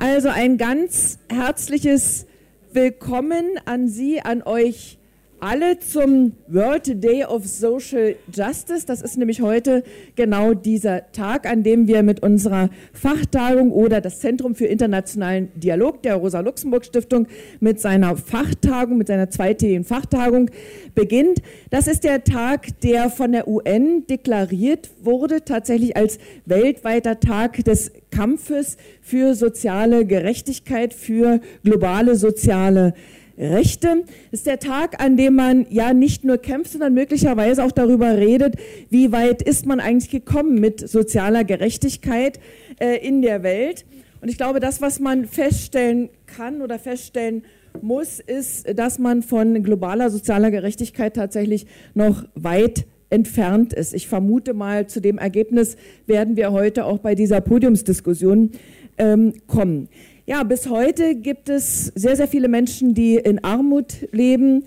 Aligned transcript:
Also 0.00 0.30
ein 0.30 0.56
ganz 0.56 1.18
herzliches 1.30 2.24
Willkommen 2.72 3.60
an 3.66 3.86
Sie, 3.86 4.22
an 4.22 4.42
euch 4.42 4.98
alle 5.40 5.78
zum 5.78 6.32
World 6.48 7.02
Day 7.02 7.24
of 7.24 7.46
Social 7.46 8.14
Justice. 8.32 8.84
Das 8.86 9.00
ist 9.00 9.16
nämlich 9.16 9.40
heute 9.40 9.82
genau 10.14 10.54
dieser 10.54 11.10
Tag, 11.12 11.46
an 11.46 11.62
dem 11.62 11.86
wir 11.86 12.02
mit 12.02 12.22
unserer 12.22 12.68
Fachtagung 12.92 13.72
oder 13.72 14.00
das 14.00 14.20
Zentrum 14.20 14.54
für 14.54 14.66
internationalen 14.66 15.48
Dialog 15.54 16.02
der 16.02 16.16
Rosa-Luxemburg-Stiftung 16.16 17.26
mit 17.58 17.80
seiner 17.80 18.16
Fachtagung, 18.16 18.98
mit 18.98 19.08
seiner 19.08 19.30
zweitägigen 19.30 19.84
Fachtagung 19.84 20.50
beginnt. 20.94 21.40
Das 21.70 21.86
ist 21.86 22.04
der 22.04 22.24
Tag, 22.24 22.80
der 22.80 23.08
von 23.08 23.32
der 23.32 23.48
UN 23.48 24.06
deklariert 24.06 24.90
wurde, 25.02 25.44
tatsächlich 25.44 25.96
als 25.96 26.18
weltweiter 26.44 27.18
Tag 27.18 27.64
des 27.64 27.92
Kampfes 28.10 28.76
für 29.00 29.34
soziale 29.34 30.04
Gerechtigkeit, 30.04 30.92
für 30.92 31.40
globale 31.64 32.16
soziale 32.16 32.92
Gerechtigkeit. 32.92 33.19
Rechte 33.40 34.04
ist 34.30 34.46
der 34.46 34.58
Tag, 34.58 35.02
an 35.02 35.16
dem 35.16 35.34
man 35.34 35.66
ja 35.70 35.94
nicht 35.94 36.24
nur 36.24 36.36
kämpft, 36.36 36.72
sondern 36.72 36.92
möglicherweise 36.92 37.64
auch 37.64 37.72
darüber 37.72 38.18
redet, 38.18 38.56
wie 38.90 39.12
weit 39.12 39.40
ist 39.40 39.64
man 39.64 39.80
eigentlich 39.80 40.10
gekommen 40.10 40.60
mit 40.60 40.86
sozialer 40.86 41.44
Gerechtigkeit 41.44 42.38
äh, 42.78 42.96
in 42.96 43.22
der 43.22 43.42
Welt. 43.42 43.86
Und 44.20 44.28
ich 44.28 44.36
glaube, 44.36 44.60
das, 44.60 44.82
was 44.82 45.00
man 45.00 45.24
feststellen 45.24 46.10
kann 46.26 46.60
oder 46.60 46.78
feststellen 46.78 47.44
muss, 47.80 48.20
ist, 48.20 48.78
dass 48.78 48.98
man 48.98 49.22
von 49.22 49.62
globaler 49.62 50.10
sozialer 50.10 50.50
Gerechtigkeit 50.50 51.14
tatsächlich 51.16 51.66
noch 51.94 52.24
weit 52.34 52.84
entfernt 53.08 53.72
ist. 53.72 53.94
Ich 53.94 54.06
vermute 54.06 54.52
mal, 54.52 54.86
zu 54.86 55.00
dem 55.00 55.16
Ergebnis 55.16 55.76
werden 56.06 56.36
wir 56.36 56.52
heute 56.52 56.84
auch 56.84 56.98
bei 56.98 57.14
dieser 57.14 57.40
Podiumsdiskussion 57.40 58.50
ähm, 58.98 59.32
kommen. 59.46 59.88
Ja, 60.30 60.44
bis 60.44 60.68
heute 60.68 61.16
gibt 61.16 61.48
es 61.48 61.86
sehr, 61.86 62.14
sehr 62.14 62.28
viele 62.28 62.46
Menschen, 62.46 62.94
die 62.94 63.16
in 63.16 63.42
Armut 63.42 64.06
leben, 64.12 64.62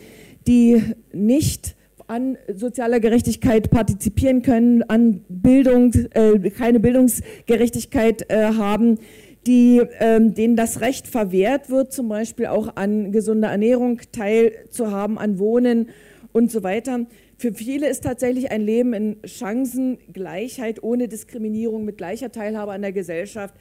die 0.45 0.83
nicht 1.13 1.77
an 2.07 2.37
sozialer 2.53 2.99
Gerechtigkeit 2.99 3.71
partizipieren 3.71 4.41
können, 4.41 4.83
an 4.83 5.23
Bildung, 5.29 5.93
äh, 6.15 6.49
keine 6.49 6.81
Bildungsgerechtigkeit 6.81 8.29
äh, 8.29 8.47
haben, 8.47 8.99
die, 9.47 9.77
äh, 9.77 10.19
denen 10.19 10.57
das 10.57 10.81
Recht 10.81 11.07
verwehrt 11.07 11.69
wird, 11.69 11.93
zum 11.93 12.09
Beispiel 12.09 12.47
auch 12.47 12.75
an 12.75 13.13
gesunder 13.13 13.47
Ernährung 13.47 14.01
teilzuhaben, 14.11 15.17
an 15.17 15.39
Wohnen 15.39 15.91
und 16.33 16.51
so 16.51 16.63
weiter. 16.63 17.05
Für 17.37 17.53
viele 17.53 17.87
ist 17.87 18.03
tatsächlich 18.03 18.51
ein 18.51 18.63
Leben 18.63 18.91
in 18.91 19.15
Chancengleichheit, 19.23 20.83
ohne 20.83 21.07
Diskriminierung, 21.07 21.85
mit 21.85 21.97
gleicher 21.97 22.33
Teilhabe 22.33 22.73
an 22.73 22.81
der 22.81 22.91
Gesellschaft 22.91 23.55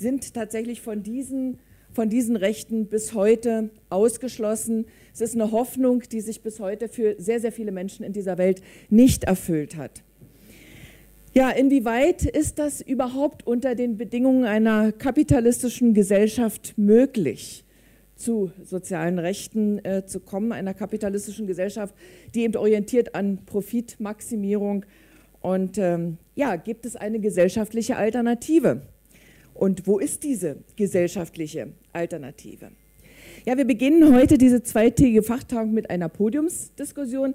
sind 0.00 0.34
tatsächlich 0.34 0.80
von 0.80 1.02
diesen, 1.02 1.58
von 1.92 2.08
diesen 2.08 2.36
Rechten 2.36 2.86
bis 2.86 3.14
heute 3.14 3.70
ausgeschlossen. 3.90 4.86
Es 5.12 5.20
ist 5.20 5.34
eine 5.34 5.52
Hoffnung, 5.52 6.02
die 6.10 6.20
sich 6.20 6.42
bis 6.42 6.58
heute 6.58 6.88
für 6.88 7.14
sehr, 7.18 7.38
sehr 7.38 7.52
viele 7.52 7.70
Menschen 7.70 8.04
in 8.04 8.12
dieser 8.12 8.38
Welt 8.38 8.62
nicht 8.88 9.24
erfüllt 9.24 9.76
hat. 9.76 10.02
Ja, 11.32 11.50
inwieweit 11.50 12.24
ist 12.24 12.58
das 12.58 12.80
überhaupt 12.80 13.46
unter 13.46 13.76
den 13.76 13.96
Bedingungen 13.96 14.44
einer 14.44 14.90
kapitalistischen 14.90 15.94
Gesellschaft 15.94 16.74
möglich, 16.76 17.64
zu 18.16 18.50
sozialen 18.64 19.18
Rechten 19.18 19.78
äh, 19.84 20.04
zu 20.04 20.18
kommen, 20.20 20.50
einer 20.50 20.74
kapitalistischen 20.74 21.46
Gesellschaft, 21.46 21.94
die 22.34 22.42
eben 22.42 22.56
orientiert 22.56 23.14
an 23.14 23.38
Profitmaximierung? 23.46 24.84
Und 25.40 25.78
ähm, 25.78 26.18
ja, 26.34 26.56
gibt 26.56 26.84
es 26.84 26.96
eine 26.96 27.20
gesellschaftliche 27.20 27.96
Alternative? 27.96 28.82
Und 29.60 29.86
wo 29.86 29.98
ist 29.98 30.24
diese 30.24 30.56
gesellschaftliche 30.76 31.68
Alternative? 31.92 32.70
Ja, 33.44 33.58
wir 33.58 33.66
beginnen 33.66 34.14
heute 34.14 34.38
diese 34.38 34.62
zweitägige 34.62 35.22
Fachtagung 35.22 35.74
mit 35.74 35.90
einer 35.90 36.08
Podiumsdiskussion. 36.08 37.34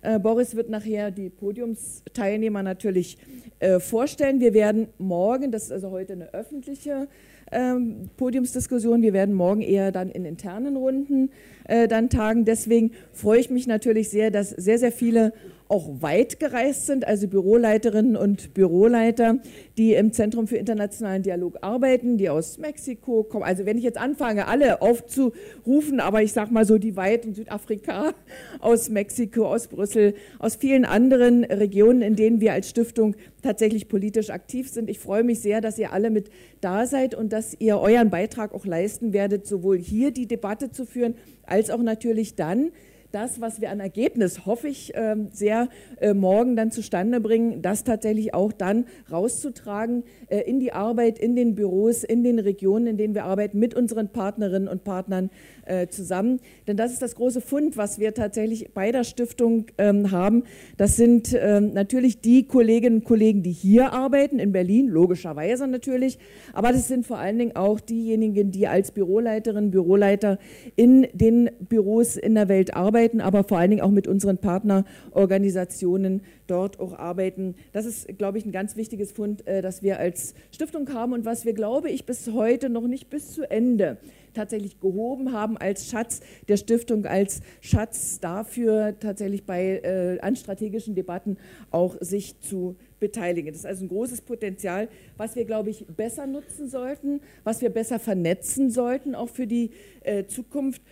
Äh, 0.00 0.20
Boris 0.20 0.54
wird 0.54 0.70
nachher 0.70 1.10
die 1.10 1.30
Podiumsteilnehmer 1.30 2.62
natürlich 2.62 3.18
äh, 3.58 3.80
vorstellen. 3.80 4.38
Wir 4.38 4.54
werden 4.54 4.86
morgen, 4.98 5.50
das 5.50 5.64
ist 5.64 5.72
also 5.72 5.90
heute 5.90 6.12
eine 6.12 6.32
öffentliche 6.32 7.08
ähm, 7.50 8.08
Podiumsdiskussion, 8.18 9.02
wir 9.02 9.12
werden 9.12 9.34
morgen 9.34 9.60
eher 9.60 9.90
dann 9.90 10.10
in 10.10 10.24
internen 10.24 10.76
Runden 10.76 11.30
äh, 11.64 11.88
dann 11.88 12.08
tagen. 12.08 12.44
Deswegen 12.44 12.92
freue 13.12 13.40
ich 13.40 13.50
mich 13.50 13.66
natürlich 13.66 14.10
sehr, 14.10 14.30
dass 14.30 14.50
sehr, 14.50 14.78
sehr 14.78 14.92
viele 14.92 15.32
auch 15.74 16.02
weit 16.02 16.38
gereist 16.38 16.86
sind, 16.86 17.04
also 17.04 17.26
Büroleiterinnen 17.26 18.16
und 18.16 18.54
Büroleiter, 18.54 19.40
die 19.76 19.94
im 19.94 20.12
Zentrum 20.12 20.46
für 20.46 20.56
internationalen 20.56 21.24
Dialog 21.24 21.58
arbeiten, 21.62 22.16
die 22.16 22.30
aus 22.30 22.58
Mexiko 22.58 23.24
kommen. 23.24 23.42
Also 23.42 23.66
wenn 23.66 23.76
ich 23.76 23.82
jetzt 23.82 23.98
anfange, 23.98 24.46
alle 24.46 24.82
aufzurufen, 24.82 25.98
aber 25.98 26.22
ich 26.22 26.32
sage 26.32 26.54
mal 26.54 26.64
so 26.64 26.78
die 26.78 26.94
weit 26.96 27.24
in 27.26 27.34
Südafrika, 27.34 28.14
aus 28.60 28.88
Mexiko, 28.88 29.46
aus 29.46 29.66
Brüssel, 29.66 30.14
aus 30.38 30.54
vielen 30.54 30.84
anderen 30.84 31.42
Regionen, 31.42 32.02
in 32.02 32.14
denen 32.14 32.40
wir 32.40 32.52
als 32.52 32.70
Stiftung 32.70 33.16
tatsächlich 33.42 33.88
politisch 33.88 34.30
aktiv 34.30 34.70
sind. 34.70 34.88
Ich 34.88 35.00
freue 35.00 35.24
mich 35.24 35.40
sehr, 35.40 35.60
dass 35.60 35.76
ihr 35.76 35.92
alle 35.92 36.10
mit 36.10 36.30
da 36.60 36.86
seid 36.86 37.16
und 37.16 37.32
dass 37.32 37.56
ihr 37.58 37.78
euren 37.80 38.10
Beitrag 38.10 38.54
auch 38.54 38.64
leisten 38.64 39.12
werdet, 39.12 39.44
sowohl 39.48 39.78
hier 39.78 40.12
die 40.12 40.28
Debatte 40.28 40.70
zu 40.70 40.86
führen, 40.86 41.16
als 41.46 41.70
auch 41.70 41.82
natürlich 41.82 42.36
dann 42.36 42.70
das, 43.14 43.40
was 43.40 43.60
wir 43.60 43.70
an 43.70 43.80
Ergebnis, 43.80 44.44
hoffe 44.44 44.68
ich, 44.68 44.92
ähm, 44.94 45.28
sehr 45.32 45.68
äh, 46.00 46.14
morgen 46.14 46.56
dann 46.56 46.72
zustande 46.72 47.20
bringen, 47.20 47.62
das 47.62 47.84
tatsächlich 47.84 48.34
auch 48.34 48.52
dann 48.52 48.86
rauszutragen 49.10 50.02
äh, 50.28 50.40
in 50.40 50.58
die 50.58 50.72
Arbeit, 50.72 51.18
in 51.18 51.36
den 51.36 51.54
Büros, 51.54 52.02
in 52.02 52.24
den 52.24 52.40
Regionen, 52.40 52.88
in 52.88 52.96
denen 52.96 53.14
wir 53.14 53.24
arbeiten, 53.24 53.58
mit 53.58 53.74
unseren 53.74 54.08
Partnerinnen 54.08 54.68
und 54.68 54.82
Partnern 54.82 55.30
äh, 55.66 55.86
zusammen. 55.86 56.40
Denn 56.66 56.76
das 56.76 56.92
ist 56.92 57.02
das 57.02 57.14
große 57.14 57.40
Fund, 57.40 57.76
was 57.76 57.98
wir 57.98 58.14
tatsächlich 58.14 58.72
bei 58.74 58.90
der 58.90 59.04
Stiftung 59.04 59.66
ähm, 59.78 60.10
haben. 60.10 60.42
Das 60.76 60.96
sind 60.96 61.36
ähm, 61.38 61.72
natürlich 61.72 62.20
die 62.20 62.46
Kolleginnen 62.48 62.98
und 62.98 63.04
Kollegen, 63.04 63.42
die 63.42 63.52
hier 63.52 63.92
arbeiten, 63.92 64.38
in 64.40 64.52
Berlin, 64.52 64.88
logischerweise 64.88 65.68
natürlich. 65.68 66.18
Aber 66.52 66.72
das 66.72 66.88
sind 66.88 67.06
vor 67.06 67.18
allen 67.18 67.38
Dingen 67.38 67.56
auch 67.56 67.78
diejenigen, 67.78 68.50
die 68.50 68.66
als 68.66 68.90
Büroleiterinnen, 68.90 69.70
Büroleiter 69.70 70.38
in 70.74 71.06
den 71.12 71.50
Büros 71.60 72.16
in 72.16 72.34
der 72.34 72.48
Welt 72.48 72.74
arbeiten, 72.74 73.03
aber 73.20 73.44
vor 73.44 73.58
allen 73.58 73.70
Dingen 73.70 73.82
auch 73.82 73.90
mit 73.90 74.06
unseren 74.06 74.38
Partnerorganisationen 74.38 76.22
dort 76.46 76.80
auch 76.80 76.92
arbeiten. 76.92 77.54
Das 77.72 77.86
ist, 77.86 78.18
glaube 78.18 78.38
ich, 78.38 78.46
ein 78.46 78.52
ganz 78.52 78.76
wichtiges 78.76 79.12
Fund, 79.12 79.46
äh, 79.46 79.62
das 79.62 79.82
wir 79.82 79.98
als 79.98 80.34
Stiftung 80.50 80.92
haben 80.92 81.12
und 81.12 81.24
was 81.24 81.44
wir, 81.44 81.52
glaube 81.52 81.90
ich, 81.90 82.06
bis 82.06 82.30
heute 82.32 82.68
noch 82.68 82.86
nicht 82.86 83.10
bis 83.10 83.32
zu 83.32 83.50
Ende 83.50 83.98
tatsächlich 84.34 84.80
gehoben 84.80 85.32
haben 85.32 85.56
als 85.56 85.88
Schatz 85.88 86.20
der 86.48 86.56
Stiftung, 86.56 87.06
als 87.06 87.40
Schatz 87.60 88.20
dafür 88.20 88.98
tatsächlich 88.98 89.46
bei 89.46 89.80
äh, 89.82 90.18
an 90.20 90.36
strategischen 90.36 90.94
Debatten 90.94 91.38
auch 91.70 91.96
sich 92.00 92.40
zu 92.40 92.76
beteiligen. 93.00 93.52
Das 93.52 93.60
ist 93.60 93.66
also 93.66 93.84
ein 93.84 93.88
großes 93.88 94.22
Potenzial, 94.22 94.88
was 95.16 95.36
wir, 95.36 95.44
glaube 95.44 95.70
ich, 95.70 95.86
besser 95.86 96.26
nutzen 96.26 96.68
sollten, 96.68 97.20
was 97.44 97.60
wir 97.60 97.70
besser 97.70 97.98
vernetzen 97.98 98.70
sollten, 98.70 99.14
auch 99.14 99.28
für 99.28 99.46
die 99.46 99.70
äh, 100.02 100.24
Zukunft. 100.24 100.82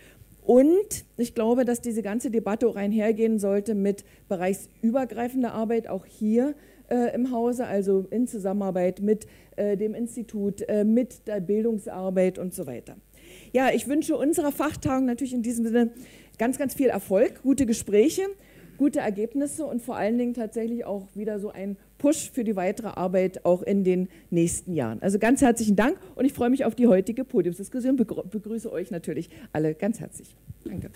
Und 0.45 1.05
ich 1.17 1.35
glaube, 1.35 1.63
dass 1.63 1.81
diese 1.81 2.01
ganze 2.01 2.29
Debatte 2.29 2.67
auch 2.67 2.75
einhergehen 2.75 3.39
sollte 3.39 3.75
mit 3.75 4.03
bereichsübergreifender 4.27 5.53
Arbeit, 5.53 5.87
auch 5.87 6.05
hier 6.05 6.53
äh, 6.89 7.13
im 7.15 7.31
Hause, 7.31 7.65
also 7.65 8.05
in 8.09 8.27
Zusammenarbeit 8.27 9.01
mit 9.01 9.25
äh, 9.55 9.77
dem 9.77 9.93
Institut, 9.93 10.61
äh, 10.67 10.83
mit 10.83 11.27
der 11.27 11.39
Bildungsarbeit 11.39 12.39
und 12.39 12.53
so 12.53 12.67
weiter. 12.67 12.97
Ja, 13.53 13.69
ich 13.73 13.87
wünsche 13.87 14.17
unserer 14.17 14.51
Fachtagung 14.51 15.05
natürlich 15.05 15.33
in 15.33 15.43
diesem 15.43 15.65
Sinne 15.65 15.91
ganz, 16.37 16.57
ganz 16.57 16.73
viel 16.73 16.87
Erfolg, 16.87 17.41
gute 17.43 17.65
Gespräche, 17.65 18.23
gute 18.77 18.99
Ergebnisse 18.99 19.65
und 19.65 19.81
vor 19.81 19.95
allen 19.95 20.17
Dingen 20.17 20.33
tatsächlich 20.33 20.85
auch 20.85 21.07
wieder 21.15 21.39
so 21.39 21.51
ein 21.51 21.77
Push 22.03 22.31
für 22.31 22.43
die 22.43 22.57
weitere 22.57 22.87
Arbeit 22.87 23.45
auch 23.45 23.63
in 23.63 23.85
den 23.85 24.09
nächsten 24.29 24.73
Jahren. 24.73 25.01
Also 25.01 25.19
ganz 25.19 25.41
herzlichen 25.41 25.77
Dank 25.77 25.97
und 26.15 26.25
ich 26.25 26.33
freue 26.33 26.49
mich 26.49 26.65
auf 26.65 26.75
die 26.75 26.87
heutige 26.87 27.23
Podiumsdiskussion. 27.23 27.95
Begrüße 27.95 28.69
euch 28.69 28.91
natürlich 28.91 29.29
alle 29.53 29.73
ganz 29.73 30.01
herzlich. 30.01 30.35
Danke. 30.65 30.89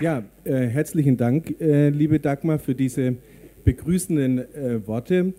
Ja, 0.00 0.22
äh, 0.44 0.66
herzlichen 0.68 1.16
Dank, 1.16 1.60
äh, 1.60 1.88
liebe 1.88 2.20
Dagmar, 2.20 2.60
für 2.60 2.76
diese 2.76 3.16
begrüßenden 3.64 4.38
äh, 4.38 4.86
Worte. 4.86 5.34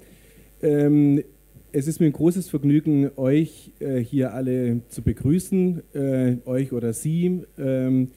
Ähm, 0.61 1.23
es 1.71 1.87
ist 1.87 2.01
mir 2.01 2.07
ein 2.07 2.13
großes 2.13 2.49
Vergnügen, 2.49 3.11
euch 3.15 3.71
äh, 3.79 3.99
hier 3.99 4.33
alle 4.33 4.81
zu 4.89 5.03
begrüßen, 5.03 5.83
äh, 5.93 6.35
euch 6.45 6.73
oder 6.73 6.91
Sie, 6.91 7.43
ähm, 7.57 8.09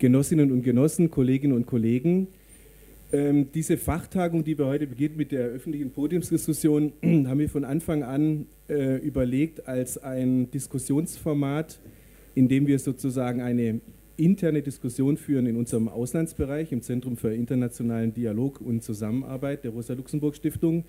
Genossinnen 0.00 0.50
und 0.50 0.62
Genossen, 0.62 1.10
Kolleginnen 1.10 1.54
und 1.54 1.66
Kollegen. 1.66 2.28
Ähm, 3.12 3.52
diese 3.52 3.76
Fachtagung, 3.76 4.44
die 4.44 4.56
wir 4.56 4.66
heute 4.66 4.86
beginnen 4.86 5.16
mit 5.16 5.30
der 5.30 5.46
öffentlichen 5.48 5.90
Podiumsdiskussion, 5.90 6.92
haben 7.02 7.38
wir 7.38 7.50
von 7.50 7.64
Anfang 7.64 8.02
an 8.02 8.46
äh, 8.70 8.96
überlegt 8.96 9.68
als 9.68 9.98
ein 9.98 10.50
Diskussionsformat, 10.50 11.78
in 12.34 12.48
dem 12.48 12.66
wir 12.66 12.78
sozusagen 12.78 13.42
eine 13.42 13.82
interne 14.16 14.62
Diskussion 14.62 15.18
führen 15.18 15.46
in 15.46 15.56
unserem 15.56 15.88
Auslandsbereich 15.88 16.72
im 16.72 16.80
Zentrum 16.80 17.18
für 17.18 17.34
internationalen 17.34 18.14
Dialog 18.14 18.60
und 18.62 18.82
Zusammenarbeit 18.82 19.64
der 19.64 19.72
Rosa-Luxemburg-Stiftung 19.72 20.84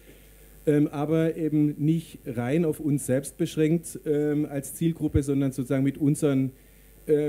ähm, 0.67 0.87
aber 0.87 1.35
eben 1.35 1.75
nicht 1.83 2.19
rein 2.25 2.65
auf 2.65 2.79
uns 2.79 3.07
selbst 3.07 3.37
beschränkt 3.37 3.99
ähm, 4.05 4.45
als 4.45 4.75
Zielgruppe, 4.75 5.23
sondern 5.23 5.51
sozusagen 5.51 5.83
mit 5.83 5.97
unseren 5.97 6.49
äh, 6.49 6.51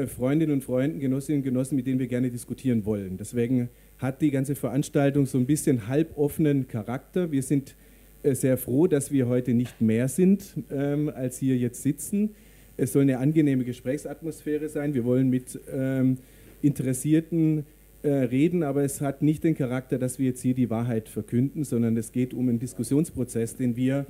Freundinnen 0.07 0.53
und 0.53 0.65
Freunden, 0.65 1.01
Genossinnen 1.01 1.41
und 1.41 1.45
Genossen, 1.45 1.77
mit 1.77 1.87
denen 1.87 1.99
wir 1.99 2.07
gerne 2.07 2.31
diskutieren 2.31 2.85
wollen. 2.85 3.17
Deswegen 3.17 3.69
hat 3.99 4.21
die 4.21 4.31
ganze 4.31 4.55
Veranstaltung 4.55 5.27
so 5.27 5.39
ein 5.39 5.47
bisschen 5.47 5.87
halboffenen 5.87 6.69
Charakter. 6.69 7.31
Wir 7.31 7.43
sind 7.43 7.77
äh, 8.23 8.35
sehr 8.35 8.59
froh, 8.59 8.87
dass 8.87 9.13
wir 9.13 9.29
heute 9.29 9.55
nicht 9.55 9.81
mehr 9.81 10.09
sind, 10.09 10.55
ähm, 10.71 11.09
als 11.09 11.39
hier 11.39 11.57
jetzt 11.57 11.83
sitzen. 11.83 12.31
Es 12.77 12.93
soll 12.93 13.03
eine 13.03 13.19
angenehme 13.19 13.65
Gesprächsatmosphäre 13.65 14.69
sein. 14.69 14.95
Wir 14.95 15.05
wollen 15.05 15.31
mit 15.31 15.59
ähm, 15.73 16.19
Interessierten 16.63 17.65
äh, 18.03 18.09
reden, 18.09 18.63
aber 18.65 18.83
es 18.83 19.01
hat 19.01 19.23
nicht 19.23 19.45
den 19.45 19.55
Charakter, 19.55 19.99
dass 19.99 20.19
wir 20.19 20.27
jetzt 20.27 20.43
hier 20.43 20.55
die 20.55 20.69
Wahrheit 20.69 21.09
verkünden, 21.09 21.65
sondern 21.65 21.97
es 21.97 22.13
geht 22.13 22.35
um 22.35 22.49
einen 22.49 22.59
Diskussionsprozess, 22.59 23.57
den 23.57 23.77
wir 23.77 24.07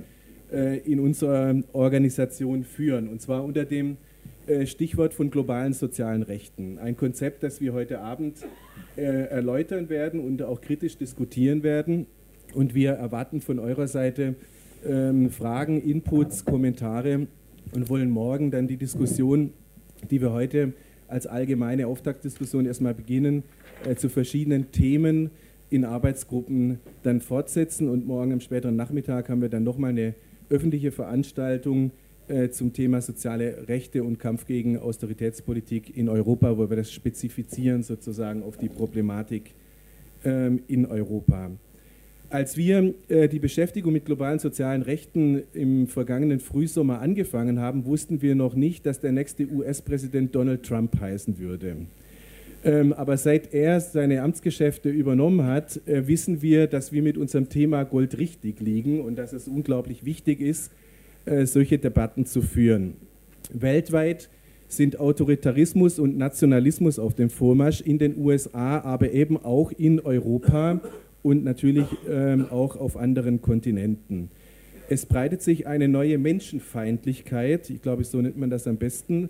äh, 0.51 0.79
in 0.79 0.99
unserer 0.99 1.55
Organisation 1.73 2.63
führen. 2.63 3.07
Und 3.07 3.21
zwar 3.21 3.43
unter 3.43 3.65
dem 3.65 3.91
äh, 3.91 3.95
Stichwort 4.65 5.13
von 5.13 5.31
globalen 5.31 5.73
sozialen 5.73 6.23
Rechten. 6.23 6.77
Ein 6.77 6.97
Konzept, 6.97 7.43
das 7.43 7.61
wir 7.61 7.73
heute 7.73 8.01
Abend 8.01 8.45
äh, 8.95 9.01
erläutern 9.01 9.89
werden 9.89 10.19
und 10.19 10.41
auch 10.43 10.61
kritisch 10.61 10.97
diskutieren 10.97 11.63
werden. 11.63 12.07
Und 12.53 12.75
wir 12.75 12.91
erwarten 12.91 13.41
von 13.41 13.59
eurer 13.59 13.87
Seite 13.87 14.35
ähm, 14.85 15.29
Fragen, 15.29 15.81
Inputs, 15.81 16.45
Kommentare 16.45 17.27
und 17.73 17.89
wollen 17.89 18.09
morgen 18.09 18.51
dann 18.51 18.67
die 18.67 18.77
Diskussion, 18.77 19.53
die 20.11 20.21
wir 20.21 20.31
heute 20.31 20.73
als 21.07 21.27
allgemeine 21.27 21.87
Auftaktdiskussion 21.87 22.65
erstmal 22.65 22.93
beginnen, 22.93 23.43
äh, 23.85 23.95
zu 23.95 24.09
verschiedenen 24.09 24.71
Themen 24.71 25.31
in 25.69 25.85
Arbeitsgruppen 25.85 26.79
dann 27.01 27.21
fortsetzen. 27.21 27.89
Und 27.89 28.05
morgen 28.05 28.33
am 28.33 28.39
späteren 28.41 28.75
Nachmittag 28.75 29.29
haben 29.29 29.41
wir 29.41 29.49
dann 29.49 29.63
nochmal 29.63 29.91
eine 29.91 30.13
öffentliche 30.49 30.91
Veranstaltung 30.91 31.91
äh, 32.33 32.49
zum 32.49 32.73
Thema 32.73 32.99
soziale 32.99 33.67
Rechte 33.67 34.03
und 34.03 34.17
Kampf 34.17 34.47
gegen 34.47 34.79
Austeritätspolitik 34.79 35.95
in 35.95 36.09
Europa, 36.09 36.57
wo 36.57 36.67
wir 36.67 36.77
das 36.77 36.91
spezifizieren 36.91 37.83
sozusagen 37.83 38.41
auf 38.41 38.57
die 38.57 38.69
Problematik 38.69 39.51
ähm, 40.25 40.63
in 40.67 40.87
Europa. 40.87 41.51
Als 42.31 42.57
wir 42.57 42.95
äh, 43.09 43.29
die 43.29 43.37
Beschäftigung 43.37 43.93
mit 43.93 44.05
globalen 44.05 44.39
sozialen 44.39 44.81
Rechten 44.81 45.43
im 45.53 45.85
vergangenen 45.85 46.39
Frühsommer 46.39 46.99
angefangen 46.99 47.59
haben, 47.59 47.85
wussten 47.85 48.23
wir 48.23 48.33
noch 48.33 48.55
nicht, 48.55 48.87
dass 48.87 48.99
der 48.99 49.11
nächste 49.11 49.47
US-Präsident 49.47 50.33
Donald 50.33 50.63
Trump 50.63 50.99
heißen 50.99 51.37
würde. 51.37 51.75
Ähm, 52.65 52.93
aber 52.93 53.17
seit 53.17 53.53
er 53.53 53.79
seine 53.79 54.23
Amtsgeschäfte 54.23 54.89
übernommen 54.89 55.45
hat, 55.45 55.85
äh, 55.85 56.07
wissen 56.07 56.41
wir, 56.41 56.65
dass 56.65 56.91
wir 56.91 57.03
mit 57.03 57.17
unserem 57.17 57.49
Thema 57.49 57.83
goldrichtig 57.83 58.59
liegen 58.59 59.01
und 59.01 59.17
dass 59.17 59.33
es 59.33 59.47
unglaublich 59.47 60.03
wichtig 60.03 60.41
ist, 60.41 60.71
solche 61.25 61.77
Debatten 61.77 62.25
zu 62.25 62.41
führen. 62.41 62.95
Weltweit 63.53 64.29
sind 64.67 64.99
Autoritarismus 64.99 65.99
und 65.99 66.17
Nationalismus 66.17 66.99
auf 66.99 67.13
dem 67.13 67.29
Vormarsch 67.29 67.81
in 67.81 67.97
den 67.97 68.17
USA, 68.17 68.79
aber 68.79 69.11
eben 69.11 69.37
auch 69.37 69.71
in 69.71 69.99
Europa 69.99 70.81
und 71.21 71.43
natürlich 71.43 71.85
ähm, 72.09 72.47
auch 72.49 72.75
auf 72.75 72.97
anderen 72.97 73.41
Kontinenten. 73.41 74.29
Es 74.89 75.05
breitet 75.05 75.41
sich 75.41 75.67
eine 75.67 75.87
neue 75.87 76.17
Menschenfeindlichkeit, 76.17 77.69
ich 77.69 77.81
glaube, 77.81 78.03
so 78.03 78.21
nennt 78.21 78.37
man 78.37 78.49
das 78.49 78.67
am 78.67 78.77
besten, 78.77 79.29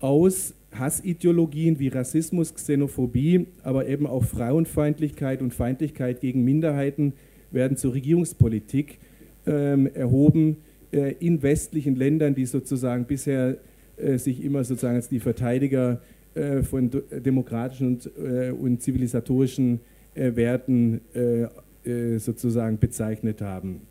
aus 0.00 0.54
Hassideologien 0.72 1.78
wie 1.78 1.88
Rassismus, 1.88 2.54
Xenophobie, 2.54 3.46
aber 3.62 3.86
eben 3.86 4.06
auch 4.06 4.24
Frauenfeindlichkeit 4.24 5.42
und 5.42 5.54
Feindlichkeit 5.54 6.20
gegen 6.20 6.44
Minderheiten 6.44 7.12
werden 7.50 7.76
zur 7.76 7.94
Regierungspolitik 7.94 8.98
ähm, 9.46 9.86
erhoben 9.86 10.52
äh, 10.52 10.73
in 10.92 11.42
westlichen 11.42 11.96
Ländern, 11.96 12.34
die 12.34 12.46
sozusagen 12.46 13.04
bisher 13.04 13.56
äh, 13.96 14.18
sich 14.18 14.44
immer 14.44 14.64
sozusagen 14.64 14.96
als 14.96 15.08
die 15.08 15.20
Verteidiger 15.20 16.00
äh, 16.34 16.62
von 16.62 16.90
demokratischen 17.24 17.86
und, 17.86 18.10
äh, 18.18 18.50
und 18.50 18.82
zivilisatorischen 18.82 19.80
äh, 20.14 20.34
Werten 20.36 21.00
äh, 21.14 21.46
äh, 21.88 22.18
sozusagen 22.18 22.78
bezeichnet 22.78 23.40
haben. 23.40 23.82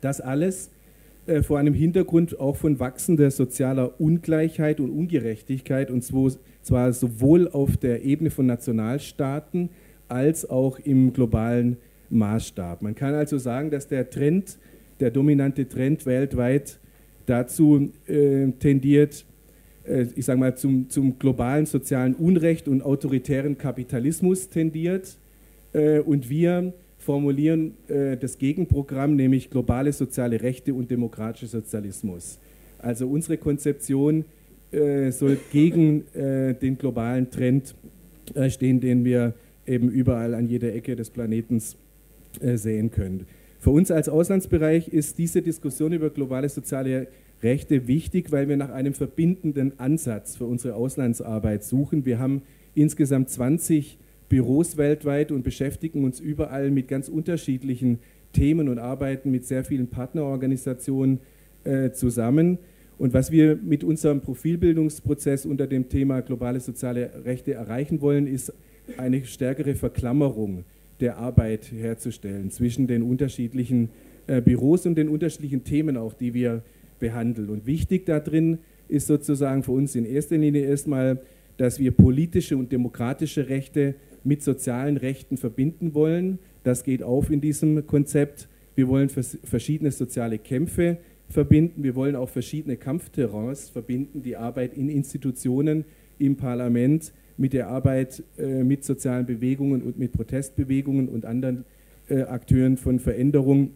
Das 0.00 0.20
alles 0.20 0.70
vor 1.42 1.58
einem 1.58 1.74
Hintergrund 1.74 2.40
auch 2.40 2.56
von 2.56 2.80
wachsender 2.80 3.30
sozialer 3.30 4.00
Ungleichheit 4.00 4.80
und 4.80 4.88
Ungerechtigkeit, 4.88 5.90
und 5.90 6.02
zwar 6.02 6.92
sowohl 6.94 7.48
auf 7.48 7.76
der 7.76 8.02
Ebene 8.02 8.30
von 8.30 8.46
Nationalstaaten 8.46 9.68
als 10.08 10.48
auch 10.48 10.78
im 10.78 11.12
globalen 11.12 11.76
Maßstab. 12.08 12.80
Man 12.80 12.94
kann 12.94 13.14
also 13.14 13.36
sagen, 13.36 13.70
dass 13.70 13.88
der 13.88 14.08
Trend, 14.08 14.56
der 15.00 15.10
dominante 15.10 15.68
Trend 15.68 16.06
weltweit 16.06 16.78
dazu 17.26 17.90
äh, 18.06 18.48
tendiert, 18.58 19.24
äh, 19.84 20.06
ich 20.14 20.24
sage 20.24 20.40
mal, 20.40 20.56
zum, 20.56 20.88
zum 20.88 21.18
globalen 21.18 21.66
sozialen 21.66 22.14
Unrecht 22.14 22.68
und 22.68 22.82
autoritären 22.82 23.58
Kapitalismus 23.58 24.48
tendiert 24.48 25.18
äh, 25.72 26.00
und 26.00 26.28
wir 26.30 26.72
formulieren 26.98 27.74
äh, 27.88 28.16
das 28.16 28.38
Gegenprogramm, 28.38 29.16
nämlich 29.16 29.50
globale 29.50 29.92
soziale 29.92 30.42
Rechte 30.42 30.74
und 30.74 30.90
demokratischer 30.90 31.60
Sozialismus. 31.60 32.38
Also 32.78 33.08
unsere 33.08 33.38
Konzeption 33.38 34.24
äh, 34.70 35.10
soll 35.10 35.38
gegen 35.50 36.04
den 36.14 36.76
globalen 36.76 37.30
Trend 37.30 37.74
stehen, 38.50 38.80
den 38.80 39.04
wir 39.04 39.32
eben 39.66 39.88
überall 39.88 40.34
an 40.34 40.46
jeder 40.46 40.74
Ecke 40.74 40.94
des 40.94 41.10
Planeten 41.10 41.62
sehen 42.40 42.90
können. 42.90 43.26
Für 43.60 43.70
uns 43.70 43.90
als 43.90 44.08
Auslandsbereich 44.08 44.88
ist 44.88 45.18
diese 45.18 45.42
Diskussion 45.42 45.92
über 45.92 46.10
globale 46.10 46.48
soziale 46.48 47.08
Rechte 47.42 47.88
wichtig, 47.88 48.30
weil 48.30 48.48
wir 48.48 48.56
nach 48.56 48.70
einem 48.70 48.94
verbindenden 48.94 49.78
Ansatz 49.78 50.36
für 50.36 50.44
unsere 50.44 50.74
Auslandsarbeit 50.74 51.64
suchen. 51.64 52.04
Wir 52.04 52.20
haben 52.20 52.42
insgesamt 52.74 53.30
20 53.30 53.98
Büros 54.28 54.76
weltweit 54.76 55.32
und 55.32 55.42
beschäftigen 55.42 56.04
uns 56.04 56.20
überall 56.20 56.70
mit 56.70 56.86
ganz 56.86 57.08
unterschiedlichen 57.08 57.98
Themen 58.32 58.68
und 58.68 58.78
arbeiten 58.78 59.30
mit 59.30 59.44
sehr 59.44 59.64
vielen 59.64 59.88
Partnerorganisationen 59.88 61.18
äh, 61.64 61.90
zusammen. 61.90 62.58
Und 62.96 63.12
was 63.12 63.32
wir 63.32 63.56
mit 63.56 63.82
unserem 63.82 64.20
Profilbildungsprozess 64.20 65.46
unter 65.46 65.66
dem 65.66 65.88
Thema 65.88 66.20
globale 66.20 66.60
soziale 66.60 67.24
Rechte 67.24 67.54
erreichen 67.54 68.00
wollen, 68.00 68.26
ist 68.26 68.52
eine 68.96 69.24
stärkere 69.24 69.74
Verklammerung 69.74 70.64
der 71.00 71.18
Arbeit 71.18 71.70
herzustellen 71.72 72.50
zwischen 72.50 72.86
den 72.86 73.02
unterschiedlichen 73.02 73.90
äh, 74.26 74.40
Büros 74.40 74.86
und 74.86 74.96
den 74.96 75.08
unterschiedlichen 75.08 75.64
Themen 75.64 75.96
auch, 75.96 76.14
die 76.14 76.34
wir 76.34 76.62
behandeln. 76.98 77.50
Und 77.50 77.66
wichtig 77.66 78.06
darin 78.06 78.58
ist 78.88 79.06
sozusagen 79.06 79.62
für 79.62 79.72
uns 79.72 79.94
in 79.94 80.04
erster 80.04 80.36
Linie 80.36 80.64
erstmal, 80.64 81.20
dass 81.56 81.78
wir 81.78 81.92
politische 81.92 82.56
und 82.56 82.72
demokratische 82.72 83.48
Rechte 83.48 83.94
mit 84.24 84.42
sozialen 84.42 84.96
Rechten 84.96 85.36
verbinden 85.36 85.94
wollen. 85.94 86.38
Das 86.64 86.84
geht 86.84 87.02
auf 87.02 87.30
in 87.30 87.40
diesem 87.40 87.86
Konzept. 87.86 88.48
Wir 88.74 88.88
wollen 88.88 89.08
verschiedene 89.08 89.90
soziale 89.90 90.38
Kämpfe 90.38 90.98
verbinden. 91.28 91.82
Wir 91.82 91.94
wollen 91.94 92.16
auch 92.16 92.28
verschiedene 92.28 92.76
Kampfterrains 92.76 93.68
verbinden, 93.70 94.22
die 94.22 94.36
Arbeit 94.36 94.74
in 94.74 94.88
Institutionen, 94.88 95.84
im 96.18 96.36
Parlament, 96.36 97.12
mit 97.38 97.52
der 97.52 97.68
Arbeit 97.68 98.22
äh, 98.36 98.62
mit 98.64 98.84
sozialen 98.84 99.24
Bewegungen 99.24 99.82
und 99.82 99.98
mit 99.98 100.12
Protestbewegungen 100.12 101.08
und 101.08 101.24
anderen 101.24 101.64
äh, 102.08 102.22
Akteuren 102.22 102.76
von 102.76 102.98
Veränderung. 102.98 103.70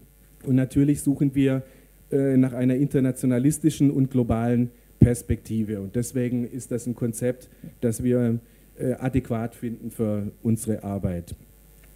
Und 0.44 0.56
natürlich 0.56 1.00
suchen 1.00 1.34
wir 1.34 1.62
äh, 2.10 2.36
nach 2.36 2.52
einer 2.52 2.74
internationalistischen 2.74 3.90
und 3.90 4.10
globalen 4.10 4.70
Perspektive. 4.98 5.80
Und 5.80 5.96
deswegen 5.96 6.44
ist 6.46 6.70
das 6.70 6.86
ein 6.86 6.94
Konzept, 6.94 7.48
das 7.80 8.02
wir 8.02 8.40
äh, 8.78 8.94
adäquat 8.94 9.54
finden 9.54 9.90
für 9.90 10.32
unsere 10.42 10.82
Arbeit. 10.82 11.34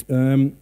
Ähm, 0.08 0.52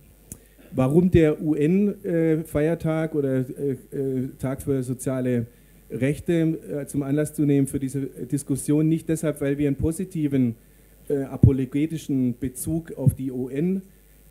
warum 0.72 1.10
der 1.10 1.42
UN-Feiertag 1.42 3.14
äh, 3.14 3.16
oder 3.16 3.38
äh, 3.38 4.28
Tag 4.38 4.62
für 4.62 4.82
soziale 4.82 5.46
Rechte 5.90 6.86
zum 6.86 7.02
Anlass 7.02 7.34
zu 7.34 7.42
nehmen 7.42 7.66
für 7.66 7.78
diese 7.78 8.00
Diskussion? 8.00 8.88
Nicht 8.88 9.08
deshalb, 9.08 9.40
weil 9.40 9.58
wir 9.58 9.68
einen 9.68 9.76
positiven 9.76 10.56
äh, 11.08 11.22
apologetischen 11.24 12.38
Bezug 12.38 12.92
auf 12.92 13.14
die 13.14 13.30
UN 13.30 13.82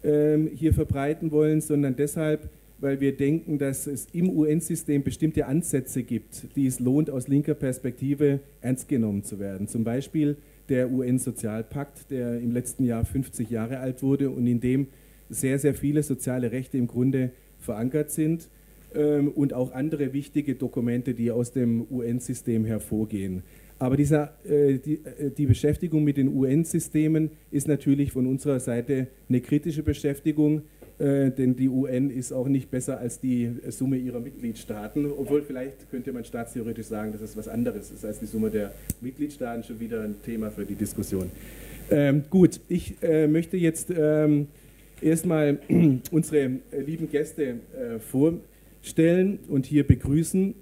ähm, 0.03 0.50
hier 0.53 0.74
verbreiten 0.74 1.32
wollen, 1.32 1.62
sondern 1.62 1.96
deshalb, 1.96 2.50
weil 2.80 3.00
wir 3.00 3.15
denken, 3.15 3.58
dass 3.58 3.88
es 3.88 4.08
im 4.13 4.30
UN-System 4.30 5.03
bestimmte 5.03 5.46
Ansätze 5.46 6.03
gibt, 6.03 6.56
die 6.56 6.68
es 6.68 6.80
lohnt, 6.80 7.10
aus 7.10 7.27
linker 7.27 7.53
Perspektive 7.53 8.39
ernst 8.62 8.89
genommen 8.89 9.24
zu 9.24 9.39
werden. 9.39 9.68
Zum 9.68 9.84
Beispiel 9.84 10.38
der 10.70 10.92
UN-Sozialpakt, 10.92 12.10
der 12.10 12.39
im 12.39 12.51
letzten 12.51 12.86
Jahr 12.86 13.06
50 13.06 13.50
Jahre 13.50 13.80
alt 13.80 14.03
wurde 14.03 14.30
und 14.30 14.48
in 14.48 14.60
dem 14.60 14.88
sehr, 15.30 15.60
sehr 15.60 15.74
viele 15.74 16.03
soziale 16.03 16.51
Rechte 16.51 16.77
im 16.77 16.88
Grunde 16.88 17.32
verankert 17.60 18.12
sind 18.12 18.50
ähm, 18.94 19.30
und 19.30 19.53
auch 19.53 19.72
andere 19.72 20.13
wichtige 20.13 20.56
Dokumente, 20.56 21.13
die 21.13 21.32
aus 21.32 21.51
dem 21.51 21.86
UN-System 21.89 22.65
hervorgehen. 22.65 23.44
Aber 23.84 23.98
dieser, 23.98 24.34
äh, 24.46 24.78
die, 24.78 25.02
äh, 25.04 25.30
die, 25.30 25.46
Beschäftigung 25.46 26.06
mit 26.06 26.16
den 26.16 26.30
UN-Systemen 26.34 27.32
ist 27.52 27.68
natürlich 27.68 28.13
von 28.13 28.28
unserer 28.28 28.62
Seite 28.62 29.08
eine 29.28 29.42
kritische 29.42 29.84
Beschäftigung, 29.84 30.62
äh, 31.00 31.32
denn 31.32 31.58
die 31.58 31.68
UN 31.68 32.10
ist 32.10 32.32
auch 32.32 32.48
nicht 32.48 32.72
besser 32.72 33.00
als 33.00 33.20
die 33.20 33.52
Summe 33.68 33.98
ihrer 33.98 34.22
Mitgliedstaaten, 34.22 35.06
obwohl 35.06 35.42
vielleicht 35.42 35.92
könnte 35.92 36.13
man 36.13 36.24
staatstheoretisch 36.24 36.86
sagen, 36.86 37.12
dass 37.12 37.20
es 37.20 37.36
was 37.36 37.50
anderes 37.50 37.92
ist 37.92 38.06
als 38.06 38.20
die 38.20 38.25
Summe 38.25 38.50
der 38.50 38.72
Mitgliedstaaten, 39.02 39.63
schon 39.63 39.82
wieder 39.82 40.04
ein 40.04 40.16
Thema 40.24 40.50
für 40.50 40.63
die 40.63 40.75
Diskussion. 40.75 41.30
Ähm, 41.92 42.24
gut, 42.30 42.62
ich 42.70 42.96
äh, 43.04 43.28
möchte 43.28 43.58
jetzt 43.58 43.90
ähm, 43.94 44.48
erstmal 45.02 45.60
unsere 46.12 46.40
äh, 46.40 46.80
lieben 46.86 47.10
Gäste 47.10 47.44
äh, 47.44 48.00
vorstellen 48.00 49.40
und 49.50 49.66
hier 49.66 49.86
begrüßen. 49.86 50.56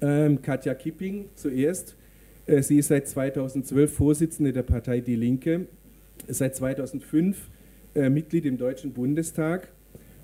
Ähm, 0.00 0.40
Katja 0.40 0.72
Kipping 0.72 1.26
zuerst. 1.34 1.96
Äh, 2.46 2.62
sie 2.62 2.78
ist 2.78 2.88
seit 2.88 3.08
2012 3.08 3.92
Vorsitzende 3.92 4.52
der 4.52 4.62
Partei 4.62 5.00
Die 5.00 5.16
Linke, 5.16 5.66
seit 6.28 6.56
2005 6.56 7.36
äh, 7.94 8.08
Mitglied 8.08 8.46
im 8.46 8.58
Deutschen 8.58 8.92
Bundestag 8.92 9.68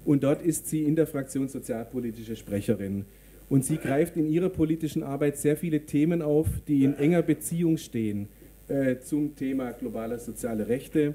und 0.04 0.24
dort 0.24 0.42
ist 0.42 0.68
sie 0.68 0.84
in 0.84 0.96
der 0.96 1.06
Fraktion 1.06 1.48
Sozialpolitische 1.48 2.36
Sprecherin. 2.36 3.04
Und 3.48 3.64
sie 3.64 3.78
greift 3.78 4.16
in 4.16 4.28
ihrer 4.28 4.50
politischen 4.50 5.02
Arbeit 5.02 5.38
sehr 5.38 5.56
viele 5.56 5.80
Themen 5.80 6.20
auf, 6.20 6.48
die 6.66 6.84
in 6.84 6.94
enger 6.94 7.22
Beziehung 7.22 7.78
stehen 7.78 8.28
äh, 8.68 8.96
zum 8.98 9.36
Thema 9.36 9.72
globale 9.72 10.18
soziale 10.18 10.68
Rechte. 10.68 11.14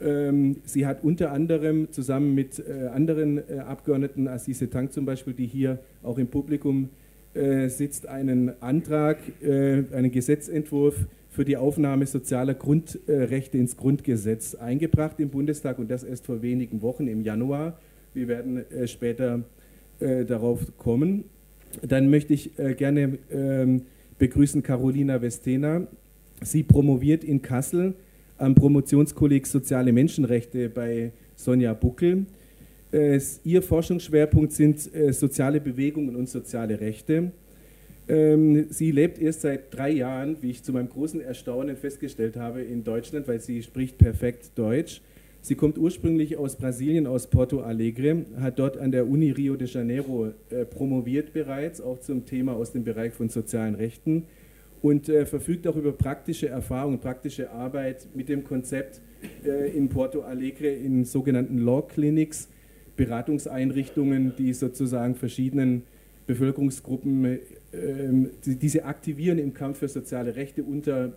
Ähm, 0.00 0.56
sie 0.64 0.86
hat 0.86 1.04
unter 1.04 1.30
anderem 1.30 1.92
zusammen 1.92 2.34
mit 2.34 2.62
anderen 2.92 3.48
Abgeordneten, 3.60 4.28
Assise 4.28 4.70
Tank 4.70 4.92
zum 4.92 5.04
Beispiel, 5.04 5.34
die 5.34 5.46
hier 5.46 5.78
auch 6.02 6.18
im 6.18 6.28
Publikum 6.28 6.90
sitzt, 7.68 8.06
einen 8.06 8.60
Antrag, 8.62 9.18
äh, 9.42 9.84
einen 9.92 10.10
Gesetzentwurf 10.10 11.06
für 11.28 11.44
die 11.44 11.56
Aufnahme 11.56 12.06
sozialer 12.06 12.54
Grundrechte 12.54 13.58
ins 13.58 13.76
Grundgesetz 13.76 14.54
eingebracht 14.54 15.20
im 15.20 15.28
Bundestag 15.28 15.78
und 15.78 15.90
das 15.90 16.02
erst 16.02 16.26
vor 16.26 16.42
wenigen 16.42 16.82
Wochen 16.82 17.06
im 17.06 17.22
Januar. 17.22 17.78
Wir 18.14 18.28
werden 18.28 18.70
äh, 18.70 18.86
später 18.86 19.44
darauf 20.00 20.60
kommen. 20.78 21.24
Dann 21.82 22.08
möchte 22.08 22.32
ich 22.32 22.52
gerne 22.76 23.18
ähm, 23.32 23.82
begrüßen 24.16 24.62
Carolina 24.62 25.20
Vestena. 25.20 25.88
Sie 26.40 26.62
promoviert 26.62 27.24
in 27.24 27.42
Kassel 27.42 27.94
am 28.36 28.54
Promotionskolleg 28.54 29.44
Soziale 29.44 29.92
Menschenrechte 29.92 30.68
bei 30.68 31.10
Sonja 31.34 31.74
Buckel. 31.74 32.26
Ihr 32.90 33.60
Forschungsschwerpunkt 33.60 34.52
sind 34.52 34.80
soziale 35.10 35.60
Bewegungen 35.60 36.16
und 36.16 36.28
soziale 36.28 36.80
Rechte. 36.80 37.32
Ähm, 38.08 38.66
sie 38.70 38.90
lebt 38.90 39.18
erst 39.18 39.42
seit 39.42 39.74
drei 39.74 39.90
Jahren, 39.90 40.38
wie 40.40 40.50
ich 40.50 40.62
zu 40.62 40.72
meinem 40.72 40.88
großen 40.88 41.20
Erstaunen 41.20 41.76
festgestellt 41.76 42.36
habe, 42.36 42.62
in 42.62 42.82
Deutschland, 42.82 43.28
weil 43.28 43.40
sie 43.40 43.62
spricht 43.62 43.98
perfekt 43.98 44.52
Deutsch. 44.54 45.02
Sie 45.42 45.54
kommt 45.54 45.78
ursprünglich 45.78 46.36
aus 46.36 46.56
Brasilien, 46.56 47.06
aus 47.06 47.28
Porto 47.28 47.60
Alegre, 47.60 48.24
hat 48.40 48.58
dort 48.58 48.78
an 48.78 48.90
der 48.92 49.06
Uni 49.06 49.30
Rio 49.30 49.56
de 49.56 49.68
Janeiro 49.68 50.32
äh, 50.50 50.64
promoviert 50.64 51.32
bereits, 51.32 51.80
auch 51.80 52.00
zum 52.00 52.24
Thema 52.24 52.54
aus 52.54 52.72
dem 52.72 52.82
Bereich 52.82 53.12
von 53.12 53.28
sozialen 53.28 53.74
Rechten 53.74 54.24
und 54.80 55.08
äh, 55.08 55.26
verfügt 55.26 55.66
auch 55.66 55.76
über 55.76 55.92
praktische 55.92 56.48
Erfahrung, 56.48 56.98
praktische 56.98 57.50
Arbeit 57.50 58.06
mit 58.14 58.28
dem 58.28 58.42
Konzept 58.42 59.00
äh, 59.44 59.70
in 59.76 59.88
Porto 59.88 60.22
Alegre 60.22 60.68
in 60.68 61.04
sogenannten 61.04 61.58
Law 61.58 61.82
Clinics, 61.82 62.48
Beratungseinrichtungen, 62.98 64.34
die 64.36 64.52
sozusagen 64.52 65.14
verschiedenen 65.14 65.84
Bevölkerungsgruppen 66.26 67.38
ähm, 67.72 68.30
diese 68.44 68.84
aktivieren 68.84 69.38
im 69.38 69.54
Kampf 69.54 69.78
für 69.78 69.88
soziale 69.88 70.36
Rechte 70.36 70.62
unter 70.62 71.14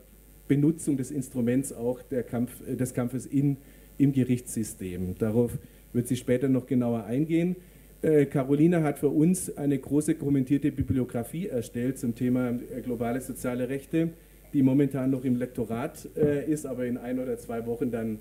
Benutzung 0.47 0.95
des 0.95 1.11
Instruments 1.11 1.73
auch 1.73 2.01
der 2.01 2.23
Kampf, 2.23 2.51
äh, 2.67 2.75
des 2.75 2.93
Kampfes 2.93 3.25
in, 3.25 3.57
im 3.97 4.13
Gerichtssystem. 4.13 5.15
Darauf 5.17 5.57
wird 5.91 6.07
sie 6.07 6.15
später 6.15 6.47
noch 6.47 6.65
genauer 6.65 7.05
eingehen. 7.05 7.57
Äh, 8.01 8.25
Carolina 8.25 8.83
hat 8.83 8.99
für 8.99 9.09
uns 9.09 9.57
eine 9.57 9.77
große 9.77 10.15
kommentierte 10.15 10.71
Bibliografie 10.71 11.47
erstellt 11.47 11.97
zum 11.99 12.15
Thema 12.15 12.49
äh, 12.49 12.81
globale 12.81 13.21
soziale 13.21 13.69
Rechte, 13.69 14.11
die 14.53 14.61
momentan 14.61 15.09
noch 15.09 15.25
im 15.25 15.37
Lektorat 15.37 16.03
ist, 16.03 16.65
aber 16.65 16.85
in 16.85 16.97
ein 16.97 17.19
oder 17.19 17.37
zwei 17.37 17.65
Wochen 17.65 17.89
dann 17.89 18.19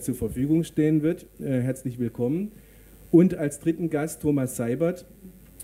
zur 0.00 0.16
Verfügung 0.16 0.64
stehen 0.64 1.04
wird. 1.04 1.26
herzlich 1.38 2.00
willkommen. 2.00 2.50
Und 3.10 3.34
als 3.34 3.58
dritten 3.58 3.90
Gast 3.90 4.22
Thomas 4.22 4.56
Seibert. 4.56 5.04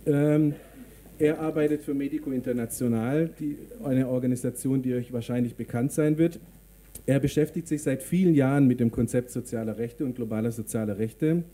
Ähm, 0.04 0.54
er 1.18 1.40
arbeitet 1.40 1.82
für 1.82 1.94
Medico 1.94 2.30
International, 2.30 3.30
die, 3.40 3.56
eine 3.84 4.08
Organisation, 4.08 4.82
die 4.82 4.94
euch 4.94 5.12
wahrscheinlich 5.12 5.54
bekannt 5.54 5.92
sein 5.92 6.18
wird. 6.18 6.38
Er 7.06 7.20
beschäftigt 7.20 7.68
sich 7.68 7.82
seit 7.82 8.02
vielen 8.02 8.34
Jahren 8.34 8.66
mit 8.66 8.80
dem 8.80 8.90
Konzept 8.90 9.30
sozialer 9.30 9.78
Rechte 9.78 10.04
und 10.04 10.16
globaler 10.16 10.50
sozialer 10.50 10.98
Rechte. 10.98 11.44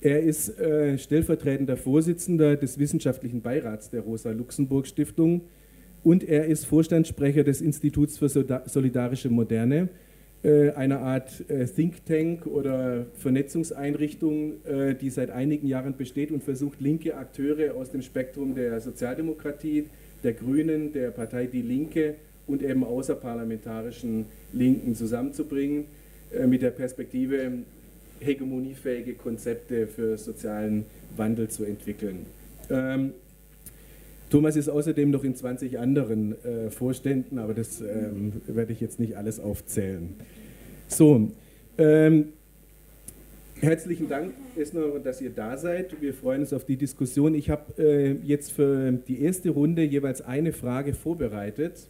Er 0.00 0.20
ist 0.20 0.58
äh, 0.60 0.96
stellvertretender 0.96 1.76
Vorsitzender 1.76 2.56
des 2.56 2.78
wissenschaftlichen 2.78 3.42
Beirats 3.42 3.90
der 3.90 4.02
Rosa-Luxemburg-Stiftung 4.02 5.42
und 6.02 6.22
er 6.22 6.46
ist 6.46 6.66
Vorstandssprecher 6.66 7.42
des 7.42 7.60
Instituts 7.60 8.16
für 8.18 8.28
Solidarische 8.28 9.28
Moderne, 9.28 9.88
einer 10.76 11.00
Art 11.00 11.48
äh, 11.48 11.66
Think 11.66 12.04
Tank 12.06 12.46
oder 12.46 13.06
Vernetzungseinrichtung, 13.18 14.64
äh, 14.64 14.94
die 14.94 15.10
seit 15.10 15.30
einigen 15.30 15.66
Jahren 15.66 15.96
besteht 15.96 16.30
und 16.30 16.42
versucht, 16.42 16.80
linke 16.80 17.16
Akteure 17.16 17.74
aus 17.74 17.90
dem 17.90 18.02
Spektrum 18.02 18.54
der 18.54 18.80
Sozialdemokratie, 18.80 19.86
der 20.22 20.34
Grünen, 20.34 20.92
der 20.92 21.10
Partei 21.10 21.46
Die 21.46 21.62
Linke 21.62 22.14
und 22.46 22.62
eben 22.62 22.84
außerparlamentarischen 22.84 24.26
Linken 24.52 24.94
zusammenzubringen, 24.94 25.86
mit 26.46 26.62
der 26.62 26.70
Perspektive, 26.70 27.52
hegemoniefähige 28.20 29.14
Konzepte 29.14 29.86
für 29.86 30.16
sozialen 30.16 30.84
Wandel 31.16 31.48
zu 31.48 31.64
entwickeln. 31.64 32.26
Thomas 34.30 34.56
ist 34.56 34.68
außerdem 34.68 35.10
noch 35.10 35.22
in 35.22 35.36
20 35.36 35.78
anderen 35.78 36.34
äh, 36.44 36.70
Vorständen, 36.70 37.38
aber 37.38 37.54
das 37.54 37.80
ähm, 37.80 38.32
werde 38.46 38.72
ich 38.72 38.80
jetzt 38.80 38.98
nicht 38.98 39.16
alles 39.16 39.38
aufzählen. 39.38 40.14
So, 40.88 41.30
ähm, 41.78 42.32
herzlichen 43.60 44.08
Dank 44.08 44.32
erstmal, 44.56 45.00
dass 45.00 45.20
ihr 45.20 45.30
da 45.30 45.56
seid. 45.56 46.00
Wir 46.00 46.12
freuen 46.12 46.40
uns 46.40 46.52
auf 46.52 46.64
die 46.64 46.76
Diskussion. 46.76 47.34
Ich 47.34 47.50
habe 47.50 47.82
äh, 47.82 48.12
jetzt 48.24 48.52
für 48.52 48.92
die 48.92 49.22
erste 49.22 49.50
Runde 49.50 49.82
jeweils 49.82 50.22
eine 50.22 50.52
Frage 50.52 50.94
vorbereitet. 50.94 51.86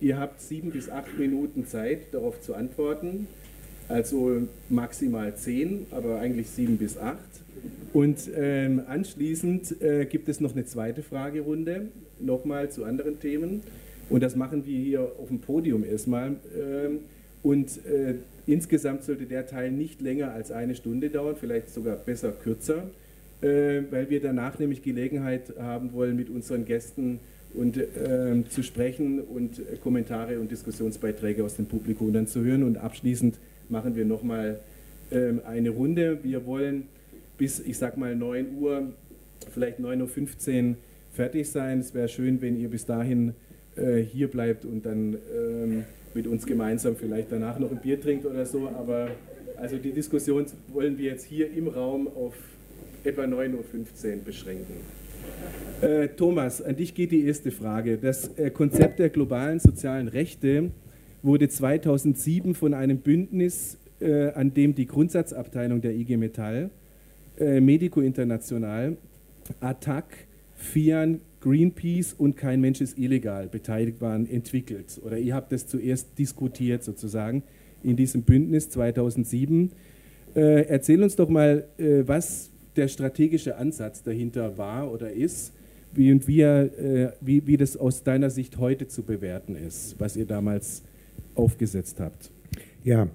Ihr 0.00 0.18
habt 0.18 0.40
sieben 0.40 0.70
bis 0.70 0.88
acht 0.88 1.18
Minuten 1.18 1.66
Zeit, 1.66 2.12
darauf 2.12 2.40
zu 2.40 2.54
antworten. 2.54 3.26
Also 3.88 4.42
maximal 4.68 5.34
zehn, 5.34 5.86
aber 5.90 6.20
eigentlich 6.20 6.48
sieben 6.48 6.76
bis 6.76 6.96
acht. 6.96 7.18
Und 7.92 8.30
ähm, 8.36 8.82
anschließend 8.86 9.82
äh, 9.82 10.04
gibt 10.04 10.28
es 10.28 10.40
noch 10.40 10.52
eine 10.52 10.64
zweite 10.64 11.02
Fragerunde, 11.02 11.88
nochmal 12.20 12.70
zu 12.70 12.84
anderen 12.84 13.18
Themen. 13.18 13.62
Und 14.08 14.22
das 14.22 14.36
machen 14.36 14.64
wir 14.66 14.78
hier 14.78 15.00
auf 15.18 15.28
dem 15.28 15.40
Podium 15.40 15.84
erstmal. 15.84 16.36
Ähm, 16.56 17.00
und 17.42 17.84
äh, 17.86 18.14
insgesamt 18.46 19.04
sollte 19.04 19.24
der 19.24 19.46
Teil 19.46 19.70
nicht 19.72 20.00
länger 20.00 20.32
als 20.32 20.52
eine 20.52 20.74
Stunde 20.74 21.10
dauern, 21.10 21.36
vielleicht 21.38 21.70
sogar 21.70 21.96
besser 21.96 22.32
kürzer, 22.32 22.84
äh, 23.40 23.82
weil 23.90 24.10
wir 24.10 24.20
danach 24.20 24.58
nämlich 24.58 24.82
Gelegenheit 24.82 25.54
haben 25.58 25.92
wollen, 25.92 26.16
mit 26.16 26.28
unseren 26.28 26.64
Gästen 26.64 27.20
und, 27.54 27.76
äh, 27.76 28.42
zu 28.48 28.62
sprechen 28.62 29.20
und 29.20 29.60
Kommentare 29.82 30.38
und 30.38 30.50
Diskussionsbeiträge 30.50 31.42
aus 31.42 31.56
dem 31.56 31.66
Publikum 31.66 32.12
dann 32.12 32.26
zu 32.26 32.44
hören. 32.44 32.62
Und 32.62 32.76
abschließend 32.76 33.36
machen 33.68 33.96
wir 33.96 34.04
nochmal 34.04 34.60
äh, 35.10 35.32
eine 35.46 35.70
Runde. 35.70 36.18
Wir 36.22 36.46
wollen 36.46 36.84
bis, 37.40 37.58
ich 37.58 37.78
sag 37.78 37.96
mal, 37.96 38.14
9 38.14 38.58
Uhr, 38.60 38.92
vielleicht 39.50 39.80
9.15 39.80 40.68
Uhr 40.68 40.76
fertig 41.10 41.48
sein. 41.48 41.80
Es 41.80 41.94
wäre 41.94 42.06
schön, 42.06 42.42
wenn 42.42 42.60
ihr 42.60 42.68
bis 42.68 42.84
dahin 42.84 43.32
äh, 43.76 43.96
hier 43.96 44.28
bleibt 44.28 44.66
und 44.66 44.84
dann 44.84 45.16
ähm, 45.34 45.84
mit 46.12 46.26
uns 46.26 46.44
gemeinsam 46.44 46.96
vielleicht 46.96 47.32
danach 47.32 47.58
noch 47.58 47.70
ein 47.70 47.78
Bier 47.78 47.98
trinkt 47.98 48.26
oder 48.26 48.44
so. 48.44 48.68
Aber 48.68 49.08
also 49.56 49.78
die 49.78 49.92
Diskussion 49.92 50.44
wollen 50.68 50.98
wir 50.98 51.12
jetzt 51.12 51.24
hier 51.24 51.50
im 51.50 51.68
Raum 51.68 52.08
auf 52.08 52.34
etwa 53.04 53.22
9.15 53.22 53.54
Uhr 53.54 54.16
beschränken. 54.22 54.74
Äh, 55.80 56.08
Thomas, 56.08 56.60
an 56.60 56.76
dich 56.76 56.94
geht 56.94 57.10
die 57.10 57.24
erste 57.24 57.50
Frage. 57.50 57.96
Das 57.96 58.36
äh, 58.36 58.50
Konzept 58.50 58.98
der 58.98 59.08
globalen 59.08 59.60
sozialen 59.60 60.08
Rechte 60.08 60.72
wurde 61.22 61.48
2007 61.48 62.54
von 62.54 62.74
einem 62.74 62.98
Bündnis, 62.98 63.78
äh, 63.98 64.28
an 64.32 64.52
dem 64.52 64.74
die 64.74 64.84
Grundsatzabteilung 64.84 65.80
der 65.80 65.94
IG 65.94 66.18
Metall, 66.18 66.68
äh, 67.40 67.60
Medico 67.60 68.00
International, 68.00 68.96
ATTAC, 69.60 70.04
FIAN, 70.54 71.20
Greenpeace 71.40 72.12
und 72.12 72.36
Kein 72.36 72.60
Mensch 72.60 72.80
ist 72.80 72.98
illegal 72.98 73.48
beteiligt 73.48 74.00
waren, 74.00 74.28
entwickelt. 74.28 75.00
Oder 75.02 75.18
ihr 75.18 75.34
habt 75.34 75.52
das 75.52 75.66
zuerst 75.66 76.18
diskutiert 76.18 76.84
sozusagen 76.84 77.42
in 77.82 77.96
diesem 77.96 78.22
Bündnis 78.22 78.68
2007. 78.70 79.72
Äh, 80.34 80.66
erzähl 80.66 81.02
uns 81.02 81.16
doch 81.16 81.28
mal, 81.28 81.66
äh, 81.78 82.02
was 82.06 82.50
der 82.76 82.88
strategische 82.88 83.56
Ansatz 83.56 84.02
dahinter 84.02 84.58
war 84.58 84.92
oder 84.92 85.10
ist 85.10 85.52
wie, 85.92 86.12
und 86.12 86.28
wie, 86.28 86.42
äh, 86.42 87.10
wie, 87.20 87.46
wie 87.46 87.56
das 87.56 87.76
aus 87.76 88.04
deiner 88.04 88.30
Sicht 88.30 88.58
heute 88.58 88.86
zu 88.86 89.02
bewerten 89.02 89.56
ist, 89.56 89.96
was 89.98 90.16
ihr 90.16 90.26
damals 90.26 90.82
aufgesetzt 91.34 92.00
habt. 92.00 92.30
Ja, 92.84 93.08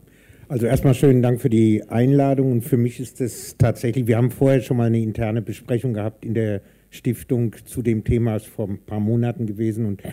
Also 0.47 0.67
erstmal 0.67 0.93
schönen 0.93 1.23
Dank 1.23 1.41
für 1.41 1.49
die 1.49 1.83
Einladung 1.89 2.51
und 2.51 2.61
für 2.61 2.77
mich 2.77 2.99
ist 2.99 3.19
es 3.19 3.57
tatsächlich, 3.57 4.05
wir 4.05 4.17
haben 4.17 4.29
vorher 4.29 4.61
schon 4.61 4.77
mal 4.77 4.85
eine 4.85 5.01
interne 5.01 5.41
Besprechung 5.41 5.93
gehabt 5.93 6.23
in 6.23 6.35
der 6.35 6.61
Stiftung 6.91 7.55
zu 7.65 7.81
dem 7.81 8.03
Thema, 8.03 8.35
ist 8.35 8.45
vor 8.45 8.69
ein 8.69 8.77
paar 8.77 8.99
Monaten 8.99 9.47
gewesen 9.47 9.85
und 9.87 10.03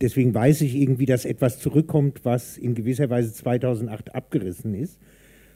deswegen 0.00 0.32
weiß 0.32 0.60
ich 0.60 0.76
irgendwie, 0.76 1.04
dass 1.04 1.24
etwas 1.24 1.58
zurückkommt, 1.58 2.20
was 2.22 2.58
in 2.58 2.76
gewisser 2.76 3.10
Weise 3.10 3.32
2008 3.32 4.14
abgerissen 4.14 4.74
ist. 4.74 5.00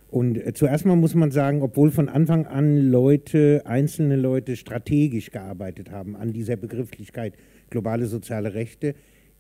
Und 0.09 0.45
äh, 0.45 0.53
zuerst 0.55 0.87
mal 0.87 0.97
muss 0.97 1.15
man 1.15 1.31
sagen, 1.31 1.63
obwohl 1.63 1.93
von 1.93 2.09
Anfang 2.09 2.47
an 2.47 2.91
Leute, 2.91 3.63
einzelne 3.65 4.17
Leute 4.17 4.57
strategisch 4.57 5.31
gearbeitet 5.31 5.93
haben 5.93 6.17
an 6.17 6.33
dieser 6.33 6.57
Begrifflichkeit 6.57 7.35
globale 7.71 8.07
soziale 8.07 8.55
Rechte, 8.55 8.97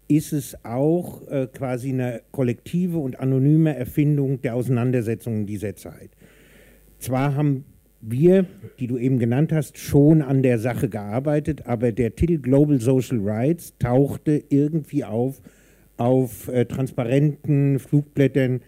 ist 0.08 0.32
es 0.32 0.64
auch 0.64 1.26
äh, 1.28 1.46
quasi 1.46 1.90
eine 1.90 2.22
kollektive 2.30 2.98
und 2.98 3.18
anonyme 3.18 3.74
Erfindung 3.76 4.40
der 4.42 4.54
Auseinandersetzungen 4.54 5.46
dieser 5.46 5.76
Zeit. 5.76 6.10
Zwar 6.98 7.34
haben 7.34 7.64
wir, 8.00 8.46
die 8.78 8.86
du 8.86 8.98
eben 8.98 9.18
genannt 9.18 9.52
hast, 9.52 9.78
schon 9.78 10.22
an 10.22 10.42
der 10.42 10.58
Sache 10.58 10.88
gearbeitet, 10.88 11.66
aber 11.66 11.92
der 11.92 12.14
Titel 12.14 12.38
Global 12.38 12.80
Social 12.80 13.20
Rights 13.20 13.74
tauchte 13.78 14.44
irgendwie 14.48 15.04
auf 15.04 15.40
auf 15.96 16.48
äh, 16.48 16.66
transparenten 16.66 17.78
Flugblättern 17.78 18.60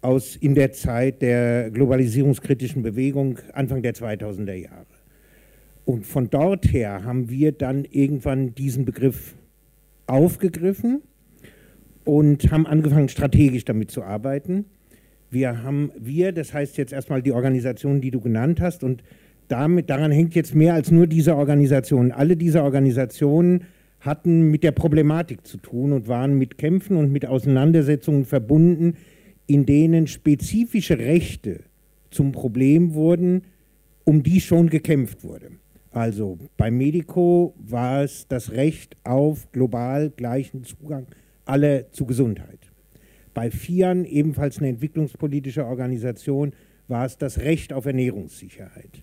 aus 0.00 0.36
in 0.36 0.54
der 0.54 0.72
Zeit 0.72 1.22
der 1.22 1.70
globalisierungskritischen 1.70 2.82
Bewegung 2.82 3.38
Anfang 3.52 3.82
der 3.82 3.94
2000er 3.94 4.54
Jahre. 4.54 4.86
Und 5.84 6.06
von 6.06 6.30
dort 6.30 6.72
her 6.72 7.02
haben 7.04 7.30
wir 7.30 7.52
dann 7.52 7.84
irgendwann 7.84 8.54
diesen 8.54 8.84
Begriff 8.84 9.34
aufgegriffen 10.08 11.02
und 12.04 12.50
haben 12.50 12.66
angefangen, 12.66 13.08
strategisch 13.08 13.64
damit 13.64 13.90
zu 13.90 14.02
arbeiten. 14.02 14.64
Wir 15.30 15.62
haben, 15.62 15.92
wir, 15.98 16.32
das 16.32 16.54
heißt 16.54 16.78
jetzt 16.78 16.92
erstmal 16.92 17.22
die 17.22 17.32
Organisation, 17.32 18.00
die 18.00 18.10
du 18.10 18.20
genannt 18.20 18.60
hast, 18.60 18.82
und 18.82 19.02
damit, 19.48 19.90
daran 19.90 20.10
hängt 20.10 20.34
jetzt 20.34 20.54
mehr 20.54 20.74
als 20.74 20.90
nur 20.90 21.06
diese 21.06 21.36
Organisation. 21.36 22.12
Alle 22.12 22.36
diese 22.36 22.62
Organisationen 22.62 23.64
hatten 24.00 24.50
mit 24.50 24.62
der 24.62 24.72
Problematik 24.72 25.46
zu 25.46 25.58
tun 25.58 25.92
und 25.92 26.08
waren 26.08 26.38
mit 26.38 26.58
Kämpfen 26.58 26.96
und 26.96 27.10
mit 27.10 27.26
Auseinandersetzungen 27.26 28.24
verbunden, 28.24 28.94
in 29.46 29.66
denen 29.66 30.06
spezifische 30.06 30.98
Rechte 30.98 31.60
zum 32.10 32.32
Problem 32.32 32.94
wurden, 32.94 33.42
um 34.04 34.22
die 34.22 34.40
schon 34.40 34.70
gekämpft 34.70 35.24
wurde. 35.24 35.50
Also 35.98 36.38
bei 36.56 36.70
Medico 36.70 37.56
war 37.58 38.04
es 38.04 38.28
das 38.28 38.52
Recht 38.52 38.96
auf 39.02 39.50
global 39.50 40.10
gleichen 40.10 40.62
Zugang 40.62 41.08
aller 41.44 41.90
zu 41.90 42.06
Gesundheit. 42.06 42.70
Bei 43.34 43.50
FIAN, 43.50 44.04
ebenfalls 44.04 44.58
eine 44.58 44.68
entwicklungspolitische 44.68 45.66
Organisation, 45.66 46.52
war 46.86 47.04
es 47.04 47.18
das 47.18 47.40
Recht 47.40 47.72
auf 47.72 47.84
Ernährungssicherheit. 47.84 49.02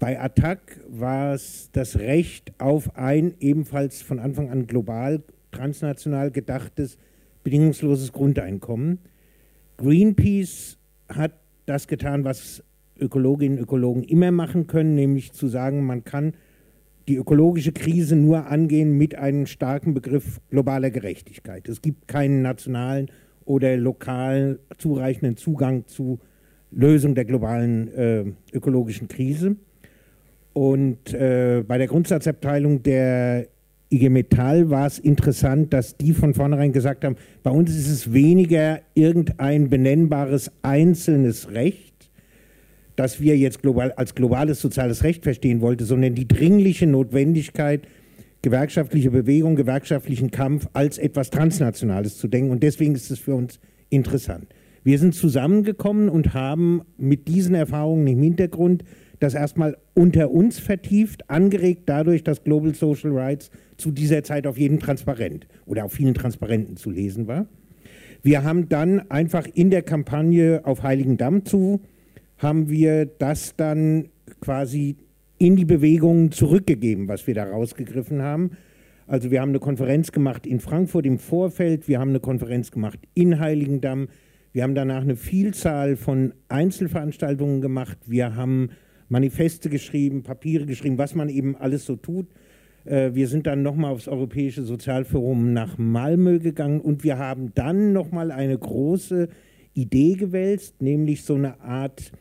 Bei 0.00 0.20
ATTAC 0.20 0.80
war 0.88 1.34
es 1.34 1.70
das 1.70 2.00
Recht 2.00 2.52
auf 2.58 2.96
ein 2.96 3.34
ebenfalls 3.38 4.02
von 4.02 4.18
Anfang 4.18 4.50
an 4.50 4.66
global, 4.66 5.22
transnational 5.52 6.32
gedachtes, 6.32 6.98
bedingungsloses 7.44 8.10
Grundeinkommen. 8.10 8.98
Greenpeace 9.76 10.78
hat 11.08 11.34
das 11.66 11.86
getan, 11.86 12.24
was 12.24 12.64
Ökologinnen 12.98 13.58
und 13.58 13.64
Ökologen 13.64 14.02
immer 14.02 14.30
machen 14.30 14.66
können, 14.66 14.94
nämlich 14.94 15.32
zu 15.32 15.48
sagen, 15.48 15.84
man 15.84 16.04
kann 16.04 16.34
die 17.08 17.16
ökologische 17.16 17.72
Krise 17.72 18.16
nur 18.16 18.46
angehen 18.46 18.92
mit 18.92 19.14
einem 19.14 19.46
starken 19.46 19.94
Begriff 19.94 20.40
globaler 20.50 20.90
Gerechtigkeit. 20.90 21.68
Es 21.68 21.80
gibt 21.80 22.06
keinen 22.06 22.42
nationalen 22.42 23.10
oder 23.44 23.76
lokal 23.76 24.58
zureichenden 24.76 25.36
Zugang 25.36 25.86
zu 25.86 26.18
Lösung 26.70 27.14
der 27.14 27.24
globalen 27.24 27.88
äh, 27.94 28.24
ökologischen 28.52 29.08
Krise. 29.08 29.56
Und 30.52 31.14
äh, 31.14 31.64
bei 31.66 31.78
der 31.78 31.86
Grundsatzabteilung 31.86 32.82
der 32.82 33.46
IG 33.90 34.10
Metall 34.10 34.68
war 34.68 34.86
es 34.86 34.98
interessant, 34.98 35.72
dass 35.72 35.96
die 35.96 36.12
von 36.12 36.34
vornherein 36.34 36.72
gesagt 36.72 37.04
haben, 37.04 37.16
bei 37.42 37.50
uns 37.50 37.70
ist 37.70 37.88
es 37.88 38.12
weniger 38.12 38.80
irgendein 38.94 39.70
benennbares 39.70 40.52
einzelnes 40.60 41.52
Recht, 41.52 41.87
das 42.98 43.20
wir 43.20 43.38
jetzt 43.38 43.62
global, 43.62 43.92
als 43.92 44.16
globales 44.16 44.60
soziales 44.60 45.04
Recht 45.04 45.22
verstehen 45.22 45.60
wollten, 45.60 45.84
sondern 45.84 46.16
die 46.16 46.26
dringliche 46.26 46.88
Notwendigkeit, 46.88 47.86
gewerkschaftliche 48.42 49.12
Bewegung, 49.12 49.54
gewerkschaftlichen 49.54 50.32
Kampf 50.32 50.66
als 50.72 50.98
etwas 50.98 51.30
Transnationales 51.30 52.18
zu 52.18 52.26
denken. 52.26 52.50
Und 52.50 52.64
deswegen 52.64 52.96
ist 52.96 53.12
es 53.12 53.20
für 53.20 53.36
uns 53.36 53.60
interessant. 53.88 54.48
Wir 54.82 54.98
sind 54.98 55.14
zusammengekommen 55.14 56.08
und 56.08 56.34
haben 56.34 56.82
mit 56.96 57.28
diesen 57.28 57.54
Erfahrungen 57.54 58.06
im 58.08 58.20
Hintergrund 58.20 58.82
das 59.20 59.34
erstmal 59.34 59.76
unter 59.94 60.32
uns 60.32 60.58
vertieft, 60.58 61.30
angeregt 61.30 61.82
dadurch, 61.86 62.24
dass 62.24 62.42
Global 62.42 62.74
Social 62.74 63.12
Rights 63.12 63.50
zu 63.76 63.92
dieser 63.92 64.24
Zeit 64.24 64.44
auf 64.46 64.58
jedem 64.58 64.80
Transparent 64.80 65.46
oder 65.66 65.84
auf 65.84 65.92
vielen 65.92 66.14
Transparenten 66.14 66.76
zu 66.76 66.90
lesen 66.90 67.28
war. 67.28 67.46
Wir 68.22 68.42
haben 68.42 68.68
dann 68.68 69.08
einfach 69.08 69.46
in 69.54 69.70
der 69.70 69.82
Kampagne 69.82 70.62
auf 70.64 70.82
Heiligendamm 70.82 71.44
zu 71.44 71.80
haben 72.38 72.70
wir 72.70 73.06
das 73.06 73.54
dann 73.56 74.08
quasi 74.40 74.96
in 75.38 75.56
die 75.56 75.64
Bewegungen 75.64 76.32
zurückgegeben, 76.32 77.08
was 77.08 77.26
wir 77.26 77.34
da 77.34 77.44
rausgegriffen 77.44 78.22
haben. 78.22 78.52
Also 79.06 79.30
wir 79.30 79.40
haben 79.40 79.50
eine 79.50 79.60
Konferenz 79.60 80.12
gemacht 80.12 80.46
in 80.46 80.60
Frankfurt 80.60 81.06
im 81.06 81.18
Vorfeld, 81.18 81.88
wir 81.88 81.98
haben 81.98 82.10
eine 82.10 82.20
Konferenz 82.20 82.70
gemacht 82.70 82.98
in 83.14 83.38
Heiligendamm, 83.38 84.08
wir 84.52 84.62
haben 84.62 84.74
danach 84.74 85.02
eine 85.02 85.16
Vielzahl 85.16 85.96
von 85.96 86.34
Einzelveranstaltungen 86.48 87.60
gemacht, 87.60 87.98
wir 88.06 88.36
haben 88.36 88.70
Manifeste 89.08 89.70
geschrieben, 89.70 90.22
Papiere 90.22 90.66
geschrieben, 90.66 90.98
was 90.98 91.14
man 91.14 91.28
eben 91.30 91.56
alles 91.56 91.86
so 91.86 91.96
tut. 91.96 92.26
Äh, 92.84 93.14
wir 93.14 93.28
sind 93.28 93.46
dann 93.46 93.62
nochmal 93.62 93.92
aufs 93.92 94.08
Europäische 94.08 94.62
Sozialforum 94.62 95.52
nach 95.52 95.78
Malmö 95.78 96.38
gegangen 96.38 96.80
und 96.80 97.04
wir 97.04 97.18
haben 97.18 97.52
dann 97.54 97.92
nochmal 97.92 98.30
eine 98.30 98.58
große 98.58 99.28
Idee 99.74 100.14
gewälzt, 100.14 100.82
nämlich 100.82 101.22
so 101.22 101.34
eine 101.34 101.60
Art 101.60 102.12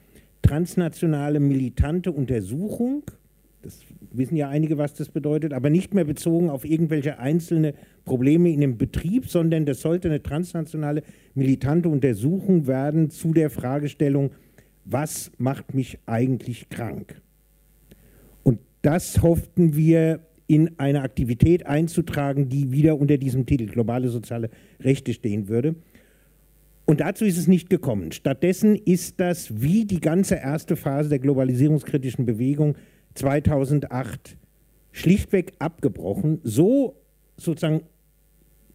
transnationale 0.47 1.39
militante 1.39 2.11
Untersuchung. 2.11 3.03
Das 3.61 3.81
wissen 4.11 4.37
ja 4.37 4.49
einige, 4.49 4.77
was 4.77 4.93
das 4.93 5.09
bedeutet, 5.09 5.51
aber 5.51 5.69
nicht 5.69 5.93
mehr 5.93 6.05
bezogen 6.05 6.49
auf 6.49 6.63
irgendwelche 6.63 7.19
einzelne 7.19 7.73
Probleme 8.05 8.49
in 8.51 8.61
dem 8.61 8.77
Betrieb, 8.77 9.27
sondern 9.27 9.65
das 9.65 9.81
sollte 9.81 10.07
eine 10.07 10.23
transnationale 10.23 11.03
militante 11.35 11.89
Untersuchung 11.89 12.65
werden 12.65 13.09
zu 13.09 13.33
der 13.33 13.49
Fragestellung, 13.49 14.31
was 14.85 15.31
macht 15.37 15.73
mich 15.73 15.99
eigentlich 16.05 16.69
krank? 16.69 17.21
Und 18.43 18.59
das 18.81 19.21
hofften 19.21 19.75
wir 19.75 20.21
in 20.47 20.79
eine 20.79 21.01
Aktivität 21.01 21.65
einzutragen, 21.65 22.47
die 22.47 22.71
wieder 22.71 22.97
unter 22.97 23.17
diesem 23.17 23.45
Titel 23.45 23.65
globale 23.65 24.07
soziale 24.07 24.49
Rechte 24.79 25.13
stehen 25.13 25.49
würde. 25.49 25.75
Und 26.89 27.01
dazu 27.01 27.25
ist 27.25 27.37
es 27.37 27.49
nicht 27.49 27.69
gekommen. 27.69 28.13
Stattdessen 28.13 28.75
ist 28.77 29.19
das 29.19 29.61
wie 29.61 29.83
die 29.83 29.99
ganze 29.99 30.35
erste 30.35 30.77
Phase 30.77 31.09
der 31.09 31.19
globalisierungskritischen 31.19 32.25
Bewegung 32.25 32.77
2008 33.15 34.37
schlichtweg 34.93 35.51
abgebrochen. 35.59 36.39
So 36.43 36.95
sozusagen, 37.35 37.81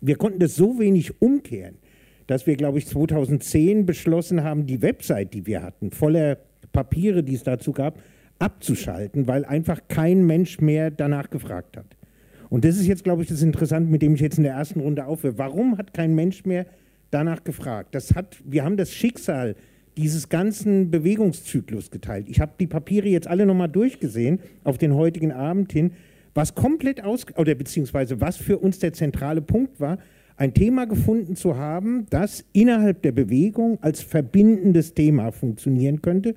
wir 0.03 0.17
konnten 0.17 0.41
das 0.41 0.55
so 0.57 0.79
wenig 0.79 1.23
umkehren, 1.23 1.79
dass 2.27 2.47
wir, 2.47 2.57
glaube 2.57 2.79
ich, 2.79 2.87
2010 2.87 3.87
beschlossen 3.87 4.45
haben, 4.45 4.67
die 4.67 4.83
Website, 4.83 5.33
die 5.33 5.47
wir 5.47 5.63
hatten, 5.63 5.91
voller 5.91 6.37
Papiere, 6.71 7.23
die 7.23 7.35
es 7.35 7.45
dazu 7.45 7.73
gab, 7.73 7.99
abzuschalten, 8.39 9.27
weil 9.27 9.47
einfach 9.47 9.81
kein 9.89 10.27
Mensch 10.27 10.61
mehr 10.61 10.91
danach 10.91 11.31
gefragt 11.31 11.79
hat. 11.79 11.97
Und 12.51 12.67
das 12.67 12.77
ist 12.77 12.87
jetzt, 12.87 13.05
glaube 13.05 13.23
ich, 13.23 13.29
das 13.29 13.41
Interessante, 13.41 13.91
mit 13.91 14.03
dem 14.03 14.17
ich 14.17 14.21
jetzt 14.21 14.37
in 14.37 14.45
der 14.45 14.53
ersten 14.53 14.81
Runde 14.81 15.07
aufhöre. 15.07 15.39
Warum 15.39 15.79
hat 15.79 15.95
kein 15.95 16.15
Mensch 16.15 16.45
mehr 16.45 16.67
danach 17.13 17.45
gefragt. 17.45 17.95
Das 17.95 18.15
hat, 18.15 18.43
wir 18.45 18.65
haben 18.65 18.77
das 18.77 18.93
Schicksal 18.93 19.55
dieses 19.97 20.29
ganzen 20.29 20.91
Bewegungszyklus 20.91 21.91
geteilt. 21.91 22.29
Ich 22.29 22.41
habe 22.41 22.53
die 22.59 22.67
Papiere 22.67 23.09
jetzt 23.09 23.29
alle 23.29 23.47
nochmal 23.47 23.69
durchgesehen 23.69 24.41
auf 24.65 24.79
den 24.79 24.95
heutigen 24.95 25.33
Abend 25.33 25.73
hin, 25.73 25.93
was 26.35 26.55
komplett 26.55 27.05
aus, 27.05 27.27
oder 27.37 27.55
beziehungsweise 27.55 28.21
was 28.21 28.39
für 28.39 28.59
uns 28.59 28.79
der 28.79 28.95
zentrale 28.95 29.43
Punkt 29.43 29.81
war, 29.81 29.99
ein 30.37 30.55
Thema 30.55 30.87
gefunden 30.87 31.37
zu 31.37 31.57
haben, 31.57 32.07
das 32.09 32.45
innerhalb 32.55 33.03
der 33.03 33.13
Bewegung 33.13 33.79
als 33.83 34.01
verbindendes 34.01 34.95
Thema 34.95 35.31
funktionieren 35.31 36.01
könnte 36.01 36.35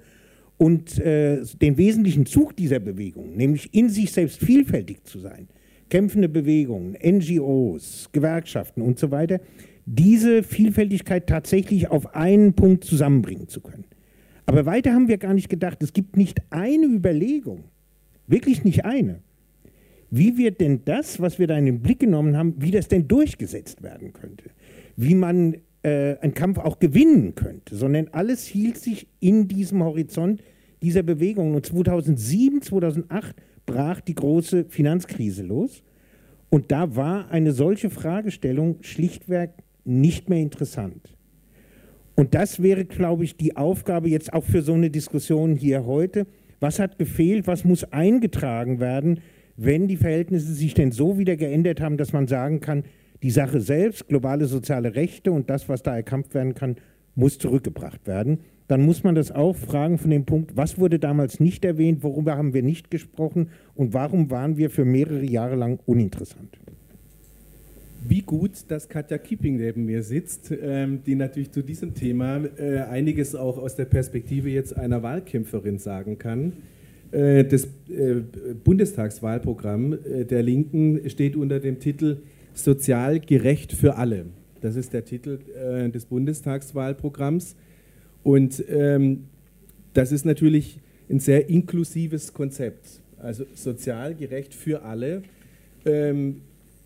und 0.57 0.99
äh, 0.99 1.41
den 1.61 1.77
wesentlichen 1.77 2.25
Zug 2.25 2.55
dieser 2.57 2.79
Bewegung, 2.79 3.35
nämlich 3.35 3.73
in 3.73 3.89
sich 3.89 4.11
selbst 4.11 4.39
vielfältig 4.39 5.05
zu 5.05 5.19
sein, 5.19 5.47
kämpfende 5.89 6.27
Bewegungen, 6.27 6.97
NGOs, 7.01 8.09
Gewerkschaften 8.11 8.81
und 8.81 8.99
so 8.99 9.11
weiter, 9.11 9.39
diese 9.85 10.43
Vielfältigkeit 10.43 11.27
tatsächlich 11.27 11.89
auf 11.89 12.15
einen 12.15 12.53
Punkt 12.53 12.83
zusammenbringen 12.83 13.47
zu 13.47 13.61
können. 13.61 13.85
Aber 14.45 14.65
weiter 14.65 14.93
haben 14.93 15.07
wir 15.07 15.17
gar 15.17 15.33
nicht 15.33 15.49
gedacht. 15.49 15.81
Es 15.81 15.93
gibt 15.93 16.17
nicht 16.17 16.41
eine 16.49 16.85
Überlegung, 16.85 17.65
wirklich 18.27 18.63
nicht 18.63 18.85
eine, 18.85 19.21
wie 20.11 20.37
wir 20.37 20.51
denn 20.51 20.81
das, 20.85 21.19
was 21.19 21.39
wir 21.39 21.47
da 21.47 21.57
in 21.57 21.65
den 21.65 21.81
Blick 21.81 21.99
genommen 21.99 22.37
haben, 22.37 22.55
wie 22.57 22.71
das 22.71 22.87
denn 22.87 23.07
durchgesetzt 23.07 23.81
werden 23.83 24.13
könnte. 24.13 24.45
Wie 24.95 25.15
man 25.15 25.55
äh, 25.83 26.17
einen 26.19 26.33
Kampf 26.33 26.57
auch 26.59 26.79
gewinnen 26.79 27.35
könnte, 27.35 27.75
sondern 27.75 28.07
alles 28.09 28.45
hielt 28.45 28.77
sich 28.77 29.07
in 29.19 29.47
diesem 29.47 29.83
Horizont 29.83 30.41
dieser 30.81 31.03
Bewegung. 31.03 31.55
Und 31.55 31.65
2007, 31.65 32.61
2008 32.61 33.35
brach 33.65 34.01
die 34.01 34.15
große 34.15 34.65
Finanzkrise 34.69 35.43
los. 35.43 35.83
Und 36.49 36.71
da 36.71 36.95
war 36.95 37.29
eine 37.31 37.51
solche 37.51 37.89
Fragestellung 37.89 38.77
schlichtweg 38.81 39.51
nicht 39.85 40.29
mehr 40.29 40.39
interessant. 40.39 41.15
Und 42.15 42.33
das 42.33 42.61
wäre, 42.61 42.85
glaube 42.85 43.23
ich, 43.23 43.35
die 43.35 43.57
Aufgabe 43.57 44.09
jetzt 44.09 44.33
auch 44.33 44.43
für 44.43 44.61
so 44.61 44.73
eine 44.73 44.89
Diskussion 44.89 45.55
hier 45.55 45.85
heute. 45.85 46.27
Was 46.59 46.79
hat 46.79 46.97
gefehlt? 46.97 47.47
Was 47.47 47.65
muss 47.65 47.83
eingetragen 47.91 48.79
werden, 48.79 49.19
wenn 49.57 49.87
die 49.87 49.97
Verhältnisse 49.97 50.53
sich 50.53 50.73
denn 50.73 50.91
so 50.91 51.17
wieder 51.17 51.35
geändert 51.35 51.81
haben, 51.81 51.97
dass 51.97 52.13
man 52.13 52.27
sagen 52.27 52.61
kann, 52.61 52.83
die 53.21 53.31
Sache 53.31 53.59
selbst, 53.59 54.07
globale 54.07 54.45
soziale 54.45 54.95
Rechte 54.95 55.31
und 55.31 55.49
das, 55.49 55.67
was 55.69 55.83
da 55.83 55.95
erkämpft 55.95 56.33
werden 56.33 56.53
kann, 56.53 56.77
muss 57.15 57.37
zurückgebracht 57.37 58.07
werden. 58.07 58.39
Dann 58.67 58.83
muss 58.83 59.03
man 59.03 59.15
das 59.15 59.31
auch 59.31 59.55
fragen 59.55 59.97
von 59.97 60.09
dem 60.09 60.25
Punkt, 60.25 60.57
was 60.57 60.79
wurde 60.79 60.99
damals 60.99 61.39
nicht 61.39 61.63
erwähnt, 61.65 62.03
worüber 62.03 62.35
haben 62.35 62.53
wir 62.53 62.63
nicht 62.63 62.89
gesprochen 62.89 63.49
und 63.75 63.93
warum 63.93 64.31
waren 64.31 64.57
wir 64.57 64.69
für 64.69 64.85
mehrere 64.85 65.23
Jahre 65.23 65.55
lang 65.55 65.79
uninteressant. 65.85 66.59
Wie 68.07 68.21
gut, 68.21 68.65
dass 68.67 68.87
Katja 68.87 69.17
Kipping 69.17 69.57
neben 69.57 69.85
mir 69.85 70.03
sitzt, 70.03 70.53
ähm, 70.61 71.01
die 71.03 71.15
natürlich 71.15 71.49
zu 71.49 71.63
diesem 71.63 71.95
Thema 71.95 72.39
äh, 72.57 72.81
einiges 72.81 73.33
auch 73.33 73.57
aus 73.57 73.75
der 73.75 73.85
Perspektive 73.85 74.47
jetzt 74.49 74.77
einer 74.77 75.01
Wahlkämpferin 75.01 75.79
sagen 75.79 76.19
kann. 76.19 76.53
Äh, 77.11 77.45
das 77.45 77.65
äh, 77.89 78.21
Bundestagswahlprogramm 78.63 79.97
der 80.29 80.43
Linken 80.43 81.09
steht 81.09 81.35
unter 81.35 81.59
dem 81.59 81.79
Titel 81.79 82.17
Sozial 82.53 83.19
gerecht 83.19 83.73
für 83.73 83.95
alle. 83.95 84.27
Das 84.61 84.75
ist 84.75 84.93
der 84.93 85.03
Titel 85.03 85.39
des 85.91 86.05
Bundestagswahlprogramms. 86.05 87.55
Und 88.23 88.63
ähm, 88.69 89.25
das 89.93 90.11
ist 90.11 90.25
natürlich 90.25 90.79
ein 91.09 91.19
sehr 91.19 91.49
inklusives 91.49 92.33
Konzept. 92.33 93.01
Also 93.17 93.45
sozial 93.55 94.13
gerecht 94.13 94.53
für 94.53 94.83
alle. 94.83 95.23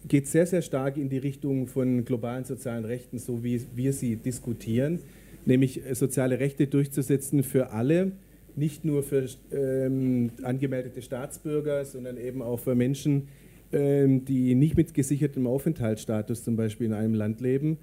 Geht 0.08 0.28
sehr, 0.28 0.46
sehr 0.46 0.62
stark 0.62 0.98
in 0.98 1.10
die 1.10 1.18
Richtung 1.18 1.68
von 1.68 2.06
globalen 2.06 2.46
sozialen 2.46 2.86
Rechten, 2.86 3.20
so 3.20 3.44
wie 3.44 3.62
wir 3.76 3.94
sie 3.94 4.16
diskutieren, 4.16 5.00
nämlich 5.46 5.86
äh, 5.86 5.94
soziale 5.94 6.40
Rechte 6.40 6.68
durchzusetzen 6.68 7.44
für 7.44 7.72
alle, 7.72 8.14
nicht 8.56 8.86
nur 8.86 9.04
für 9.04 9.26
ähm, 9.52 10.32
angemeldete 10.44 11.02
Staatsbürger, 11.02 11.86
sondern 11.86 12.18
eben 12.18 12.42
auch 12.42 12.60
für 12.60 12.76
Menschen, 12.76 13.28
ähm, 13.72 14.26
die 14.26 14.56
nicht 14.56 14.78
mit 14.78 14.94
gesichertem 14.94 15.48
Aufenthaltsstatus 15.48 16.44
zum 16.44 16.56
Beispiel 16.56 16.88
in 16.88 16.94
einem 16.94 17.14
Land 17.14 17.42
leben 17.42 17.78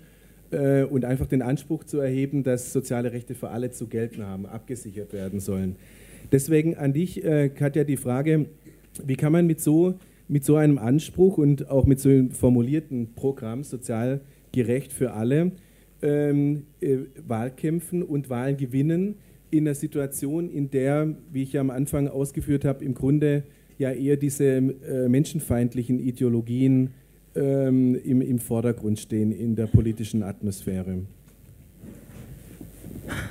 äh, 0.50 0.82
und 0.82 1.04
einfach 1.04 1.26
den 1.26 1.42
Anspruch 1.42 1.84
zu 1.84 1.98
erheben, 1.98 2.42
dass 2.42 2.72
soziale 2.72 3.12
Rechte 3.12 3.34
für 3.34 3.50
alle 3.50 3.70
zu 3.70 3.86
gelten 3.86 4.24
haben, 4.24 4.46
abgesichert 4.46 5.12
werden 5.12 5.38
sollen. 5.38 5.76
Deswegen 6.32 6.76
an 6.76 6.92
dich, 6.92 7.24
äh, 7.24 7.50
Katja, 7.50 7.84
die 7.84 7.96
Frage, 7.96 8.46
wie 9.04 9.16
kann 9.16 9.32
man 9.32 9.46
mit 9.46 9.60
so 9.60 9.94
mit 10.28 10.44
so 10.44 10.56
einem 10.56 10.78
Anspruch 10.78 11.38
und 11.38 11.70
auch 11.70 11.86
mit 11.86 12.00
so 12.00 12.08
einem 12.08 12.30
formulierten 12.30 13.14
Programm 13.14 13.62
sozial 13.64 14.20
gerecht 14.52 14.92
für 14.92 15.12
alle 15.12 15.52
ähm, 16.02 16.64
äh, 16.80 16.98
Wahlkämpfen 17.26 18.02
und 18.02 18.30
Wahlen 18.30 18.56
gewinnen 18.56 19.16
in 19.50 19.66
einer 19.66 19.74
Situation, 19.74 20.50
in 20.50 20.70
der, 20.70 21.14
wie 21.32 21.42
ich 21.42 21.52
ja 21.52 21.60
am 21.60 21.70
Anfang 21.70 22.08
ausgeführt 22.08 22.64
habe, 22.64 22.84
im 22.84 22.94
Grunde 22.94 23.44
ja 23.78 23.92
eher 23.92 24.16
diese 24.16 24.44
äh, 24.44 25.08
menschenfeindlichen 25.08 25.98
Ideologien 25.98 26.90
ähm, 27.34 27.94
im, 28.02 28.20
im 28.22 28.38
Vordergrund 28.38 28.98
stehen 28.98 29.32
in 29.32 29.54
der 29.54 29.66
politischen 29.66 30.22
Atmosphäre. 30.22 31.02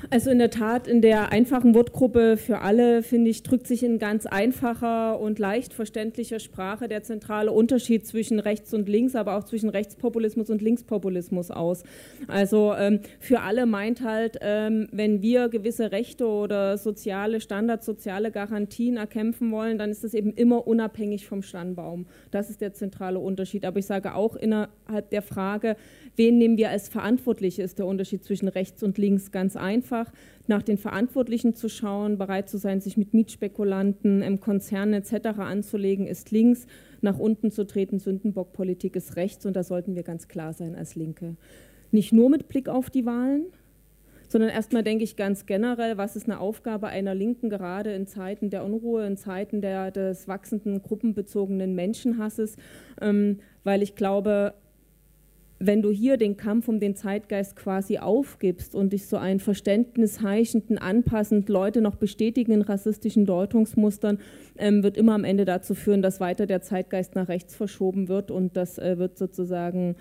Also 0.10 0.30
in 0.30 0.40
der 0.40 0.50
Tat, 0.50 0.88
in 0.88 1.02
der 1.02 1.32
einfachen 1.32 1.74
Wortgruppe 1.76 2.38
für 2.38 2.60
alle, 2.60 3.04
finde 3.04 3.30
ich, 3.30 3.44
drückt 3.44 3.68
sich 3.68 3.84
in 3.84 4.00
ganz 4.00 4.26
einfacher 4.26 5.20
und 5.20 5.40
leicht 5.40 5.74
verständlicher 5.74 6.40
Sprache 6.40 6.88
der 6.88 7.04
zentrale 7.04 7.52
Unterschied 7.52 8.06
zwischen 8.06 8.40
rechts 8.40 8.74
und 8.74 8.88
links, 8.88 9.16
aber 9.16 9.38
auch 9.38 9.44
zwischen 9.44 9.70
Rechtspopulismus 9.70 10.50
und 10.50 10.62
Linkspopulismus 10.62 11.52
aus. 11.52 11.84
Also 12.28 12.74
ähm, 12.78 13.00
für 13.20 13.42
alle 13.42 13.66
meint 13.66 14.02
halt, 14.02 14.38
ähm, 14.42 14.88
wenn 14.92 15.22
wir 15.22 15.50
gewisse 15.50 15.92
Rechte 15.92 16.28
oder 16.28 16.78
soziale 16.78 17.42
Standards, 17.42 17.86
soziale 17.86 18.32
Garantien 18.32 18.98
erkämpfen 18.98 19.52
wollen, 19.52 19.78
dann 19.78 19.92
ist 19.92 20.04
das 20.04 20.14
eben 20.14 20.34
immer 20.34 20.68
unabhängig 20.68 21.28
vom 21.28 21.42
Stammbaum. 21.42 22.06
Das 22.32 22.50
ist 22.50 22.62
der 22.62 22.74
zentrale 22.74 23.20
Unterschied. 23.20 23.66
Aber 23.66 23.80
ich 23.80 23.86
sage 23.86 24.16
auch 24.16 24.36
innerhalb 24.36 25.10
der 25.12 25.22
Frage, 25.22 25.76
wen 26.16 26.38
nehmen 26.38 26.58
wir 26.58 26.70
als 26.70 26.90
Verantwortliche, 26.90 27.64
ist 27.64 27.80
der 27.80 27.86
Unterschied 27.86 28.24
zwischen 28.24 28.48
rechts 28.48 28.84
und 28.84 28.98
links 28.98 29.32
ganz 29.32 29.56
einfach. 29.65 30.12
Nach 30.47 30.62
den 30.62 30.78
Verantwortlichen 30.78 31.56
zu 31.56 31.69
schauen, 31.69 32.17
bereit 32.17 32.49
zu 32.49 32.58
sein, 32.58 32.80
sich 32.80 32.97
mit 32.97 33.13
Mietspekulanten 33.13 34.21
im 34.21 34.39
Konzern 34.39 34.93
etc. 34.93 35.39
anzulegen, 35.39 36.08
ist 36.08 36.32
links. 36.32 36.67
Nach 37.01 37.17
unten 37.17 37.51
zu 37.51 37.65
treten, 37.65 37.99
Sündenbockpolitik 37.99 38.95
ist 38.95 39.15
rechts 39.15 39.45
und 39.45 39.56
da 39.56 39.63
sollten 39.63 39.95
wir 39.95 40.04
ganz 40.04 40.28
klar 40.28 40.54
sein 40.54 40.75
als 40.75 40.95
Linke. 40.95 41.36
Nicht 41.91 42.13
nur 42.13 42.30
mit 42.30 42.47
Blick 42.47 42.69
auf 42.69 42.89
die 42.89 43.06
Wahlen, 43.06 43.45
sondern 44.28 44.49
erstmal 44.49 44.84
denke 44.84 45.04
ich 45.04 45.15
ganz 45.15 45.45
generell, 45.45 45.97
was 45.97 46.15
ist 46.15 46.28
eine 46.28 46.39
Aufgabe 46.39 46.88
einer 46.88 47.15
Linken 47.15 47.49
gerade 47.49 47.93
in 47.93 48.08
Zeiten 48.08 48.49
der 48.49 48.63
Unruhe, 48.65 49.06
in 49.06 49.17
Zeiten 49.17 49.62
der, 49.62 49.91
des 49.91 50.28
wachsenden 50.28 50.82
gruppenbezogenen 50.82 51.75
Menschenhasses, 51.75 52.58
ähm, 53.01 53.39
weil 53.63 53.82
ich 53.82 53.95
glaube, 53.95 54.54
wenn 55.60 55.82
du 55.82 55.89
hier 55.89 56.18
den 56.18 56.38
Kampf 56.38 56.68
um 56.68 56.80
den 56.80 56.96
Zeitgeist 56.96 57.56
quasi 57.56 57.98
aufgibst 57.98 58.76
und 58.76 58.91
dich 58.91 59.06
so 59.08 59.18
ein 59.18 59.39
Verständnis 59.39 60.22
heischenden, 60.22 60.78
anpassend 60.78 61.48
Leute 61.50 61.82
noch 61.82 61.96
bestätigen 61.96 62.52
in 62.52 62.62
rassistischen 62.62 63.26
Deutungsmustern, 63.26 64.20
ähm, 64.58 64.84
wird 64.84 64.98
immer 64.98 65.13
am 65.13 65.24
Ende 65.24 65.46
dazu 65.46 65.74
führen, 65.74 66.02
dass 66.02 66.20
weiter 66.20 66.46
der 66.46 66.62
Zeitgeist 66.62 67.15
nach 67.15 67.30
rechts 67.30 67.56
verschoben 67.56 68.08
wird 68.10 68.32
und 68.32 68.58
das 68.58 68.78
äh, 68.78 68.98
wird 68.98 69.18
sozusagen 69.18 69.96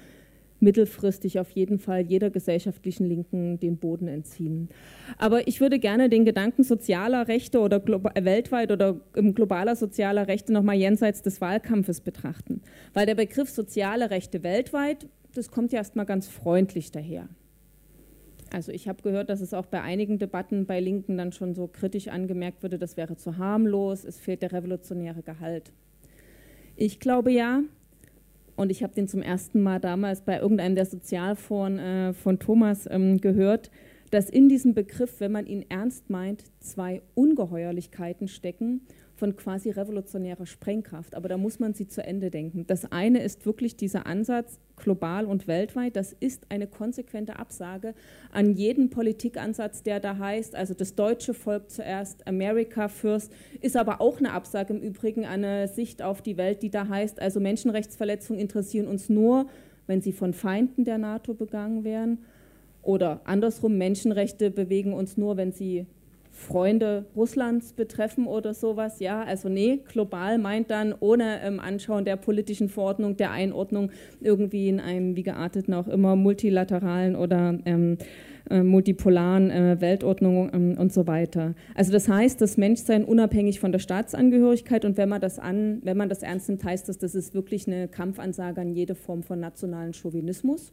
mittelfristig 0.60 1.38
auf 1.38 1.50
jeden 1.50 1.78
Fall 1.78 2.00
jeder 2.00 2.30
gesellschaftlichen 2.30 3.06
Linken 3.06 3.60
den 3.60 3.76
Boden 3.76 4.08
entziehen. 4.08 4.70
Aber 5.18 5.46
ich 5.46 5.60
würde 5.60 5.78
gerne 5.78 6.08
den 6.08 6.24
Gedanken 6.24 6.64
sozialer 6.64 7.28
Rechte 7.28 7.60
oder 7.60 7.84
weltweit 7.84 8.72
oder 8.72 9.00
globaler 9.12 9.76
sozialer 9.76 10.26
Rechte 10.26 10.52
nochmal 10.52 10.76
jenseits 10.76 11.22
des 11.22 11.40
Wahlkampfes 11.40 12.00
betrachten. 12.00 12.62
Weil 12.94 13.06
der 13.06 13.14
Begriff 13.14 13.50
soziale 13.50 14.10
Rechte 14.10 14.42
weltweit 14.42 15.06
das 15.34 15.50
kommt 15.50 15.72
ja 15.72 15.78
erstmal 15.78 16.06
ganz 16.06 16.28
freundlich 16.28 16.90
daher. 16.90 17.28
Also 18.52 18.70
ich 18.70 18.88
habe 18.88 19.02
gehört, 19.02 19.30
dass 19.30 19.40
es 19.40 19.52
auch 19.52 19.66
bei 19.66 19.82
einigen 19.82 20.18
Debatten 20.18 20.66
bei 20.66 20.78
Linken 20.78 21.16
dann 21.16 21.32
schon 21.32 21.54
so 21.54 21.66
kritisch 21.66 22.08
angemerkt 22.08 22.62
würde, 22.62 22.78
das 22.78 22.96
wäre 22.96 23.16
zu 23.16 23.36
harmlos, 23.36 24.04
es 24.04 24.20
fehlt 24.20 24.42
der 24.42 24.52
revolutionäre 24.52 25.22
Gehalt. 25.22 25.72
Ich 26.76 27.00
glaube 27.00 27.32
ja, 27.32 27.62
und 28.56 28.70
ich 28.70 28.82
habe 28.82 28.94
den 28.94 29.08
zum 29.08 29.22
ersten 29.22 29.60
Mal 29.60 29.80
damals 29.80 30.20
bei 30.20 30.38
irgendeinem 30.38 30.76
der 30.76 30.86
Sozialforen 30.86 31.78
äh, 31.78 32.12
von 32.14 32.38
Thomas 32.38 32.88
ähm, 32.88 33.20
gehört, 33.20 33.70
dass 34.10 34.30
in 34.30 34.48
diesem 34.48 34.74
Begriff, 34.74 35.18
wenn 35.18 35.32
man 35.32 35.46
ihn 35.46 35.64
ernst 35.68 36.08
meint, 36.08 36.44
zwei 36.60 37.02
Ungeheuerlichkeiten 37.14 38.28
stecken 38.28 38.82
von 39.16 39.36
quasi 39.36 39.70
revolutionärer 39.70 40.46
Sprengkraft. 40.46 41.14
Aber 41.14 41.28
da 41.28 41.36
muss 41.36 41.60
man 41.60 41.74
sie 41.74 41.86
zu 41.86 42.04
Ende 42.04 42.30
denken. 42.30 42.66
Das 42.66 42.90
eine 42.90 43.22
ist 43.22 43.46
wirklich 43.46 43.76
dieser 43.76 44.06
Ansatz, 44.06 44.58
global 44.76 45.26
und 45.26 45.46
weltweit. 45.46 45.96
Das 45.96 46.12
ist 46.12 46.46
eine 46.48 46.66
konsequente 46.66 47.38
Absage 47.38 47.94
an 48.32 48.54
jeden 48.54 48.90
Politikansatz, 48.90 49.82
der 49.82 50.00
da 50.00 50.18
heißt, 50.18 50.56
also 50.56 50.74
das 50.74 50.94
deutsche 50.94 51.34
Volk 51.34 51.70
zuerst, 51.70 52.26
America 52.26 52.88
first, 52.88 53.32
ist 53.60 53.76
aber 53.76 54.00
auch 54.00 54.18
eine 54.18 54.32
Absage 54.32 54.74
im 54.74 54.80
Übrigen 54.80 55.24
an 55.24 55.44
eine 55.44 55.68
Sicht 55.68 56.02
auf 56.02 56.22
die 56.22 56.36
Welt, 56.36 56.62
die 56.62 56.70
da 56.70 56.88
heißt, 56.88 57.20
also 57.20 57.40
Menschenrechtsverletzungen 57.40 58.40
interessieren 58.40 58.86
uns 58.86 59.08
nur, 59.08 59.46
wenn 59.86 60.00
sie 60.00 60.12
von 60.12 60.32
Feinden 60.32 60.84
der 60.84 60.98
NATO 60.98 61.34
begangen 61.34 61.84
werden. 61.84 62.24
Oder 62.82 63.22
andersrum, 63.24 63.78
Menschenrechte 63.78 64.50
bewegen 64.50 64.92
uns 64.92 65.16
nur, 65.16 65.36
wenn 65.36 65.52
sie 65.52 65.86
Freunde 66.34 67.06
Russlands 67.14 67.72
betreffen 67.72 68.26
oder 68.26 68.54
sowas. 68.54 68.98
Ja, 68.98 69.22
also 69.22 69.48
nee, 69.48 69.80
global 69.86 70.38
meint 70.38 70.70
dann 70.70 70.92
ohne 70.98 71.40
ähm, 71.42 71.60
Anschauen 71.60 72.04
der 72.04 72.16
politischen 72.16 72.68
Verordnung, 72.68 73.16
der 73.16 73.30
Einordnung 73.30 73.92
irgendwie 74.20 74.68
in 74.68 74.80
einem, 74.80 75.14
wie 75.14 75.22
geartet 75.22 75.72
auch 75.72 75.86
immer, 75.86 76.16
multilateralen 76.16 77.14
oder 77.14 77.58
ähm, 77.64 77.98
äh, 78.50 78.62
multipolaren 78.62 79.50
äh, 79.50 79.80
Weltordnung 79.80 80.50
ähm, 80.52 80.76
und 80.76 80.92
so 80.92 81.06
weiter. 81.06 81.54
Also 81.74 81.92
das 81.92 82.08
heißt, 82.08 82.40
das 82.40 82.56
Menschsein 82.56 83.04
unabhängig 83.04 83.60
von 83.60 83.72
der 83.72 83.78
Staatsangehörigkeit 83.78 84.84
und 84.84 84.96
wenn 84.96 85.08
man 85.08 85.20
das 85.20 85.38
an, 85.38 85.80
wenn 85.82 85.96
man 85.96 86.08
das 86.08 86.22
ernst 86.22 86.48
nimmt, 86.48 86.64
heißt 86.64 86.88
das, 86.88 86.98
das 86.98 87.14
ist 87.14 87.34
wirklich 87.34 87.66
eine 87.66 87.88
Kampfansage 87.88 88.60
an 88.60 88.74
jede 88.74 88.96
Form 88.96 89.22
von 89.22 89.40
nationalen 89.40 89.94
Chauvinismus 89.94 90.72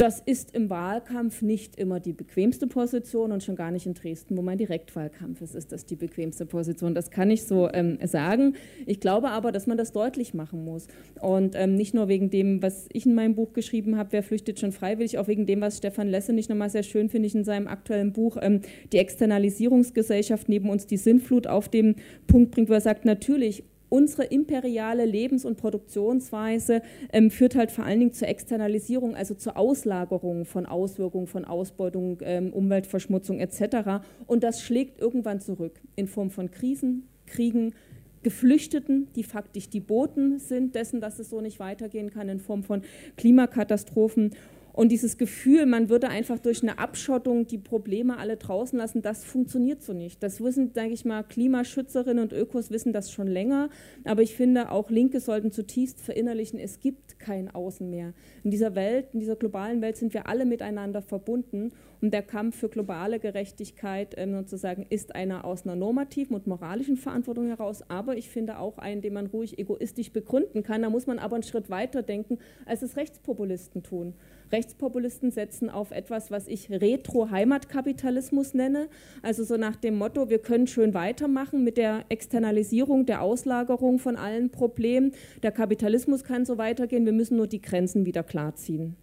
Das 0.00 0.18
ist 0.18 0.54
im 0.54 0.70
Wahlkampf 0.70 1.42
nicht 1.42 1.76
immer 1.76 2.00
die 2.00 2.14
bequemste 2.14 2.66
Position 2.66 3.32
und 3.32 3.42
schon 3.42 3.54
gar 3.54 3.70
nicht 3.70 3.84
in 3.84 3.92
Dresden, 3.92 4.34
wo 4.34 4.40
mein 4.40 4.56
Direktwahlkampf 4.56 5.42
ist, 5.42 5.54
ist 5.54 5.72
das 5.72 5.84
die 5.84 5.94
bequemste 5.94 6.46
Position. 6.46 6.94
Das 6.94 7.10
kann 7.10 7.30
ich 7.30 7.44
so 7.44 7.68
ähm, 7.70 7.98
sagen. 8.04 8.54
Ich 8.86 9.00
glaube 9.00 9.28
aber, 9.28 9.52
dass 9.52 9.66
man 9.66 9.76
das 9.76 9.92
deutlich 9.92 10.32
machen 10.32 10.64
muss. 10.64 10.86
Und 11.20 11.54
ähm, 11.54 11.74
nicht 11.74 11.92
nur 11.92 12.08
wegen 12.08 12.30
dem, 12.30 12.62
was 12.62 12.88
ich 12.94 13.04
in 13.04 13.14
meinem 13.14 13.34
Buch 13.34 13.52
geschrieben 13.52 13.98
habe, 13.98 14.12
wer 14.12 14.22
flüchtet 14.22 14.58
schon 14.58 14.72
freiwillig, 14.72 15.18
auch 15.18 15.28
wegen 15.28 15.44
dem, 15.44 15.60
was 15.60 15.76
Stefan 15.76 16.08
Lesse 16.08 16.32
nicht 16.32 16.48
nochmal 16.48 16.70
sehr 16.70 16.82
schön 16.82 17.10
finde 17.10 17.26
ich 17.26 17.34
in 17.34 17.44
seinem 17.44 17.68
aktuellen 17.68 18.14
Buch, 18.14 18.38
ähm, 18.40 18.62
die 18.94 18.96
Externalisierungsgesellschaft 18.96 20.48
neben 20.48 20.70
uns 20.70 20.86
die 20.86 20.96
Sinnflut 20.96 21.46
auf 21.46 21.68
den 21.68 21.96
Punkt 22.26 22.52
bringt, 22.52 22.70
wo 22.70 22.72
er 22.72 22.80
sagt, 22.80 23.04
natürlich, 23.04 23.64
unsere 23.90 24.24
imperiale 24.24 25.04
Lebens- 25.04 25.44
und 25.44 25.56
Produktionsweise 25.58 26.80
ähm, 27.12 27.30
führt 27.30 27.54
halt 27.54 27.70
vor 27.70 27.84
allen 27.84 27.98
Dingen 27.98 28.12
zur 28.14 28.28
Externalisierung, 28.28 29.14
also 29.14 29.34
zur 29.34 29.58
Auslagerung 29.58 30.46
von 30.46 30.64
Auswirkungen, 30.64 31.26
von 31.26 31.44
Ausbeutung, 31.44 32.18
ähm, 32.22 32.52
Umweltverschmutzung 32.52 33.38
etc. 33.38 34.02
Und 34.26 34.42
das 34.42 34.62
schlägt 34.62 34.98
irgendwann 35.00 35.40
zurück 35.40 35.78
in 35.96 36.06
Form 36.06 36.30
von 36.30 36.50
Krisen, 36.50 37.08
Kriegen, 37.26 37.74
Geflüchteten, 38.22 39.08
die 39.16 39.24
faktisch 39.24 39.70
die 39.70 39.80
Boten 39.80 40.38
sind 40.38 40.74
dessen, 40.74 41.00
dass 41.00 41.18
es 41.18 41.30
so 41.30 41.40
nicht 41.40 41.58
weitergehen 41.58 42.10
kann, 42.10 42.28
in 42.28 42.38
Form 42.38 42.62
von 42.62 42.82
Klimakatastrophen 43.16 44.32
und 44.72 44.90
dieses 44.90 45.18
Gefühl, 45.18 45.66
man 45.66 45.88
würde 45.88 46.08
einfach 46.08 46.38
durch 46.38 46.62
eine 46.62 46.78
Abschottung 46.78 47.46
die 47.46 47.58
Probleme 47.58 48.18
alle 48.18 48.36
draußen 48.36 48.78
lassen, 48.78 49.02
das 49.02 49.24
funktioniert 49.24 49.82
so 49.82 49.92
nicht. 49.92 50.22
Das 50.22 50.42
wissen, 50.42 50.72
denke 50.72 50.94
ich 50.94 51.04
mal, 51.04 51.22
Klimaschützerinnen 51.22 52.22
und 52.22 52.32
Ökos 52.32 52.70
wissen 52.70 52.92
das 52.92 53.10
schon 53.10 53.26
länger. 53.26 53.68
Aber 54.04 54.22
ich 54.22 54.34
finde, 54.34 54.70
auch 54.70 54.90
Linke 54.90 55.20
sollten 55.20 55.52
zutiefst 55.52 56.00
verinnerlichen, 56.00 56.58
es 56.58 56.80
gibt 56.80 57.18
kein 57.18 57.52
Außen 57.52 57.88
mehr. 57.88 58.14
In 58.44 58.50
dieser 58.50 58.74
Welt, 58.74 59.08
in 59.12 59.20
dieser 59.20 59.36
globalen 59.36 59.82
Welt 59.82 59.96
sind 59.96 60.14
wir 60.14 60.28
alle 60.28 60.44
miteinander 60.44 61.02
verbunden. 61.02 61.72
Und 62.00 62.14
der 62.14 62.22
Kampf 62.22 62.56
für 62.56 62.68
globale 62.68 63.18
Gerechtigkeit 63.18 64.14
ähm, 64.16 64.34
sozusagen 64.34 64.86
ist 64.88 65.14
einer 65.14 65.44
aus 65.44 65.64
einer 65.64 65.76
normativen 65.76 66.34
und 66.34 66.46
moralischen 66.46 66.96
Verantwortung 66.96 67.48
heraus, 67.48 67.82
aber 67.88 68.16
ich 68.16 68.30
finde 68.30 68.58
auch 68.58 68.78
einen, 68.78 69.02
den 69.02 69.12
man 69.12 69.26
ruhig 69.26 69.58
egoistisch 69.58 70.10
begründen 70.10 70.62
kann. 70.62 70.82
Da 70.82 70.88
muss 70.88 71.06
man 71.06 71.18
aber 71.18 71.36
einen 71.36 71.42
Schritt 71.42 71.68
weiter 71.68 72.02
denken, 72.02 72.38
als 72.64 72.82
es 72.82 72.96
Rechtspopulisten 72.96 73.82
tun. 73.82 74.14
Rechtspopulisten 74.52 75.30
setzen 75.30 75.70
auf 75.70 75.90
etwas, 75.90 76.30
was 76.30 76.48
ich 76.48 76.70
Retro-Heimatkapitalismus 76.70 78.54
nenne. 78.54 78.88
Also 79.22 79.44
so 79.44 79.56
nach 79.56 79.76
dem 79.76 79.96
Motto, 79.96 80.28
wir 80.28 80.38
können 80.38 80.66
schön 80.66 80.94
weitermachen 80.94 81.64
mit 81.64 81.76
der 81.76 82.04
Externalisierung, 82.08 83.06
der 83.06 83.22
Auslagerung 83.22 83.98
von 83.98 84.16
allen 84.16 84.50
Problemen. 84.50 85.12
Der 85.42 85.52
Kapitalismus 85.52 86.24
kann 86.24 86.44
so 86.44 86.58
weitergehen, 86.58 87.04
wir 87.04 87.12
müssen 87.12 87.36
nur 87.36 87.46
die 87.46 87.62
Grenzen 87.62 88.06
wieder 88.06 88.22
klarziehen. 88.22 88.96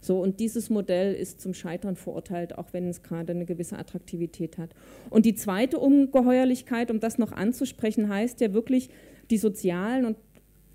So, 0.00 0.20
und 0.20 0.40
dieses 0.40 0.68
Modell 0.68 1.14
ist 1.14 1.40
zum 1.40 1.54
Scheitern 1.54 1.94
verurteilt, 1.94 2.58
auch 2.58 2.72
wenn 2.72 2.88
es 2.88 3.04
gerade 3.04 3.32
eine 3.32 3.44
gewisse 3.44 3.78
Attraktivität 3.78 4.58
hat. 4.58 4.70
Und 5.10 5.26
die 5.26 5.36
zweite 5.36 5.78
Ungeheuerlichkeit, 5.78 6.90
um 6.90 6.98
das 6.98 7.18
noch 7.18 7.30
anzusprechen, 7.30 8.08
heißt 8.08 8.40
ja 8.40 8.52
wirklich, 8.52 8.90
die 9.30 9.38
sozialen 9.38 10.04
und 10.04 10.16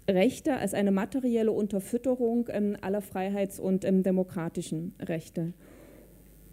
Rechte 0.10 0.56
als 0.56 0.74
eine 0.74 0.91
materielle 0.91 1.52
Unterfütterung 1.52 2.48
ähm, 2.50 2.78
aller 2.82 3.02
Freiheits- 3.02 3.60
und 3.60 3.84
ähm, 3.86 4.04
demokratischen 4.04 4.96
Rechte. 5.02 5.54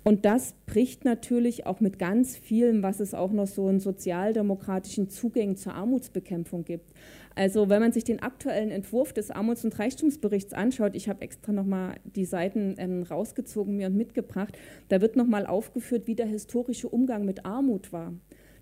Und 0.05 0.27
das 0.27 0.55
bricht 0.67 1.07
natürlich 1.07 1.65
auch 1.65 1.81
mit 1.81 1.99
ganz 1.99 2.37
vielem, 2.37 2.83
was 2.83 3.01
es 3.01 3.15
auch 3.15 3.33
noch 3.33 3.47
so 3.47 3.71
in 3.71 3.81
sozialdemokratischen 3.81 5.09
Zugängen 5.09 5.57
zur 5.57 5.75
Armutsbekämpfung 5.75 6.65
gibt. 6.65 6.93
Also 7.35 7.71
wenn 7.71 7.81
man 7.81 7.93
sich 7.93 8.05
den 8.05 8.21
aktuellen 8.21 8.71
Entwurf 8.71 9.15
des 9.15 9.31
Armuts- 9.31 9.65
und 9.65 9.79
Reichtumsberichts 9.79 10.53
anschaut, 10.53 10.95
ich 10.95 11.09
habe 11.09 11.23
extra 11.23 11.53
nochmal 11.53 11.95
die 12.05 12.27
Seiten 12.27 12.75
ähm, 12.77 13.03
rausgezogen 13.03 13.77
mir 13.77 13.87
und 13.87 13.97
mitgebracht, 13.97 14.59
da 14.91 15.01
wird 15.01 15.17
nochmal 15.17 15.47
aufgeführt, 15.47 16.07
wie 16.07 16.15
der 16.15 16.27
historische 16.27 16.89
Umgang 16.91 17.25
mit 17.25 17.47
Armut 17.47 17.91
war. 17.93 18.13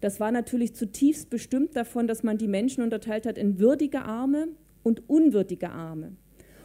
Das 0.01 0.21
war 0.21 0.31
natürlich 0.31 0.75
zutiefst 0.75 1.29
bestimmt 1.29 1.77
davon, 1.77 2.07
dass 2.07 2.23
man 2.23 2.39
die 2.39 2.49
Menschen 2.49 2.83
unterteilt 2.85 3.27
hat 3.27 3.37
in 3.37 3.59
würdige 3.59 4.03
Arme, 4.03 4.49
und 4.83 5.09
unwürdige 5.09 5.71
Arme. 5.71 6.17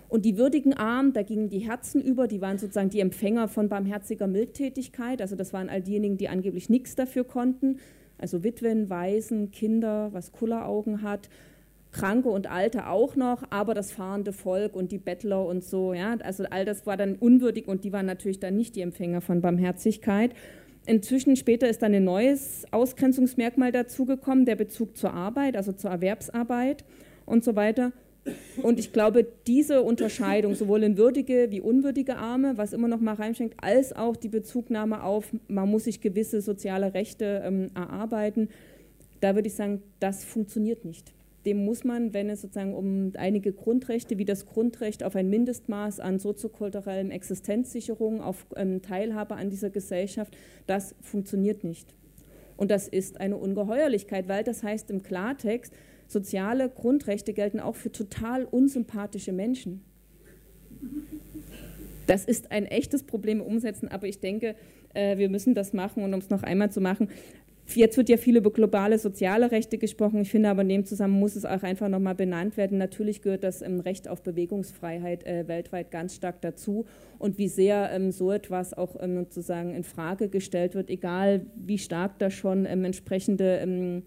Und 0.10 0.24
die 0.24 0.38
würdigen 0.38 0.74
Armen, 0.74 1.12
da 1.14 1.22
gingen 1.22 1.50
die 1.50 1.60
Herzen 1.60 2.02
über, 2.02 2.28
die 2.28 2.40
waren 2.40 2.58
sozusagen 2.58 2.90
die 2.90 3.02
Empfänger 3.02 3.48
von 3.50 3.68
barmherziger 3.68 4.28
Mildtätigkeit. 4.28 5.22
Also 5.22 5.36
das 5.36 5.52
waren 5.52 5.70
all 5.70 5.82
diejenigen, 5.82 6.18
die 6.18 6.30
angeblich 6.30 6.70
nichts 6.70 6.96
dafür 6.96 7.26
konnten. 7.26 7.80
Also 8.18 8.44
Witwen, 8.44 8.90
Waisen, 8.90 9.52
Kinder, 9.52 10.10
was 10.14 10.32
Kulleraugen 10.32 11.02
hat, 11.02 11.30
Kranke 11.92 12.30
und 12.30 12.48
Alte 12.50 12.88
auch 12.88 13.16
noch, 13.16 13.44
aber 13.50 13.74
das 13.74 13.92
fahrende 13.92 14.34
Volk 14.34 14.76
und 14.76 14.92
die 14.92 14.98
Bettler 14.98 15.46
und 15.46 15.64
so. 15.64 15.94
Ja, 15.94 16.16
also 16.24 16.46
all 16.50 16.64
das 16.64 16.86
war 16.86 16.98
dann 16.98 17.16
unwürdig 17.16 17.68
und 17.68 17.84
die 17.84 17.92
waren 17.92 18.06
natürlich 18.06 18.40
dann 18.40 18.56
nicht 18.56 18.76
die 18.76 18.82
Empfänger 18.82 19.22
von 19.22 19.42
Barmherzigkeit. 19.42 20.32
Inzwischen 20.86 21.36
später 21.36 21.68
ist 21.68 21.82
dann 21.82 21.94
ein 21.94 22.06
neues 22.06 22.66
Ausgrenzungsmerkmal 22.72 23.74
dazugekommen, 23.74 24.46
der 24.46 24.56
Bezug 24.56 24.96
zur 24.96 25.14
Arbeit, 25.14 25.58
also 25.58 25.74
zur 25.74 25.92
Erwerbsarbeit 25.92 26.86
und 27.26 27.44
so 27.44 27.56
weiter. 27.56 27.92
Und 28.62 28.80
ich 28.80 28.94
glaube, 28.94 29.26
diese 29.46 29.82
Unterscheidung, 29.82 30.56
sowohl 30.56 30.84
in 30.84 30.98
würdige 30.98 31.52
wie 31.52 31.62
unwürdige 31.62 32.18
Arme, 32.18 32.58
was 32.58 32.74
immer 32.74 32.88
noch 32.88 33.00
mal 33.00 33.16
reinschenkt, 33.16 33.56
als 33.62 33.94
auch 33.94 34.16
die 34.16 34.30
Bezugnahme 34.30 35.04
auf, 35.04 35.32
man 35.48 35.70
muss 35.70 35.86
sich 35.86 36.02
gewisse 36.02 36.42
soziale 36.42 36.94
Rechte 36.94 37.42
ähm, 37.46 37.70
erarbeiten, 37.76 38.50
da 39.20 39.36
würde 39.36 39.48
ich 39.48 39.56
sagen, 39.56 39.82
das 40.00 40.24
funktioniert 40.24 40.86
nicht. 40.86 41.14
Dem 41.46 41.64
muss 41.64 41.84
man, 41.84 42.14
wenn 42.14 42.30
es 42.30 42.42
sozusagen 42.42 42.74
um 42.74 43.14
einige 43.16 43.54
Grundrechte 43.54 44.18
wie 44.18 44.26
das 44.26 44.46
Grundrecht 44.46 45.04
auf 45.04 45.16
ein 45.16 45.30
Mindestmaß 45.30 46.00
an 46.00 46.20
soziokulturellen 46.20 47.10
Existenzsicherung, 47.10 48.22
auf 48.22 48.46
ähm, 48.56 48.82
Teilhabe 48.82 49.36
an 49.36 49.50
dieser 49.50 49.70
Gesellschaft, 49.70 50.36
das 50.66 50.94
funktioniert 51.02 51.64
nicht. 51.64 51.96
Und 52.58 52.72
das 52.72 52.88
ist 52.88 53.22
eine 53.22 53.38
Ungeheuerlichkeit, 53.38 54.28
weil 54.28 54.44
das 54.44 54.64
heißt 54.64 54.90
im 54.92 55.04
Klartext, 55.04 55.74
soziale 56.08 56.70
Grundrechte 56.70 57.34
gelten 57.34 57.60
auch 57.60 57.76
für 57.76 57.92
total 57.92 58.46
unsympathische 58.46 59.32
Menschen. 59.32 59.82
Das 62.06 62.26
ist 62.26 62.52
ein 62.52 62.66
echtes 62.66 63.04
Problem 63.04 63.42
umsetzen, 63.42 63.90
aber 63.90 64.08
ich 64.08 64.20
denke, 64.20 64.56
äh, 64.94 65.18
wir 65.18 65.30
müssen 65.30 65.54
das 65.54 65.74
machen. 65.74 66.04
Und 66.04 66.14
um 66.14 66.20
es 66.20 66.30
noch 66.30 66.44
einmal 66.44 66.72
zu 66.72 66.80
machen, 66.82 67.10
Jetzt 67.76 67.98
wird 67.98 68.08
ja 68.08 68.16
viel 68.16 68.38
über 68.38 68.52
globale 68.52 68.98
soziale 68.98 69.52
Rechte 69.52 69.78
gesprochen. 69.78 70.22
Ich 70.22 70.32
finde 70.32 70.50
aber 70.50 70.62
in 70.62 70.70
dem 70.70 70.86
Zusammenhang 70.86 71.20
muss 71.20 71.36
es 71.36 71.44
auch 71.44 71.64
einfach 71.64 71.90
nochmal 71.90 72.16
benannt 72.16 72.56
werden. 72.56 72.78
Natürlich 72.78 73.22
gehört 73.22 73.44
das 73.44 73.62
ähm, 73.62 73.82
Recht 73.82 74.08
auf 74.08 74.22
Bewegungsfreiheit 74.24 75.26
äh, 75.26 75.48
weltweit 75.48 75.92
ganz 75.92 76.16
stark 76.16 76.42
dazu. 76.42 76.86
Und 77.20 77.38
wie 77.38 77.50
sehr 77.50 77.92
ähm, 77.92 78.12
so 78.12 78.32
etwas 78.32 78.74
auch 78.74 78.96
ähm, 79.02 79.18
sozusagen 79.18 79.76
in 79.76 79.84
Frage 79.84 80.30
gestellt 80.30 80.76
wird, 80.76 80.90
egal 80.90 81.46
wie 81.58 81.78
stark 81.78 82.18
da 82.20 82.30
schon 82.30 82.66
ähm, 82.66 82.86
entsprechende 82.86 83.58
ähm, 83.58 84.04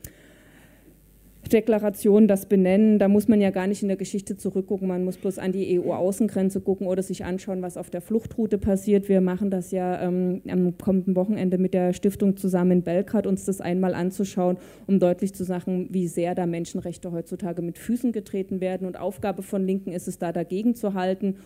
Deklaration 1.52 2.28
das 2.28 2.46
benennen. 2.46 2.98
Da 2.98 3.08
muss 3.08 3.28
man 3.28 3.40
ja 3.40 3.50
gar 3.50 3.66
nicht 3.66 3.82
in 3.82 3.88
der 3.88 3.96
Geschichte 3.96 4.36
zurückgucken. 4.36 4.88
Man 4.88 5.04
muss 5.04 5.18
bloß 5.18 5.38
an 5.38 5.52
die 5.52 5.78
EU-Außengrenze 5.78 6.60
gucken 6.60 6.86
oder 6.86 7.02
sich 7.02 7.24
anschauen, 7.24 7.62
was 7.62 7.76
auf 7.76 7.90
der 7.90 8.00
Fluchtroute 8.00 8.58
passiert. 8.58 9.08
Wir 9.08 9.20
machen 9.20 9.50
das 9.50 9.70
ja 9.70 10.00
ähm, 10.02 10.42
am 10.48 10.78
kommenden 10.78 11.16
Wochenende 11.16 11.58
mit 11.58 11.74
der 11.74 11.92
Stiftung 11.92 12.36
zusammen 12.36 12.70
in 12.70 12.82
Belgrad, 12.82 13.26
uns 13.26 13.44
das 13.44 13.60
einmal 13.60 13.94
anzuschauen, 13.94 14.56
um 14.86 14.98
deutlich 14.98 15.34
zu 15.34 15.44
sagen, 15.44 15.88
wie 15.90 16.08
sehr 16.08 16.34
da 16.34 16.46
Menschenrechte 16.46 17.12
heutzutage 17.12 17.62
mit 17.62 17.78
Füßen 17.78 18.12
getreten 18.12 18.60
werden. 18.60 18.86
Und 18.86 18.98
Aufgabe 18.98 19.42
von 19.42 19.66
Linken 19.66 19.92
ist 19.92 20.08
es 20.08 20.18
da, 20.18 20.32
dagegen 20.32 20.74
zu 20.74 20.94
halten 20.94 21.36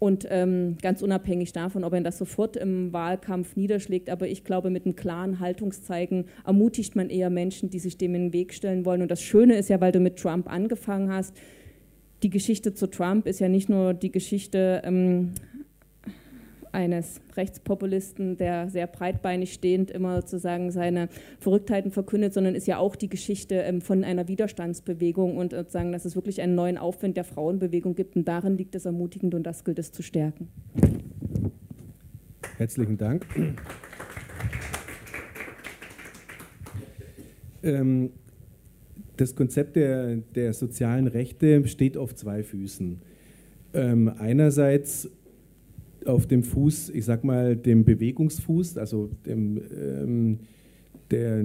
und 0.00 0.26
ähm, 0.30 0.78
ganz 0.80 1.02
unabhängig 1.02 1.52
davon, 1.52 1.84
ob 1.84 1.92
er 1.92 2.00
das 2.00 2.16
sofort 2.16 2.56
im 2.56 2.90
Wahlkampf 2.90 3.54
niederschlägt, 3.54 4.08
aber 4.08 4.26
ich 4.26 4.44
glaube, 4.44 4.70
mit 4.70 4.86
einem 4.86 4.96
klaren 4.96 5.40
Haltungszeigen 5.40 6.24
ermutigt 6.46 6.96
man 6.96 7.10
eher 7.10 7.28
Menschen, 7.28 7.68
die 7.68 7.78
sich 7.78 7.98
dem 7.98 8.14
in 8.14 8.22
den 8.22 8.32
Weg 8.32 8.54
stellen 8.54 8.86
wollen. 8.86 9.02
Und 9.02 9.10
das 9.10 9.20
Schöne 9.20 9.56
ist 9.56 9.68
ja, 9.68 9.78
weil 9.82 9.92
du 9.92 10.00
mit 10.00 10.16
Trump 10.16 10.50
angefangen 10.50 11.12
hast, 11.12 11.36
die 12.22 12.30
Geschichte 12.30 12.72
zu 12.72 12.86
Trump 12.86 13.26
ist 13.26 13.40
ja 13.40 13.50
nicht 13.50 13.68
nur 13.68 13.92
die 13.92 14.10
Geschichte 14.10 14.80
ähm, 14.84 15.32
eines 16.72 17.20
Rechtspopulisten, 17.36 18.36
der 18.36 18.68
sehr 18.68 18.86
breitbeinig 18.86 19.52
stehend 19.52 19.90
immer 19.90 20.20
sozusagen 20.20 20.70
seine 20.70 21.08
Verrücktheiten 21.38 21.90
verkündet, 21.90 22.34
sondern 22.34 22.54
ist 22.54 22.66
ja 22.66 22.78
auch 22.78 22.96
die 22.96 23.08
Geschichte 23.08 23.56
ähm, 23.56 23.80
von 23.80 24.04
einer 24.04 24.28
Widerstandsbewegung 24.28 25.36
und 25.36 25.52
sozusagen, 25.52 25.92
dass 25.92 26.04
es 26.04 26.14
wirklich 26.14 26.40
einen 26.40 26.54
neuen 26.54 26.78
Aufwind 26.78 27.16
der 27.16 27.24
Frauenbewegung 27.24 27.94
gibt 27.94 28.16
und 28.16 28.26
darin 28.26 28.56
liegt 28.56 28.74
es 28.74 28.84
ermutigend 28.84 29.34
und 29.34 29.44
das 29.44 29.64
gilt 29.64 29.78
es 29.78 29.92
zu 29.92 30.02
stärken. 30.02 30.48
Herzlichen 32.56 32.98
Dank. 32.98 33.26
Ähm, 37.62 38.10
das 39.16 39.34
Konzept 39.34 39.76
der, 39.76 40.16
der 40.16 40.52
sozialen 40.54 41.06
Rechte 41.06 41.66
steht 41.68 41.96
auf 41.96 42.14
zwei 42.14 42.42
Füßen. 42.42 43.02
Ähm, 43.72 44.12
einerseits 44.18 45.10
auf 46.06 46.26
dem 46.26 46.42
Fuß, 46.42 46.90
ich 46.90 47.04
sag 47.04 47.24
mal, 47.24 47.56
dem 47.56 47.84
Bewegungsfuß, 47.84 48.78
also 48.78 49.10
dem, 49.26 49.60
ähm, 49.76 50.38
der, 51.10 51.44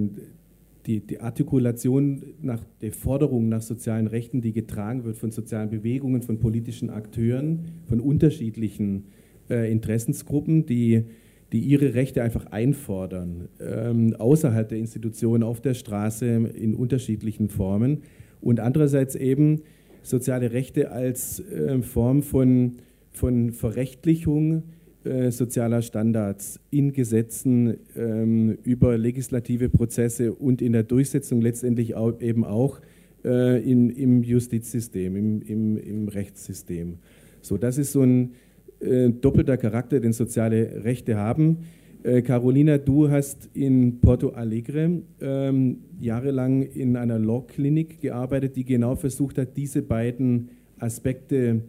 die, 0.86 1.00
die, 1.00 1.20
Artikulation 1.20 2.22
nach 2.40 2.62
der 2.80 2.92
Forderung 2.92 3.48
nach 3.48 3.62
sozialen 3.62 4.06
Rechten, 4.06 4.40
die 4.40 4.52
getragen 4.52 5.04
wird 5.04 5.16
von 5.16 5.30
sozialen 5.30 5.70
Bewegungen, 5.70 6.22
von 6.22 6.38
politischen 6.38 6.90
Akteuren, 6.90 7.66
von 7.88 8.00
unterschiedlichen 8.00 9.04
äh, 9.50 9.70
Interessensgruppen, 9.70 10.66
die, 10.66 11.04
die 11.52 11.60
ihre 11.60 11.94
Rechte 11.94 12.22
einfach 12.22 12.46
einfordern, 12.46 13.48
ähm, 13.60 14.14
außerhalb 14.16 14.68
der 14.68 14.78
Institution, 14.78 15.42
auf 15.42 15.60
der 15.60 15.74
Straße, 15.74 16.26
in 16.26 16.74
unterschiedlichen 16.74 17.48
Formen. 17.48 18.02
Und 18.40 18.60
andererseits 18.60 19.16
eben 19.16 19.62
soziale 20.02 20.52
Rechte 20.52 20.92
als 20.92 21.40
äh, 21.40 21.82
Form 21.82 22.22
von, 22.22 22.76
von 23.16 23.52
Verrechtlichung 23.52 24.64
äh, 25.04 25.30
sozialer 25.30 25.82
Standards 25.82 26.60
in 26.70 26.92
Gesetzen, 26.92 27.78
ähm, 27.96 28.58
über 28.62 28.98
legislative 28.98 29.68
Prozesse 29.68 30.32
und 30.32 30.60
in 30.60 30.72
der 30.72 30.82
Durchsetzung 30.82 31.40
letztendlich 31.40 31.94
auch, 31.94 32.20
eben 32.20 32.44
auch 32.44 32.80
äh, 33.24 33.62
in, 33.62 33.90
im 33.90 34.22
Justizsystem, 34.22 35.16
im, 35.16 35.42
im, 35.42 35.76
im 35.78 36.08
Rechtssystem. 36.08 36.98
So, 37.40 37.56
das 37.56 37.78
ist 37.78 37.92
so 37.92 38.02
ein 38.02 38.32
äh, 38.80 39.10
doppelter 39.10 39.56
Charakter, 39.56 40.00
den 40.00 40.12
soziale 40.12 40.84
Rechte 40.84 41.16
haben. 41.16 41.58
Äh, 42.02 42.22
Carolina, 42.22 42.76
du 42.76 43.08
hast 43.08 43.48
in 43.54 44.00
Porto 44.00 44.30
Alegre 44.30 45.02
ähm, 45.20 45.78
jahrelang 45.98 46.62
in 46.62 46.96
einer 46.96 47.18
Law-Klinik 47.18 48.00
gearbeitet, 48.00 48.56
die 48.56 48.64
genau 48.64 48.96
versucht 48.96 49.38
hat, 49.38 49.56
diese 49.56 49.82
beiden 49.82 50.50
Aspekte 50.78 51.62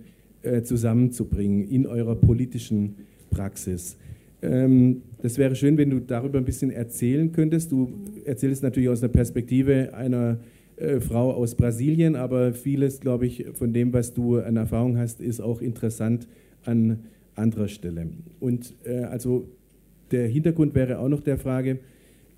äh, 0.48 0.64
zusammenzubringen 0.64 1.68
in 1.68 1.86
eurer 1.86 2.16
politischen 2.16 2.96
Praxis. 3.30 3.98
Ähm, 4.42 5.02
das 5.22 5.38
wäre 5.38 5.56
schön, 5.56 5.78
wenn 5.78 5.90
du 5.90 6.00
darüber 6.00 6.38
ein 6.38 6.46
bisschen 6.46 6.72
erzählen 6.72 7.32
könntest. 7.32 7.72
Du 7.72 7.92
erzählst 8.26 8.64
natürlich 8.64 8.90
aus 8.90 9.02
der 9.02 9.08
Perspektive 9.10 9.94
einer 9.94 10.40
äh, 10.78 11.00
Frau 11.00 11.32
aus 11.34 11.56
Brasilien, 11.56 12.16
aber 12.16 12.54
vieles, 12.54 13.00
glaube 13.00 13.26
ich, 13.26 13.46
von 13.54 13.74
dem, 13.74 13.94
was 13.94 14.14
du 14.14 14.38
an 14.38 14.58
Erfahrung 14.58 14.98
hast, 14.98 15.22
ist 15.22 15.40
auch 15.40 15.62
interessant 15.62 16.28
an 16.66 17.00
anderer 17.36 17.68
Stelle. 17.68 18.08
Und 18.40 18.74
äh, 18.84 19.04
also 19.04 19.48
der 20.12 20.28
Hintergrund 20.28 20.76
wäre 20.76 21.00
auch 21.00 21.10
noch 21.10 21.22
der 21.22 21.38
Frage 21.38 21.80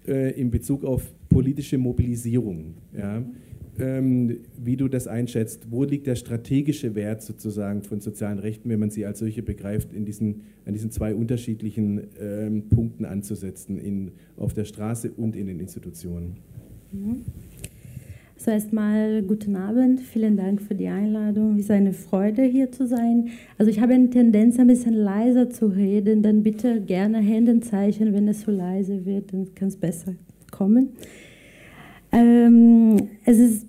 äh, 0.08 0.40
in 0.40 0.50
Bezug 0.52 0.84
auf 0.84 1.12
politische 1.30 1.78
Mobilisierung. 1.78 2.76
Ja? 2.98 3.24
Ähm, 3.80 4.40
wie 4.58 4.76
du 4.76 4.88
das 4.88 5.08
einschätzt. 5.08 5.68
Wo 5.70 5.84
liegt 5.84 6.08
der 6.08 6.16
strategische 6.16 6.96
Wert 6.96 7.22
sozusagen 7.22 7.84
von 7.84 8.02
sozialen 8.02 8.40
Rechten, 8.40 8.70
wenn 8.70 8.80
man 8.80 8.90
sie 8.90 9.06
als 9.06 9.20
solche 9.20 9.42
begreift, 9.42 9.94
in 9.94 10.06
diesen, 10.06 10.42
an 10.66 10.74
diesen 10.74 10.92
zwei 10.92 11.16
unterschiedlichen 11.16 12.02
ähm, 12.20 12.70
Punkten 12.70 13.06
anzusetzen, 13.06 13.78
in, 13.78 14.12
auf 14.38 14.54
der 14.54 14.66
Straße 14.66 15.12
und 15.12 15.36
in 15.36 15.48
den 15.48 15.60
Institutionen? 15.60 16.38
Mhm. 16.92 17.24
So 18.42 18.52
erstmal 18.52 19.22
guten 19.24 19.58
Abend, 19.58 20.00
vielen 20.00 20.38
Dank 20.38 20.62
für 20.62 20.74
die 20.74 20.88
Einladung. 20.88 21.56
Es 21.56 21.66
ist 21.66 21.72
eine 21.72 21.92
Freude 21.92 22.44
hier 22.44 22.72
zu 22.72 22.88
sein. 22.88 23.28
Also 23.58 23.70
ich 23.70 23.82
habe 23.82 23.94
eine 23.94 24.10
Tendenz, 24.10 24.58
ein 24.58 24.68
bisschen 24.68 24.94
leiser 24.94 25.50
zu 25.50 25.66
reden, 25.68 26.24
dann 26.24 26.42
bitte 26.42 26.80
gerne 26.80 27.18
Händenzeichen, 27.18 28.14
wenn 28.14 28.30
es 28.30 28.46
zu 28.46 28.52
leise 28.52 29.06
wird, 29.06 29.34
dann 29.34 29.54
kann 29.56 29.68
es 29.68 29.76
besser 29.76 30.16
kommen. 30.52 30.94
Ähm, 32.14 33.10
es, 33.26 33.40
ist, 33.40 33.68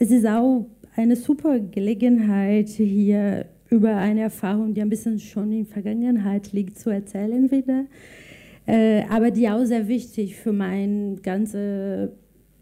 es 0.00 0.10
ist 0.10 0.26
auch 0.26 0.66
eine 0.96 1.14
super 1.14 1.60
Gelegenheit, 1.60 2.70
hier 2.70 3.44
über 3.68 3.96
eine 3.96 4.22
Erfahrung, 4.22 4.72
die 4.72 4.80
ein 4.80 4.88
bisschen 4.88 5.20
schon 5.20 5.52
in 5.52 5.64
der 5.64 5.72
Vergangenheit 5.72 6.52
liegt, 6.52 6.78
zu 6.78 6.88
erzählen 6.88 7.50
wieder. 7.50 7.84
Äh, 8.66 9.02
aber 9.10 9.30
die 9.30 9.48
auch 9.48 9.64
sehr 9.64 9.86
wichtig 9.88 10.36
für 10.36 10.52
mein 10.52 11.20
ganzes 11.22 12.10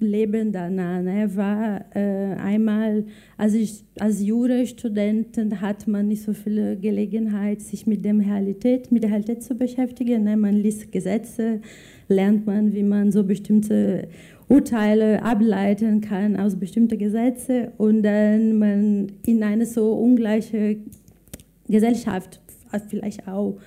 Leben 0.01 0.53
danach 0.53 1.01
ne, 1.01 1.31
war 1.37 1.85
äh, 1.95 2.35
einmal, 2.35 3.05
als 3.37 3.55
ich 3.55 3.85
als 3.99 4.21
Jurastudentin 4.21 5.61
hat 5.61 5.87
man 5.87 6.09
nicht 6.09 6.23
so 6.23 6.33
viele 6.33 6.77
Gelegenheit, 6.77 7.61
sich 7.61 7.87
mit 7.87 8.05
der 8.05 8.19
Realität, 8.19 8.91
mit 8.91 9.05
der 9.05 9.11
Realität 9.11 9.45
zu 9.45 9.55
beschäftigen. 9.55 10.25
Ne? 10.25 10.37
Man 10.37 10.55
liest 10.55 10.91
Gesetze, 10.91 11.61
lernt 12.09 12.47
man, 12.47 12.73
wie 12.73 12.83
man 12.83 13.13
so 13.13 13.23
bestimmte 13.23 14.09
Urteile 14.49 15.23
ableiten 15.23 16.01
kann 16.01 16.37
aus 16.37 16.57
bestimmten 16.57 16.99
Gesetzen 16.99 17.69
und 17.77 18.03
dann 18.03 18.59
man 18.59 19.13
in 19.27 19.43
eine 19.43 19.67
so 19.67 19.93
ungleiche 19.93 20.79
Gesellschaft, 21.69 22.41
vielleicht 22.89 23.29
auch 23.29 23.59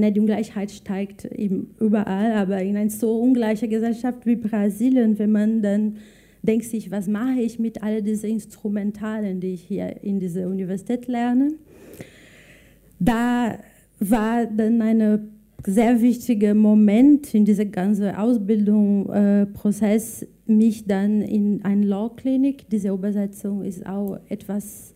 Ne, 0.00 0.12
die 0.12 0.20
Ungleichheit 0.20 0.70
steigt 0.70 1.26
eben 1.26 1.74
überall, 1.78 2.32
aber 2.32 2.62
in 2.62 2.76
einer 2.76 2.88
so 2.88 3.20
ungleichen 3.20 3.68
Gesellschaft 3.68 4.24
wie 4.24 4.36
Brasilien, 4.36 5.18
wenn 5.18 5.30
man 5.30 5.60
dann 5.60 5.98
denkt 6.42 6.64
sich, 6.64 6.90
was 6.90 7.06
mache 7.06 7.40
ich 7.40 7.58
mit 7.58 7.82
all 7.82 8.00
diesen 8.00 8.30
Instrumentalen, 8.30 9.40
die 9.40 9.52
ich 9.54 9.62
hier 9.62 10.02
in 10.02 10.18
dieser 10.18 10.46
Universität 10.46 11.06
lerne, 11.06 11.52
da 12.98 13.58
war 13.98 14.46
dann 14.46 14.80
ein 14.80 15.39
sehr 15.66 16.00
wichtiger 16.00 16.54
Moment 16.54 17.34
in 17.34 17.44
diesem 17.44 17.72
ganzen 17.72 18.14
Ausbildungsprozess, 18.14 20.22
äh, 20.22 20.26
mich 20.46 20.86
dann 20.86 21.22
in 21.22 21.64
eine 21.64 21.86
Law-Klinik, 21.86 22.68
diese 22.70 22.88
Übersetzung 22.88 23.62
ist 23.62 23.86
auch 23.86 24.18
etwas 24.28 24.94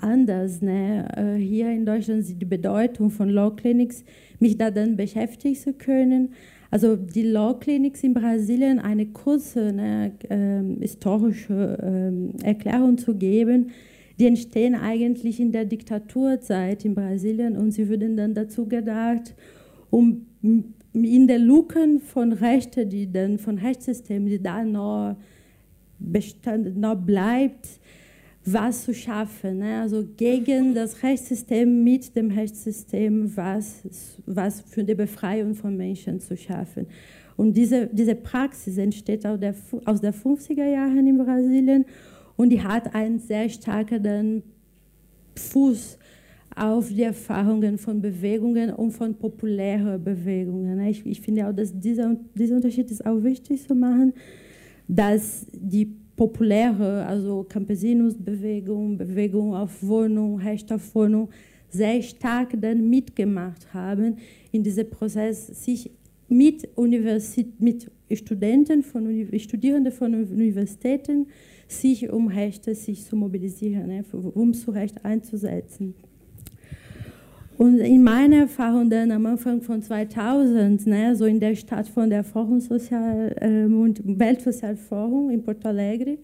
anders. 0.00 0.62
Ne? 0.62 1.06
Äh, 1.16 1.38
hier 1.38 1.70
in 1.70 1.84
Deutschland 1.84 2.24
die 2.28 2.44
Bedeutung 2.44 3.10
von 3.10 3.28
Law 3.28 3.50
Clinics, 3.50 4.04
mich 4.38 4.56
da 4.56 4.70
dann 4.70 4.96
beschäftigen 4.96 5.56
zu 5.56 5.72
können. 5.72 6.30
Also 6.70 6.96
die 6.96 7.22
Law 7.22 7.54
Clinics 7.54 8.02
in 8.02 8.14
Brasilien 8.14 8.78
eine 8.78 9.06
kurze 9.06 9.72
ne, 9.72 10.12
äh, 10.28 10.80
historische 10.80 12.32
äh, 12.42 12.44
Erklärung 12.44 12.98
zu 12.98 13.14
geben. 13.14 13.70
Die 14.18 14.26
entstehen 14.26 14.74
eigentlich 14.74 15.40
in 15.40 15.52
der 15.52 15.64
Diktaturzeit 15.64 16.84
in 16.84 16.94
Brasilien 16.94 17.56
und 17.56 17.72
sie 17.72 17.88
würden 17.88 18.16
dann 18.16 18.34
dazu 18.34 18.66
gedacht, 18.66 19.34
um 19.94 20.26
in 20.92 21.26
den 21.26 21.42
Lücken 21.42 22.00
von 22.00 22.32
Rechten, 22.32 22.88
die 22.88 23.10
dann 23.10 23.38
von 23.38 23.58
Rechtssystemen, 23.58 24.28
die 24.28 24.42
da 24.42 24.64
noch, 24.64 25.16
bestand, 25.98 26.76
noch 26.76 26.96
bleibt, 26.96 27.68
was 28.44 28.84
zu 28.84 28.92
schaffen. 28.92 29.58
Ne? 29.58 29.80
Also 29.80 30.04
gegen 30.16 30.74
das 30.74 31.02
Rechtssystem, 31.02 31.84
mit 31.84 32.14
dem 32.16 32.30
Rechtssystem, 32.30 33.36
was, 33.36 33.82
was 34.26 34.60
für 34.62 34.82
die 34.82 34.94
Befreiung 34.94 35.54
von 35.54 35.76
Menschen 35.76 36.20
zu 36.20 36.36
schaffen. 36.36 36.86
Und 37.36 37.56
diese, 37.56 37.86
diese 37.86 38.16
Praxis 38.16 38.76
entsteht 38.78 39.24
aus 39.26 39.38
der, 39.38 39.54
aus 39.84 40.00
den 40.00 40.12
50er 40.12 40.66
Jahren 40.66 41.06
in 41.06 41.18
Brasilien 41.18 41.84
und 42.36 42.50
die 42.50 42.62
hat 42.62 42.94
einen 42.94 43.20
sehr 43.20 43.48
starken 43.48 44.42
Fuß 45.36 45.98
auf 46.56 46.88
die 46.88 47.02
Erfahrungen 47.02 47.78
von 47.78 48.00
Bewegungen 48.00 48.70
und 48.70 48.92
von 48.92 49.14
populären 49.14 50.02
Bewegungen. 50.02 50.80
Ich, 50.80 51.04
ich 51.04 51.20
finde 51.20 51.48
auch, 51.48 51.52
dass 51.52 51.78
dieser, 51.78 52.16
dieser 52.34 52.56
Unterschied 52.56 52.90
ist 52.90 53.04
auch 53.04 53.22
wichtig 53.22 53.66
zu 53.66 53.74
machen, 53.74 54.12
dass 54.86 55.46
die 55.52 55.86
populäre, 56.16 57.04
also 57.06 57.44
Campesinus-Bewegung, 57.48 58.96
Bewegung 58.96 59.54
auf 59.54 59.82
Wohnung, 59.82 60.38
Recht 60.38 60.72
auf 60.72 60.94
Wohnung, 60.94 61.28
sehr 61.68 62.00
stark 62.02 62.54
dann 62.60 62.88
mitgemacht 62.88 63.74
haben 63.74 64.18
in 64.52 64.62
diesem 64.62 64.88
Prozess, 64.90 65.48
sich 65.64 65.90
mit, 66.28 66.68
Universität, 66.76 67.60
mit 67.60 67.90
Studenten 68.12 68.82
von 68.82 69.28
Studierenden 69.38 69.92
von 69.92 70.14
Universitäten 70.14 71.26
sich 71.66 72.10
um 72.10 72.28
Rechte 72.28 72.74
sich 72.74 73.04
zu 73.04 73.16
mobilisieren, 73.16 73.88
ne, 73.88 74.04
um 74.12 74.54
zu 74.54 74.70
Recht 74.70 75.04
einzusetzen. 75.04 75.94
Und 77.56 77.78
in 77.78 78.02
meiner 78.02 78.36
Erfahrung 78.42 78.90
dann 78.90 79.12
am 79.12 79.26
Anfang 79.26 79.60
von 79.62 79.80
2000, 79.80 80.86
ne, 80.86 81.14
so 81.14 81.24
in 81.24 81.38
der 81.38 81.54
Stadt 81.54 81.88
von 81.88 82.10
der 82.10 82.24
Forum 82.24 82.58
Sozial 82.60 83.34
ähm, 83.40 83.80
und 83.80 84.00
Weltsozialforum 84.04 85.30
in 85.30 85.42
Porto 85.42 85.68
Alegre, 85.68 86.18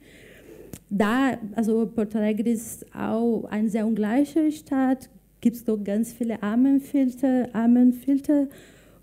da, 0.89 1.39
also 1.55 1.87
Porto 1.87 2.19
Alegre 2.19 2.51
ist 2.51 2.85
auch 2.93 3.45
eine 3.45 3.69
sehr 3.69 3.87
ungleiche 3.87 4.51
Stadt, 4.51 5.09
gibt 5.41 5.57
es 5.57 5.65
doch 5.65 5.83
ganz 5.83 6.13
viele 6.13 6.43
Armenfilter, 6.43 7.49
Armenfilter, 7.53 8.49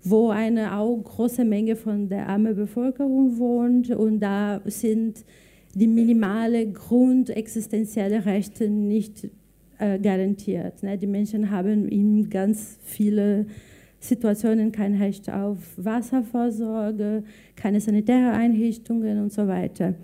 wo 0.04 0.28
eine 0.28 0.76
auch 0.76 0.96
große 0.96 1.44
Menge 1.44 1.76
von 1.76 2.08
der 2.08 2.28
armen 2.28 2.54
Bevölkerung 2.54 3.38
wohnt. 3.38 3.90
Und 3.90 4.20
da 4.20 4.60
sind 4.64 5.24
die 5.74 5.86
minimale 5.86 6.66
grundexistenzielle 6.70 8.24
Rechte 8.24 8.68
nicht 8.68 9.28
äh, 9.78 9.98
garantiert. 9.98 10.82
Ne? 10.82 10.98
Die 10.98 11.06
Menschen 11.06 11.50
haben 11.50 11.88
in 11.88 12.28
ganz 12.28 12.78
viele 12.82 13.46
Situationen 14.00 14.70
kein 14.72 14.94
Recht 14.94 15.30
auf 15.30 15.58
Wasserversorgung, 15.76 17.24
keine 17.56 17.80
sanitäre 17.80 18.30
Einrichtungen 18.30 19.20
und 19.22 19.32
so 19.32 19.46
weiter. 19.46 19.94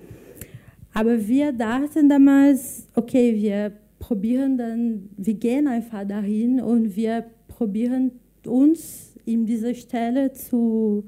Aber 0.92 1.26
wir 1.26 1.52
dachten 1.52 2.08
damals, 2.08 2.86
okay, 2.94 3.34
wir 3.34 3.72
probieren 3.98 4.58
dann, 4.58 5.08
wir 5.16 5.34
gehen 5.34 5.66
einfach 5.66 6.06
dahin 6.06 6.60
und 6.60 6.94
wir 6.94 7.24
probieren 7.48 8.12
uns 8.46 9.14
in 9.24 9.46
diese 9.46 9.74
Stelle 9.74 10.32
zu, 10.32 11.04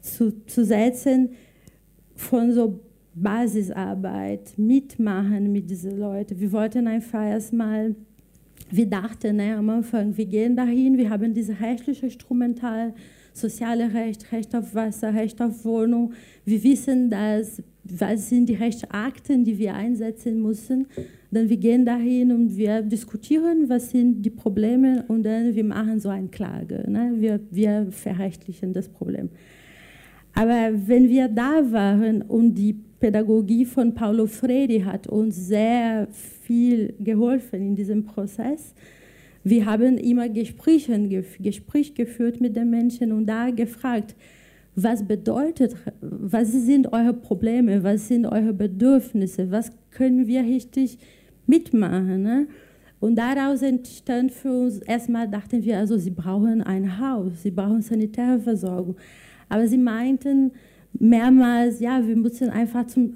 zu, 0.00 0.44
zu 0.46 0.64
setzen 0.64 1.30
von 2.14 2.52
so 2.52 2.80
Basisarbeit, 3.22 4.54
mitmachen 4.56 5.52
mit 5.52 5.70
diesen 5.70 5.98
Leuten. 5.98 6.38
Wir 6.40 6.52
wollten 6.52 6.86
einfach 6.86 7.24
erstmal 7.24 7.94
wir 8.70 8.86
dachten 8.86 9.36
ne, 9.36 9.56
am 9.56 9.68
Anfang, 9.70 10.16
wir 10.16 10.26
gehen 10.26 10.54
dahin, 10.54 10.96
wir 10.96 11.10
haben 11.10 11.34
diese 11.34 11.58
rechtliche 11.60 12.06
Instrumental, 12.06 12.94
soziale 13.32 13.92
Recht, 13.92 14.30
Recht 14.32 14.54
auf 14.54 14.74
Wasser, 14.74 15.12
Recht 15.14 15.40
auf 15.40 15.64
Wohnung. 15.64 16.12
Wir 16.44 16.62
wissen, 16.62 17.10
dass, 17.10 17.62
was 17.84 18.28
sind 18.28 18.48
die 18.48 18.54
Rechtsakten, 18.54 19.44
die 19.44 19.58
wir 19.58 19.74
einsetzen 19.74 20.40
müssen. 20.40 20.86
Dann 21.32 21.48
wir 21.48 21.56
gehen 21.56 21.84
dahin 21.84 22.32
und 22.32 22.56
wir 22.56 22.82
diskutieren, 22.82 23.68
was 23.68 23.90
sind 23.90 24.22
die 24.22 24.30
Probleme 24.30 25.04
und 25.08 25.22
dann 25.24 25.54
wir 25.54 25.64
machen 25.64 26.00
so 26.00 26.08
eine 26.08 26.28
Klage. 26.28 26.84
Ne? 26.88 27.14
Wir, 27.16 27.40
wir 27.50 27.88
verrechtlichen 27.90 28.72
das 28.72 28.88
Problem. 28.88 29.30
Aber 30.34 30.70
wenn 30.86 31.08
wir 31.08 31.28
da 31.28 31.70
waren 31.70 32.22
und 32.22 32.54
die 32.54 32.74
Pädagogie 33.00 33.64
von 33.64 33.94
Paulo 33.94 34.26
Freire 34.26 34.84
hat 34.84 35.06
uns 35.06 35.34
sehr 35.36 36.06
viel 36.42 36.94
geholfen 37.00 37.60
in 37.68 37.74
diesem 37.74 38.04
Prozess. 38.04 38.74
Wir 39.42 39.64
haben 39.64 39.96
immer 39.96 40.28
Gespräche, 40.28 41.24
Gespräch 41.38 41.94
geführt 41.94 42.40
mit 42.42 42.56
den 42.56 42.68
Menschen 42.68 43.12
und 43.12 43.26
da 43.26 43.50
gefragt, 43.50 44.14
was 44.76 45.06
bedeutet, 45.06 45.74
was 46.00 46.52
sind 46.52 46.92
eure 46.92 47.14
Probleme, 47.14 47.82
was 47.82 48.08
sind 48.08 48.26
eure 48.26 48.52
Bedürfnisse, 48.52 49.50
was 49.50 49.72
können 49.90 50.26
wir 50.26 50.42
richtig 50.42 50.98
mitmachen. 51.46 52.22
Ne? 52.22 52.46
Und 53.00 53.16
daraus 53.16 53.62
entstand 53.62 54.30
für 54.30 54.52
uns, 54.52 54.78
erstmal 54.78 55.28
dachten 55.28 55.64
wir, 55.64 55.78
also 55.78 55.96
sie 55.96 56.10
brauchen 56.10 56.62
ein 56.62 57.00
Haus, 57.00 57.42
sie 57.42 57.50
brauchen 57.50 57.80
sanitäre 57.80 58.38
Versorgung. 58.38 58.96
Aber 59.50 59.68
sie 59.68 59.76
meinten 59.76 60.52
mehrmals, 60.98 61.80
ja, 61.80 62.06
wir 62.06 62.16
müssen 62.16 62.48
einfach 62.48 62.86
zum 62.86 63.12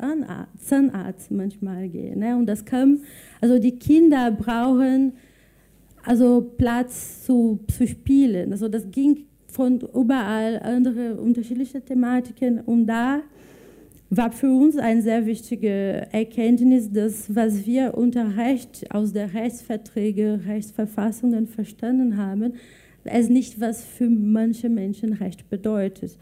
Zahnarzt 0.58 1.30
manchmal 1.30 1.88
gehen. 1.88 2.18
Ne? 2.18 2.36
Und 2.36 2.46
das 2.46 2.64
kam, 2.64 3.00
also 3.40 3.58
die 3.58 3.78
Kinder 3.78 4.30
brauchen 4.30 5.14
also 6.04 6.52
Platz 6.56 7.24
zu, 7.24 7.60
zu 7.74 7.86
spielen. 7.86 8.52
Also 8.52 8.68
das 8.68 8.90
ging 8.90 9.24
von 9.48 9.80
überall 9.80 10.60
andere 10.60 11.16
unterschiedliche 11.16 11.80
Thematiken 11.80 12.60
und 12.60 12.86
da 12.86 13.20
war 14.10 14.30
für 14.30 14.50
uns 14.50 14.76
eine 14.76 15.02
sehr 15.02 15.26
wichtige 15.26 16.06
Erkenntnis, 16.12 16.92
dass 16.92 17.34
was 17.34 17.66
wir 17.66 17.94
unter 17.96 18.36
Recht 18.36 18.84
aus 18.94 19.12
der 19.12 19.32
Rechtsverträge, 19.32 20.40
Rechtsverfassungen 20.46 21.46
verstanden 21.46 22.16
haben, 22.16 22.54
es 23.04 23.28
nicht 23.28 23.60
was 23.60 23.84
für 23.84 24.08
manche 24.08 24.68
Menschen 24.68 25.12
Recht 25.12 25.48
bedeutet. 25.50 26.18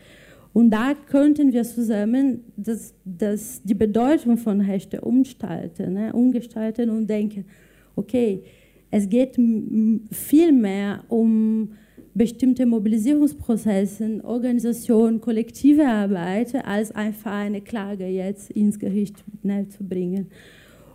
Und 0.52 0.70
da 0.70 0.94
könnten 0.94 1.52
wir 1.52 1.64
zusammen 1.64 2.44
das, 2.56 2.94
das, 3.04 3.62
die 3.62 3.74
Bedeutung 3.74 4.36
von 4.36 4.60
Rechte 4.60 5.00
umgestalten, 5.00 5.94
ne, 5.94 6.12
umgestalten 6.12 6.90
und 6.90 7.08
denken, 7.08 7.46
okay, 7.96 8.42
es 8.90 9.08
geht 9.08 9.38
viel 10.10 10.52
mehr 10.52 11.04
um 11.08 11.70
bestimmte 12.14 12.66
Mobilisierungsprozesse, 12.66 14.20
Organisation, 14.22 15.20
kollektive 15.20 15.86
Arbeit, 15.86 16.54
als 16.66 16.92
einfach 16.92 17.32
eine 17.32 17.62
Klage 17.62 18.06
jetzt 18.06 18.50
ins 18.50 18.78
Gericht 18.78 19.24
ne, 19.42 19.66
zu 19.68 19.82
bringen. 19.82 20.26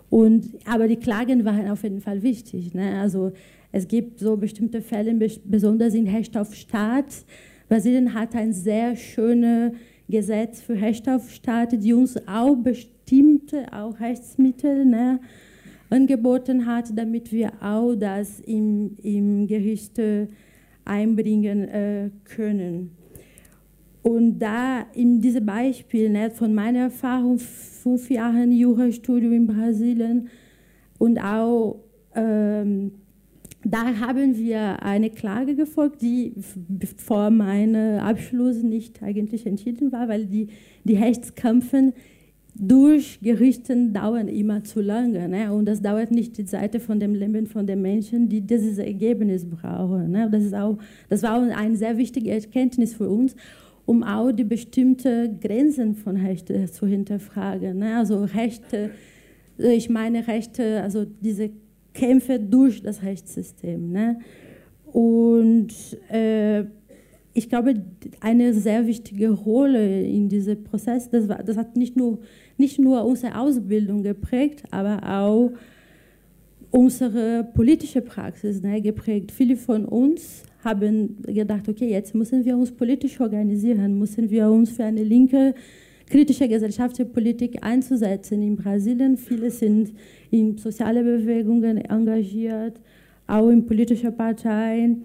Und, 0.09 0.45
aber 0.65 0.87
die 0.87 0.95
Klagen 0.97 1.43
waren 1.43 1.67
auf 1.69 1.83
jeden 1.83 2.01
Fall 2.01 2.21
wichtig. 2.21 2.73
Ne? 2.75 3.01
Also 3.01 3.31
es 3.71 3.87
gibt 3.87 4.19
so 4.19 4.37
bestimmte 4.37 4.81
Fälle, 4.81 5.13
besonders 5.45 5.93
in 5.93 6.07
Recht 6.07 6.37
auf 6.37 6.53
Staat. 6.55 7.25
Brasilien 7.67 8.13
hat 8.13 8.35
ein 8.35 8.53
sehr 8.53 8.95
schönes 8.95 9.73
Gesetz 10.09 10.61
für 10.61 10.73
Recht 10.73 11.07
auf 11.09 11.29
Staat, 11.29 11.83
die 11.83 11.93
uns 11.93 12.15
auch 12.27 12.55
bestimmte 12.55 13.71
auch 13.73 13.99
Rechtsmittel 13.99 14.85
ne, 14.85 15.19
angeboten 15.89 16.65
hat, 16.65 16.97
damit 16.97 17.31
wir 17.31 17.51
auch 17.61 17.95
das 17.95 18.39
im, 18.39 18.95
im 19.03 19.47
Gericht 19.47 19.99
einbringen 20.85 21.67
äh, 21.67 22.09
können. 22.23 22.91
Und 24.01 24.39
da 24.39 24.85
in 24.93 25.19
diesem 25.19 25.45
Beispiel 25.45 26.09
ne, 26.09 26.31
von 26.31 26.55
meiner 26.55 26.79
Erfahrung, 26.83 27.37
fünf 27.39 28.09
Jahre 28.09 28.45
Jurastudium 28.45 29.33
in 29.33 29.47
Brasilien 29.47 30.29
und 30.97 31.19
auch 31.19 31.79
ähm, 32.15 32.93
da 33.71 33.99
haben 33.99 34.37
wir 34.37 34.81
eine 34.81 35.09
Klage 35.09 35.55
gefolgt, 35.55 36.01
die 36.01 36.33
vor 36.95 37.29
meinem 37.29 37.99
Abschluss 37.99 38.63
nicht 38.63 39.03
eigentlich 39.03 39.45
entschieden 39.45 39.91
war, 39.91 40.07
weil 40.07 40.25
die, 40.25 40.47
die 40.83 40.95
Rechtskämpfe 40.95 41.93
durch 42.59 43.19
Gerichten 43.21 43.93
dauern 43.93 44.27
immer 44.27 44.63
zu 44.63 44.81
lange. 44.81 45.27
Ne? 45.27 45.53
Und 45.53 45.65
das 45.65 45.81
dauert 45.81 46.11
nicht 46.11 46.37
die 46.37 46.47
Seite 46.47 46.79
von 46.79 46.99
dem 46.99 47.13
Leben 47.13 47.45
von 47.45 47.67
den 47.67 47.81
Menschen, 47.81 48.29
die 48.29 48.41
dieses 48.41 48.77
Ergebnis 48.77 49.45
brauchen. 49.45 50.11
Ne? 50.11 50.27
Das, 50.31 50.43
ist 50.43 50.55
auch, 50.55 50.77
das 51.09 51.21
war 51.23 51.37
auch 51.37 51.55
eine 51.55 51.75
sehr 51.75 51.97
wichtige 51.97 52.31
Erkenntnis 52.31 52.95
für 52.95 53.09
uns, 53.09 53.35
um 53.85 54.03
auch 54.03 54.31
die 54.31 54.43
bestimmten 54.43 55.39
Grenzen 55.39 55.93
von 55.95 56.17
Rechten 56.17 56.67
zu 56.67 56.87
hinterfragen. 56.87 57.77
Ne? 57.77 57.97
Also 57.97 58.23
Rechte, 58.23 58.91
ich 59.57 59.89
meine 59.89 60.27
Rechte, 60.27 60.81
also 60.81 61.05
diese 61.05 61.51
Kämpfe 61.97 62.39
durch 62.39 62.81
das 62.81 63.01
Rechtssystem. 63.01 63.91
Ne? 63.91 64.19
Und 64.93 65.73
äh, 66.09 66.63
ich 67.33 67.49
glaube, 67.49 67.75
eine 68.19 68.53
sehr 68.53 68.87
wichtige 68.87 69.31
Rolle 69.31 70.03
in 70.03 70.29
diesem 70.29 70.63
Prozess, 70.63 71.09
das, 71.09 71.27
war, 71.27 71.43
das 71.43 71.57
hat 71.57 71.75
nicht 71.75 71.95
nur, 71.95 72.19
nicht 72.57 72.79
nur 72.79 73.03
unsere 73.03 73.37
Ausbildung 73.37 74.03
geprägt, 74.03 74.63
aber 74.71 75.01
auch 75.03 75.51
unsere 76.71 77.47
politische 77.53 78.01
Praxis 78.01 78.61
ne, 78.61 78.81
geprägt. 78.81 79.31
Viele 79.31 79.55
von 79.55 79.85
uns 79.85 80.43
haben 80.63 81.17
gedacht, 81.23 81.67
okay, 81.69 81.89
jetzt 81.89 82.13
müssen 82.13 82.45
wir 82.45 82.57
uns 82.57 82.71
politisch 82.71 83.19
organisieren, 83.19 83.97
müssen 83.97 84.29
wir 84.29 84.49
uns 84.49 84.71
für 84.71 84.83
eine 84.83 85.03
linke 85.03 85.53
kritische 86.09 86.47
gesellschaftliche 86.47 87.09
Politik 87.09 87.57
einzusetzen 87.61 88.41
in 88.41 88.55
Brasilien. 88.55 89.17
Viele 89.17 89.51
sind 89.51 89.93
in 90.31 90.57
soziale 90.57 91.03
Bewegungen 91.03 91.77
engagiert, 91.77 92.79
auch 93.27 93.49
in 93.49 93.65
politischen 93.65 94.15
Parteien 94.15 95.03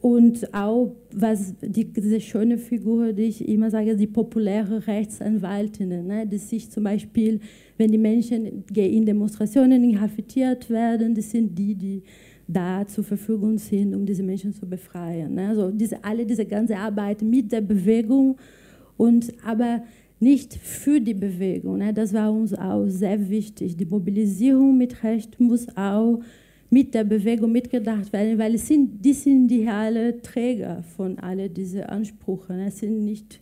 und 0.00 0.54
auch, 0.54 0.94
was 1.12 1.54
die, 1.60 1.84
diese 1.84 2.20
schöne 2.20 2.56
Figur, 2.56 3.12
die 3.12 3.24
ich 3.24 3.48
immer 3.48 3.68
sage, 3.68 3.96
die 3.96 4.06
populäre 4.06 4.86
Rechtsanwältinnen, 4.86 6.06
ne, 6.06 6.26
die 6.26 6.38
sich 6.38 6.70
zum 6.70 6.84
Beispiel, 6.84 7.40
wenn 7.76 7.90
die 7.90 7.98
Menschen 7.98 8.64
in 8.74 9.04
Demonstrationen 9.04 9.82
inhaftiert 9.82 10.70
werden, 10.70 11.14
das 11.14 11.30
sind 11.30 11.58
die, 11.58 11.74
die 11.74 12.02
da 12.46 12.86
zur 12.86 13.04
Verfügung 13.04 13.58
sind, 13.58 13.94
um 13.94 14.06
diese 14.06 14.22
Menschen 14.22 14.54
zu 14.54 14.66
befreien. 14.66 15.34
Ne? 15.34 15.48
Also 15.48 15.70
diese, 15.70 16.02
alle 16.02 16.24
diese 16.24 16.46
ganze 16.46 16.76
Arbeit 16.76 17.20
mit 17.20 17.50
der 17.50 17.60
Bewegung 17.60 18.36
und 18.96 19.32
aber 19.44 19.82
nicht 20.20 20.54
für 20.54 21.00
die 21.00 21.14
Bewegung. 21.14 21.78
Ne? 21.78 21.92
Das 21.92 22.12
war 22.12 22.32
uns 22.32 22.54
auch 22.54 22.86
sehr 22.86 23.28
wichtig. 23.28 23.76
Die 23.76 23.86
Mobilisierung 23.86 24.76
mit 24.76 25.02
Recht 25.04 25.38
muss 25.38 25.66
auch 25.76 26.20
mit 26.70 26.94
der 26.94 27.04
Bewegung 27.04 27.52
mitgedacht 27.52 28.12
werden, 28.12 28.38
weil 28.38 28.54
es 28.54 28.66
sind, 28.66 29.02
die 29.04 29.14
sind 29.14 29.48
die 29.48 29.62
realen 29.62 30.20
Träger 30.22 30.82
von 30.96 31.18
all 31.18 31.48
diesen 31.48 31.84
Ansprüchen. 31.84 32.56
Ne? 32.56 32.66
Es 32.66 32.78
sind 32.78 33.04
nicht, 33.04 33.40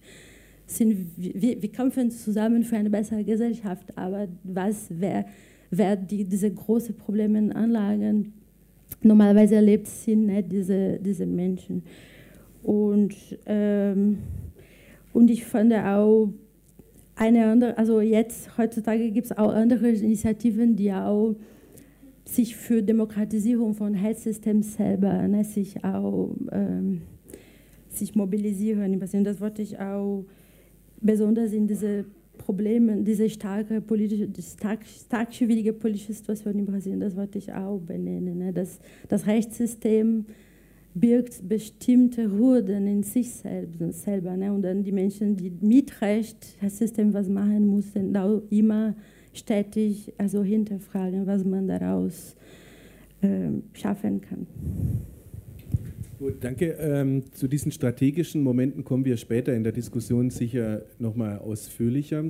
sind, 0.67 1.11
wir, 1.17 1.61
wir 1.61 1.73
kämpfen 1.73 2.11
zusammen 2.11 2.63
für 2.63 2.77
eine 2.77 2.91
bessere 2.91 3.25
Gesellschaft, 3.25 3.97
aber 3.97 4.29
was, 4.45 4.87
wer, 4.91 5.27
wer 5.71 5.97
die, 5.97 6.25
diese 6.25 6.53
großen 6.53 6.97
Probleme 6.97 7.39
in 7.39 7.53
Anlagen 7.53 8.33
normalerweise 9.03 9.57
erlebt, 9.57 9.89
sind 9.89 10.27
nicht 10.27 10.53
diese, 10.53 10.99
diese 10.99 11.27
Menschen. 11.27 11.83
Und, 12.63 13.15
ähm, 13.47 14.19
und 15.13 15.31
ich 15.31 15.45
fand 15.45 15.73
auch, 15.73 16.33
eine 17.17 17.47
andere, 17.47 17.79
also 17.79 18.01
jetzt 18.01 18.57
heutzutage 18.59 19.11
gibt 19.11 19.27
es 19.27 19.37
auch 19.37 19.53
andere 19.53 19.89
Initiativen, 19.89 20.77
die 20.77 20.93
auch 20.93 21.35
sich 22.27 22.57
für 22.57 22.83
Demokratisierung 22.83 23.75
von 23.75 23.95
Health-Systems 23.95 24.75
selber 24.75 25.27
ne, 25.27 25.45
sich 25.45 25.83
auch 25.85 26.37
ähm, 26.53 27.03
sich 27.89 28.15
mobilisieren. 28.15 29.01
Das 29.25 29.41
wollte 29.41 29.63
ich 29.63 29.79
auch 29.79 30.25
besonders 31.01 31.53
in 31.53 31.67
diese 31.67 32.05
Probleme, 32.37 33.03
diese 33.03 33.31
starke 33.31 33.81
politische, 33.81 34.29
stark, 34.43 34.81
stark 34.87 35.33
schwierige 35.33 35.73
politische 35.73 36.13
Situation 36.13 36.59
in 36.59 36.67
Brasilien, 36.67 37.01
das 37.01 37.17
wollte 37.17 37.39
ich 37.39 37.53
auch 37.53 37.79
benennen. 37.79 38.39
Ne, 38.39 38.53
dass 38.53 38.79
das 39.09 39.27
Rechtssystem 39.27 40.27
birgt 40.99 41.47
bestimmte 41.47 42.31
Hürden 42.31 42.87
in 42.87 43.03
sich 43.03 43.31
selbst, 43.31 44.03
selber. 44.03 44.37
Ne? 44.37 44.53
Und 44.53 44.63
dann 44.63 44.83
die 44.83 44.93
Menschen, 44.93 45.37
die 45.37 45.53
mit 45.61 46.01
Recht 46.01 46.57
das 46.61 46.79
System 46.79 47.13
was 47.13 47.29
machen 47.29 47.67
mussten, 47.67 48.17
auch 48.17 48.43
immer 48.49 48.95
stetig 49.35 50.13
also 50.17 50.43
hinterfragen, 50.43 51.27
was 51.27 51.45
man 51.45 51.69
daraus 51.69 52.35
äh, 53.21 53.51
schaffen 53.75 54.23
kann. 54.23 54.47
Gut, 56.19 56.37
danke. 56.41 56.77
Ähm, 56.81 57.25
zu 57.33 57.47
diesen 57.47 57.73
strategischen 57.73 58.43
Momenten 58.43 58.83
kommen 58.83 59.05
wir 59.05 59.19
später 59.19 59.55
in 59.55 59.65
der 59.65 59.73
Diskussion 59.73 60.31
sicher 60.31 60.83
nochmal 60.99 61.39
ausführlicher. 61.41 62.25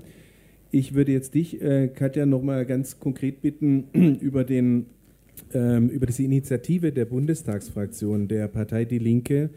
Ich 0.73 0.95
würde 0.95 1.13
jetzt 1.13 1.35
dich, 1.35 1.63
äh, 1.63 1.87
Katja, 1.87 2.27
nochmal 2.27 2.67
ganz 2.67 2.99
konkret 2.99 3.43
bitten, 3.43 3.85
über 4.21 4.43
den 4.43 4.87
über 5.53 6.07
diese 6.07 6.23
Initiative 6.23 6.93
der 6.93 7.05
Bundestagsfraktion 7.05 8.29
der 8.29 8.49
Partei 8.49 8.85
Die 8.85 8.99
Linke 8.99 9.51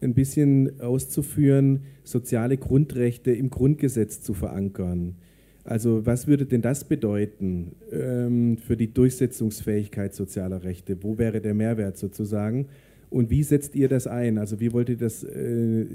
ein 0.00 0.14
bisschen 0.14 0.80
auszuführen, 0.80 1.80
soziale 2.04 2.56
Grundrechte 2.56 3.32
im 3.32 3.50
Grundgesetz 3.50 4.20
zu 4.20 4.34
verankern. 4.34 5.16
Also 5.64 6.06
was 6.06 6.26
würde 6.26 6.46
denn 6.46 6.62
das 6.62 6.84
bedeuten 6.84 7.72
ähm, 7.92 8.56
für 8.56 8.76
die 8.76 8.92
Durchsetzungsfähigkeit 8.92 10.14
sozialer 10.14 10.64
Rechte? 10.64 10.96
Wo 11.02 11.18
wäre 11.18 11.40
der 11.40 11.52
Mehrwert 11.52 11.98
sozusagen? 11.98 12.68
Und 13.10 13.30
wie 13.30 13.42
setzt 13.42 13.74
ihr 13.74 13.88
das 13.88 14.06
ein? 14.06 14.38
Also 14.38 14.60
wie 14.60 14.72
wollt 14.72 14.88
ihr 14.88 14.96
das 14.96 15.24
äh, 15.24 15.82
äh 15.82 15.86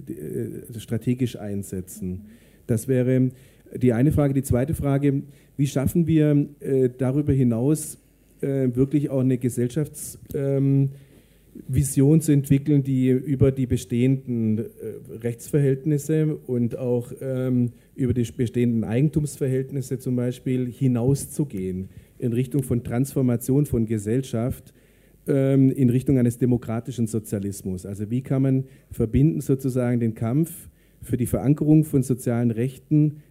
strategisch 0.77 1.39
einsetzen? 1.39 2.25
Das 2.67 2.87
wäre 2.87 3.31
die 3.75 3.93
eine 3.93 4.11
Frage. 4.11 4.35
Die 4.35 4.43
zweite 4.43 4.75
Frage, 4.75 5.23
wie 5.57 5.67
schaffen 5.67 6.05
wir 6.05 6.47
äh, 6.59 6.89
darüber 6.95 7.33
hinaus 7.33 7.97
äh, 8.43 8.75
wirklich 8.75 9.09
auch 9.09 9.21
eine 9.21 9.37
Gesellschaftsvision 9.37 10.91
ähm, 12.15 12.21
zu 12.21 12.31
entwickeln, 12.31 12.83
die 12.83 13.09
über 13.09 13.51
die 13.51 13.65
bestehenden 13.65 14.59
äh, 14.59 14.65
Rechtsverhältnisse 15.21 16.35
und 16.35 16.77
auch 16.77 17.11
ähm, 17.21 17.71
über 17.95 18.13
die 18.13 18.27
bestehenden 18.35 18.83
Eigentumsverhältnisse 18.83 19.99
zum 19.99 20.15
Beispiel 20.15 20.69
hinauszugehen 20.69 21.89
in 22.19 22.33
Richtung 22.33 22.63
von 22.63 22.83
Transformation 22.83 23.65
von 23.65 23.85
Gesellschaft, 23.85 24.73
ähm, 25.27 25.71
in 25.71 25.89
Richtung 25.89 26.17
eines 26.17 26.37
demokratischen 26.37 27.07
Sozialismus. 27.07 27.85
Also 27.85 28.09
wie 28.09 28.21
kann 28.21 28.41
man 28.41 28.63
verbinden 28.91 29.41
sozusagen 29.41 29.99
den 29.99 30.15
Kampf 30.15 30.69
für 31.01 31.17
die 31.17 31.25
Verankerung 31.25 31.83
von 31.83 32.03
sozialen 32.03 32.51
Rechten 32.51 33.21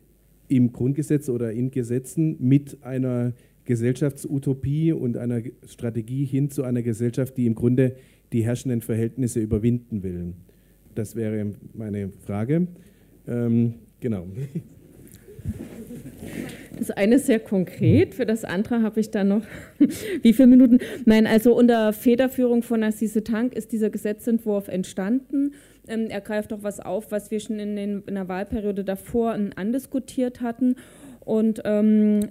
im 0.49 0.73
Grundgesetz 0.73 1.29
oder 1.29 1.53
in 1.53 1.71
Gesetzen 1.71 2.37
mit 2.39 2.83
einer 2.83 3.33
Gesellschaftsutopie 3.65 4.93
und 4.93 5.17
einer 5.17 5.43
Strategie 5.67 6.25
hin 6.25 6.51
zu 6.51 6.65
einer 6.65 6.83
Gesellschaft, 6.83 7.37
die 7.37 7.47
im 7.47 7.55
Grunde 7.55 7.97
die 8.33 8.45
herrschenden 8.45 8.81
Verhältnisse 8.81 9.41
überwinden 9.41 10.03
will. 10.03 10.35
Das 10.95 11.17
wäre 11.17 11.53
meine 11.75 12.11
Frage. 12.27 12.67
Ähm, 13.27 13.75
genau. 14.01 14.27
Das 16.79 16.91
eine 16.91 17.17
ist 17.17 17.27
sehr 17.27 17.41
konkret, 17.41 18.15
für 18.15 18.27
das 18.27 18.45
andere 18.45 18.83
habe 18.83 19.01
ich 19.01 19.11
dann 19.11 19.29
noch 19.29 19.43
wie 20.23 20.33
viele 20.33 20.49
Minuten? 20.49 20.79
Nein, 21.05 21.27
also 21.27 21.57
unter 21.57 21.93
Federführung 21.93 22.63
von 22.63 22.83
Assise 22.83 23.23
Tank 23.23 23.55
ist 23.55 23.73
dieser 23.73 23.91
Gesetzentwurf 23.91 24.69
entstanden. 24.69 25.53
Ähm, 25.87 26.07
er 26.09 26.21
greift 26.21 26.53
auch 26.53 26.63
was 26.63 26.81
auf, 26.81 27.11
was 27.11 27.31
wir 27.31 27.41
schon 27.41 27.59
in, 27.59 27.77
den, 27.77 28.03
in 28.07 28.15
der 28.15 28.29
Wahlperiode 28.29 28.85
davor 28.85 29.37
andiskutiert 29.57 30.41
hatten. 30.41 30.77
Und 31.21 31.63
ähm, 31.65 32.29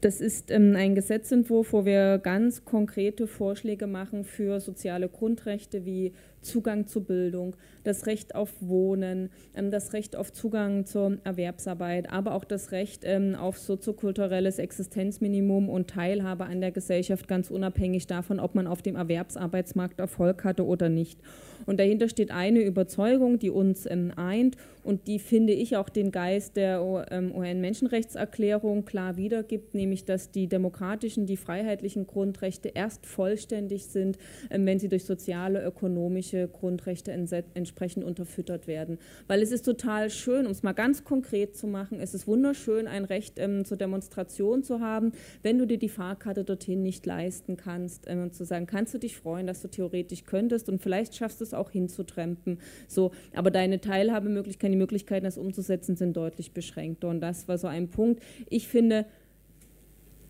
das 0.00 0.20
ist 0.20 0.50
ähm, 0.50 0.74
ein 0.76 0.94
Gesetzentwurf, 0.94 1.72
wo 1.72 1.84
wir 1.84 2.18
ganz 2.18 2.64
konkrete 2.64 3.26
Vorschläge 3.26 3.86
machen 3.86 4.24
für 4.24 4.60
soziale 4.60 5.08
Grundrechte 5.08 5.84
wie 5.84 6.12
Zugang 6.40 6.86
zu 6.86 7.04
Bildung, 7.04 7.56
das 7.84 8.06
Recht 8.06 8.34
auf 8.34 8.50
Wohnen, 8.60 9.30
ähm, 9.54 9.70
das 9.70 9.92
Recht 9.92 10.16
auf 10.16 10.32
Zugang 10.32 10.86
zur 10.86 11.18
Erwerbsarbeit, 11.24 12.10
aber 12.10 12.34
auch 12.34 12.44
das 12.44 12.72
Recht 12.72 13.02
ähm, 13.04 13.34
auf 13.34 13.58
soziokulturelles 13.58 14.58
Existenzminimum 14.58 15.68
und 15.68 15.88
Teilhabe 15.88 16.44
an 16.44 16.60
der 16.60 16.70
Gesellschaft, 16.70 17.28
ganz 17.28 17.50
unabhängig 17.50 18.06
davon, 18.06 18.40
ob 18.40 18.54
man 18.54 18.66
auf 18.66 18.82
dem 18.82 18.96
Erwerbsarbeitsmarkt 18.96 20.00
Erfolg 20.00 20.44
hatte 20.44 20.66
oder 20.66 20.88
nicht. 20.88 21.18
Und 21.66 21.80
dahinter 21.80 22.08
steht 22.08 22.30
eine 22.30 22.60
Überzeugung, 22.60 23.38
die 23.38 23.50
uns 23.50 23.86
ähm, 23.86 24.12
eint 24.16 24.56
und 24.84 25.06
die, 25.06 25.18
finde 25.18 25.52
ich, 25.52 25.76
auch 25.76 25.88
den 25.88 26.12
Geist 26.12 26.56
der 26.56 26.82
UN-Menschenrechtserklärung 26.82 28.84
klar 28.84 29.16
wiedergibt, 29.16 29.74
nämlich 29.74 30.04
dass 30.04 30.30
die 30.30 30.46
demokratischen, 30.46 31.26
die 31.26 31.36
freiheitlichen 31.36 32.06
Grundrechte 32.06 32.68
erst 32.68 33.04
vollständig 33.04 33.86
sind, 33.86 34.18
wenn 34.48 34.78
sie 34.78 34.88
durch 34.88 35.04
soziale, 35.04 35.62
ökonomische 35.62 36.37
Grundrechte 36.46 37.10
entsprechend 37.10 38.04
unterfüttert 38.04 38.66
werden. 38.66 38.98
Weil 39.26 39.42
es 39.42 39.50
ist 39.50 39.64
total 39.64 40.10
schön, 40.10 40.46
um 40.46 40.52
es 40.52 40.62
mal 40.62 40.72
ganz 40.72 41.04
konkret 41.04 41.56
zu 41.56 41.66
machen, 41.66 42.00
es 42.00 42.14
ist 42.14 42.26
wunderschön, 42.26 42.86
ein 42.86 43.04
Recht 43.04 43.38
ähm, 43.38 43.64
zur 43.64 43.76
Demonstration 43.76 44.62
zu 44.62 44.80
haben, 44.80 45.12
wenn 45.42 45.58
du 45.58 45.66
dir 45.66 45.78
die 45.78 45.88
Fahrkarte 45.88 46.44
dorthin 46.44 46.82
nicht 46.82 47.06
leisten 47.06 47.56
kannst, 47.56 48.04
ähm, 48.06 48.32
zu 48.32 48.44
sagen, 48.44 48.66
kannst 48.66 48.94
du 48.94 48.98
dich 48.98 49.16
freuen, 49.16 49.46
dass 49.46 49.62
du 49.62 49.68
theoretisch 49.68 50.24
könntest 50.24 50.68
und 50.68 50.80
vielleicht 50.80 51.16
schaffst 51.16 51.40
du 51.40 51.44
es 51.44 51.54
auch 51.54 51.70
hinzutrempen. 51.70 52.58
So, 52.86 53.10
aber 53.34 53.50
deine 53.50 53.80
Teilhabemöglichkeiten, 53.80 54.72
die 54.72 54.78
Möglichkeiten, 54.78 55.24
das 55.24 55.38
umzusetzen, 55.38 55.96
sind 55.96 56.16
deutlich 56.16 56.52
beschränkter. 56.52 57.08
Und 57.08 57.20
das 57.20 57.48
war 57.48 57.58
so 57.58 57.66
ein 57.66 57.88
Punkt. 57.88 58.22
Ich 58.48 58.68
finde, 58.68 59.06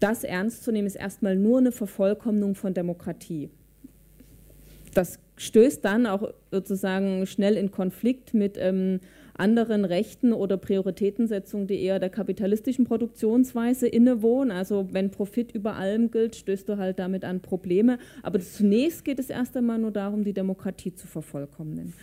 das 0.00 0.24
ernst 0.24 0.64
zu 0.64 0.72
nehmen, 0.72 0.86
ist 0.86 0.96
erstmal 0.96 1.36
nur 1.36 1.58
eine 1.58 1.72
Vervollkommnung 1.72 2.54
von 2.54 2.74
Demokratie. 2.74 3.50
Das 4.94 5.18
stößt 5.36 5.84
dann 5.84 6.06
auch 6.06 6.32
sozusagen 6.50 7.26
schnell 7.26 7.56
in 7.56 7.70
Konflikt 7.70 8.34
mit 8.34 8.56
ähm, 8.58 9.00
anderen 9.38 9.84
Rechten 9.84 10.32
oder 10.32 10.56
Prioritätensetzungen, 10.56 11.68
die 11.68 11.80
eher 11.80 12.00
der 12.00 12.10
kapitalistischen 12.10 12.84
Produktionsweise 12.84 13.86
innewohnen. 13.86 14.50
Also 14.50 14.88
wenn 14.90 15.10
Profit 15.10 15.52
über 15.52 15.76
allem 15.76 16.10
gilt, 16.10 16.34
stößt 16.36 16.68
du 16.68 16.76
halt 16.76 16.98
damit 16.98 17.24
an 17.24 17.40
Probleme. 17.40 17.98
Aber 18.22 18.40
zunächst 18.40 19.04
geht 19.04 19.18
es 19.20 19.30
erst 19.30 19.56
einmal 19.56 19.78
nur 19.78 19.92
darum, 19.92 20.24
die 20.24 20.32
Demokratie 20.32 20.92
zu 20.92 21.06
vervollkommnen. 21.06 21.94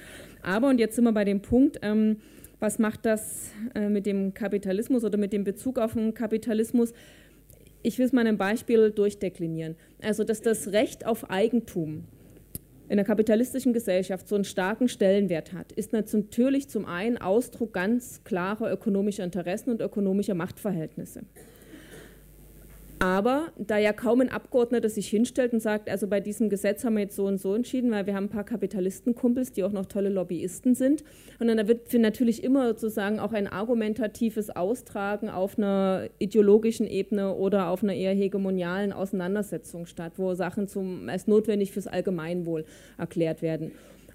Aber, 0.42 0.70
und 0.70 0.80
jetzt 0.80 0.96
sind 0.96 1.04
wir 1.04 1.12
bei 1.12 1.26
dem 1.26 1.42
Punkt, 1.42 1.80
ähm, 1.82 2.18
was 2.60 2.80
macht 2.80 3.06
das 3.06 3.52
äh, 3.76 3.90
mit 3.90 4.06
dem 4.06 4.34
Kapitalismus 4.34 5.04
oder 5.04 5.18
mit 5.18 5.34
dem 5.34 5.44
Bezug 5.44 5.78
auf 5.78 5.94
den 5.94 6.14
Kapitalismus? 6.14 6.94
Ich 7.84 8.00
will 8.00 8.06
es 8.06 8.14
mal 8.14 8.26
ein 8.26 8.38
Beispiel 8.38 8.92
durchdeklinieren. 8.92 9.76
Also, 10.02 10.24
dass 10.24 10.42
das 10.42 10.72
Recht 10.72 11.06
auf 11.06 11.30
Eigentum 11.30 12.06
in 12.88 12.98
der 12.98 13.06
kapitalistischen 13.06 13.74
Gesellschaft 13.74 14.28
so 14.28 14.36
einen 14.36 14.44
starken 14.44 14.88
Stellenwert 14.88 15.54
hat, 15.54 15.72
ist 15.72 15.94
natürlich 15.94 16.70
zum 16.70 16.86
einen 16.86 17.18
Ausdruck 17.18 17.74
ganz 17.74 18.24
klarer 18.24 18.72
ökonomischer 18.72 19.24
Interessen 19.24 19.72
und 19.72 19.82
ökonomischer 19.82 20.36
Machtverhältnisse. 20.36 21.24
Aber 23.00 23.52
da 23.58 23.78
ja 23.78 23.92
kaum 23.92 24.22
ein 24.22 24.30
Abgeordneter 24.30 24.90
sich 24.90 25.10
hinstellt 25.10 25.52
und 25.52 25.60
sagt, 25.60 25.90
also 25.90 26.08
bei 26.08 26.22
diesem 26.22 26.50
Gesetz 26.50 26.86
haben 26.86 26.96
wir 26.96 27.02
jetzt 27.02 27.16
so 27.16 27.26
und 27.26 27.40
so 27.40 27.54
entschieden, 27.54 27.92
weil 27.92 28.06
wir 28.06 28.16
haben 28.16 28.26
ein 28.26 28.30
paar 28.30 28.46
Kapitalistenkumpels, 28.46 29.52
die 29.52 29.64
auch 29.64 29.72
noch 29.72 29.86
tolle 29.86 30.10
Lobbyisten 30.10 30.76
sind. 30.76 31.04
Und 31.40 31.48
dann 31.48 31.68
wird 31.68 31.94
natürlich 31.94 32.44
immer 32.44 32.68
sozusagen 32.70 33.20
auch 33.20 33.34
ein 33.34 33.48
argumentatives 33.48 34.56
Austragen 34.56 35.30
auf 35.30 35.58
einer 35.58 36.08
ideologischen 36.20 36.88
Ebene 36.88 37.36
oder 37.36 37.68
auf 37.68 37.84
einer 37.84 37.94
eher 37.94 38.14
hegemonialen 38.14 38.94
Auseinandersetzung 38.94 39.86
statt, 39.88 40.14
wo 40.16 40.34
Sachen 40.34 40.68
zum, 40.70 41.10
als 41.10 41.28
notwendig 41.28 41.72
fürs 41.72 41.88
Allgemeinwohl 41.88 42.64
erklärt 42.98 43.42
werden. 43.42 43.72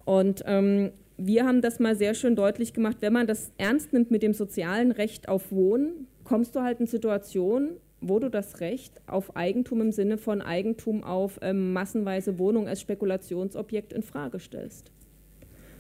Und 0.07 0.43
ähm, 0.47 0.91
wir 1.19 1.45
haben 1.45 1.61
das 1.61 1.81
mal 1.81 1.95
sehr 1.95 2.15
schön 2.15 2.35
deutlich 2.35 2.73
gemacht, 2.73 2.97
wenn 3.01 3.13
man 3.13 3.27
das 3.27 3.53
ernst 3.59 3.93
nimmt 3.93 4.11
mit 4.11 4.23
dem 4.23 4.33
sozialen 4.33 4.91
Recht 4.91 5.29
auf 5.29 5.53
Wohnen, 5.53 6.07
kommst 6.25 6.57
du 6.57 6.61
halt 6.61 6.81
in 6.81 6.87
Situationen, 6.87 7.77
wo 8.01 8.19
du 8.19 8.31
das 8.31 8.61
Recht 8.61 9.01
auf 9.07 9.37
Eigentum 9.37 9.81
im 9.81 9.93
Sinne 9.93 10.19
von 10.19 10.41
Eigentum 10.41 11.05
auf 11.05 11.39
ähm, 11.43 11.73
massenweise 11.73 12.39
Wohnung 12.39 12.69
als 12.69 12.81
Spekulationsobjekt 12.81 13.93
in 13.93 14.03
Frage 14.03 14.39
stellst. 14.39 14.91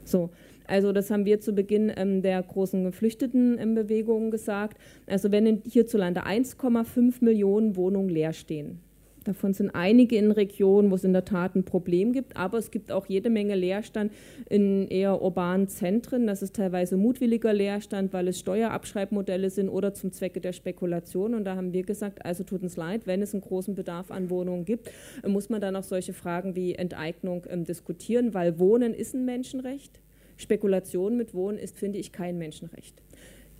So, 0.04 0.30
also 0.66 0.92
das 0.92 1.10
haben 1.10 1.24
wir 1.24 1.40
zu 1.40 1.52
Beginn 1.52 1.92
ähm, 1.96 2.22
der 2.22 2.42
großen 2.42 2.84
Geflüchtetenbewegung 2.84 4.30
gesagt. 4.30 4.78
Also 5.06 5.32
wenn 5.32 5.62
hierzulande 5.64 6.26
1,5 6.26 7.24
Millionen 7.24 7.76
Wohnungen 7.76 8.08
leer 8.08 8.32
stehen, 8.32 8.80
Davon 9.24 9.52
sind 9.52 9.70
einige 9.74 10.16
in 10.16 10.30
Regionen, 10.30 10.90
wo 10.90 10.94
es 10.94 11.04
in 11.04 11.12
der 11.12 11.26
Tat 11.26 11.54
ein 11.54 11.64
Problem 11.64 12.12
gibt, 12.12 12.36
aber 12.36 12.56
es 12.56 12.70
gibt 12.70 12.90
auch 12.90 13.04
jede 13.04 13.28
Menge 13.28 13.54
Leerstand 13.54 14.12
in 14.48 14.88
eher 14.88 15.20
urbanen 15.20 15.68
Zentren. 15.68 16.26
Das 16.26 16.40
ist 16.40 16.56
teilweise 16.56 16.96
mutwilliger 16.96 17.52
Leerstand, 17.52 18.14
weil 18.14 18.28
es 18.28 18.38
Steuerabschreibmodelle 18.38 19.50
sind 19.50 19.68
oder 19.68 19.92
zum 19.92 20.12
Zwecke 20.12 20.40
der 20.40 20.54
Spekulation. 20.54 21.34
Und 21.34 21.44
da 21.44 21.56
haben 21.56 21.74
wir 21.74 21.82
gesagt, 21.82 22.24
also 22.24 22.44
tut 22.44 22.62
uns 22.62 22.78
leid, 22.78 23.06
wenn 23.06 23.20
es 23.20 23.34
einen 23.34 23.42
großen 23.42 23.74
Bedarf 23.74 24.10
an 24.10 24.30
Wohnungen 24.30 24.64
gibt, 24.64 24.90
muss 25.26 25.50
man 25.50 25.60
dann 25.60 25.76
auch 25.76 25.82
solche 25.82 26.14
Fragen 26.14 26.56
wie 26.56 26.74
Enteignung 26.74 27.44
ähm, 27.50 27.64
diskutieren, 27.64 28.32
weil 28.32 28.58
Wohnen 28.58 28.94
ist 28.94 29.14
ein 29.14 29.26
Menschenrecht. 29.26 30.00
Spekulation 30.38 31.18
mit 31.18 31.34
Wohnen 31.34 31.58
ist, 31.58 31.78
finde 31.78 31.98
ich, 31.98 32.12
kein 32.12 32.38
Menschenrecht 32.38 33.02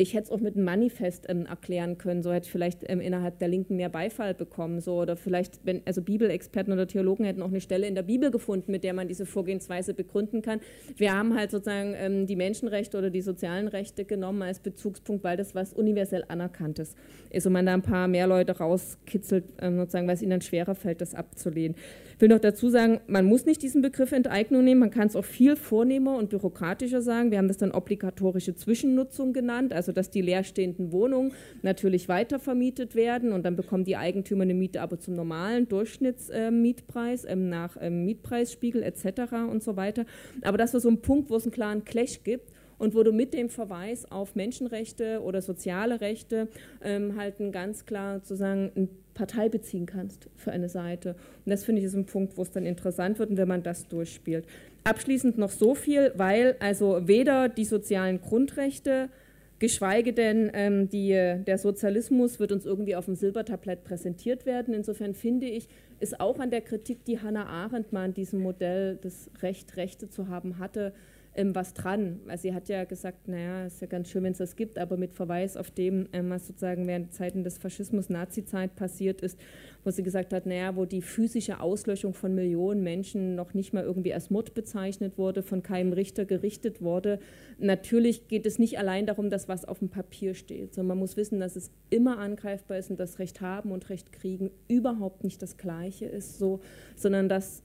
ich 0.00 0.14
hätte 0.14 0.24
es 0.24 0.30
auch 0.30 0.40
mit 0.40 0.56
einem 0.56 0.64
Manifest 0.64 1.26
ähm, 1.28 1.44
erklären 1.44 1.98
können, 1.98 2.22
so 2.22 2.32
hätte 2.32 2.46
ich 2.46 2.50
vielleicht 2.50 2.88
ähm, 2.88 3.02
innerhalb 3.02 3.38
der 3.38 3.48
Linken 3.48 3.76
mehr 3.76 3.90
Beifall 3.90 4.32
bekommen, 4.32 4.80
so 4.80 4.98
oder 5.02 5.14
vielleicht, 5.14 5.60
wenn, 5.66 5.82
also 5.84 6.00
Bibelexperten 6.00 6.72
oder 6.72 6.86
Theologen 6.86 7.26
hätten 7.26 7.42
auch 7.42 7.48
eine 7.48 7.60
Stelle 7.60 7.86
in 7.86 7.94
der 7.94 8.02
Bibel 8.02 8.30
gefunden, 8.30 8.72
mit 8.72 8.82
der 8.82 8.94
man 8.94 9.08
diese 9.08 9.26
Vorgehensweise 9.26 9.92
begründen 9.92 10.40
kann. 10.40 10.60
Wir 10.96 11.12
haben 11.12 11.36
halt 11.36 11.50
sozusagen 11.50 11.94
ähm, 11.98 12.26
die 12.26 12.36
Menschenrechte 12.36 12.96
oder 12.96 13.10
die 13.10 13.20
sozialen 13.20 13.68
Rechte 13.68 14.06
genommen 14.06 14.40
als 14.40 14.60
Bezugspunkt, 14.60 15.22
weil 15.22 15.36
das 15.36 15.54
was 15.54 15.74
universell 15.74 16.24
anerkanntes 16.28 16.94
ist 17.28 17.46
und 17.46 17.52
man 17.52 17.66
da 17.66 17.74
ein 17.74 17.82
paar 17.82 18.08
mehr 18.08 18.26
Leute 18.26 18.56
rauskitzelt, 18.56 19.44
ähm, 19.60 19.76
sozusagen, 19.76 20.06
weil 20.06 20.14
es 20.14 20.22
ihnen 20.22 20.30
dann 20.30 20.40
schwerer 20.40 20.74
fällt, 20.74 21.02
das 21.02 21.14
abzulehnen. 21.14 21.76
Ich 22.20 22.22
will 22.22 22.28
noch 22.28 22.38
dazu 22.38 22.68
sagen, 22.68 23.00
man 23.06 23.24
muss 23.24 23.46
nicht 23.46 23.62
diesen 23.62 23.80
Begriff 23.80 24.12
Enteignung 24.12 24.62
nehmen, 24.62 24.80
man 24.80 24.90
kann 24.90 25.06
es 25.06 25.16
auch 25.16 25.24
viel 25.24 25.56
vornehmer 25.56 26.18
und 26.18 26.28
bürokratischer 26.28 27.00
sagen. 27.00 27.30
Wir 27.30 27.38
haben 27.38 27.48
das 27.48 27.56
dann 27.56 27.72
obligatorische 27.72 28.54
Zwischennutzung 28.54 29.32
genannt, 29.32 29.72
also 29.72 29.90
dass 29.90 30.10
die 30.10 30.20
leerstehenden 30.20 30.92
Wohnungen 30.92 31.32
natürlich 31.62 32.10
weitervermietet 32.10 32.94
werden 32.94 33.32
und 33.32 33.46
dann 33.46 33.56
bekommen 33.56 33.84
die 33.84 33.96
Eigentümer 33.96 34.42
eine 34.42 34.52
Miete 34.52 34.82
aber 34.82 34.98
zum 34.98 35.14
normalen 35.14 35.66
Durchschnittsmietpreis 35.66 37.24
äh, 37.24 37.36
nach 37.36 37.78
äh, 37.78 37.88
Mietpreisspiegel 37.88 38.82
etc. 38.82 39.32
und 39.50 39.62
so 39.62 39.76
weiter. 39.76 40.04
Aber 40.42 40.58
das 40.58 40.74
war 40.74 40.80
so 40.80 40.90
ein 40.90 41.00
Punkt, 41.00 41.30
wo 41.30 41.36
es 41.36 41.44
einen 41.44 41.52
klaren 41.52 41.86
Clash 41.86 42.22
gibt 42.22 42.52
und 42.80 42.94
wo 42.94 43.02
du 43.02 43.12
mit 43.12 43.34
dem 43.34 43.50
Verweis 43.50 44.10
auf 44.10 44.34
Menschenrechte 44.34 45.20
oder 45.22 45.42
soziale 45.42 46.00
Rechte 46.00 46.48
ähm, 46.82 47.14
halt 47.16 47.38
ein 47.38 47.52
ganz 47.52 47.84
klar 47.84 48.20
sozusagen 48.20 48.72
eine 48.74 48.88
Partei 49.12 49.50
beziehen 49.50 49.84
kannst 49.84 50.30
für 50.34 50.50
eine 50.50 50.70
Seite. 50.70 51.14
Und 51.44 51.50
das 51.50 51.64
finde 51.64 51.80
ich 51.80 51.86
ist 51.86 51.94
ein 51.94 52.06
Punkt, 52.06 52.38
wo 52.38 52.42
es 52.42 52.50
dann 52.50 52.64
interessant 52.64 53.18
wird, 53.18 53.36
wenn 53.36 53.48
man 53.48 53.62
das 53.62 53.86
durchspielt. 53.86 54.46
Abschließend 54.82 55.36
noch 55.36 55.50
so 55.50 55.74
viel, 55.74 56.12
weil 56.16 56.56
also 56.58 57.06
weder 57.06 57.50
die 57.50 57.66
sozialen 57.66 58.22
Grundrechte 58.22 59.10
geschweige 59.58 60.14
denn 60.14 60.50
ähm, 60.54 60.88
die, 60.88 61.10
der 61.10 61.58
Sozialismus 61.58 62.40
wird 62.40 62.50
uns 62.50 62.64
irgendwie 62.64 62.96
auf 62.96 63.04
dem 63.04 63.14
Silbertablett 63.14 63.84
präsentiert 63.84 64.46
werden. 64.46 64.72
Insofern 64.72 65.14
finde 65.14 65.48
ich, 65.48 65.68
ist 65.98 66.18
auch 66.18 66.38
an 66.38 66.50
der 66.50 66.62
Kritik, 66.62 67.04
die 67.04 67.20
Hannah 67.20 67.44
Arendt 67.44 67.92
mal 67.92 68.04
an 68.04 68.14
diesem 68.14 68.40
Modell 68.40 68.96
des 68.96 69.30
Recht, 69.42 69.76
Rechte 69.76 70.08
zu 70.08 70.28
haben 70.28 70.58
hatte, 70.58 70.94
ähm, 71.40 71.54
was 71.54 71.74
dran. 71.74 72.20
Also 72.28 72.42
sie 72.42 72.54
hat 72.54 72.68
ja 72.68 72.84
gesagt, 72.84 73.26
naja, 73.28 73.66
ist 73.66 73.80
ja 73.80 73.86
ganz 73.86 74.10
schön, 74.10 74.22
wenn 74.22 74.32
es 74.32 74.38
das 74.38 74.56
gibt, 74.56 74.78
aber 74.78 74.96
mit 74.96 75.14
Verweis 75.14 75.56
auf 75.56 75.70
dem, 75.70 76.06
ähm, 76.12 76.30
was 76.30 76.46
sozusagen 76.46 76.86
während 76.86 77.14
Zeiten 77.14 77.44
des 77.44 77.58
Faschismus, 77.58 78.10
Nazi-Zeit 78.10 78.76
passiert 78.76 79.22
ist, 79.22 79.38
wo 79.82 79.90
sie 79.90 80.02
gesagt 80.02 80.34
hat, 80.34 80.44
naja, 80.44 80.76
wo 80.76 80.84
die 80.84 81.00
physische 81.00 81.60
Auslöschung 81.60 82.12
von 82.12 82.34
Millionen 82.34 82.82
Menschen 82.82 83.34
noch 83.34 83.54
nicht 83.54 83.72
mal 83.72 83.84
irgendwie 83.84 84.12
als 84.12 84.28
Mord 84.28 84.52
bezeichnet 84.52 85.16
wurde, 85.16 85.42
von 85.42 85.62
keinem 85.62 85.92
Richter 85.92 86.26
gerichtet 86.26 86.82
wurde. 86.82 87.18
Natürlich 87.58 88.28
geht 88.28 88.44
es 88.44 88.58
nicht 88.58 88.78
allein 88.78 89.06
darum, 89.06 89.30
dass 89.30 89.48
was 89.48 89.64
auf 89.64 89.78
dem 89.78 89.88
Papier 89.88 90.34
steht, 90.34 90.74
sondern 90.74 90.88
man 90.88 90.98
muss 90.98 91.16
wissen, 91.16 91.40
dass 91.40 91.56
es 91.56 91.70
immer 91.88 92.18
angreifbar 92.18 92.76
ist 92.76 92.90
und 92.90 93.00
das 93.00 93.18
Recht 93.18 93.40
haben 93.40 93.72
und 93.72 93.88
Recht 93.88 94.12
kriegen 94.12 94.50
überhaupt 94.68 95.24
nicht 95.24 95.40
das 95.40 95.56
Gleiche 95.56 96.04
ist, 96.04 96.38
so, 96.38 96.60
sondern 96.96 97.28
dass 97.28 97.62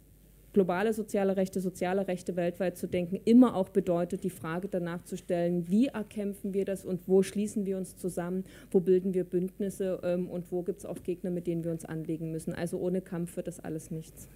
globale 0.55 0.93
soziale 0.93 1.35
Rechte, 1.35 1.59
soziale 1.59 2.07
Rechte 2.07 2.37
weltweit 2.37 2.77
zu 2.77 2.87
denken, 2.87 3.19
immer 3.25 3.57
auch 3.57 3.67
bedeutet, 3.67 4.23
die 4.23 4.29
Frage 4.29 4.69
danach 4.69 5.03
zu 5.03 5.17
stellen, 5.17 5.67
wie 5.67 5.87
erkämpfen 5.87 6.53
wir 6.53 6.63
das 6.63 6.85
und 6.85 7.01
wo 7.07 7.23
schließen 7.23 7.65
wir 7.65 7.77
uns 7.77 7.97
zusammen, 7.97 8.45
wo 8.71 8.79
bilden 8.79 9.13
wir 9.13 9.25
Bündnisse 9.25 9.99
ähm, 10.03 10.29
und 10.29 10.49
wo 10.53 10.63
gibt 10.63 10.79
es 10.79 10.85
auch 10.85 11.03
Gegner, 11.03 11.29
mit 11.29 11.45
denen 11.45 11.65
wir 11.65 11.71
uns 11.71 11.83
anlegen 11.83 12.31
müssen. 12.31 12.53
Also 12.53 12.79
ohne 12.79 13.01
Kampf 13.01 13.35
wird 13.35 13.47
das 13.47 13.59
alles 13.59 13.91
nichts. 13.91 14.29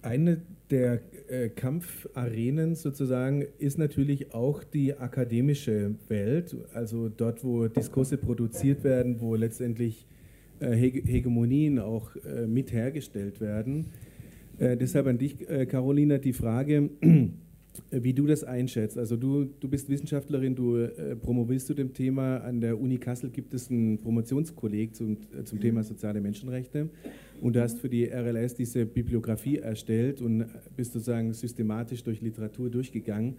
Eine 0.00 0.40
der 0.70 1.02
äh, 1.28 1.50
Kampfarenen 1.50 2.74
sozusagen 2.74 3.44
ist 3.58 3.76
natürlich 3.76 4.32
auch 4.32 4.64
die 4.64 4.94
akademische 4.94 5.94
Welt, 6.08 6.56
also 6.72 7.10
dort, 7.10 7.44
wo 7.44 7.68
Diskurse 7.68 8.16
produziert 8.16 8.82
werden, 8.82 9.20
wo 9.20 9.34
letztendlich 9.34 10.06
äh, 10.60 10.74
Hegemonien 10.74 11.78
auch 11.78 12.14
äh, 12.16 12.46
mit 12.46 12.72
hergestellt 12.72 13.40
werden. 13.40 13.86
Äh, 14.58 14.76
deshalb 14.76 15.06
an 15.06 15.18
dich, 15.18 15.46
Carolina, 15.68 16.18
die 16.18 16.32
Frage, 16.32 16.90
wie 17.90 18.12
du 18.12 18.26
das 18.26 18.42
einschätzt. 18.42 18.98
Also 18.98 19.16
du, 19.16 19.44
du 19.44 19.68
bist 19.68 19.88
Wissenschaftlerin, 19.88 20.56
du 20.56 20.88
promovierst 21.22 21.68
zu 21.68 21.74
dem 21.74 21.94
Thema. 21.94 22.38
An 22.38 22.60
der 22.60 22.80
Uni 22.80 22.98
Kassel 22.98 23.30
gibt 23.30 23.54
es 23.54 23.70
ein 23.70 23.98
Promotionskolleg 23.98 24.96
zum, 24.96 25.16
zum 25.44 25.60
Thema 25.60 25.84
soziale 25.84 26.20
Menschenrechte. 26.20 26.88
Und 27.40 27.54
du 27.54 27.62
hast 27.62 27.78
für 27.78 27.88
die 27.88 28.06
RLS 28.06 28.56
diese 28.56 28.84
Bibliografie 28.84 29.58
erstellt 29.58 30.20
und 30.20 30.44
bist 30.76 30.92
sozusagen 30.92 31.32
systematisch 31.32 32.02
durch 32.02 32.20
Literatur 32.20 32.68
durchgegangen. 32.68 33.36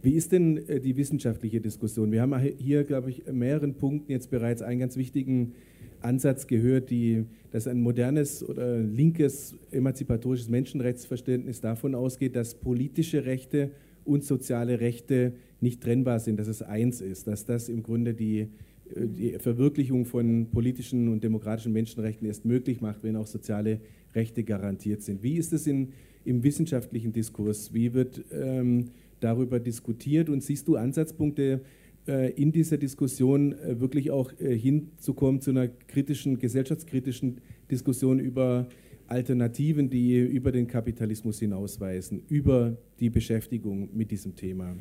Wie 0.00 0.12
ist 0.12 0.32
denn 0.32 0.58
äh, 0.68 0.80
die 0.80 0.96
wissenschaftliche 0.96 1.60
Diskussion? 1.60 2.12
Wir 2.12 2.22
haben 2.22 2.38
hier, 2.38 2.84
glaube 2.84 3.10
ich, 3.10 3.24
mehreren 3.30 3.74
Punkten 3.74 4.12
jetzt 4.12 4.30
bereits 4.30 4.62
einen 4.62 4.80
ganz 4.80 4.96
wichtigen 4.96 5.54
Ansatz 6.00 6.46
gehört, 6.46 6.90
die, 6.90 7.24
dass 7.50 7.66
ein 7.66 7.80
modernes 7.80 8.48
oder 8.48 8.78
linkes 8.78 9.56
emanzipatorisches 9.72 10.48
Menschenrechtsverständnis 10.48 11.60
davon 11.60 11.96
ausgeht, 11.96 12.36
dass 12.36 12.54
politische 12.54 13.24
Rechte 13.24 13.72
und 14.04 14.24
soziale 14.24 14.80
Rechte 14.80 15.32
nicht 15.60 15.82
trennbar 15.82 16.20
sind, 16.20 16.38
dass 16.38 16.46
es 16.46 16.62
eins 16.62 17.00
ist, 17.00 17.26
dass 17.26 17.44
das 17.44 17.68
im 17.68 17.82
Grunde 17.82 18.14
die, 18.14 18.48
die 18.94 19.32
Verwirklichung 19.40 20.04
von 20.04 20.46
politischen 20.52 21.08
und 21.08 21.24
demokratischen 21.24 21.72
Menschenrechten 21.72 22.26
erst 22.28 22.44
möglich 22.44 22.80
macht, 22.80 23.02
wenn 23.02 23.16
auch 23.16 23.26
soziale 23.26 23.80
Rechte 24.14 24.44
garantiert 24.44 25.02
sind. 25.02 25.24
Wie 25.24 25.36
ist 25.36 25.52
es 25.52 25.66
im 25.66 25.88
wissenschaftlichen 26.24 27.12
Diskurs? 27.12 27.74
Wie 27.74 27.92
wird 27.92 28.24
ähm, 28.32 28.90
darüber 29.20 29.60
diskutiert 29.60 30.28
und 30.28 30.42
siehst 30.42 30.68
du 30.68 30.76
Ansatzpunkte, 30.76 31.62
äh, 32.08 32.30
in 32.32 32.52
dieser 32.52 32.78
Diskussion 32.78 33.52
äh, 33.52 33.80
wirklich 33.80 34.10
auch 34.10 34.32
äh, 34.40 34.56
hinzukommen 34.56 35.42
zu 35.42 35.50
einer 35.50 35.68
kritischen, 35.68 36.38
gesellschaftskritischen 36.38 37.40
Diskussion 37.70 38.18
über 38.18 38.66
Alternativen, 39.08 39.90
die 39.90 40.18
über 40.18 40.50
den 40.50 40.66
Kapitalismus 40.66 41.38
hinausweisen, 41.38 42.22
über 42.28 42.76
die 42.98 43.10
Beschäftigung 43.10 43.90
mit 43.94 44.10
diesem 44.10 44.36
Thema? 44.36 44.74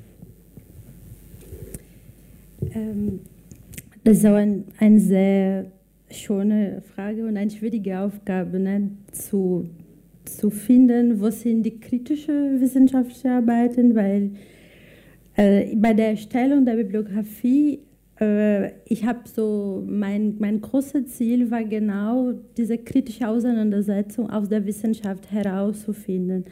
Ähm, 2.71 3.19
das 4.03 4.19
ist 4.19 4.25
auch 4.25 4.35
ein, 4.35 4.63
eine 4.77 4.99
sehr 4.99 5.71
schöne 6.09 6.81
Frage 6.95 7.25
und 7.25 7.35
eine 7.35 7.51
schwierige 7.51 7.99
Aufgabe, 7.99 8.57
ne? 8.57 8.91
zu, 9.11 9.69
zu 10.29 10.49
finden, 10.49 11.19
wo 11.21 11.29
sind 11.29 11.63
die 11.63 11.79
kritischen 11.79 12.59
wissenschaftlichen 12.59 13.29
Arbeiten, 13.29 13.95
weil 13.95 14.31
äh, 15.35 15.75
bei 15.75 15.93
der 15.93 16.09
Erstellung 16.09 16.65
der 16.65 16.75
Bibliografie, 16.75 17.79
äh, 18.19 18.71
ich 18.85 19.05
habe 19.05 19.19
so, 19.25 19.83
mein, 19.87 20.35
mein 20.39 20.61
großes 20.61 21.07
Ziel 21.15 21.51
war 21.51 21.63
genau, 21.63 22.33
diese 22.57 22.77
kritische 22.77 23.27
Auseinandersetzung 23.27 24.29
aus 24.29 24.49
der 24.49 24.65
Wissenschaft 24.65 25.31
herauszufinden. 25.31 26.45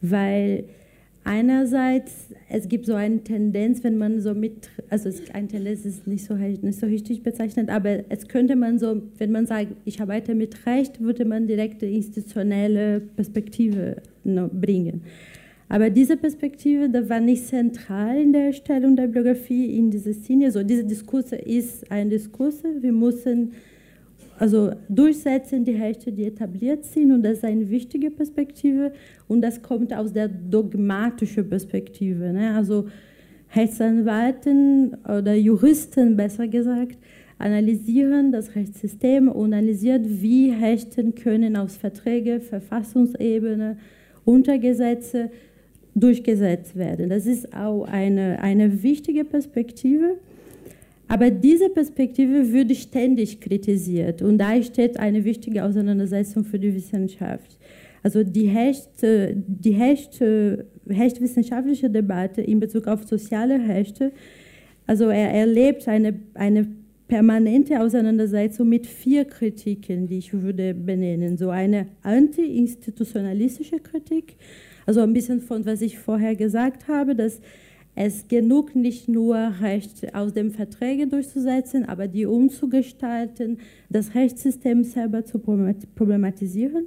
Weil 0.00 0.64
einerseits, 1.28 2.30
es 2.48 2.68
gibt 2.68 2.86
so 2.86 2.94
eine 2.94 3.22
Tendenz, 3.22 3.84
wenn 3.84 3.98
man 3.98 4.20
so 4.20 4.34
mit, 4.34 4.70
also 4.88 5.10
es, 5.10 5.30
eine 5.34 5.46
Tendenz 5.46 5.84
ist 5.84 6.06
nicht 6.06 6.24
so, 6.24 6.34
nicht 6.34 6.80
so 6.80 6.86
richtig 6.86 7.22
bezeichnet, 7.22 7.68
aber 7.68 8.04
es 8.08 8.28
könnte 8.28 8.56
man 8.56 8.78
so, 8.78 9.02
wenn 9.18 9.30
man 9.30 9.46
sagt, 9.46 9.68
ich 9.84 10.00
arbeite 10.00 10.34
mit 10.34 10.66
Recht, 10.66 11.00
würde 11.00 11.26
man 11.26 11.46
direkt 11.46 11.82
eine 11.82 11.92
institutionelle 11.92 13.00
Perspektive 13.00 13.96
bringen. 14.24 15.02
Aber 15.68 15.90
diese 15.90 16.16
Perspektive, 16.16 16.88
das 16.88 17.10
war 17.10 17.20
nicht 17.20 17.46
zentral 17.46 18.18
in 18.18 18.32
der 18.32 18.46
Erstellung 18.46 18.96
der 18.96 19.08
Biografie 19.08 19.76
in 19.76 19.90
dieser 19.90 20.14
Szene. 20.14 20.46
Also 20.46 20.62
dieser 20.62 20.84
Diskurs 20.84 21.32
ist 21.32 21.92
ein 21.92 22.08
Diskurs. 22.08 22.62
Wir 22.80 22.92
müssen 22.92 23.52
also 24.38 24.72
durchsetzen 24.88 25.64
die 25.64 25.74
Rechte, 25.74 26.12
die 26.12 26.24
etabliert 26.24 26.84
sind. 26.84 27.12
Und 27.12 27.22
das 27.22 27.38
ist 27.38 27.44
eine 27.44 27.68
wichtige 27.68 28.10
Perspektive. 28.10 28.92
Und 29.26 29.42
das 29.42 29.62
kommt 29.62 29.92
aus 29.92 30.12
der 30.12 30.28
dogmatischen 30.28 31.48
Perspektive. 31.48 32.32
Ne? 32.32 32.54
Also 32.54 32.86
Rechtsanwalten 33.54 34.96
oder 35.04 35.34
Juristen, 35.34 36.16
besser 36.16 36.46
gesagt, 36.48 36.98
analysieren 37.38 38.32
das 38.32 38.54
Rechtssystem 38.54 39.28
und 39.28 39.52
analysieren, 39.52 40.04
wie 40.20 40.52
Rechte 40.52 41.12
können 41.12 41.56
aus 41.56 41.76
Verträgen, 41.76 42.40
Verfassungsebene, 42.40 43.78
Untergesetze 44.24 45.30
durchgesetzt 45.94 46.76
werden. 46.76 47.08
Das 47.08 47.26
ist 47.26 47.54
auch 47.54 47.84
eine, 47.84 48.40
eine 48.40 48.82
wichtige 48.82 49.24
Perspektive. 49.24 50.18
Aber 51.08 51.30
diese 51.30 51.70
Perspektive 51.70 52.52
wird 52.52 52.76
ständig 52.76 53.40
kritisiert 53.40 54.20
und 54.20 54.38
da 54.38 54.62
steht 54.62 54.98
eine 55.00 55.24
wichtige 55.24 55.64
Auseinandersetzung 55.64 56.44
für 56.44 56.58
die 56.58 56.74
Wissenschaft. 56.74 57.58
Also 58.02 58.22
die, 58.22 58.48
Recht, 58.50 58.90
die 59.02 59.74
Recht, 59.74 60.22
rechtwissenschaftliche 60.86 61.90
Debatte 61.90 62.42
in 62.42 62.60
Bezug 62.60 62.86
auf 62.86 63.04
soziale 63.04 63.68
Rechte, 63.68 64.12
also 64.86 65.08
er 65.08 65.30
erlebt 65.32 65.88
eine, 65.88 66.18
eine 66.34 66.68
permanente 67.08 67.80
Auseinandersetzung 67.80 68.68
mit 68.68 68.86
vier 68.86 69.24
Kritiken, 69.24 70.06
die 70.06 70.18
ich 70.18 70.32
würde 70.32 70.74
benennen. 70.74 71.36
So 71.36 71.50
eine 71.50 71.88
anti-institutionalistische 72.02 73.80
Kritik, 73.80 74.36
also 74.86 75.00
ein 75.00 75.12
bisschen 75.12 75.40
von, 75.40 75.64
was 75.66 75.80
ich 75.80 75.98
vorher 75.98 76.36
gesagt 76.36 76.86
habe, 76.86 77.14
dass 77.14 77.40
es 78.00 78.28
genug 78.28 78.76
nicht 78.76 79.08
nur 79.08 79.36
Recht 79.60 80.14
aus 80.14 80.32
den 80.32 80.52
Verträgen 80.52 81.10
durchzusetzen, 81.10 81.84
aber 81.84 82.06
die 82.06 82.26
umzugestalten, 82.26 83.58
das 83.90 84.14
Rechtssystem 84.14 84.84
selber 84.84 85.24
zu 85.24 85.40
problematisieren. 85.40 86.86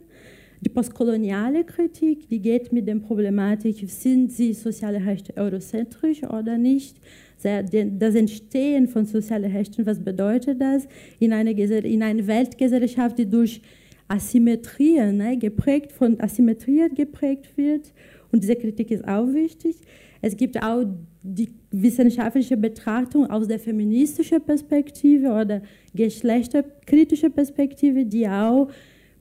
Die 0.62 0.70
postkoloniale 0.70 1.66
Kritik, 1.66 2.30
die 2.30 2.40
geht 2.40 2.72
mit 2.72 2.88
der 2.88 2.96
Problematik, 2.96 3.84
sind 3.90 4.32
sie 4.32 4.54
soziale 4.54 5.06
Rechte 5.06 5.36
eurozentrisch 5.36 6.24
oder 6.24 6.58
nicht? 6.58 6.96
Das 7.44 8.16
Entstehen 8.16 8.88
von 8.88 9.06
sozialen 9.06 9.52
Rechten, 9.52 9.86
was 9.86 10.00
bedeutet 10.00 10.62
das 10.62 10.88
in 11.20 11.34
einer, 11.34 11.52
in 11.52 12.04
einer 12.04 12.26
Weltgesellschaft, 12.26 13.18
die 13.18 13.30
durch 13.30 13.62
Asymmetrien, 14.08 15.18
ne, 15.18 15.38
geprägt 15.38 15.92
von 15.92 16.22
Asymmetrien 16.22 16.96
geprägt 16.96 17.58
wird. 17.58 17.92
Und 18.32 18.44
diese 18.44 18.56
Kritik 18.56 18.92
ist 18.92 19.06
auch 19.06 19.28
wichtig. 19.34 19.76
Es 20.22 20.38
gibt 20.38 20.62
auch 20.62 20.84
die 21.24 21.50
wissenschaftliche 21.72 22.58
Betrachtung 22.58 23.30
aus 23.30 23.48
der 23.48 23.60
feministischen 23.60 24.42
Perspektive 24.42 25.30
oder 25.30 25.62
geschlechterkritische 25.94 27.30
Perspektive, 27.30 28.06
die 28.06 28.28
auch 28.28 28.70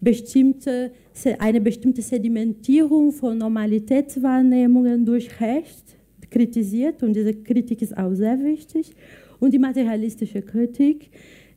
bestimmte, 0.01 0.93
eine 1.39 1.61
bestimmte 1.61 2.03
Sedimentierung 2.03 3.13
von 3.13 3.39
Normalitätswahrnehmungen 3.39 5.05
durch 5.05 5.41
Recht 5.41 5.97
kritisiert 6.31 7.03
und 7.03 7.15
diese 7.15 7.35
Kritik 7.35 7.83
ist 7.83 7.97
auch 7.97 8.15
sehr 8.15 8.43
wichtig. 8.43 8.93
Und 9.41 9.53
die 9.53 9.59
materialistische 9.59 10.43
Kritik, 10.43 11.11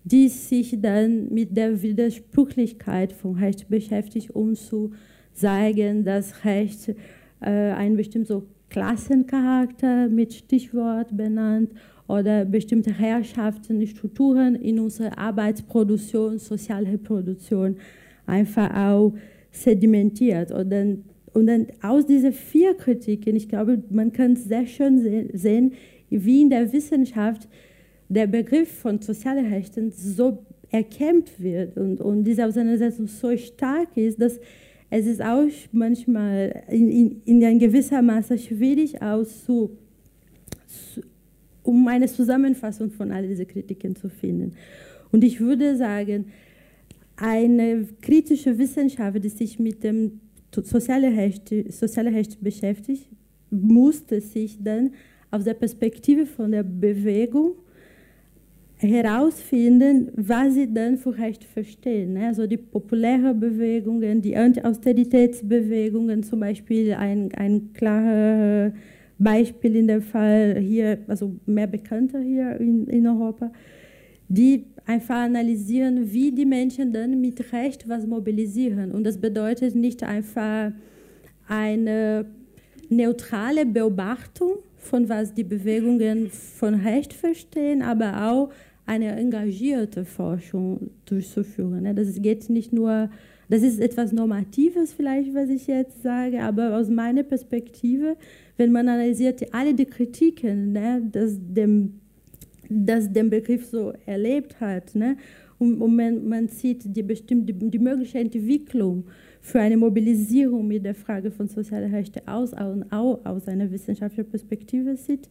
die 0.03 0.27
sich 0.27 0.79
dann 0.81 1.33
mit 1.33 1.55
der 1.55 1.81
Widersprüchlichkeit 1.81 3.13
von 3.13 3.35
Recht 3.35 3.69
beschäftigt, 3.69 4.31
um 4.31 4.55
zu 4.55 4.91
zeigen, 5.33 6.03
dass 6.03 6.43
Recht 6.43 6.89
äh, 7.41 7.49
einen 7.49 7.95
bestimmten 7.95 8.27
so 8.27 8.43
Klassencharakter 8.74 10.09
mit 10.09 10.34
Stichwort 10.34 11.15
benannt 11.15 11.69
oder 12.07 12.43
bestimmte 12.43 12.91
Herrschaften, 12.91 13.86
Strukturen 13.86 14.55
in 14.55 14.80
unserer 14.80 15.15
Arbeitsproduktion, 15.15 16.39
Sozialreproduktion 16.39 17.78
einfach 18.26 18.76
auch 18.76 19.13
sedimentiert. 19.51 20.51
Und 20.51 20.71
dann, 20.71 21.03
und 21.34 21.47
dann 21.47 21.67
aus 21.84 22.07
diesen 22.07 22.34
vier 22.34 22.74
Kritiken, 22.74 23.36
ich 23.36 23.47
glaube, 23.47 23.82
man 23.91 24.11
kann 24.11 24.36
sehr 24.36 24.65
schön 24.65 25.30
sehen, 25.34 25.74
wie 26.09 26.41
in 26.41 26.49
der 26.49 26.74
Wissenschaft 26.74 27.47
der 28.09 28.26
Begriff 28.26 28.71
von 28.71 28.99
sozialen 29.01 29.53
Rechten 29.53 29.91
so 29.91 30.45
erkämpft 30.71 31.39
wird 31.39 31.78
und, 31.78 32.01
und 32.01 32.24
diese 32.24 32.47
Auseinandersetzung 32.47 33.05
so 33.05 33.38
stark 33.38 33.95
ist, 33.95 34.19
dass 34.19 34.39
es 34.95 35.07
ist 35.07 35.23
auch 35.23 35.47
manchmal 35.71 36.65
in, 36.69 36.87
in, 36.87 37.21
in 37.25 37.43
ein 37.43 37.57
gewisser 37.57 37.99
Maße 38.03 38.37
schwierig 38.37 39.01
aus 39.01 39.43
zu, 39.43 39.75
um 41.63 41.87
eine 41.87 42.05
Zusammenfassung 42.07 42.91
von 42.91 43.11
all 43.11 43.27
diesen 43.27 43.47
Kritiken 43.47 43.95
zu 43.95 44.07
finden. 44.07 44.53
Und 45.11 45.23
ich 45.23 45.39
würde 45.39 45.75
sagen, 45.77 46.25
eine 47.15 47.87
kritische 48.01 48.55
Wissenschaft, 48.59 49.23
die 49.23 49.29
sich 49.29 49.57
mit 49.57 49.83
dem 49.83 50.19
sozialen 50.51 51.17
Recht, 51.17 51.51
soziale 51.69 52.13
Recht 52.13 52.39
beschäftigt, 52.43 53.09
musste 53.49 54.21
sich 54.21 54.59
dann 54.61 54.91
aus 55.31 55.43
der 55.43 55.55
Perspektive 55.55 56.27
von 56.27 56.51
der 56.51 56.61
Bewegung 56.61 57.53
herausfinden, 58.84 60.11
was 60.15 60.53
sie 60.53 60.71
dann 60.71 60.97
für 60.97 61.17
Recht 61.17 61.43
verstehen. 61.43 62.13
Ne? 62.13 62.27
Also 62.27 62.47
die 62.47 62.57
populären 62.57 63.39
Bewegungen, 63.39 64.21
die 64.21 64.36
Anti-Austeritätsbewegungen, 64.36 66.23
zum 66.23 66.41
Beispiel 66.41 66.93
ein, 66.93 67.31
ein 67.36 67.73
klares 67.73 68.73
Beispiel 69.17 69.75
in 69.77 69.88
dem 69.88 70.01
Fall 70.01 70.57
hier, 70.59 70.99
also 71.07 71.36
mehr 71.45 71.67
bekannter 71.67 72.19
hier 72.19 72.59
in, 72.59 72.88
in 72.88 73.07
Europa, 73.07 73.51
die 74.27 74.65
einfach 74.86 75.15
analysieren, 75.15 76.11
wie 76.11 76.31
die 76.31 76.45
Menschen 76.45 76.91
dann 76.91 77.21
mit 77.21 77.53
Recht 77.53 77.88
was 77.88 78.05
mobilisieren. 78.05 78.91
Und 78.91 79.05
das 79.05 79.17
bedeutet 79.17 79.75
nicht 79.75 80.03
einfach 80.03 80.71
eine 81.47 82.25
neutrale 82.89 83.65
Beobachtung 83.65 84.57
von 84.84 85.07
was 85.07 85.34
die 85.34 85.43
Bewegungen 85.43 86.29
von 86.29 86.75
Recht 86.75 87.13
verstehen, 87.13 87.81
aber 87.81 88.29
auch 88.29 88.49
eine 88.86 89.15
engagierte 89.15 90.05
Forschung 90.05 90.91
durchzuführen. 91.05 91.84
Ne? 91.84 91.95
Das 91.95 92.21
geht 92.21 92.49
nicht 92.49 92.73
nur, 92.73 93.09
das 93.49 93.63
ist 93.63 93.79
etwas 93.79 94.11
Normatives 94.11 94.93
vielleicht, 94.93 95.34
was 95.34 95.49
ich 95.49 95.67
jetzt 95.67 96.01
sage, 96.03 96.41
aber 96.41 96.77
aus 96.77 96.89
meiner 96.89 97.23
Perspektive, 97.23 98.17
wenn 98.57 98.71
man 98.71 98.88
analysiert 98.88 99.53
alle 99.53 99.73
die 99.73 99.86
Kritiken, 99.86 100.73
ne, 100.73 101.01
dass 101.11 101.38
dem, 101.39 101.99
dass 102.69 103.11
den 103.11 103.29
Begriff 103.29 103.65
so 103.65 103.93
erlebt 104.05 104.59
hat, 104.59 104.95
ne, 104.95 105.17
und, 105.59 106.27
man, 106.27 106.47
sieht 106.47 106.84
die, 106.95 107.03
bestimmte, 107.03 107.53
die, 107.53 107.79
mögliche 107.79 108.19
Entwicklung 108.19 109.05
für 109.39 109.61
eine 109.61 109.77
Mobilisierung 109.77 110.67
mit 110.67 110.84
der 110.84 110.95
Frage 110.95 111.31
von 111.31 111.47
sozialen 111.47 111.93
Rechten 111.93 112.27
aus, 112.27 112.53
auch 112.53 113.25
aus 113.25 113.47
einer 113.47 113.71
wissenschaftlichen 113.71 114.29
Perspektive 114.29 114.97
sieht, 114.97 115.29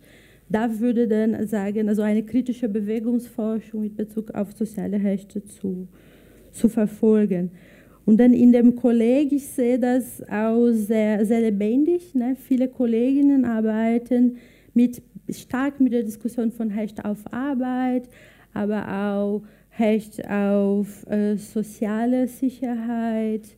da 0.52 0.80
würde 0.80 1.08
dann 1.08 1.46
sagen, 1.46 1.88
also 1.88 2.02
eine 2.02 2.22
kritische 2.22 2.68
Bewegungsforschung 2.68 3.82
mit 3.82 3.96
Bezug 3.96 4.30
auf 4.32 4.52
soziale 4.52 5.02
Rechte 5.02 5.44
zu, 5.44 5.88
zu 6.50 6.68
verfolgen. 6.68 7.50
Und 8.04 8.18
dann 8.18 8.32
in 8.32 8.52
dem 8.52 8.74
Kolleg, 8.74 9.32
ich 9.32 9.46
sehe 9.46 9.78
das 9.78 10.22
auch 10.28 10.70
sehr, 10.72 11.24
sehr 11.24 11.40
lebendig. 11.40 12.14
Ne? 12.14 12.36
Viele 12.36 12.68
Kolleginnen 12.68 13.44
arbeiten 13.44 14.38
mit, 14.74 15.02
stark 15.28 15.80
mit 15.80 15.92
der 15.92 16.02
Diskussion 16.02 16.50
von 16.50 16.72
Recht 16.72 17.04
auf 17.04 17.32
Arbeit, 17.32 18.08
aber 18.52 18.88
auch 18.88 19.42
Recht 19.78 20.28
auf 20.28 21.06
äh, 21.08 21.36
soziale 21.36 22.28
Sicherheit, 22.28 23.56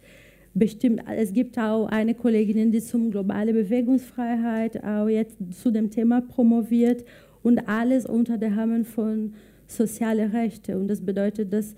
bestimmt, 0.55 1.03
es 1.17 1.33
gibt 1.33 1.59
auch 1.59 1.87
eine 1.87 2.15
Kollegin, 2.15 2.71
die 2.71 2.81
zum 2.81 3.11
globale 3.11 3.53
Bewegungsfreiheit 3.53 4.83
auch 4.83 5.09
jetzt 5.09 5.37
zu 5.61 5.71
dem 5.71 5.91
Thema 5.91 6.21
promoviert 6.21 7.05
und 7.43 7.69
alles 7.69 8.07
unter 8.07 8.39
der 8.39 8.57
Rahmen 8.57 8.85
von 8.85 9.35
soziale 9.67 10.33
Rechte. 10.33 10.79
Und 10.79 10.89
das 10.89 11.01
bedeutet, 11.01 11.53
dass 11.53 11.75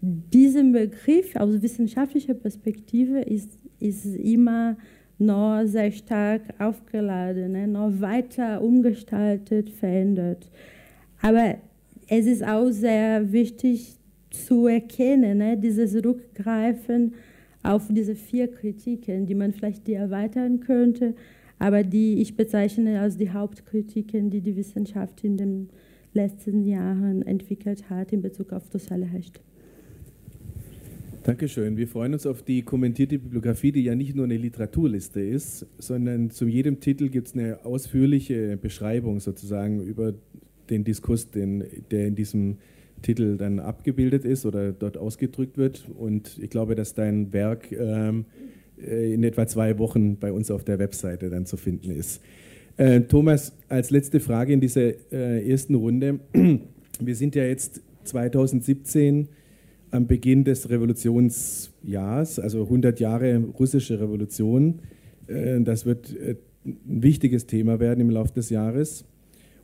dieser 0.00 0.62
Begriff 0.62 1.34
aus 1.34 1.60
wissenschaftlicher 1.60 2.34
Perspektive 2.34 3.20
ist, 3.20 3.50
ist 3.80 4.04
immer 4.04 4.76
noch 5.18 5.62
sehr 5.64 5.90
stark 5.90 6.42
aufgeladen, 6.58 7.52
ne? 7.52 7.66
noch 7.66 8.00
weiter 8.00 8.62
umgestaltet, 8.62 9.70
verändert. 9.70 10.48
Aber 11.20 11.56
es 12.06 12.26
ist 12.26 12.44
auch 12.44 12.70
sehr 12.70 13.32
wichtig 13.32 13.96
zu 14.30 14.68
erkennen, 14.68 15.38
ne? 15.38 15.56
dieses 15.56 15.94
Rückgreifen 15.96 17.14
auf 17.68 17.88
diese 17.90 18.14
vier 18.14 18.48
Kritiken, 18.48 19.26
die 19.26 19.34
man 19.34 19.52
vielleicht 19.52 19.86
die 19.86 19.92
erweitern 19.92 20.60
könnte, 20.60 21.14
aber 21.58 21.82
die 21.82 22.20
ich 22.20 22.34
bezeichne 22.34 23.00
als 23.00 23.18
die 23.18 23.30
Hauptkritiken, 23.30 24.30
die 24.30 24.40
die 24.40 24.56
Wissenschaft 24.56 25.22
in 25.22 25.36
den 25.36 25.68
letzten 26.14 26.64
Jahren 26.64 27.22
entwickelt 27.22 27.90
hat 27.90 28.12
in 28.12 28.22
Bezug 28.22 28.52
auf 28.52 28.64
soziale 28.72 29.12
Rechte. 29.12 29.40
Dankeschön. 31.24 31.76
Wir 31.76 31.86
freuen 31.86 32.14
uns 32.14 32.24
auf 32.24 32.42
die 32.42 32.62
kommentierte 32.62 33.18
Bibliografie, 33.18 33.70
die 33.70 33.82
ja 33.82 33.94
nicht 33.94 34.16
nur 34.16 34.24
eine 34.24 34.38
Literaturliste 34.38 35.20
ist, 35.20 35.66
sondern 35.76 36.30
zu 36.30 36.46
jedem 36.46 36.80
Titel 36.80 37.10
gibt 37.10 37.28
es 37.28 37.34
eine 37.34 37.66
ausführliche 37.66 38.56
Beschreibung 38.56 39.20
sozusagen 39.20 39.82
über 39.82 40.14
den 40.70 40.84
Diskurs, 40.84 41.30
den, 41.30 41.64
der 41.90 42.06
in 42.06 42.14
diesem 42.14 42.56
Titel 43.02 43.36
dann 43.36 43.58
abgebildet 43.58 44.24
ist 44.24 44.46
oder 44.46 44.72
dort 44.72 44.96
ausgedrückt 44.96 45.58
wird. 45.58 45.84
Und 45.96 46.38
ich 46.40 46.50
glaube, 46.50 46.74
dass 46.74 46.94
dein 46.94 47.32
Werk 47.32 47.72
ähm, 47.72 48.24
äh, 48.80 49.12
in 49.14 49.22
etwa 49.24 49.46
zwei 49.46 49.78
Wochen 49.78 50.16
bei 50.16 50.32
uns 50.32 50.50
auf 50.50 50.64
der 50.64 50.78
Webseite 50.78 51.30
dann 51.30 51.46
zu 51.46 51.56
finden 51.56 51.90
ist. 51.90 52.20
Äh, 52.76 53.02
Thomas, 53.02 53.52
als 53.68 53.90
letzte 53.90 54.20
Frage 54.20 54.52
in 54.52 54.60
dieser 54.60 54.92
äh, 55.12 55.50
ersten 55.50 55.74
Runde. 55.74 56.20
Wir 57.00 57.14
sind 57.14 57.34
ja 57.34 57.44
jetzt 57.44 57.82
2017 58.04 59.28
am 59.90 60.06
Beginn 60.06 60.44
des 60.44 60.68
Revolutionsjahrs, 60.70 62.38
also 62.38 62.64
100 62.64 63.00
Jahre 63.00 63.38
russische 63.58 64.00
Revolution. 64.00 64.80
Äh, 65.26 65.60
das 65.62 65.86
wird 65.86 66.14
äh, 66.16 66.36
ein 66.64 67.02
wichtiges 67.02 67.46
Thema 67.46 67.80
werden 67.80 68.00
im 68.00 68.10
Laufe 68.10 68.34
des 68.34 68.50
Jahres. 68.50 69.04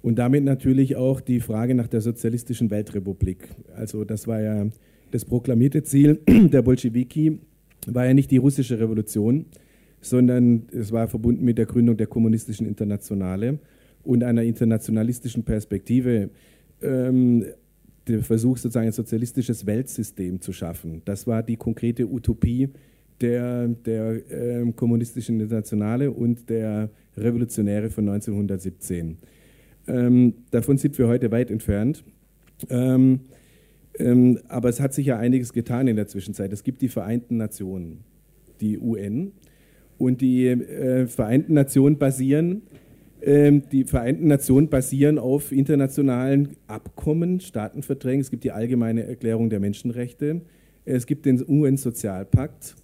Und 0.05 0.17
damit 0.17 0.45
natürlich 0.45 0.97
auch 0.97 1.23
die 1.23 1.41
Frage 1.41 1.75
nach 1.75 1.87
der 1.87 2.03
sozialistischen 2.03 2.71
Weltrepublik. 2.71 3.49
Also 3.75 4.05
das 4.05 4.27
war 4.27 4.39
ja 4.39 4.67
das 5.13 5.25
proklamierte 5.25 5.83
Ziel 5.83 6.21
der 6.29 6.61
Bolschewiki, 6.61 7.39
war 7.87 8.05
ja 8.05 8.13
nicht 8.13 8.31
die 8.31 8.37
russische 8.37 8.79
Revolution, 8.79 9.47
sondern 10.03 10.67
es 10.73 10.93
war 10.93 11.09
verbunden 11.09 11.43
mit 11.43 11.57
der 11.57 11.65
Gründung 11.65 11.97
der 11.97 12.07
kommunistischen 12.07 12.67
Internationale 12.67 13.61
und 14.03 14.23
einer 14.23 14.43
internationalistischen 14.43 15.43
Perspektive. 15.43 16.29
Ähm, 16.83 17.47
der 18.07 18.23
Versuch, 18.23 18.59
sozusagen 18.59 18.89
ein 18.89 18.93
sozialistisches 18.93 19.65
Weltsystem 19.65 20.39
zu 20.39 20.53
schaffen. 20.53 21.01
Das 21.07 21.27
war 21.27 21.43
die 21.43 21.57
konkrete 21.57 22.07
Utopie 22.07 22.69
der, 23.23 23.69
der 23.69 24.31
äh, 24.31 24.71
kommunistischen 24.77 25.41
Internationale 25.41 26.11
und 26.11 26.51
der 26.51 26.91
Revolutionäre 27.17 27.89
von 27.89 28.07
1917. 28.07 29.17
Ähm, 29.87 30.35
davon 30.51 30.79
sind 30.79 30.97
wir 30.99 31.09
heute 31.09 31.31
weit 31.31 31.51
entfernt. 31.51 32.05
Ähm, 32.71 33.21
ähm, 33.99 34.39
aber 34.49 34.69
es 34.69 34.81
hat 34.81 34.95
sich 34.95 35.07
ja 35.07 35.19
einiges 35.19 35.53
getan 35.53 35.89
in 35.89 35.97
der 35.97 36.07
Zwischenzeit. 36.07 36.53
Es 36.53 36.65
gibt 36.65 36.83
die 36.83 36.89
Vereinten 36.89 37.37
Nationen, 37.37 38.01
die 38.61 38.79
UN. 38.79 39.33
Und 39.99 40.21
die 40.21 40.49
äh, 40.49 41.07
Vereinten 41.07 41.55
Nationen 41.55 41.99
basieren 41.99 42.63
ähm, 43.25 43.63
die 43.73 43.85
Vereinten 43.85 44.27
Nationen 44.27 44.69
basieren 44.69 45.19
auf 45.19 45.51
internationalen 45.51 46.57
Abkommen, 46.67 47.41
Staatenverträgen. 47.41 48.21
Es 48.21 48.31
gibt 48.31 48.45
die 48.45 48.53
Allgemeine 48.53 49.05
Erklärung 49.05 49.49
der 49.49 49.61
Menschenrechte. 49.61 50.43
Es 50.85 51.07
gibt 51.07 51.25
den 51.25 51.43
UN-Sozialpakt. 51.43 52.77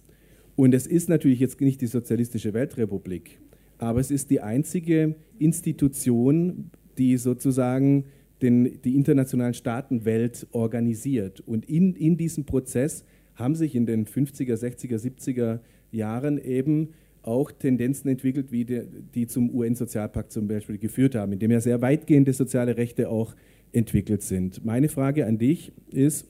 Und 0.55 0.73
es 0.73 0.87
ist 0.87 1.09
natürlich 1.09 1.39
jetzt 1.39 1.61
nicht 1.61 1.79
die 1.81 1.87
Sozialistische 1.87 2.53
Weltrepublik, 2.53 3.39
aber 3.77 3.99
es 3.99 4.11
ist 4.11 4.29
die 4.29 4.41
einzige 4.41 5.15
Institution, 5.39 6.71
die 6.97 7.17
sozusagen 7.17 8.05
den, 8.41 8.81
die 8.81 8.95
internationalen 8.95 9.53
Staatenwelt 9.53 10.47
organisiert. 10.51 11.41
Und 11.41 11.69
in, 11.69 11.95
in 11.95 12.17
diesem 12.17 12.45
Prozess 12.45 13.05
haben 13.35 13.55
sich 13.55 13.75
in 13.75 13.85
den 13.85 14.05
50er, 14.05 14.55
60er, 14.55 14.97
70er 14.97 15.59
Jahren 15.91 16.37
eben 16.37 16.89
auch 17.23 17.51
Tendenzen 17.51 18.09
entwickelt, 18.09 18.51
wie 18.51 18.65
die, 18.65 18.81
die 19.13 19.27
zum 19.27 19.53
UN-Sozialpakt 19.53 20.31
zum 20.31 20.47
Beispiel 20.47 20.77
geführt 20.77 21.15
haben, 21.15 21.33
in 21.33 21.39
dem 21.39 21.51
ja 21.51 21.59
sehr 21.61 21.81
weitgehende 21.81 22.33
soziale 22.33 22.77
Rechte 22.77 23.09
auch 23.09 23.35
entwickelt 23.71 24.23
sind. 24.23 24.65
Meine 24.65 24.89
Frage 24.89 25.25
an 25.25 25.37
dich 25.37 25.71
ist, 25.91 26.27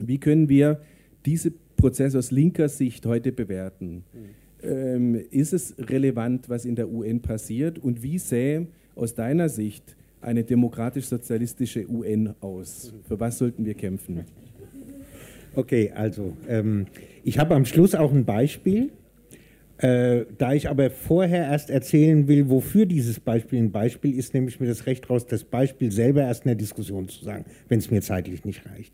wie 0.00 0.18
können 0.18 0.48
wir 0.48 0.80
diese 1.24 1.52
Prozesse 1.76 2.18
aus 2.18 2.30
linker 2.30 2.68
Sicht 2.68 3.06
heute 3.06 3.30
bewerten? 3.32 4.04
Mhm. 4.12 4.68
Ähm, 4.68 5.14
ist 5.30 5.52
es 5.52 5.74
relevant, 5.78 6.48
was 6.48 6.64
in 6.64 6.74
der 6.74 6.88
UN 6.88 7.20
passiert? 7.20 7.78
Und 7.78 8.02
wie 8.02 8.18
sähe 8.18 8.66
aus 8.94 9.14
deiner 9.14 9.48
Sicht 9.48 9.96
eine 10.22 10.44
demokratisch-sozialistische 10.44 11.88
UN 11.88 12.34
aus? 12.40 12.92
Für 13.06 13.18
was 13.20 13.38
sollten 13.38 13.64
wir 13.64 13.74
kämpfen? 13.74 14.24
Okay, 15.54 15.92
also 15.94 16.36
ähm, 16.48 16.86
ich 17.24 17.38
habe 17.38 17.54
am 17.54 17.64
Schluss 17.64 17.94
auch 17.94 18.12
ein 18.12 18.24
Beispiel. 18.24 18.90
Äh, 19.78 20.26
da 20.38 20.52
ich 20.52 20.68
aber 20.68 20.90
vorher 20.90 21.46
erst 21.46 21.68
erzählen 21.68 22.28
will, 22.28 22.48
wofür 22.48 22.86
dieses 22.86 23.18
Beispiel 23.18 23.58
ein 23.58 23.72
Beispiel 23.72 24.16
ist, 24.16 24.32
nehme 24.32 24.48
ich 24.48 24.60
mir 24.60 24.68
das 24.68 24.86
Recht 24.86 25.10
raus, 25.10 25.26
das 25.26 25.42
Beispiel 25.42 25.90
selber 25.90 26.22
erst 26.22 26.44
in 26.44 26.50
der 26.50 26.54
Diskussion 26.54 27.08
zu 27.08 27.24
sagen, 27.24 27.44
wenn 27.68 27.80
es 27.80 27.90
mir 27.90 28.00
zeitlich 28.00 28.44
nicht 28.44 28.64
reicht. 28.64 28.92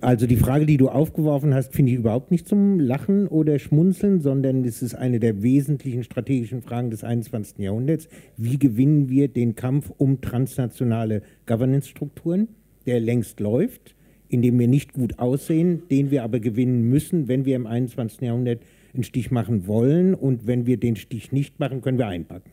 Also 0.00 0.26
die 0.26 0.36
Frage, 0.36 0.66
die 0.66 0.76
du 0.76 0.88
aufgeworfen 0.88 1.54
hast, 1.54 1.74
finde 1.74 1.92
ich 1.92 1.98
überhaupt 1.98 2.30
nicht 2.30 2.48
zum 2.48 2.80
Lachen 2.80 3.26
oder 3.26 3.58
Schmunzeln, 3.58 4.20
sondern 4.20 4.64
es 4.64 4.82
ist 4.82 4.94
eine 4.94 5.20
der 5.20 5.42
wesentlichen 5.42 6.04
strategischen 6.04 6.62
Fragen 6.62 6.90
des 6.90 7.04
21. 7.04 7.58
Jahrhunderts. 7.58 8.08
Wie 8.36 8.58
gewinnen 8.58 9.08
wir 9.08 9.28
den 9.28 9.54
Kampf 9.54 9.92
um 9.96 10.20
transnationale 10.20 11.22
Governance-Strukturen, 11.46 12.48
der 12.86 13.00
längst 13.00 13.40
läuft, 13.40 13.94
in 14.28 14.42
dem 14.42 14.58
wir 14.58 14.68
nicht 14.68 14.92
gut 14.92 15.18
aussehen, 15.18 15.82
den 15.90 16.10
wir 16.10 16.22
aber 16.22 16.40
gewinnen 16.40 16.88
müssen, 16.88 17.28
wenn 17.28 17.44
wir 17.44 17.56
im 17.56 17.66
21. 17.66 18.22
Jahrhundert 18.22 18.62
einen 18.94 19.04
Stich 19.04 19.30
machen 19.30 19.66
wollen 19.66 20.14
und 20.14 20.46
wenn 20.46 20.66
wir 20.66 20.78
den 20.78 20.96
Stich 20.96 21.32
nicht 21.32 21.58
machen, 21.60 21.80
können 21.80 21.98
wir 21.98 22.06
einpacken. 22.06 22.50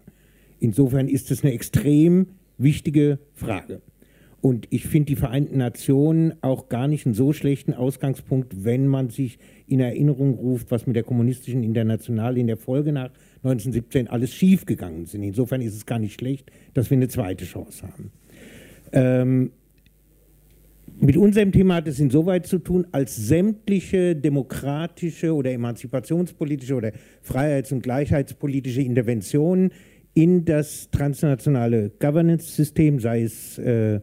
Insofern 0.59 1.07
ist 1.07 1.31
es 1.31 1.43
eine 1.43 1.53
extrem 1.53 2.27
wichtige 2.57 3.19
Frage. 3.33 3.81
Und 4.47 4.65
ich 4.69 4.87
finde 4.87 5.07
die 5.07 5.17
Vereinten 5.17 5.57
Nationen 5.57 6.35
auch 6.41 6.69
gar 6.69 6.87
nicht 6.87 7.05
einen 7.05 7.13
so 7.13 7.33
schlechten 7.33 7.73
Ausgangspunkt, 7.73 8.63
wenn 8.63 8.87
man 8.87 9.09
sich 9.09 9.39
in 9.67 9.81
Erinnerung 9.81 10.35
ruft, 10.35 10.71
was 10.71 10.87
mit 10.87 10.95
der 10.95 11.03
kommunistischen 11.03 11.63
Internationale 11.63 12.39
in 12.39 12.47
der 12.47 12.55
Folge 12.55 12.93
nach 12.93 13.09
1917 13.43 14.07
alles 14.07 14.33
schiefgegangen 14.33 15.05
sind. 15.05 15.23
Insofern 15.23 15.59
ist 15.59 15.75
es 15.75 15.85
gar 15.85 15.99
nicht 15.99 16.13
schlecht, 16.13 16.49
dass 16.73 16.89
wir 16.89 16.95
eine 16.95 17.09
zweite 17.09 17.43
Chance 17.43 17.89
haben. 17.89 18.11
Ähm, 18.93 19.51
mit 20.97 21.17
unserem 21.17 21.51
Thema 21.51 21.75
hat 21.75 21.89
es 21.89 21.99
insoweit 21.99 22.47
zu 22.47 22.59
tun, 22.59 22.87
als 22.93 23.17
sämtliche 23.17 24.15
demokratische 24.15 25.35
oder 25.35 25.51
emanzipationspolitische 25.51 26.75
oder 26.75 26.93
freiheits- 27.21 27.73
und 27.73 27.83
gleichheitspolitische 27.83 28.81
Interventionen 28.81 29.73
in 30.13 30.45
das 30.45 30.89
transnationale 30.89 31.91
Governance-System, 31.99 33.01
sei 33.01 33.23
es 33.23 33.57
äh, 33.57 33.99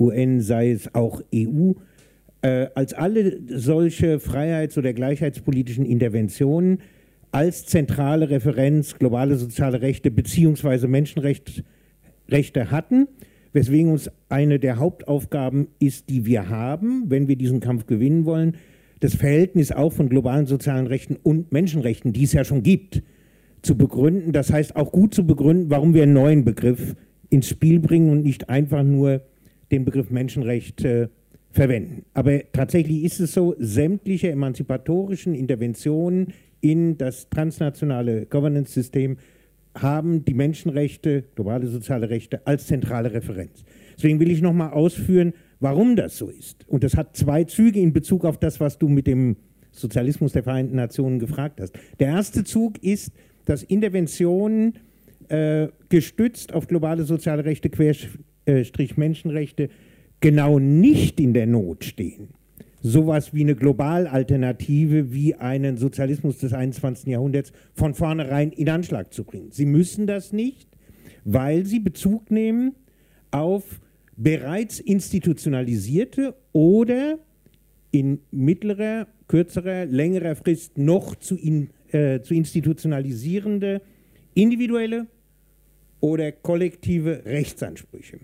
UN, 0.00 0.40
sei 0.40 0.70
es 0.72 0.94
auch 0.94 1.22
EU, 1.34 1.72
äh, 2.42 2.68
als 2.74 2.94
alle 2.94 3.38
solche 3.46 4.18
freiheits- 4.18 4.78
oder 4.78 4.92
gleichheitspolitischen 4.92 5.84
Interventionen 5.84 6.78
als 7.32 7.66
zentrale 7.66 8.30
Referenz 8.30 8.98
globale 8.98 9.36
soziale 9.36 9.82
Rechte 9.82 10.10
bzw. 10.10 10.88
Menschenrechte 10.88 11.62
hatten 12.70 13.06
weswegen 13.52 13.92
uns 13.92 14.10
eine 14.28 14.58
der 14.58 14.78
Hauptaufgaben 14.78 15.68
ist, 15.78 16.08
die 16.08 16.26
wir 16.26 16.48
haben, 16.48 17.04
wenn 17.08 17.28
wir 17.28 17.36
diesen 17.36 17.60
Kampf 17.60 17.86
gewinnen 17.86 18.24
wollen, 18.24 18.56
das 19.00 19.14
Verhältnis 19.14 19.72
auch 19.72 19.92
von 19.92 20.08
globalen 20.08 20.46
sozialen 20.46 20.86
Rechten 20.86 21.16
und 21.16 21.52
Menschenrechten, 21.52 22.12
die 22.12 22.24
es 22.24 22.32
ja 22.32 22.44
schon 22.44 22.62
gibt, 22.62 23.02
zu 23.62 23.76
begründen. 23.76 24.32
Das 24.32 24.52
heißt 24.52 24.76
auch 24.76 24.92
gut 24.92 25.14
zu 25.14 25.26
begründen, 25.26 25.70
warum 25.70 25.94
wir 25.94 26.02
einen 26.02 26.12
neuen 26.12 26.44
Begriff 26.44 26.94
ins 27.30 27.48
Spiel 27.48 27.80
bringen 27.80 28.10
und 28.10 28.22
nicht 28.22 28.48
einfach 28.48 28.82
nur 28.82 29.22
den 29.70 29.84
Begriff 29.84 30.10
Menschenrecht 30.10 30.84
äh, 30.84 31.08
verwenden. 31.50 32.04
Aber 32.14 32.40
tatsächlich 32.52 33.02
ist 33.04 33.20
es 33.20 33.32
so, 33.32 33.54
sämtliche 33.58 34.30
emanzipatorischen 34.30 35.34
Interventionen 35.34 36.28
in 36.60 36.98
das 36.98 37.28
transnationale 37.28 38.26
Governance-System 38.26 39.16
haben 39.76 40.24
die 40.24 40.34
Menschenrechte, 40.34 41.24
globale 41.34 41.66
soziale 41.66 42.10
Rechte 42.10 42.46
als 42.46 42.66
zentrale 42.66 43.12
Referenz. 43.12 43.64
Deswegen 43.96 44.18
will 44.20 44.30
ich 44.30 44.42
nochmal 44.42 44.70
ausführen, 44.70 45.32
warum 45.60 45.96
das 45.96 46.16
so 46.18 46.28
ist. 46.28 46.68
Und 46.68 46.84
das 46.84 46.96
hat 46.96 47.16
zwei 47.16 47.44
Züge 47.44 47.80
in 47.80 47.92
Bezug 47.92 48.24
auf 48.24 48.38
das, 48.38 48.60
was 48.60 48.78
du 48.78 48.88
mit 48.88 49.06
dem 49.06 49.36
Sozialismus 49.72 50.32
der 50.32 50.42
Vereinten 50.42 50.76
Nationen 50.76 51.18
gefragt 51.18 51.60
hast. 51.60 51.78
Der 52.00 52.08
erste 52.08 52.44
Zug 52.44 52.82
ist, 52.82 53.12
dass 53.44 53.62
Interventionen 53.62 54.74
äh, 55.28 55.68
gestützt 55.88 56.52
auf 56.52 56.66
globale 56.66 57.04
soziale 57.04 57.44
Rechte, 57.44 57.70
Querstrich 57.70 58.18
Menschenrechte, 58.96 59.68
genau 60.20 60.58
nicht 60.58 61.20
in 61.20 61.34
der 61.34 61.46
Not 61.46 61.84
stehen, 61.84 62.28
sowas 62.82 63.34
wie 63.34 63.42
eine 63.42 63.54
Globalalternative, 63.54 65.12
wie 65.12 65.34
einen 65.34 65.76
Sozialismus 65.76 66.38
des 66.38 66.52
21. 66.52 67.06
Jahrhunderts 67.08 67.52
von 67.74 67.94
vornherein 67.94 68.52
in 68.52 68.68
Anschlag 68.68 69.12
zu 69.12 69.24
bringen. 69.24 69.50
Sie 69.50 69.66
müssen 69.66 70.06
das 70.06 70.32
nicht, 70.32 70.68
weil 71.24 71.66
sie 71.66 71.80
Bezug 71.80 72.30
nehmen 72.30 72.74
auf 73.30 73.80
bereits 74.16 74.80
institutionalisierte 74.80 76.34
oder 76.52 77.18
in 77.90 78.20
mittlerer, 78.30 79.06
kürzerer, 79.28 79.86
längerer 79.86 80.36
Frist 80.36 80.78
noch 80.78 81.16
zu, 81.16 81.36
in, 81.36 81.70
äh, 81.92 82.20
zu 82.20 82.34
institutionalisierende 82.34 83.80
individuelle 84.34 85.06
oder 86.00 86.32
kollektive 86.32 87.24
Rechtsansprüche. 87.24 88.20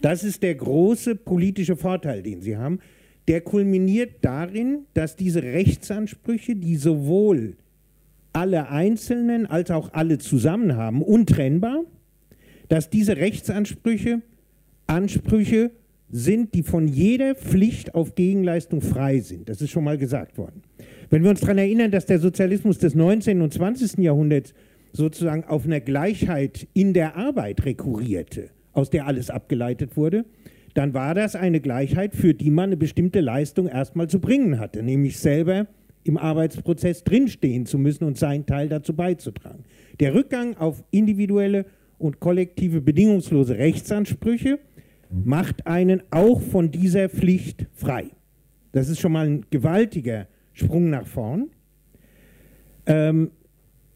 Das 0.00 0.24
ist 0.24 0.42
der 0.42 0.54
große 0.54 1.16
politische 1.16 1.76
Vorteil, 1.76 2.22
den 2.22 2.40
Sie 2.40 2.56
haben 2.56 2.78
der 3.28 3.42
kulminiert 3.42 4.16
darin, 4.22 4.86
dass 4.94 5.14
diese 5.14 5.42
Rechtsansprüche, 5.42 6.56
die 6.56 6.76
sowohl 6.76 7.56
alle 8.32 8.70
Einzelnen 8.70 9.46
als 9.46 9.70
auch 9.70 9.92
alle 9.92 10.18
zusammen 10.18 10.76
haben, 10.76 11.02
untrennbar, 11.02 11.84
dass 12.68 12.90
diese 12.90 13.16
Rechtsansprüche 13.16 14.22
Ansprüche 14.86 15.70
sind, 16.10 16.54
die 16.54 16.62
von 16.62 16.88
jeder 16.88 17.34
Pflicht 17.34 17.94
auf 17.94 18.14
Gegenleistung 18.14 18.80
frei 18.80 19.20
sind. 19.20 19.50
Das 19.50 19.60
ist 19.60 19.70
schon 19.70 19.84
mal 19.84 19.98
gesagt 19.98 20.38
worden. 20.38 20.62
Wenn 21.10 21.22
wir 21.22 21.28
uns 21.28 21.40
daran 21.40 21.58
erinnern, 21.58 21.90
dass 21.90 22.06
der 22.06 22.18
Sozialismus 22.18 22.78
des 22.78 22.94
19. 22.94 23.42
und 23.42 23.52
20. 23.52 23.98
Jahrhunderts 23.98 24.54
sozusagen 24.94 25.44
auf 25.44 25.66
eine 25.66 25.82
Gleichheit 25.82 26.66
in 26.72 26.94
der 26.94 27.16
Arbeit 27.16 27.66
rekurrierte, 27.66 28.48
aus 28.78 28.90
der 28.90 29.06
alles 29.06 29.28
abgeleitet 29.28 29.96
wurde, 29.96 30.24
dann 30.74 30.94
war 30.94 31.12
das 31.12 31.34
eine 31.34 31.60
Gleichheit, 31.60 32.14
für 32.14 32.32
die 32.32 32.50
man 32.50 32.66
eine 32.66 32.76
bestimmte 32.76 33.20
Leistung 33.20 33.66
erstmal 33.66 34.08
zu 34.08 34.20
bringen 34.20 34.60
hatte, 34.60 34.84
nämlich 34.84 35.18
selber 35.18 35.66
im 36.04 36.16
Arbeitsprozess 36.16 37.02
drinstehen 37.02 37.66
zu 37.66 37.76
müssen 37.76 38.04
und 38.04 38.16
seinen 38.16 38.46
Teil 38.46 38.68
dazu 38.68 38.94
beizutragen. 38.94 39.64
Der 39.98 40.14
Rückgang 40.14 40.56
auf 40.56 40.84
individuelle 40.92 41.66
und 41.98 42.20
kollektive 42.20 42.80
bedingungslose 42.80 43.58
Rechtsansprüche 43.58 44.60
macht 45.10 45.66
einen 45.66 46.02
auch 46.10 46.40
von 46.40 46.70
dieser 46.70 47.08
Pflicht 47.08 47.66
frei. 47.72 48.06
Das 48.70 48.88
ist 48.88 49.00
schon 49.00 49.12
mal 49.12 49.26
ein 49.26 49.46
gewaltiger 49.50 50.28
Sprung 50.52 50.88
nach 50.88 51.06
vorn. 51.06 51.50
Ähm, 52.86 53.32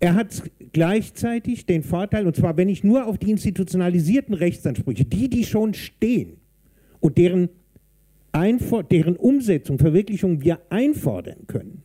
er 0.00 0.16
hat 0.16 0.42
gleichzeitig 0.72 1.66
den 1.66 1.82
Vorteil, 1.82 2.26
und 2.26 2.36
zwar 2.36 2.56
wenn 2.56 2.68
ich 2.68 2.84
nur 2.84 3.06
auf 3.06 3.18
die 3.18 3.30
institutionalisierten 3.30 4.34
Rechtsansprüche, 4.34 5.04
die, 5.04 5.28
die 5.28 5.44
schon 5.44 5.74
stehen, 5.74 6.38
und 7.00 7.18
deren, 7.18 7.48
deren 8.90 9.16
Umsetzung, 9.16 9.78
Verwirklichung 9.78 10.40
wir 10.42 10.60
einfordern 10.70 11.46
können, 11.46 11.82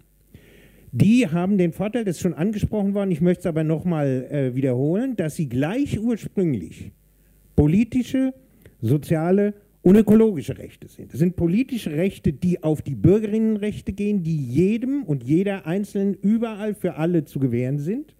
die 0.91 1.27
haben 1.27 1.57
den 1.57 1.73
Vorteil, 1.73 2.05
das 2.05 2.17
ist 2.17 2.21
schon 2.21 2.33
angesprochen 2.33 2.93
worden, 2.93 3.11
ich 3.11 3.21
möchte 3.21 3.41
es 3.41 3.45
aber 3.45 3.63
nochmal 3.63 4.27
äh, 4.31 4.55
wiederholen, 4.55 5.15
dass 5.15 5.35
sie 5.35 5.49
gleich 5.49 5.99
ursprünglich 5.99 6.91
politische, 7.55 8.33
soziale 8.81 9.53
und 9.81 9.95
ökologische 9.95 10.57
Rechte 10.57 10.87
sind. 10.87 11.13
Das 11.13 11.19
sind 11.19 11.35
politische 11.35 11.91
Rechte, 11.91 12.33
die 12.33 12.63
auf 12.63 12.81
die 12.81 12.95
Bürgerinnenrechte 12.95 13.93
gehen, 13.93 14.23
die 14.23 14.37
jedem 14.37 15.03
und 15.03 15.23
jeder 15.23 15.65
Einzelnen 15.65 16.13
überall 16.13 16.73
für 16.73 16.95
alle 16.95 17.25
zu 17.25 17.39
gewähren 17.39 17.79
sind, 17.79 18.15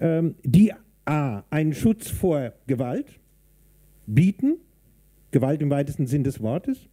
ähm, 0.00 0.34
die 0.42 0.72
a. 1.04 1.44
einen 1.50 1.74
Schutz 1.74 2.08
vor 2.08 2.52
Gewalt 2.66 3.20
bieten, 4.06 4.56
Gewalt 5.30 5.62
im 5.62 5.70
weitesten 5.70 6.06
Sinn 6.06 6.24
des 6.24 6.40
Wortes, 6.40 6.88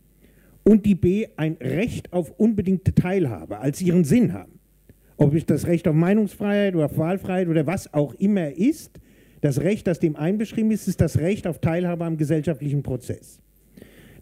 und 0.64 0.86
die 0.86 0.96
B 0.96 1.28
ein 1.38 1.54
Recht 1.62 2.14
auf 2.14 2.32
unbedingte 2.32 2.94
Teilhabe 2.94 3.60
als 3.60 3.82
ihren 3.82 4.04
Sinn 4.04 4.34
haben. 4.34 4.60
Ob 5.16 5.34
es 5.34 5.46
das 5.46 5.66
Recht 5.66 5.88
auf 5.88 5.96
Meinungsfreiheit 5.96 6.76
oder 6.76 6.86
auf 6.86 6.98
Wahlfreiheit 6.98 7.48
oder 7.48 7.66
was 7.66 7.94
auch 7.94 8.14
immer 8.16 8.52
ist, 8.52 9.00
Das 9.42 9.62
Recht, 9.62 9.88
das 9.88 10.00
dem 10.00 10.16
einbeschrieben 10.16 10.72
ist, 10.72 10.88
ist 10.88 11.02
das 11.02 11.20
Recht 11.20 11.48
auf 11.48 11.60
Teilhabe 11.60 12.06
am 12.06 12.18
gesellschaftlichen 12.18 12.84
Prozess. 12.84 13.40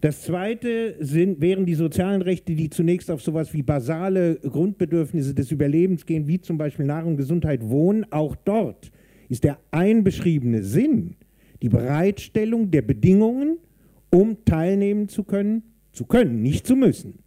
Das 0.06 0.22
zweite 0.22 0.94
sind, 1.00 1.40
wären 1.40 1.66
die 1.66 1.74
sozialen 1.74 2.22
Rechte, 2.22 2.54
die 2.54 2.70
zunächst 2.70 3.10
auf 3.10 3.20
sowas 3.20 3.52
wie 3.52 3.64
basale 3.64 4.36
Grundbedürfnisse 4.36 5.34
des 5.34 5.50
Überlebens 5.50 6.06
gehen, 6.06 6.28
wie 6.28 6.40
zum 6.40 6.58
Beispiel 6.58 6.86
Nahrung, 6.86 7.16
Gesundheit, 7.16 7.68
Wohnen. 7.68 8.06
Auch 8.12 8.36
dort 8.36 8.92
ist 9.28 9.42
der 9.42 9.58
einbeschriebene 9.72 10.62
Sinn 10.62 11.16
die 11.60 11.68
Bereitstellung 11.68 12.70
der 12.70 12.82
Bedingungen, 12.82 13.58
um 14.10 14.44
teilnehmen 14.44 15.08
zu 15.08 15.24
können, 15.24 15.64
zu 15.90 16.04
können, 16.04 16.40
nicht 16.40 16.68
zu 16.68 16.76
müssen, 16.76 17.18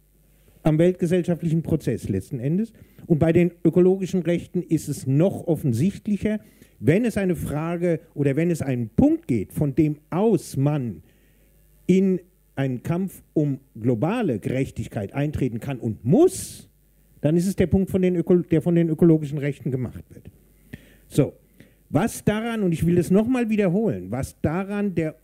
am 0.62 0.78
weltgesellschaftlichen 0.78 1.62
Prozess 1.62 2.08
letzten 2.08 2.40
Endes. 2.40 2.72
Und 3.04 3.18
bei 3.18 3.34
den 3.34 3.50
ökologischen 3.62 4.22
Rechten 4.22 4.62
ist 4.62 4.88
es 4.88 5.06
noch 5.06 5.46
offensichtlicher, 5.46 6.40
wenn 6.78 7.04
es 7.04 7.18
eine 7.18 7.36
Frage 7.36 8.00
oder 8.14 8.36
wenn 8.36 8.50
es 8.50 8.62
einen 8.62 8.88
Punkt 8.88 9.28
geht, 9.28 9.52
von 9.52 9.74
dem 9.74 9.98
aus 10.08 10.56
man 10.56 11.02
in 11.86 12.20
einen 12.54 12.82
Kampf 12.82 13.22
um 13.32 13.60
globale 13.80 14.38
Gerechtigkeit 14.38 15.12
eintreten 15.14 15.60
kann 15.60 15.78
und 15.78 16.04
muss, 16.04 16.68
dann 17.20 17.36
ist 17.36 17.46
es 17.46 17.56
der 17.56 17.66
Punkt, 17.66 17.90
von 17.90 18.02
der 18.02 18.62
von 18.62 18.74
den 18.74 18.88
ökologischen 18.88 19.38
Rechten 19.38 19.70
gemacht 19.70 20.04
wird. 20.10 20.30
So, 21.08 21.34
was 21.88 22.24
daran, 22.24 22.62
und 22.62 22.72
ich 22.72 22.86
will 22.86 22.98
es 22.98 23.10
nochmal 23.10 23.50
wiederholen, 23.50 24.10
was 24.10 24.40
daran 24.40 24.94
der 24.94 25.16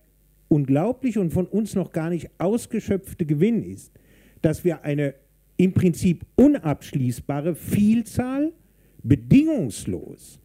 unglaubliche 0.49 1.21
und 1.21 1.33
von 1.33 1.47
uns 1.47 1.75
noch 1.75 1.93
gar 1.93 2.11
nicht 2.11 2.31
ausgeschöpfte 2.39 3.27
Gewinn 3.27 3.63
ist, 3.63 3.93
dass 4.43 4.65
wir 4.65 4.85
eine 4.85 5.15
im 5.57 5.73
Prinzip 5.73 6.25
unabschließbare 6.37 7.55
Vielzahl 7.55 8.53
bedingungslos 9.03 10.41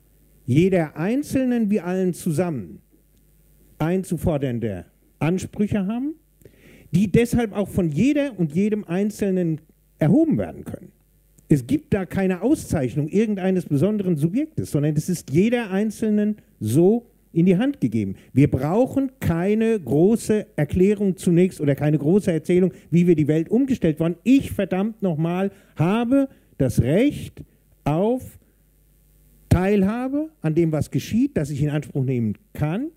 jeder 0.45 0.95
Einzelnen 0.95 1.69
wie 1.69 1.81
allen 1.81 2.13
zusammen 2.13 2.81
einzufordernde 3.79 4.85
Ansprüche 5.19 5.87
haben, 5.87 6.15
die 6.91 7.11
deshalb 7.11 7.53
auch 7.53 7.69
von 7.69 7.89
jeder 7.89 8.37
und 8.37 8.53
jedem 8.53 8.83
Einzelnen 8.83 9.61
erhoben 9.99 10.37
werden 10.37 10.65
können. 10.65 10.91
Es 11.49 11.67
gibt 11.67 11.93
da 11.93 12.05
keine 12.05 12.41
Auszeichnung 12.41 13.09
irgendeines 13.09 13.65
besonderen 13.65 14.15
Subjektes, 14.15 14.71
sondern 14.71 14.95
es 14.95 15.09
ist 15.09 15.31
jeder 15.31 15.69
Einzelnen 15.69 16.37
so 16.59 17.07
in 17.33 17.45
die 17.45 17.57
Hand 17.57 17.79
gegeben. 17.79 18.15
Wir 18.33 18.49
brauchen 18.49 19.11
keine 19.19 19.79
große 19.79 20.47
Erklärung 20.55 21.17
zunächst 21.17 21.61
oder 21.61 21.75
keine 21.75 21.97
große 21.97 22.31
Erzählung, 22.31 22.73
wie 22.89 23.07
wir 23.07 23.15
die 23.15 23.27
Welt 23.27 23.49
umgestellt 23.49 23.99
waren. 23.99 24.15
Ich 24.23 24.51
verdammt 24.51 25.01
nochmal 25.01 25.51
habe 25.75 26.29
das 26.57 26.81
Recht 26.81 27.43
auf 27.83 28.39
Teilhabe 29.49 30.29
an 30.41 30.55
dem, 30.55 30.71
was 30.71 30.91
geschieht, 30.91 31.35
das 31.35 31.49
ich 31.49 31.61
in 31.61 31.69
Anspruch 31.69 32.03
nehmen 32.03 32.37
kann 32.53 32.87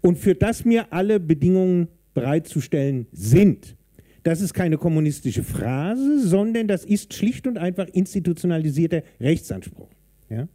und 0.00 0.18
für 0.18 0.34
das 0.34 0.64
mir 0.64 0.92
alle 0.92 1.20
Bedingungen 1.20 1.88
bereitzustellen 2.20 3.06
sind. 3.12 3.76
Das 4.22 4.40
ist 4.40 4.52
keine 4.52 4.76
kommunistische 4.76 5.42
Phrase, 5.42 6.26
sondern 6.26 6.68
das 6.68 6.84
ist 6.84 7.14
schlicht 7.14 7.46
und 7.46 7.56
einfach 7.56 7.88
institutionalisierter 7.88 9.02
Rechtsanspruch. 9.20 9.88
Ja? 10.28 10.48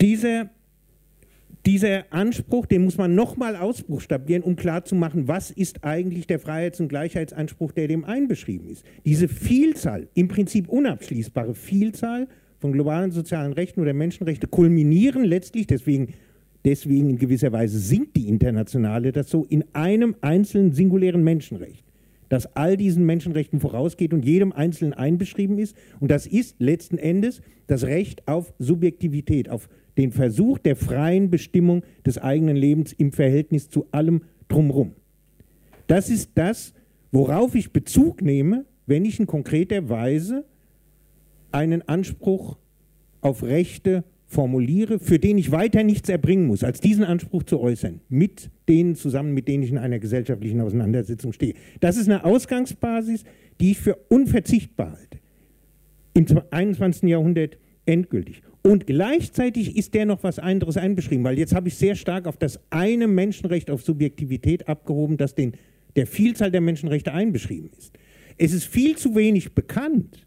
Dieser, 0.00 0.50
dieser 1.66 2.12
Anspruch, 2.12 2.66
den 2.66 2.84
muss 2.84 2.96
man 2.96 3.14
nochmal 3.14 3.56
ausbuchstabieren, 3.56 4.42
um 4.42 4.56
klarzumachen, 4.56 5.26
was 5.26 5.50
ist 5.50 5.84
eigentlich 5.84 6.26
der 6.26 6.38
Freiheits- 6.38 6.80
und 6.80 6.88
Gleichheitsanspruch, 6.88 7.72
der 7.72 7.88
dem 7.88 8.04
einbeschrieben 8.04 8.68
ist. 8.68 8.84
Diese 9.04 9.28
Vielzahl, 9.28 10.08
im 10.14 10.28
Prinzip 10.28 10.68
unabschließbare 10.68 11.54
Vielzahl 11.54 12.28
von 12.58 12.72
globalen 12.72 13.10
sozialen 13.10 13.52
Rechten 13.52 13.80
oder 13.80 13.94
Menschenrechte 13.94 14.46
kulminieren 14.46 15.24
letztlich, 15.24 15.66
deswegen 15.66 16.14
Deswegen 16.64 17.10
in 17.10 17.18
gewisser 17.18 17.52
Weise 17.52 17.78
sinkt 17.78 18.16
die 18.16 18.28
internationale 18.28 19.12
das 19.12 19.30
so 19.30 19.44
in 19.44 19.64
einem 19.72 20.14
einzelnen 20.20 20.72
singulären 20.72 21.24
Menschenrecht, 21.24 21.84
das 22.28 22.56
all 22.56 22.76
diesen 22.76 23.04
Menschenrechten 23.04 23.58
vorausgeht 23.58 24.14
und 24.14 24.24
jedem 24.24 24.52
Einzelnen 24.52 24.92
einbeschrieben 24.94 25.58
ist. 25.58 25.76
Und 25.98 26.10
das 26.10 26.26
ist 26.26 26.56
letzten 26.60 26.98
Endes 26.98 27.42
das 27.66 27.84
Recht 27.84 28.28
auf 28.28 28.54
Subjektivität, 28.58 29.48
auf 29.48 29.68
den 29.96 30.12
Versuch 30.12 30.58
der 30.58 30.76
freien 30.76 31.30
Bestimmung 31.30 31.82
des 32.06 32.18
eigenen 32.18 32.56
Lebens 32.56 32.92
im 32.92 33.12
Verhältnis 33.12 33.68
zu 33.68 33.86
allem 33.90 34.22
drumherum. 34.48 34.92
Das 35.86 36.08
ist 36.08 36.30
das, 36.34 36.72
worauf 37.10 37.54
ich 37.54 37.72
Bezug 37.72 38.22
nehme, 38.22 38.64
wenn 38.86 39.04
ich 39.04 39.20
in 39.20 39.26
konkreter 39.26 39.88
Weise 39.88 40.44
einen 41.50 41.82
Anspruch 41.82 42.56
auf 43.20 43.42
Rechte 43.42 44.04
formuliere, 44.32 44.98
für 44.98 45.18
den 45.18 45.38
ich 45.38 45.52
weiter 45.52 45.84
nichts 45.84 46.08
erbringen 46.08 46.46
muss, 46.46 46.64
als 46.64 46.80
diesen 46.80 47.04
Anspruch 47.04 47.42
zu 47.42 47.60
äußern, 47.60 48.00
mit 48.08 48.50
denen 48.68 48.94
zusammen, 48.96 49.34
mit 49.34 49.46
denen 49.46 49.62
ich 49.62 49.70
in 49.70 49.78
einer 49.78 49.98
gesellschaftlichen 49.98 50.60
Auseinandersetzung 50.60 51.32
stehe. 51.32 51.54
Das 51.80 51.96
ist 51.96 52.08
eine 52.08 52.24
Ausgangsbasis, 52.24 53.24
die 53.60 53.72
ich 53.72 53.78
für 53.78 53.96
unverzichtbar 54.08 54.92
halte. 54.92 55.18
Im 56.14 56.26
21. 56.50 57.08
Jahrhundert 57.08 57.58
endgültig. 57.86 58.42
Und 58.62 58.86
gleichzeitig 58.86 59.76
ist 59.76 59.92
der 59.94 60.06
noch 60.06 60.22
was 60.22 60.38
anderes 60.38 60.76
einbeschrieben, 60.76 61.24
weil 61.24 61.38
jetzt 61.38 61.54
habe 61.54 61.68
ich 61.68 61.74
sehr 61.74 61.96
stark 61.96 62.26
auf 62.26 62.36
das 62.36 62.60
eine 62.70 63.08
Menschenrecht 63.08 63.70
auf 63.70 63.82
Subjektivität 63.82 64.68
abgehoben, 64.68 65.16
das 65.16 65.34
den, 65.34 65.52
der 65.96 66.06
Vielzahl 66.06 66.50
der 66.50 66.60
Menschenrechte 66.60 67.12
einbeschrieben 67.12 67.70
ist. 67.76 67.92
Es 68.38 68.52
ist 68.52 68.64
viel 68.64 68.96
zu 68.96 69.14
wenig 69.14 69.54
bekannt, 69.54 70.26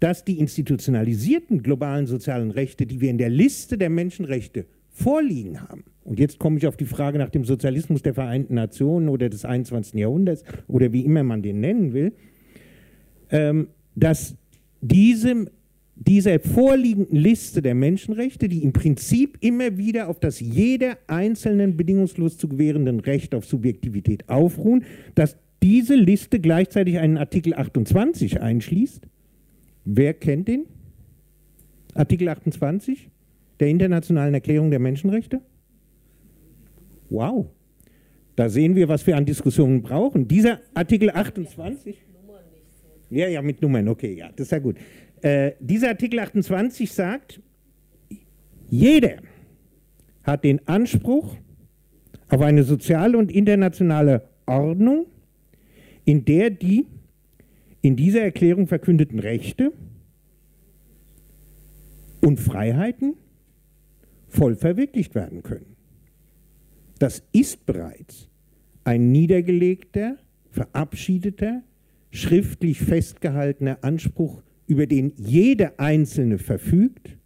dass 0.00 0.24
die 0.24 0.38
institutionalisierten 0.38 1.62
globalen 1.62 2.06
sozialen 2.06 2.50
Rechte, 2.50 2.86
die 2.86 3.00
wir 3.00 3.10
in 3.10 3.18
der 3.18 3.30
Liste 3.30 3.78
der 3.78 3.90
Menschenrechte 3.90 4.66
vorliegen 4.88 5.60
haben, 5.60 5.84
und 6.02 6.18
jetzt 6.18 6.38
komme 6.38 6.58
ich 6.58 6.66
auf 6.66 6.76
die 6.76 6.86
Frage 6.86 7.18
nach 7.18 7.28
dem 7.28 7.44
Sozialismus 7.44 8.02
der 8.02 8.14
Vereinten 8.14 8.54
Nationen 8.54 9.08
oder 9.08 9.28
des 9.28 9.44
21. 9.44 9.94
Jahrhunderts 9.94 10.42
oder 10.66 10.92
wie 10.92 11.04
immer 11.04 11.22
man 11.22 11.42
den 11.42 11.60
nennen 11.60 11.92
will, 11.92 12.12
ähm, 13.30 13.68
dass 13.94 14.34
diese, 14.80 15.46
dieser 15.94 16.40
vorliegenden 16.40 17.16
Liste 17.16 17.62
der 17.62 17.74
Menschenrechte, 17.74 18.48
die 18.48 18.64
im 18.64 18.72
Prinzip 18.72 19.38
immer 19.40 19.76
wieder 19.76 20.08
auf 20.08 20.18
das 20.18 20.40
jeder 20.40 20.98
einzelnen 21.06 21.76
bedingungslos 21.76 22.38
zu 22.38 22.48
gewährenden 22.48 23.00
Recht 23.00 23.34
auf 23.34 23.44
Subjektivität 23.44 24.28
aufruhen, 24.28 24.84
dass 25.14 25.36
diese 25.62 25.94
Liste 25.94 26.40
gleichzeitig 26.40 26.98
einen 26.98 27.18
Artikel 27.18 27.54
28 27.54 28.40
einschließt, 28.40 29.06
Wer 29.84 30.14
kennt 30.14 30.48
ihn? 30.48 30.66
Artikel 31.94 32.28
28 32.28 33.10
der 33.58 33.68
Internationalen 33.68 34.34
Erklärung 34.34 34.70
der 34.70 34.78
Menschenrechte? 34.78 35.40
Wow. 37.10 37.46
Da 38.36 38.48
sehen 38.48 38.74
wir, 38.74 38.88
was 38.88 39.06
wir 39.06 39.16
an 39.16 39.26
Diskussionen 39.26 39.82
brauchen. 39.82 40.26
Dieser 40.28 40.60
Artikel 40.72 41.10
28. 41.10 41.96
Ja, 43.10 43.26
ja, 43.26 43.42
mit 43.42 43.60
Nummern, 43.60 43.88
okay, 43.88 44.14
ja, 44.14 44.30
das 44.30 44.46
ist 44.46 44.52
ja 44.52 44.60
gut. 44.60 44.76
Äh, 45.20 45.52
dieser 45.58 45.88
Artikel 45.88 46.20
28 46.20 46.92
sagt, 46.92 47.40
jeder 48.68 49.16
hat 50.22 50.44
den 50.44 50.66
Anspruch 50.68 51.36
auf 52.28 52.40
eine 52.40 52.62
soziale 52.62 53.18
und 53.18 53.32
internationale 53.32 54.28
Ordnung, 54.46 55.06
in 56.04 56.24
der 56.24 56.50
die 56.50 56.86
in 57.82 57.96
dieser 57.96 58.22
Erklärung 58.22 58.66
verkündeten 58.66 59.18
Rechte 59.18 59.72
und 62.20 62.38
Freiheiten 62.38 63.14
voll 64.28 64.54
verwirklicht 64.54 65.14
werden 65.14 65.42
können. 65.42 65.76
Das 66.98 67.22
ist 67.32 67.64
bereits 67.66 68.28
ein 68.84 69.10
niedergelegter, 69.10 70.16
verabschiedeter, 70.50 71.62
schriftlich 72.10 72.80
festgehaltener 72.80 73.78
Anspruch, 73.82 74.42
über 74.66 74.86
den 74.86 75.12
jeder 75.16 75.78
Einzelne 75.78 76.38
verfügt 76.38 77.16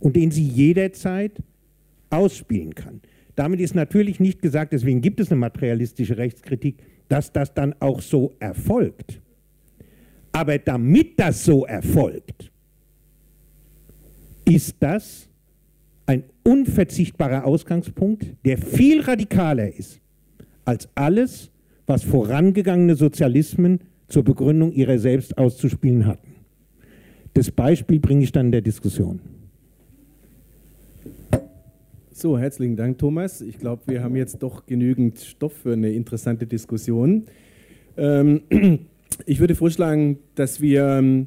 und 0.00 0.16
den 0.16 0.30
sie 0.30 0.44
jederzeit 0.46 1.42
ausspielen 2.10 2.74
kann. 2.74 3.00
Damit 3.36 3.60
ist 3.60 3.74
natürlich 3.74 4.18
nicht 4.18 4.42
gesagt, 4.42 4.72
deswegen 4.72 5.00
gibt 5.00 5.20
es 5.20 5.30
eine 5.30 5.38
materialistische 5.38 6.16
Rechtskritik, 6.16 6.82
dass 7.08 7.32
das 7.32 7.54
dann 7.54 7.74
auch 7.80 8.00
so 8.00 8.34
erfolgt. 8.40 9.20
Aber 10.38 10.56
damit 10.56 11.18
das 11.18 11.44
so 11.44 11.66
erfolgt, 11.66 12.52
ist 14.44 14.76
das 14.78 15.28
ein 16.06 16.22
unverzichtbarer 16.44 17.44
Ausgangspunkt, 17.44 18.24
der 18.44 18.56
viel 18.56 19.00
radikaler 19.00 19.74
ist 19.74 20.00
als 20.64 20.88
alles, 20.94 21.50
was 21.88 22.04
vorangegangene 22.04 22.94
Sozialismen 22.94 23.80
zur 24.06 24.22
Begründung 24.22 24.70
ihrer 24.70 25.00
selbst 25.00 25.36
auszuspielen 25.36 26.06
hatten. 26.06 26.36
Das 27.34 27.50
Beispiel 27.50 27.98
bringe 27.98 28.22
ich 28.22 28.30
dann 28.30 28.46
in 28.46 28.52
der 28.52 28.60
Diskussion. 28.60 29.18
So, 32.12 32.38
herzlichen 32.38 32.76
Dank, 32.76 32.98
Thomas. 32.98 33.40
Ich 33.40 33.58
glaube, 33.58 33.82
wir 33.86 34.04
haben 34.04 34.14
jetzt 34.14 34.40
doch 34.40 34.66
genügend 34.66 35.18
Stoff 35.18 35.54
für 35.54 35.72
eine 35.72 35.90
interessante 35.90 36.46
Diskussion. 36.46 37.24
Ähm, 37.96 38.42
ich 39.26 39.40
würde 39.40 39.54
vorschlagen, 39.54 40.18
dass 40.34 40.60
wir 40.60 40.84
ähm, 40.86 41.26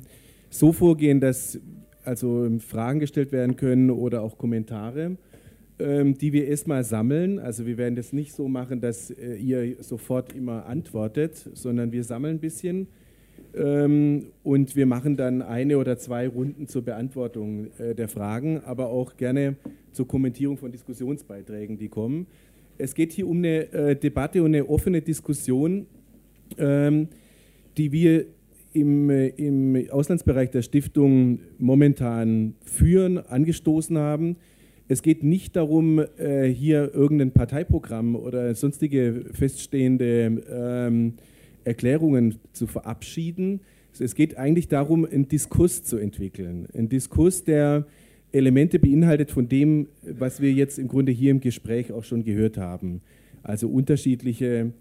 so 0.49 0.71
vorgehen, 0.73 1.19
dass 1.19 1.59
also 2.03 2.49
Fragen 2.59 2.99
gestellt 2.99 3.31
werden 3.31 3.55
können 3.55 3.89
oder 3.89 4.21
auch 4.21 4.37
Kommentare, 4.37 5.17
ähm, 5.79 6.17
die 6.17 6.33
wir 6.33 6.47
erstmal 6.47 6.83
sammeln. 6.83 7.39
Also 7.39 7.65
wir 7.65 7.77
werden 7.77 7.95
das 7.95 8.13
nicht 8.13 8.33
so 8.33 8.47
machen, 8.47 8.81
dass 8.81 9.11
äh, 9.11 9.35
ihr 9.35 9.75
sofort 9.83 10.33
immer 10.33 10.65
antwortet, 10.65 11.49
sondern 11.53 11.91
wir 11.91 12.03
sammeln 12.03 12.37
ein 12.37 12.39
bisschen 12.39 12.87
ähm, 13.53 14.27
und 14.43 14.75
wir 14.75 14.85
machen 14.85 15.17
dann 15.17 15.41
eine 15.41 15.77
oder 15.77 15.97
zwei 15.97 16.27
Runden 16.27 16.67
zur 16.67 16.83
Beantwortung 16.83 17.67
äh, 17.77 17.93
der 17.95 18.07
Fragen, 18.07 18.61
aber 18.63 18.87
auch 18.87 19.17
gerne 19.17 19.55
zur 19.91 20.07
Kommentierung 20.07 20.57
von 20.57 20.71
Diskussionsbeiträgen, 20.71 21.77
die 21.77 21.89
kommen. 21.89 22.27
Es 22.77 22.95
geht 22.95 23.11
hier 23.11 23.27
um 23.27 23.37
eine 23.37 23.71
äh, 23.73 23.95
Debatte 23.95 24.41
und 24.41 24.55
eine 24.55 24.67
offene 24.67 25.01
Diskussion, 25.01 25.85
ähm, 26.57 27.09
die 27.81 27.91
wir 27.91 28.27
im, 28.73 29.09
äh, 29.09 29.29
im 29.29 29.89
Auslandsbereich 29.89 30.51
der 30.51 30.61
Stiftung 30.61 31.39
momentan 31.57 32.53
führen, 32.63 33.17
angestoßen 33.17 33.97
haben. 33.97 34.37
Es 34.87 35.01
geht 35.01 35.23
nicht 35.23 35.55
darum, 35.55 35.99
äh, 36.19 36.47
hier 36.47 36.93
irgendein 36.93 37.31
Parteiprogramm 37.31 38.15
oder 38.15 38.53
sonstige 38.53 39.25
feststehende 39.31 40.43
ähm, 40.51 41.13
Erklärungen 41.63 42.35
zu 42.53 42.67
verabschieden. 42.67 43.61
Es 43.99 44.13
geht 44.13 44.37
eigentlich 44.37 44.67
darum, 44.67 45.05
einen 45.05 45.27
Diskurs 45.27 45.83
zu 45.83 45.97
entwickeln. 45.97 46.67
Ein 46.75 46.87
Diskurs, 46.87 47.43
der 47.43 47.87
Elemente 48.31 48.77
beinhaltet 48.77 49.31
von 49.31 49.49
dem, 49.49 49.87
was 50.03 50.39
wir 50.39 50.51
jetzt 50.51 50.77
im 50.77 50.87
Grunde 50.87 51.11
hier 51.11 51.31
im 51.31 51.39
Gespräch 51.39 51.91
auch 51.91 52.03
schon 52.03 52.23
gehört 52.23 52.57
haben. 52.57 53.01
Also 53.41 53.67
unterschiedliche 53.69 54.71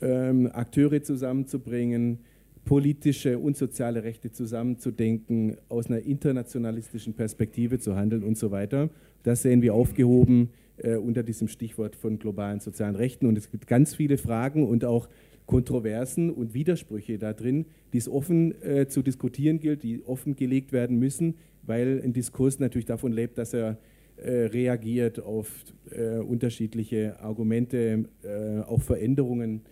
ähm, 0.00 0.48
Akteure 0.52 1.02
zusammenzubringen, 1.02 2.20
politische 2.64 3.38
und 3.38 3.56
soziale 3.56 4.04
Rechte 4.04 4.30
zusammenzudenken, 4.30 5.56
aus 5.68 5.86
einer 5.86 6.00
internationalistischen 6.00 7.14
Perspektive 7.14 7.78
zu 7.78 7.96
handeln 7.96 8.22
und 8.22 8.38
so 8.38 8.50
weiter. 8.50 8.90
Das 9.22 9.42
sehen 9.42 9.62
wir 9.62 9.74
aufgehoben 9.74 10.50
äh, 10.78 10.96
unter 10.96 11.22
diesem 11.22 11.48
Stichwort 11.48 11.96
von 11.96 12.18
globalen 12.18 12.60
sozialen 12.60 12.96
Rechten. 12.96 13.26
Und 13.26 13.38
es 13.38 13.50
gibt 13.50 13.66
ganz 13.66 13.94
viele 13.94 14.18
Fragen 14.18 14.66
und 14.66 14.84
auch 14.84 15.08
Kontroversen 15.46 16.30
und 16.30 16.54
Widersprüche 16.54 17.18
da 17.18 17.32
drin, 17.32 17.66
die 17.92 17.98
es 17.98 18.08
offen 18.08 18.60
äh, 18.62 18.86
zu 18.88 19.02
diskutieren 19.02 19.60
gilt, 19.60 19.82
die 19.82 20.02
offengelegt 20.06 20.72
werden 20.72 20.98
müssen, 20.98 21.34
weil 21.62 22.00
ein 22.02 22.12
Diskurs 22.12 22.58
natürlich 22.58 22.86
davon 22.86 23.12
lebt, 23.12 23.36
dass 23.36 23.52
er 23.52 23.78
äh, 24.16 24.30
reagiert 24.30 25.20
auf 25.20 25.50
äh, 25.90 26.18
unterschiedliche 26.18 27.20
Argumente, 27.20 28.04
äh, 28.22 28.60
auf 28.60 28.84
Veränderungen 28.84 29.62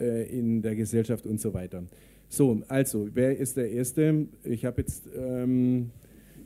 äh, 0.00 0.24
in 0.30 0.62
der 0.62 0.76
Gesellschaft 0.76 1.26
und 1.26 1.40
so 1.40 1.52
weiter. 1.52 1.82
So, 2.30 2.62
also, 2.68 3.08
wer 3.14 3.36
ist 3.36 3.56
der 3.56 3.70
Erste? 3.70 4.26
Ich 4.44 4.64
habe 4.66 4.82
jetzt 4.82 5.04
ähm, 5.16 5.90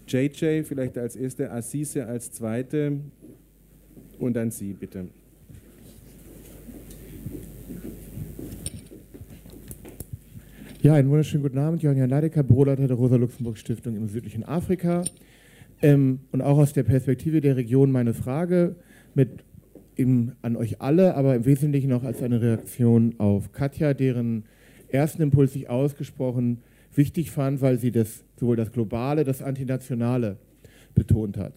JJ 0.06 0.62
vielleicht 0.62 0.96
als 0.96 1.16
Erste, 1.16 1.50
Assise 1.50 2.06
als 2.06 2.30
Zweite 2.30 3.00
und 4.18 4.34
dann 4.34 4.50
Sie, 4.52 4.74
bitte. 4.74 5.08
Ja, 10.82 10.94
einen 10.94 11.10
wunderschönen 11.10 11.42
guten 11.42 11.58
Abend. 11.58 11.82
Johann 11.82 12.08
Leidecker, 12.08 12.42
Büroleiter 12.42 12.86
der 12.86 12.96
Rosa-Luxemburg-Stiftung 12.96 13.96
im 13.96 14.08
südlichen 14.08 14.44
Afrika. 14.44 15.04
Ähm, 15.80 16.20
und 16.30 16.42
auch 16.42 16.58
aus 16.58 16.72
der 16.72 16.84
Perspektive 16.84 17.40
der 17.40 17.56
Region 17.56 17.90
meine 17.90 18.14
Frage 18.14 18.76
mit 19.14 19.44
im, 19.96 20.32
an 20.42 20.56
euch 20.56 20.80
alle, 20.80 21.16
aber 21.16 21.34
im 21.34 21.44
Wesentlichen 21.44 21.92
auch 21.92 22.04
als 22.04 22.22
eine 22.22 22.40
Reaktion 22.40 23.14
auf 23.18 23.52
Katja, 23.52 23.94
deren 23.94 24.44
ersten 24.92 25.22
Impuls 25.22 25.54
ich 25.54 25.68
ausgesprochen 25.68 26.58
wichtig 26.94 27.30
fand, 27.30 27.60
weil 27.60 27.78
sie 27.78 27.90
das, 27.90 28.24
sowohl 28.38 28.56
das 28.56 28.72
Globale, 28.72 29.24
das 29.24 29.42
Antinationale 29.42 30.36
betont 30.94 31.36
hat. 31.36 31.54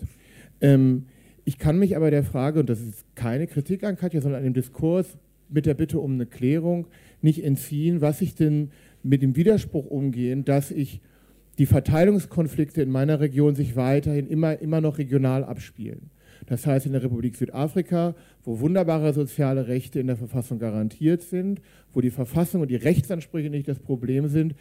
Ähm, 0.61 1.05
ich 1.43 1.57
kann 1.57 1.77
mich 1.77 1.95
aber 1.95 2.09
der 2.09 2.23
Frage, 2.23 2.59
und 2.59 2.69
das 2.69 2.81
ist 2.81 3.05
keine 3.15 3.47
Kritik 3.47 3.83
an 3.83 3.97
Katja, 3.97 4.21
sondern 4.21 4.39
an 4.39 4.45
dem 4.45 4.53
Diskurs 4.53 5.17
mit 5.49 5.65
der 5.65 5.75
Bitte 5.75 5.99
um 5.99 6.13
eine 6.13 6.25
Klärung, 6.25 6.87
nicht 7.21 7.43
entziehen, 7.43 8.01
was 8.01 8.21
ich 8.21 8.35
denn 8.35 8.71
mit 9.03 9.21
dem 9.21 9.35
Widerspruch 9.35 9.85
umgehen, 9.85 10.43
dass 10.45 10.71
ich 10.71 11.01
die 11.57 11.67
Verteilungskonflikte 11.67 12.81
in 12.81 12.89
meiner 12.89 13.19
Region 13.19 13.55
sich 13.55 13.75
weiterhin 13.75 14.27
immer, 14.27 14.59
immer 14.59 14.81
noch 14.81 14.97
regional 14.97 15.43
abspielen. 15.43 16.09
Das 16.47 16.65
heißt, 16.65 16.85
in 16.85 16.91
der 16.91 17.03
Republik 17.03 17.35
Südafrika, 17.35 18.15
wo 18.43 18.59
wunderbare 18.59 19.13
soziale 19.13 19.67
Rechte 19.67 19.99
in 19.99 20.07
der 20.07 20.15
Verfassung 20.15 20.59
garantiert 20.59 21.21
sind, 21.21 21.61
wo 21.93 22.01
die 22.01 22.11
Verfassung 22.11 22.61
und 22.61 22.69
die 22.69 22.75
Rechtsansprüche 22.75 23.49
nicht 23.49 23.67
das 23.67 23.79
Problem 23.79 24.27
sind, 24.27 24.55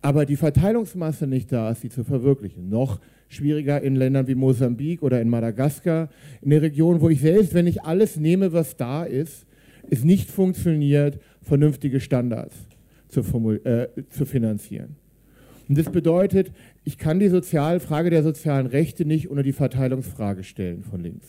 aber 0.00 0.26
die 0.26 0.36
Verteilungsmasse 0.36 1.28
nicht 1.28 1.52
da 1.52 1.70
ist, 1.70 1.82
sie 1.82 1.88
zu 1.88 2.02
verwirklichen. 2.02 2.68
Noch 2.68 3.00
schwieriger 3.28 3.80
in 3.80 3.94
Ländern 3.94 4.26
wie 4.26 4.34
Mosambik 4.34 5.02
oder 5.02 5.20
in 5.20 5.28
Madagaskar, 5.28 6.10
in 6.42 6.50
der 6.50 6.62
Region, 6.62 7.00
wo 7.00 7.08
ich 7.08 7.20
selbst, 7.20 7.54
wenn 7.54 7.68
ich 7.68 7.82
alles 7.84 8.16
nehme, 8.16 8.52
was 8.52 8.76
da 8.76 9.04
ist, 9.04 9.46
es 9.88 10.04
nicht 10.04 10.30
funktioniert, 10.30 11.20
vernünftige 11.40 12.00
Standards 12.00 12.56
zu, 13.08 13.20
äh, 13.64 13.88
zu 14.10 14.26
finanzieren. 14.26 14.96
Und 15.68 15.78
das 15.78 15.90
bedeutet, 15.90 16.52
ich 16.84 16.98
kann 16.98 17.20
die 17.20 17.28
Sozial 17.28 17.80
Frage 17.80 18.10
der 18.10 18.22
sozialen 18.22 18.66
Rechte 18.66 19.04
nicht 19.04 19.28
unter 19.28 19.42
die 19.42 19.52
Verteilungsfrage 19.52 20.42
stellen 20.42 20.82
von 20.82 21.00
links. 21.00 21.26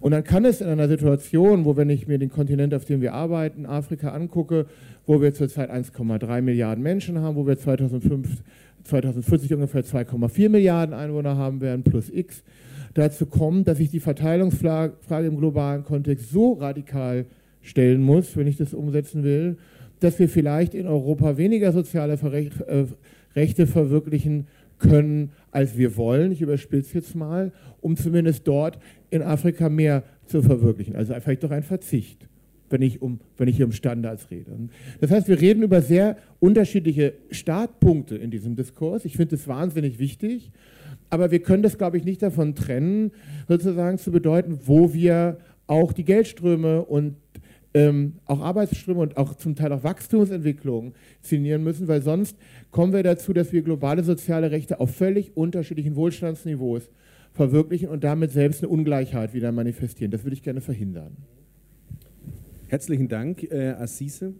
Und 0.00 0.12
dann 0.12 0.24
kann 0.24 0.46
es 0.46 0.62
in 0.62 0.68
einer 0.68 0.88
Situation, 0.88 1.66
wo, 1.66 1.76
wenn 1.76 1.90
ich 1.90 2.06
mir 2.06 2.18
den 2.18 2.30
Kontinent, 2.30 2.72
auf 2.72 2.86
dem 2.86 3.02
wir 3.02 3.12
arbeiten, 3.12 3.66
Afrika 3.66 4.12
angucke, 4.12 4.66
wo 5.06 5.20
wir 5.20 5.34
zurzeit 5.34 5.70
1,3 5.70 6.40
Milliarden 6.40 6.82
Menschen 6.82 7.18
haben, 7.18 7.36
wo 7.36 7.46
wir 7.46 7.58
2005, 7.58 8.42
2040 8.84 9.52
ungefähr 9.54 9.84
2,4 9.84 10.48
Milliarden 10.48 10.94
Einwohner 10.94 11.36
haben 11.36 11.60
werden, 11.60 11.82
plus 11.82 12.08
X, 12.08 12.42
dazu 12.94 13.26
kommen, 13.26 13.64
dass 13.64 13.78
ich 13.78 13.90
die 13.90 14.00
Verteilungsfrage 14.00 15.26
im 15.26 15.36
globalen 15.36 15.84
Kontext 15.84 16.30
so 16.30 16.54
radikal 16.54 17.26
stellen 17.60 18.02
muss, 18.02 18.36
wenn 18.38 18.46
ich 18.46 18.56
das 18.56 18.72
umsetzen 18.72 19.22
will, 19.22 19.58
dass 20.00 20.18
wir 20.18 20.30
vielleicht 20.30 20.74
in 20.74 20.86
Europa 20.86 21.36
weniger 21.36 21.72
soziale 21.72 22.14
äh, 22.14 22.86
Rechte 23.34 23.66
verwirklichen 23.66 24.46
können, 24.78 25.32
als 25.50 25.76
wir 25.76 25.96
wollen. 25.96 26.32
Ich 26.32 26.40
überspitze 26.40 26.98
jetzt 26.98 27.14
mal, 27.14 27.52
um 27.80 27.96
zumindest 27.96 28.48
dort 28.48 28.78
in 29.10 29.22
Afrika 29.22 29.68
mehr 29.68 30.02
zu 30.26 30.42
verwirklichen. 30.42 30.96
Also 30.96 31.14
vielleicht 31.20 31.44
doch 31.44 31.50
ein 31.50 31.62
Verzicht, 31.62 32.26
wenn 32.70 32.82
ich, 32.82 33.02
um, 33.02 33.20
wenn 33.36 33.48
ich 33.48 33.56
hier 33.56 33.66
um 33.66 33.72
Standards 33.72 34.30
rede. 34.30 34.50
Das 35.00 35.10
heißt, 35.10 35.28
wir 35.28 35.40
reden 35.40 35.62
über 35.62 35.82
sehr 35.82 36.16
unterschiedliche 36.38 37.14
Startpunkte 37.30 38.16
in 38.16 38.30
diesem 38.30 38.56
Diskurs. 38.56 39.04
Ich 39.04 39.16
finde 39.16 39.36
das 39.36 39.46
wahnsinnig 39.46 39.98
wichtig. 39.98 40.50
Aber 41.10 41.30
wir 41.30 41.40
können 41.40 41.62
das, 41.62 41.76
glaube 41.76 41.98
ich, 41.98 42.04
nicht 42.04 42.22
davon 42.22 42.54
trennen, 42.54 43.10
sozusagen 43.48 43.98
zu 43.98 44.12
bedeuten, 44.12 44.60
wo 44.64 44.94
wir 44.94 45.38
auch 45.66 45.92
die 45.92 46.04
Geldströme 46.04 46.84
und 46.84 47.16
ähm, 47.74 48.14
auch 48.24 48.40
Arbeitsströme 48.40 49.00
und 49.00 49.16
auch 49.16 49.34
zum 49.34 49.54
Teil 49.54 49.72
auch 49.72 49.84
Wachstumsentwicklungen 49.84 50.94
zinieren 51.20 51.62
müssen, 51.62 51.86
weil 51.86 52.02
sonst 52.02 52.36
kommen 52.70 52.92
wir 52.92 53.02
dazu, 53.02 53.32
dass 53.32 53.52
wir 53.52 53.62
globale 53.62 54.04
soziale 54.04 54.50
Rechte 54.50 54.80
auf 54.80 54.94
völlig 54.94 55.36
unterschiedlichen 55.36 55.96
Wohlstandsniveaus 55.96 56.90
verwirklichen 57.32 57.88
und 57.88 58.04
damit 58.04 58.32
selbst 58.32 58.62
eine 58.62 58.68
Ungleichheit 58.68 59.34
wieder 59.34 59.52
manifestieren. 59.52 60.10
Das 60.10 60.24
würde 60.24 60.34
ich 60.34 60.42
gerne 60.42 60.60
verhindern. 60.60 61.16
Herzlichen 62.68 63.08
Dank, 63.08 63.42
äh, 63.44 63.70
Assise. 63.70 64.34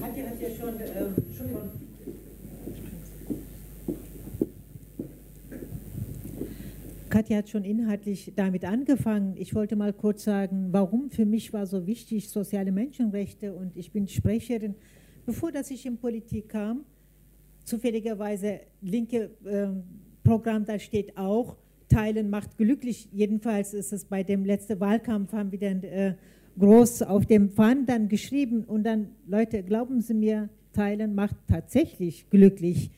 Katja 0.00 0.26
hat 0.26 0.40
ja 0.40 0.48
schon, 0.50 0.80
äh. 0.80 1.06
Katja 7.08 7.36
hat 7.38 7.48
schon 7.48 7.64
inhaltlich 7.64 8.32
damit 8.34 8.64
angefangen. 8.64 9.34
Ich 9.36 9.54
wollte 9.54 9.76
mal 9.76 9.92
kurz 9.92 10.24
sagen, 10.24 10.68
warum 10.72 11.10
für 11.10 11.24
mich 11.24 11.52
war 11.52 11.64
so 11.64 11.86
wichtig 11.86 12.28
soziale 12.28 12.72
Menschenrechte 12.72 13.54
und 13.54 13.76
ich 13.76 13.92
bin 13.92 14.08
Sprecherin. 14.08 14.74
Bevor 15.26 15.52
dass 15.52 15.70
ich 15.70 15.86
in 15.86 15.96
Politik 15.96 16.50
kam, 16.50 16.84
zufälligerweise 17.64 18.60
linke 18.82 19.30
äh, 19.44 19.68
Programm, 20.22 20.64
da 20.64 20.78
steht 20.78 21.16
auch, 21.16 21.56
Teilen 21.88 22.30
macht 22.30 22.56
glücklich. 22.56 23.08
Jedenfalls 23.12 23.74
ist 23.74 23.92
es 23.92 24.04
bei 24.04 24.22
dem 24.22 24.44
letzten 24.44 24.80
Wahlkampf, 24.80 25.32
haben 25.32 25.52
wir 25.52 25.58
dann 25.58 25.82
äh, 25.82 26.14
groß 26.58 27.02
auf 27.02 27.26
dem 27.26 27.50
Pfann 27.50 27.86
dann 27.86 28.08
geschrieben 28.08 28.64
und 28.64 28.84
dann, 28.84 29.08
Leute, 29.26 29.62
glauben 29.62 30.00
Sie 30.00 30.14
mir, 30.14 30.48
Teilen 30.72 31.14
macht 31.14 31.36
tatsächlich 31.48 32.28
glücklich 32.30 32.90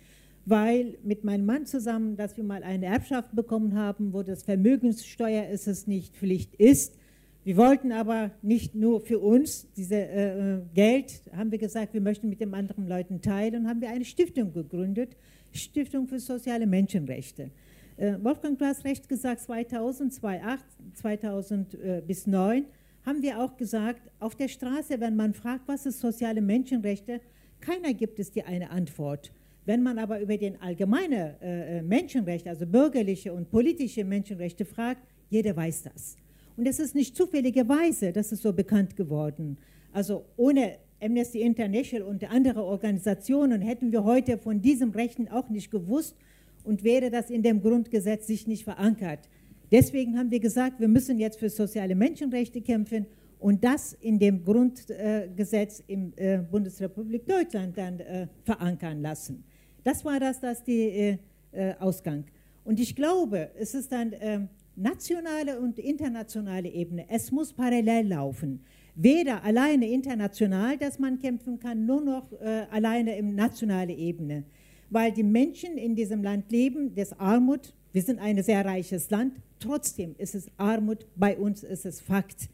weil 0.47 0.97
mit 1.03 1.25
meinem 1.25 1.45
Mann 1.45 1.67
zusammen, 1.67 2.17
dass 2.17 2.37
wir 2.37 2.45
mal 2.45 2.63
eine 2.63 2.87
Erbschaft 2.87 3.35
bekommen 3.35 3.75
haben, 3.75 4.13
wo 4.13 4.23
das 4.23 4.45
Vermögenssteuer 4.45 5.49
ist 5.49 5.67
es 5.67 5.89
nicht 5.89 6.17
Pflicht 6.17 6.55
ist. 6.55 6.97
Wir 7.47 7.57
wollten 7.57 7.93
aber 7.93 8.33
nicht 8.43 8.75
nur 8.75 9.01
für 9.01 9.21
uns 9.21 9.71
diese 9.77 9.95
äh, 9.95 10.55
äh, 10.57 10.61
Geld, 10.75 11.23
haben 11.31 11.53
wir 11.53 11.59
gesagt, 11.59 11.95
wir 11.95 12.01
möchten 12.01 12.29
mit 12.29 12.41
den 12.41 12.53
anderen 12.53 12.89
Leuten 12.89 13.23
teilen 13.23 13.63
und 13.63 13.69
haben 13.69 13.81
wir 13.81 13.89
eine 13.89 14.05
Stiftung 14.05 14.53
gegründet, 14.53 15.17
Stiftung 15.53 16.09
für 16.09 16.19
soziale 16.19 16.67
Menschenrechte. 16.67 17.53
Äh, 17.99 18.15
Wolfgang, 18.21 18.59
du 18.59 18.65
hast 18.65 18.85
recht 18.85 19.09
gesagt, 19.09 19.43
2000, 19.43 20.13
2008, 20.13 20.65
2000 20.95 21.75
äh, 21.75 22.03
bis 22.05 22.25
2009 22.25 22.65
haben 23.05 23.23
wir 23.23 23.41
auch 23.41 23.57
gesagt, 23.57 24.11
auf 24.19 24.35
der 24.35 24.49
Straße, 24.49 24.99
wenn 24.99 25.15
man 25.15 25.33
fragt, 25.33 25.69
was 25.69 25.87
ist 25.87 26.01
soziale 26.01 26.43
Menschenrechte, 26.43 27.21
keiner 27.61 27.95
gibt 27.95 28.19
es 28.19 28.33
dir 28.33 28.49
eine 28.49 28.71
Antwort. 28.71 29.33
Wenn 29.67 29.85
man 29.85 30.01
aber 30.01 30.19
über 30.19 30.37
den 30.37 30.61
allgemeinen 30.61 31.41
äh, 31.41 31.81
Menschenrechte, 31.83 32.51
also 32.51 32.67
bürgerliche 32.67 33.33
und 33.33 33.49
politische 33.53 34.03
Menschenrechte 34.03 34.65
fragt, 34.65 35.07
jeder 35.31 35.55
weiß 35.55 35.85
das. 35.85 36.17
Und 36.57 36.67
es 36.67 36.79
ist 36.79 36.95
nicht 36.95 37.17
zufälligerweise, 37.17 38.13
das 38.13 38.33
ist 38.33 38.43
so 38.43 38.53
bekannt 38.53 38.97
geworden. 38.97 39.59
Also 39.93 40.25
ohne 40.37 40.77
Amnesty 41.03 41.43
International 41.43 42.07
und 42.07 42.31
andere 42.31 42.65
Organisationen 42.65 43.61
hätten 43.61 43.93
wir 43.93 44.05
heute 44.05 44.39
von 44.39 44.63
diesem 44.63 44.91
Rechten 44.91 45.29
auch 45.29 45.49
nicht 45.51 45.71
gewusst 45.71 46.17
und 46.65 46.83
wäre 46.83 47.11
das 47.11 47.31
in 47.31 47.43
dem 47.43 47.61
Grundgesetz 47.61 48.27
sich 48.27 48.47
nicht 48.47 48.65
verankert. 48.65 49.29
Deswegen 49.71 50.19
haben 50.19 50.31
wir 50.31 50.41
gesagt, 50.41 50.81
wir 50.81 50.89
müssen 50.89 51.19
jetzt 51.19 51.39
für 51.39 51.51
soziale 51.51 51.95
Menschenrechte 51.95 52.61
kämpfen 52.61 53.07
und 53.39 53.63
das 53.63 53.93
in 53.93 54.19
dem 54.19 54.45
Grundgesetz 54.45 55.83
im 55.87 56.13
äh, 56.17 56.39
Bundesrepublik 56.39 57.27
Deutschland 57.27 57.77
dann 57.77 58.01
äh, 58.01 58.29
verankern 58.45 59.03
lassen. 59.03 59.45
Das 59.85 60.05
war 60.05 60.19
das, 60.19 60.41
das 60.41 60.65
die 60.65 61.19
äh, 61.53 61.75
Ausgang. 61.79 62.25
Und 62.65 62.81
ich 62.81 62.97
glaube, 62.97 63.51
es 63.59 63.75
ist 63.75 63.93
dann 63.93 64.13
ähm, 64.21 64.49
nationale 64.77 65.59
und 65.59 65.79
internationale 65.79 66.69
Ebene. 66.69 67.07
Es 67.09 67.33
muss 67.33 67.53
parallel 67.53 68.09
laufen. 68.09 68.61
Weder 68.95 69.43
alleine 69.45 69.89
international, 69.91 70.79
dass 70.79 70.99
man 70.99 71.19
kämpfen 71.19 71.59
kann, 71.59 71.85
nur 71.85 72.01
noch 72.01 72.33
äh, 72.33 72.67
alleine 72.71 73.17
im 73.17 73.35
nationalen 73.35 73.91
Ebene. 73.91 74.45
Weil 74.89 75.13
die 75.13 75.23
Menschen 75.23 75.77
in 75.77 75.95
diesem 75.95 76.23
Land 76.23 76.51
leben, 76.51 76.95
das 76.95 77.19
Armut, 77.19 77.75
wir 77.93 78.03
sind 78.03 78.19
ein 78.19 78.43
sehr 78.43 78.65
reiches 78.65 79.11
Land, 79.11 79.35
trotzdem 79.59 80.15
ist 80.19 80.35
es 80.35 80.51
Armut, 80.57 81.07
bei 81.17 81.37
uns 81.37 81.63
ist 81.63 81.85
es 81.85 82.01
Fakt. 82.01 82.49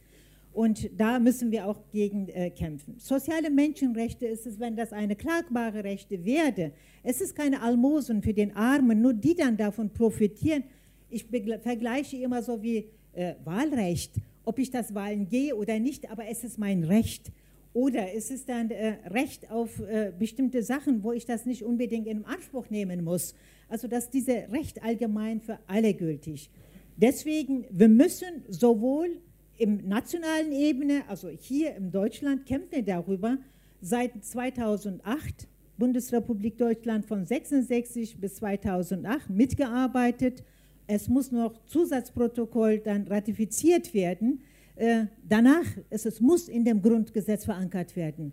Und 0.52 0.90
da 0.98 1.18
müssen 1.18 1.50
wir 1.50 1.66
auch 1.66 1.80
gegen 1.92 2.28
äh, 2.28 2.50
kämpfen. 2.50 2.96
Soziale 2.98 3.50
Menschenrechte 3.50 4.26
ist 4.26 4.46
es, 4.46 4.60
wenn 4.60 4.76
das 4.76 4.92
eine 4.92 5.16
klagbare 5.16 5.82
Rechte 5.82 6.24
werde. 6.24 6.72
Es 7.02 7.20
ist 7.20 7.34
keine 7.34 7.62
Almosen 7.62 8.22
für 8.22 8.34
den 8.34 8.54
Armen, 8.54 9.00
nur 9.00 9.14
die 9.14 9.34
dann 9.34 9.56
davon 9.56 9.90
profitieren. 9.90 10.64
Ich 11.12 11.26
vergleiche 11.26 12.16
immer 12.16 12.42
so 12.42 12.62
wie 12.62 12.88
äh, 13.12 13.34
Wahlrecht, 13.44 14.14
ob 14.44 14.58
ich 14.58 14.70
das 14.70 14.94
Wahlen 14.94 15.28
gehe 15.28 15.54
oder 15.54 15.78
nicht, 15.78 16.10
aber 16.10 16.26
es 16.26 16.42
ist 16.42 16.58
mein 16.58 16.84
Recht. 16.84 17.30
Oder 17.74 18.14
es 18.14 18.30
ist 18.30 18.48
dann 18.48 18.70
äh, 18.70 18.96
Recht 19.08 19.50
auf 19.50 19.78
äh, 19.80 20.12
bestimmte 20.18 20.62
Sachen, 20.62 21.02
wo 21.02 21.12
ich 21.12 21.24
das 21.24 21.46
nicht 21.46 21.64
unbedingt 21.64 22.06
in 22.06 22.24
Anspruch 22.24 22.68
nehmen 22.70 23.04
muss. 23.04 23.34
Also 23.68 23.88
dass 23.88 24.10
diese 24.10 24.48
Recht 24.50 24.82
allgemein 24.82 25.40
für 25.40 25.58
alle 25.66 25.94
gültig. 25.94 26.50
Deswegen, 26.96 27.64
wir 27.70 27.88
müssen 27.88 28.44
sowohl 28.48 29.20
im 29.58 29.88
nationalen 29.88 30.52
Ebene, 30.52 31.02
also 31.08 31.28
hier 31.28 31.76
in 31.76 31.90
Deutschland, 31.90 32.46
kämpfen 32.46 32.72
wir 32.72 32.82
darüber. 32.82 33.38
Seit 33.80 34.24
2008, 34.24 35.48
Bundesrepublik 35.78 36.58
Deutschland 36.58 37.06
von 37.06 37.24
66 37.24 38.20
bis 38.20 38.36
2008 38.36 39.30
mitgearbeitet. 39.30 40.44
Es 40.94 41.08
muss 41.08 41.32
noch 41.32 41.54
Zusatzprotokoll 41.64 42.80
dann 42.80 43.08
ratifiziert 43.08 43.94
werden. 43.94 44.42
Äh, 44.76 45.06
danach, 45.26 45.64
es, 45.88 46.04
es 46.04 46.20
muss 46.20 46.48
in 46.48 46.66
dem 46.66 46.82
Grundgesetz 46.82 47.46
verankert 47.46 47.96
werden. 47.96 48.32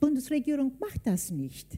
Bundesregierung 0.00 0.72
macht 0.80 1.06
das 1.06 1.30
nicht. 1.30 1.68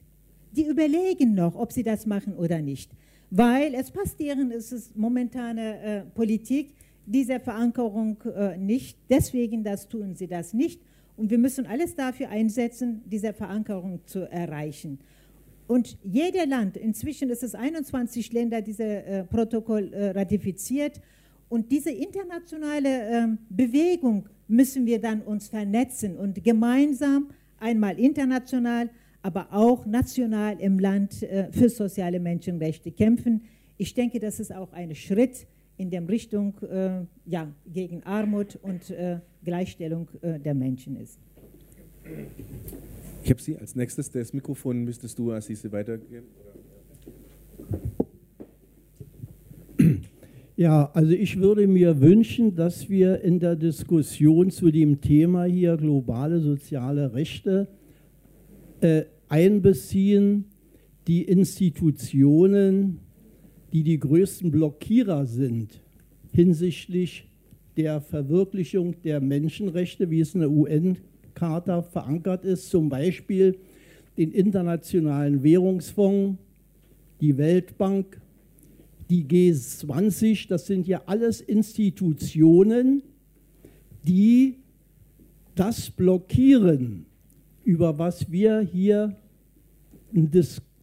Die 0.52 0.68
überlegen 0.68 1.34
noch, 1.34 1.56
ob 1.56 1.72
sie 1.72 1.82
das 1.82 2.06
machen 2.06 2.36
oder 2.36 2.62
nicht, 2.62 2.92
weil 3.30 3.74
es 3.74 3.90
passt 3.90 4.20
deren, 4.20 4.52
es 4.52 4.70
ist 4.70 4.96
momentane 4.96 5.80
äh, 5.80 6.00
Politik, 6.02 6.76
dieser 7.06 7.40
Verankerung 7.40 8.16
äh, 8.22 8.56
nicht. 8.56 8.96
Deswegen 9.10 9.64
das 9.64 9.88
tun 9.88 10.14
sie 10.14 10.28
das 10.28 10.54
nicht. 10.54 10.80
Und 11.16 11.28
wir 11.28 11.38
müssen 11.38 11.66
alles 11.66 11.96
dafür 11.96 12.28
einsetzen, 12.28 13.02
diese 13.04 13.32
Verankerung 13.32 13.98
zu 14.06 14.30
erreichen. 14.30 15.00
Und 15.66 15.96
jeder 16.04 16.46
Land, 16.46 16.76
inzwischen 16.76 17.30
ist 17.30 17.42
es 17.42 17.54
21 17.54 18.32
Länder, 18.32 18.60
dieses 18.60 18.80
äh, 18.80 19.24
Protokoll 19.24 19.92
äh, 19.92 20.10
ratifiziert. 20.10 21.00
Und 21.48 21.70
diese 21.70 21.90
internationale 21.90 22.88
äh, 22.88 23.26
Bewegung 23.48 24.28
müssen 24.46 24.84
wir 24.84 25.00
dann 25.00 25.22
uns 25.22 25.48
vernetzen 25.48 26.16
und 26.16 26.42
gemeinsam, 26.44 27.30
einmal 27.58 27.98
international, 27.98 28.90
aber 29.22 29.48
auch 29.52 29.86
national 29.86 30.60
im 30.60 30.78
Land 30.78 31.22
äh, 31.22 31.50
für 31.50 31.70
soziale 31.70 32.20
Menschenrechte 32.20 32.92
kämpfen. 32.92 33.42
Ich 33.78 33.94
denke, 33.94 34.20
das 34.20 34.40
ist 34.40 34.54
auch 34.54 34.72
ein 34.72 34.94
Schritt 34.94 35.46
in 35.78 35.90
der 35.90 36.06
Richtung 36.06 36.54
äh, 36.60 37.00
ja, 37.24 37.50
gegen 37.66 38.02
Armut 38.02 38.56
und 38.56 38.90
äh, 38.90 39.18
Gleichstellung 39.42 40.08
der 40.22 40.54
Menschen 40.54 40.96
ist. 40.96 41.18
Ich 43.24 43.30
habe 43.30 43.40
Sie 43.40 43.56
als 43.56 43.74
nächstes, 43.74 44.10
das 44.10 44.34
Mikrofon 44.34 44.84
müsstest 44.84 45.18
du, 45.18 45.32
Assise, 45.32 45.72
weitergeben. 45.72 46.26
Ja, 50.56 50.90
also 50.92 51.12
ich 51.12 51.40
würde 51.40 51.66
mir 51.66 52.02
wünschen, 52.02 52.55
dass 52.55 52.90
wir 52.90 53.22
in 53.22 53.40
der 53.40 53.56
Diskussion 53.56 54.51
zu 54.51 54.70
dem 54.70 55.01
Thema 55.01 55.44
hier 55.44 55.78
globale 55.78 56.38
soziale 56.40 57.14
Rechte 57.14 57.66
äh, 58.82 59.05
einbeziehen 59.30 60.44
die 61.06 61.22
Institutionen, 61.22 63.01
die 63.72 63.84
die 63.84 63.98
größten 63.98 64.51
Blockierer 64.51 65.24
sind 65.24 65.80
hinsichtlich 66.30 67.26
der 67.78 68.02
Verwirklichung 68.02 69.01
der 69.02 69.22
Menschenrechte, 69.22 70.10
wie 70.10 70.20
es 70.20 70.34
in 70.34 70.40
der 70.40 70.51
UN-Charta 71.35 71.82
verankert 71.82 72.44
ist, 72.44 72.70
zum 72.70 72.89
Beispiel 72.89 73.59
den 74.16 74.31
Internationalen 74.32 75.43
Währungsfonds, 75.43 76.39
die 77.20 77.36
Weltbank, 77.36 78.20
die 79.11 79.24
G20, 79.24 80.48
das 80.48 80.66
sind 80.66 80.86
ja 80.86 81.02
alles 81.06 81.40
Institutionen, 81.40 83.02
die 84.06 84.56
das 85.55 85.90
blockieren, 85.90 87.06
über 87.65 87.98
was 87.98 88.31
wir 88.31 88.61
hier 88.61 89.16
eine 90.15 90.28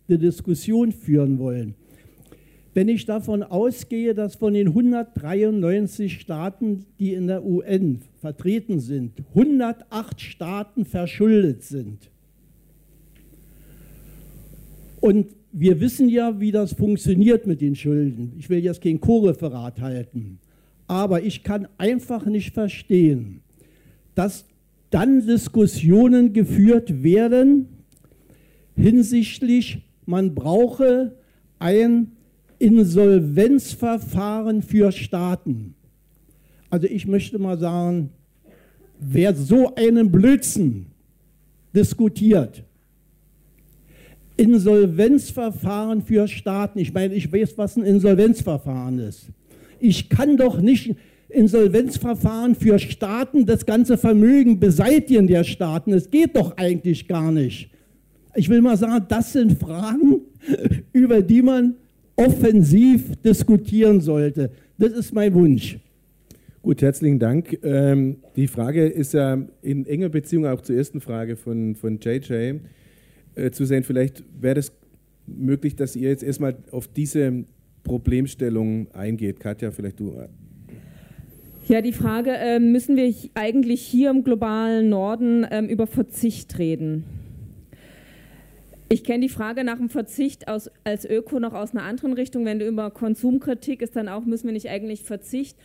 Diskussion 0.07 0.91
führen 0.91 1.39
wollen. 1.39 1.75
Wenn 2.73 2.87
ich 2.87 3.05
davon 3.05 3.43
ausgehe, 3.43 4.13
dass 4.13 4.35
von 4.35 4.53
den 4.53 4.67
193 4.69 6.21
Staaten, 6.21 6.85
die 6.99 7.13
in 7.13 7.27
der 7.27 7.45
UN 7.45 8.01
vertreten 8.21 8.79
sind, 8.79 9.13
108 9.29 10.21
Staaten 10.21 10.85
verschuldet 10.85 11.63
sind. 11.63 12.11
Und 14.99 15.33
wir 15.51 15.81
wissen 15.81 16.07
ja, 16.07 16.39
wie 16.39 16.51
das 16.51 16.73
funktioniert 16.73 17.47
mit 17.47 17.61
den 17.61 17.75
Schulden. 17.75 18.33
Ich 18.37 18.47
will 18.49 18.59
jetzt 18.59 18.81
kein 18.81 19.01
Co-Referat 19.01 19.81
halten. 19.81 20.37
Aber 20.87 21.23
ich 21.23 21.43
kann 21.43 21.67
einfach 21.77 22.25
nicht 22.27 22.53
verstehen, 22.53 23.41
dass 24.13 24.45
dann 24.91 25.25
Diskussionen 25.25 26.33
geführt 26.33 27.01
werden 27.03 27.67
hinsichtlich, 28.75 29.81
man 30.05 30.35
brauche 30.35 31.15
ein 31.59 32.11
Insolvenzverfahren 32.59 34.61
für 34.61 34.91
Staaten. 34.91 35.75
Also 36.71 36.87
ich 36.87 37.05
möchte 37.05 37.37
mal 37.37 37.59
sagen, 37.59 38.09
wer 38.97 39.35
so 39.35 39.75
einen 39.75 40.09
Blödsinn 40.09 40.87
diskutiert, 41.75 42.63
Insolvenzverfahren 44.37 46.01
für 46.01 46.27
Staaten, 46.27 46.79
ich 46.79 46.93
meine, 46.93 47.13
ich 47.13 47.31
weiß, 47.31 47.57
was 47.57 47.75
ein 47.75 47.83
Insolvenzverfahren 47.83 48.99
ist. 48.99 49.27
Ich 49.79 50.09
kann 50.09 50.37
doch 50.37 50.61
nicht 50.61 50.95
Insolvenzverfahren 51.27 52.55
für 52.55 52.79
Staaten 52.79 53.45
das 53.45 53.65
ganze 53.65 53.97
Vermögen 53.97 54.59
beseitigen 54.59 55.27
der 55.27 55.43
Staaten. 55.43 55.91
Es 55.91 56.09
geht 56.09 56.37
doch 56.37 56.55
eigentlich 56.57 57.07
gar 57.07 57.31
nicht. 57.31 57.69
Ich 58.33 58.47
will 58.47 58.61
mal 58.61 58.77
sagen, 58.77 59.05
das 59.09 59.33
sind 59.33 59.59
Fragen, 59.59 60.21
über 60.93 61.21
die 61.21 61.41
man 61.41 61.75
offensiv 62.15 63.15
diskutieren 63.17 63.99
sollte. 63.99 64.51
Das 64.77 64.93
ist 64.93 65.13
mein 65.13 65.33
Wunsch. 65.33 65.77
Gut, 66.63 66.83
herzlichen 66.83 67.17
Dank. 67.17 67.57
Ähm, 67.63 68.17
die 68.35 68.45
Frage 68.45 68.85
ist 68.85 69.13
ja 69.13 69.41
in 69.63 69.87
enger 69.87 70.09
Beziehung 70.09 70.45
auch 70.45 70.61
zur 70.61 70.75
ersten 70.75 71.01
Frage 71.01 71.35
von, 71.35 71.75
von 71.75 71.99
JJ 71.99 72.59
äh, 73.33 73.49
zu 73.49 73.65
sehen. 73.65 73.81
Vielleicht 73.81 74.23
wäre 74.39 74.59
es 74.59 74.71
möglich, 75.25 75.75
dass 75.75 75.95
ihr 75.95 76.09
jetzt 76.09 76.21
erstmal 76.21 76.55
auf 76.69 76.87
diese 76.87 77.45
Problemstellung 77.83 78.91
eingeht. 78.91 79.39
Katja, 79.39 79.71
vielleicht 79.71 79.99
du. 79.99 80.13
Ja, 81.67 81.81
die 81.81 81.93
Frage, 81.93 82.29
äh, 82.29 82.59
müssen 82.59 82.95
wir 82.95 83.11
eigentlich 83.33 83.81
hier 83.81 84.11
im 84.11 84.23
globalen 84.23 84.87
Norden 84.89 85.43
äh, 85.45 85.61
über 85.63 85.87
Verzicht 85.87 86.59
reden? 86.59 87.05
Ich 88.87 89.03
kenne 89.03 89.21
die 89.21 89.29
Frage 89.29 89.63
nach 89.63 89.77
dem 89.77 89.89
Verzicht 89.89 90.47
aus, 90.47 90.69
als 90.83 91.05
Öko 91.05 91.39
noch 91.39 91.53
aus 91.53 91.71
einer 91.71 91.83
anderen 91.83 92.13
Richtung. 92.13 92.45
Wenn 92.45 92.59
du 92.59 92.67
über 92.67 92.91
Konsumkritik 92.91 93.81
ist, 93.81 93.95
dann 93.95 94.07
auch 94.07 94.25
müssen 94.25 94.45
wir 94.45 94.53
nicht 94.53 94.69
eigentlich 94.69 95.01
Verzicht 95.01 95.57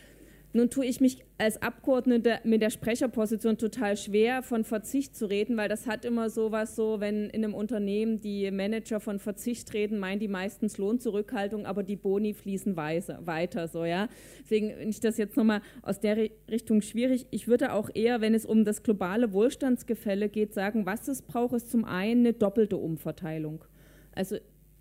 Nun 0.52 0.70
tue 0.70 0.86
ich 0.86 1.00
mich 1.00 1.22
als 1.36 1.60
Abgeordnete 1.60 2.38
mit 2.44 2.62
der 2.62 2.70
Sprecherposition 2.70 3.58
total 3.58 3.96
schwer, 3.96 4.42
von 4.42 4.64
Verzicht 4.64 5.14
zu 5.14 5.26
reden, 5.26 5.56
weil 5.58 5.68
das 5.68 5.86
hat 5.86 6.06
immer 6.06 6.30
so 6.30 6.50
was 6.50 6.76
so, 6.76 6.98
wenn 6.98 7.28
in 7.28 7.44
einem 7.44 7.52
Unternehmen 7.52 8.20
die 8.20 8.50
Manager 8.50 9.00
von 9.00 9.18
Verzicht 9.18 9.74
reden, 9.74 9.98
meinen 9.98 10.18
die 10.18 10.28
meistens 10.28 10.78
Lohnzurückhaltung, 10.78 11.66
aber 11.66 11.82
die 11.82 11.96
Boni 11.96 12.32
fließen 12.32 12.74
weiter, 12.76 13.68
so, 13.68 13.84
ja. 13.84 14.08
Deswegen 14.40 14.70
finde 14.70 14.88
ich 14.88 15.00
das 15.00 15.18
jetzt 15.18 15.36
nochmal 15.36 15.60
aus 15.82 16.00
der 16.00 16.16
Richtung 16.50 16.80
schwierig. 16.80 17.26
Ich 17.30 17.48
würde 17.48 17.74
auch 17.74 17.90
eher, 17.92 18.22
wenn 18.22 18.34
es 18.34 18.46
um 18.46 18.64
das 18.64 18.82
globale 18.82 19.34
Wohlstandsgefälle 19.34 20.30
geht, 20.30 20.54
sagen, 20.54 20.86
was 20.86 21.06
es 21.08 21.20
braucht, 21.20 21.54
ist 21.54 21.70
zum 21.70 21.84
einen 21.84 22.20
eine 22.20 22.32
doppelte 22.32 22.78
Umverteilung. 22.78 23.64
Also 24.12 24.36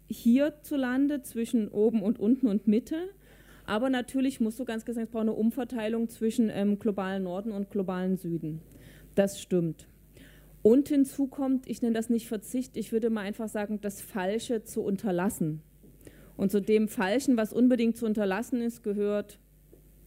hierzulande 0.07 1.21
zwischen 1.23 1.67
oben 1.67 2.01
und 2.01 2.19
unten 2.19 2.47
und 2.47 2.67
Mitte, 2.67 3.09
aber 3.67 3.89
natürlich 3.89 4.39
musst 4.39 4.59
du 4.59 4.65
ganz 4.65 4.85
gesagt, 4.85 5.07
es 5.07 5.11
braucht 5.11 5.23
eine 5.23 5.33
Umverteilung 5.33 6.09
zwischen 6.09 6.49
ähm, 6.49 6.79
globalen 6.79 7.23
Norden 7.23 7.51
und 7.51 7.69
globalen 7.69 8.17
Süden. 8.17 8.61
Das 9.15 9.41
stimmt. 9.41 9.87
Und 10.61 10.89
hinzu 10.89 11.27
kommt, 11.27 11.69
ich 11.69 11.81
nenne 11.81 11.93
das 11.93 12.09
nicht 12.09 12.27
Verzicht, 12.27 12.75
ich 12.75 12.91
würde 12.91 13.09
mal 13.09 13.21
einfach 13.21 13.49
sagen, 13.49 13.79
das 13.81 14.01
Falsche 14.01 14.63
zu 14.63 14.81
unterlassen. 14.81 15.61
Und 16.37 16.51
zu 16.51 16.61
dem 16.61 16.87
Falschen, 16.87 17.37
was 17.37 17.53
unbedingt 17.53 17.97
zu 17.97 18.05
unterlassen 18.05 18.61
ist, 18.61 18.83
gehört 18.83 19.39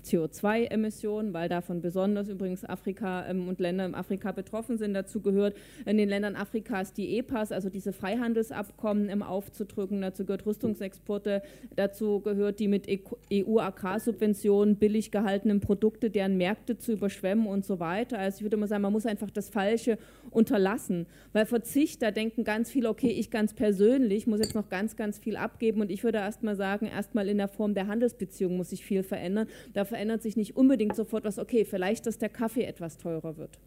CO2-Emissionen, 0.05 1.33
weil 1.33 1.49
davon 1.49 1.81
besonders 1.81 2.29
übrigens 2.29 2.65
Afrika 2.65 3.27
ähm, 3.27 3.49
und 3.49 3.61
Länder 3.61 3.87
in 3.87 3.95
Afrika 3.95 4.33
betroffen 4.33 4.79
sind. 4.79 4.95
Dazu 4.95 5.21
gehört 5.21 5.57
in 5.87 5.99
den 5.99 6.09
Ländern 6.09 6.37
Afrikas 6.37 6.93
die 6.93 7.19
EPAs, 7.19 7.53
also 7.53 7.69
diese 7.69 7.93
Freihandelsabkommen 7.93 9.09
ähm, 9.09 9.23
aufzudrücken. 9.23 10.01
Dazu 10.01 10.25
gehört 10.25 10.47
Rüstungsexporte. 10.47 11.43
Dazu 11.77 12.21
gehört 12.21 12.61
die 12.61 12.69
mit 12.69 12.87
EU-Agrarsubventionen 13.33 14.77
billig 14.77 15.11
gehaltenen 15.11 15.61
Produkte, 15.61 16.11
deren 16.11 16.37
Märkte 16.37 16.79
zu 16.79 16.93
überschwemmen 16.93 17.47
und 17.47 17.65
so 17.65 17.81
weiter. 17.81 18.19
Also 18.19 18.39
ich 18.39 18.43
würde 18.43 18.57
mal 18.57 18.69
sagen, 18.69 18.83
man 18.83 18.93
muss 18.93 19.07
einfach 19.07 19.31
das 19.31 19.49
Falsche 19.49 19.99
unterlassen. 20.31 21.07
Weil 21.33 21.47
Verzicht, 21.47 22.03
da 22.03 22.11
denken 22.11 22.45
ganz 22.45 22.71
viele, 22.71 22.89
okay, 22.89 23.11
ich 23.11 23.31
ganz 23.31 23.55
persönlich 23.55 24.27
muss 24.27 24.41
jetzt 24.41 24.55
noch 24.55 24.69
ganz, 24.69 24.97
ganz 24.97 25.19
viel 25.19 25.37
abgeben. 25.37 25.81
Und 25.81 25.91
ich 25.91 26.05
würde 26.05 26.19
erst 26.19 26.43
mal 26.43 26.57
sagen, 26.57 26.87
erstmal 26.87 27.29
in 27.29 27.39
der 27.39 27.49
Form 27.49 27.75
der 27.75 27.87
Handelsbeziehung 27.87 28.57
muss 28.57 28.71
sich 28.71 28.85
viel 28.85 29.03
verändern. 29.03 29.49
Da 29.75 29.85
verändert 29.89 30.23
sich 30.23 30.37
nicht 30.37 30.57
unbedingt 30.57 30.95
sofort 30.95 31.25
was, 31.25 31.39
okay, 31.39 31.65
vielleicht, 31.65 32.07
dass 32.07 32.19
der 32.19 32.29
Kaffee 32.29 32.65
etwas 32.65 32.99
teurer 32.99 33.37
wird. 33.37 33.59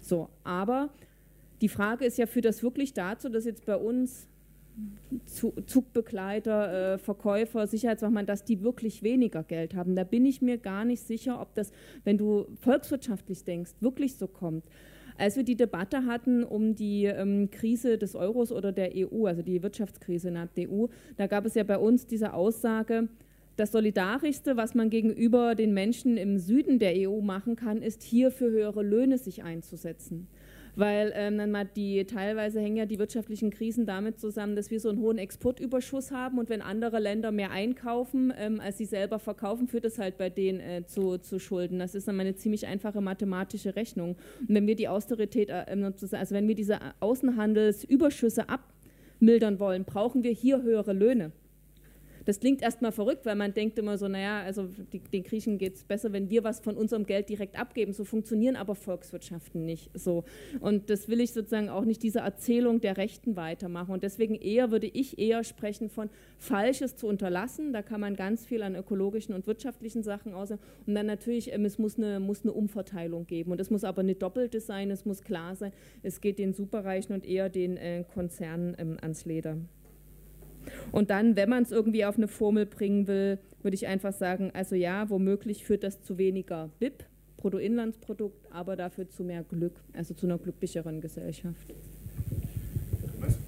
So, 0.00 0.28
aber 0.44 0.90
die 1.60 1.68
Frage 1.68 2.04
ist 2.04 2.18
ja, 2.18 2.26
führt 2.26 2.44
das 2.44 2.62
wirklich 2.62 2.92
dazu, 2.92 3.28
dass 3.28 3.44
jetzt 3.44 3.66
bei 3.66 3.76
uns 3.76 4.28
Zugbegleiter, 5.66 6.94
äh, 6.94 6.98
Verkäufer, 6.98 7.66
Sicherheitswachmann, 7.66 8.26
dass 8.26 8.44
die 8.44 8.62
wirklich 8.62 9.02
weniger 9.02 9.42
Geld 9.42 9.74
haben. 9.74 9.96
Da 9.96 10.04
bin 10.04 10.24
ich 10.24 10.40
mir 10.40 10.58
gar 10.58 10.84
nicht 10.84 11.02
sicher, 11.02 11.40
ob 11.40 11.54
das, 11.54 11.72
wenn 12.04 12.16
du 12.16 12.46
volkswirtschaftlich 12.60 13.44
denkst, 13.44 13.72
wirklich 13.80 14.16
so 14.16 14.28
kommt. 14.28 14.64
Als 15.16 15.36
wir 15.36 15.42
die 15.42 15.56
Debatte 15.56 16.06
hatten 16.06 16.44
um 16.44 16.76
die 16.76 17.06
ähm, 17.06 17.50
Krise 17.50 17.98
des 17.98 18.14
Euros 18.14 18.52
oder 18.52 18.70
der 18.70 18.92
EU, 18.94 19.26
also 19.26 19.42
die 19.42 19.62
Wirtschaftskrise 19.64 20.28
innerhalb 20.28 20.54
der 20.54 20.70
EU, 20.70 20.86
da 21.16 21.26
gab 21.26 21.44
es 21.44 21.54
ja 21.54 21.64
bei 21.64 21.78
uns 21.78 22.06
diese 22.06 22.32
Aussage, 22.32 23.08
das 23.58 23.72
Solidarischste, 23.72 24.56
was 24.56 24.74
man 24.76 24.88
gegenüber 24.88 25.56
den 25.56 25.74
Menschen 25.74 26.16
im 26.16 26.38
Süden 26.38 26.78
der 26.78 26.94
EU 26.96 27.20
machen 27.20 27.56
kann, 27.56 27.82
ist 27.82 28.04
hier 28.04 28.30
für 28.30 28.50
höhere 28.50 28.82
Löhne 28.82 29.18
sich 29.18 29.42
einzusetzen. 29.42 30.28
Weil 30.76 31.12
ähm, 31.16 31.40
die 31.74 32.04
teilweise 32.04 32.60
hängen 32.60 32.76
ja 32.76 32.86
die 32.86 33.00
wirtschaftlichen 33.00 33.50
Krisen 33.50 33.84
damit 33.84 34.20
zusammen, 34.20 34.54
dass 34.54 34.70
wir 34.70 34.78
so 34.78 34.90
einen 34.90 35.00
hohen 35.00 35.18
Exportüberschuss 35.18 36.12
haben 36.12 36.38
und 36.38 36.48
wenn 36.48 36.62
andere 36.62 37.00
Länder 37.00 37.32
mehr 37.32 37.50
einkaufen, 37.50 38.32
ähm, 38.38 38.60
als 38.60 38.78
sie 38.78 38.84
selber 38.84 39.18
verkaufen, 39.18 39.66
führt 39.66 39.84
das 39.84 39.98
halt 39.98 40.18
bei 40.18 40.30
denen 40.30 40.60
äh, 40.60 40.86
zu, 40.86 41.18
zu 41.18 41.40
Schulden. 41.40 41.80
Das 41.80 41.96
ist 41.96 42.06
dann 42.06 42.14
mal 42.14 42.22
eine 42.22 42.36
ziemlich 42.36 42.68
einfache 42.68 43.00
mathematische 43.00 43.74
Rechnung. 43.74 44.14
Und 44.40 44.54
wenn 44.54 44.68
wir 44.68 44.76
die 44.76 44.86
Austerität, 44.86 45.48
äh, 45.48 45.64
also 46.12 46.34
wenn 46.34 46.46
wir 46.46 46.54
diese 46.54 46.78
Außenhandelsüberschüsse 47.00 48.44
abmildern 48.48 49.58
wollen, 49.58 49.84
brauchen 49.84 50.22
wir 50.22 50.30
hier 50.30 50.62
höhere 50.62 50.92
Löhne. 50.92 51.32
Das 52.28 52.40
klingt 52.40 52.60
erstmal 52.60 52.92
verrückt, 52.92 53.24
weil 53.24 53.36
man 53.36 53.54
denkt 53.54 53.78
immer 53.78 53.96
so, 53.96 54.06
naja, 54.06 54.42
also 54.42 54.68
die, 54.92 54.98
den 54.98 55.22
Griechen 55.22 55.56
geht 55.56 55.76
es 55.76 55.84
besser, 55.84 56.12
wenn 56.12 56.28
wir 56.28 56.44
was 56.44 56.60
von 56.60 56.76
unserem 56.76 57.06
Geld 57.06 57.30
direkt 57.30 57.58
abgeben. 57.58 57.94
So 57.94 58.04
funktionieren 58.04 58.54
aber 58.54 58.74
Volkswirtschaften 58.74 59.64
nicht 59.64 59.88
so. 59.94 60.24
Und 60.60 60.90
das 60.90 61.08
will 61.08 61.22
ich 61.22 61.32
sozusagen 61.32 61.70
auch 61.70 61.86
nicht 61.86 62.02
diese 62.02 62.18
Erzählung 62.18 62.82
der 62.82 62.98
Rechten 62.98 63.34
weitermachen. 63.36 63.94
Und 63.94 64.02
deswegen 64.02 64.34
eher 64.34 64.70
würde 64.70 64.88
ich 64.88 65.18
eher 65.18 65.42
sprechen 65.42 65.88
von 65.88 66.10
Falsches 66.36 66.96
zu 66.96 67.06
unterlassen. 67.06 67.72
Da 67.72 67.80
kann 67.80 68.02
man 68.02 68.14
ganz 68.14 68.44
viel 68.44 68.62
an 68.62 68.76
ökologischen 68.76 69.34
und 69.34 69.46
wirtschaftlichen 69.46 70.02
Sachen 70.02 70.34
aus. 70.34 70.50
Und 70.50 70.60
dann 70.94 71.06
natürlich, 71.06 71.50
ähm, 71.54 71.64
es 71.64 71.78
muss 71.78 71.96
eine, 71.96 72.20
muss 72.20 72.42
eine 72.42 72.52
Umverteilung 72.52 73.26
geben. 73.26 73.52
Und 73.52 73.60
es 73.62 73.70
muss 73.70 73.84
aber 73.84 74.02
eine 74.02 74.16
doppelte 74.16 74.60
sein, 74.60 74.90
es 74.90 75.06
muss 75.06 75.22
klar 75.22 75.56
sein, 75.56 75.72
es 76.02 76.20
geht 76.20 76.38
den 76.38 76.52
Superreichen 76.52 77.14
und 77.14 77.24
eher 77.24 77.48
den 77.48 77.78
äh, 77.78 78.04
Konzernen 78.12 78.76
ähm, 78.78 78.98
ans 79.00 79.24
Leder. 79.24 79.56
Und 80.92 81.10
dann, 81.10 81.36
wenn 81.36 81.48
man 81.48 81.62
es 81.62 81.72
irgendwie 81.72 82.04
auf 82.04 82.16
eine 82.16 82.28
Formel 82.28 82.66
bringen 82.66 83.06
will, 83.06 83.38
würde 83.62 83.74
ich 83.74 83.86
einfach 83.86 84.12
sagen, 84.12 84.50
also 84.54 84.74
ja, 84.74 85.10
womöglich 85.10 85.64
führt 85.64 85.82
das 85.82 86.00
zu 86.00 86.18
weniger 86.18 86.70
BIP, 86.78 87.04
Bruttoinlandsprodukt, 87.36 88.46
aber 88.50 88.76
dafür 88.76 89.08
zu 89.08 89.24
mehr 89.24 89.44
Glück, 89.44 89.80
also 89.92 90.14
zu 90.14 90.26
einer 90.26 90.38
glücklicheren 90.38 91.00
Gesellschaft. 91.00 91.74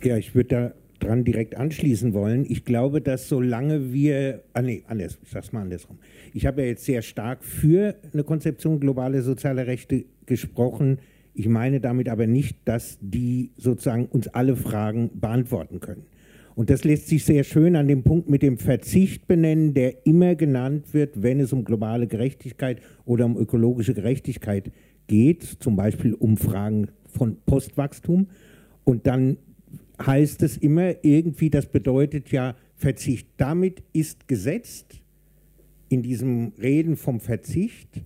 Ja, 0.02 0.16
ich 0.16 0.34
würde 0.34 0.48
da 0.48 0.74
dran 1.00 1.24
direkt 1.24 1.56
anschließen 1.56 2.12
wollen. 2.12 2.44
Ich 2.48 2.64
glaube, 2.64 3.00
dass 3.00 3.28
solange 3.28 3.92
wir, 3.92 4.42
ah 4.52 4.62
nee, 4.62 4.84
anders, 4.86 5.18
ich 5.22 5.30
sag's 5.30 5.52
mal 5.52 5.62
andersrum. 5.62 5.98
Ich 6.34 6.46
habe 6.46 6.62
ja 6.62 6.68
jetzt 6.68 6.84
sehr 6.84 7.02
stark 7.02 7.42
für 7.42 7.96
eine 8.12 8.22
Konzeption 8.22 8.80
globale 8.80 9.22
soziale 9.22 9.66
Rechte 9.66 10.04
gesprochen. 10.26 10.98
Ich 11.34 11.48
meine 11.48 11.80
damit 11.80 12.08
aber 12.08 12.26
nicht, 12.26 12.58
dass 12.66 12.98
die 13.00 13.50
sozusagen 13.56 14.06
uns 14.06 14.28
alle 14.28 14.56
Fragen 14.56 15.10
beantworten 15.14 15.80
können. 15.80 16.04
Und 16.60 16.68
das 16.68 16.84
lässt 16.84 17.08
sich 17.08 17.24
sehr 17.24 17.42
schön 17.42 17.74
an 17.74 17.88
dem 17.88 18.02
Punkt 18.02 18.28
mit 18.28 18.42
dem 18.42 18.58
Verzicht 18.58 19.26
benennen, 19.26 19.72
der 19.72 20.04
immer 20.04 20.34
genannt 20.34 20.92
wird, 20.92 21.22
wenn 21.22 21.40
es 21.40 21.54
um 21.54 21.64
globale 21.64 22.06
Gerechtigkeit 22.06 22.82
oder 23.06 23.24
um 23.24 23.38
ökologische 23.38 23.94
Gerechtigkeit 23.94 24.70
geht, 25.06 25.42
zum 25.42 25.74
Beispiel 25.74 26.12
um 26.12 26.36
Fragen 26.36 26.88
von 27.06 27.38
Postwachstum. 27.46 28.26
Und 28.84 29.06
dann 29.06 29.38
heißt 30.04 30.42
es 30.42 30.58
immer 30.58 31.02
irgendwie, 31.02 31.48
das 31.48 31.64
bedeutet 31.64 32.30
ja 32.30 32.54
Verzicht. 32.76 33.28
Damit 33.38 33.82
ist 33.94 34.28
gesetzt 34.28 35.00
in 35.88 36.02
diesem 36.02 36.52
Reden 36.60 36.98
vom 36.98 37.20
Verzicht, 37.20 38.02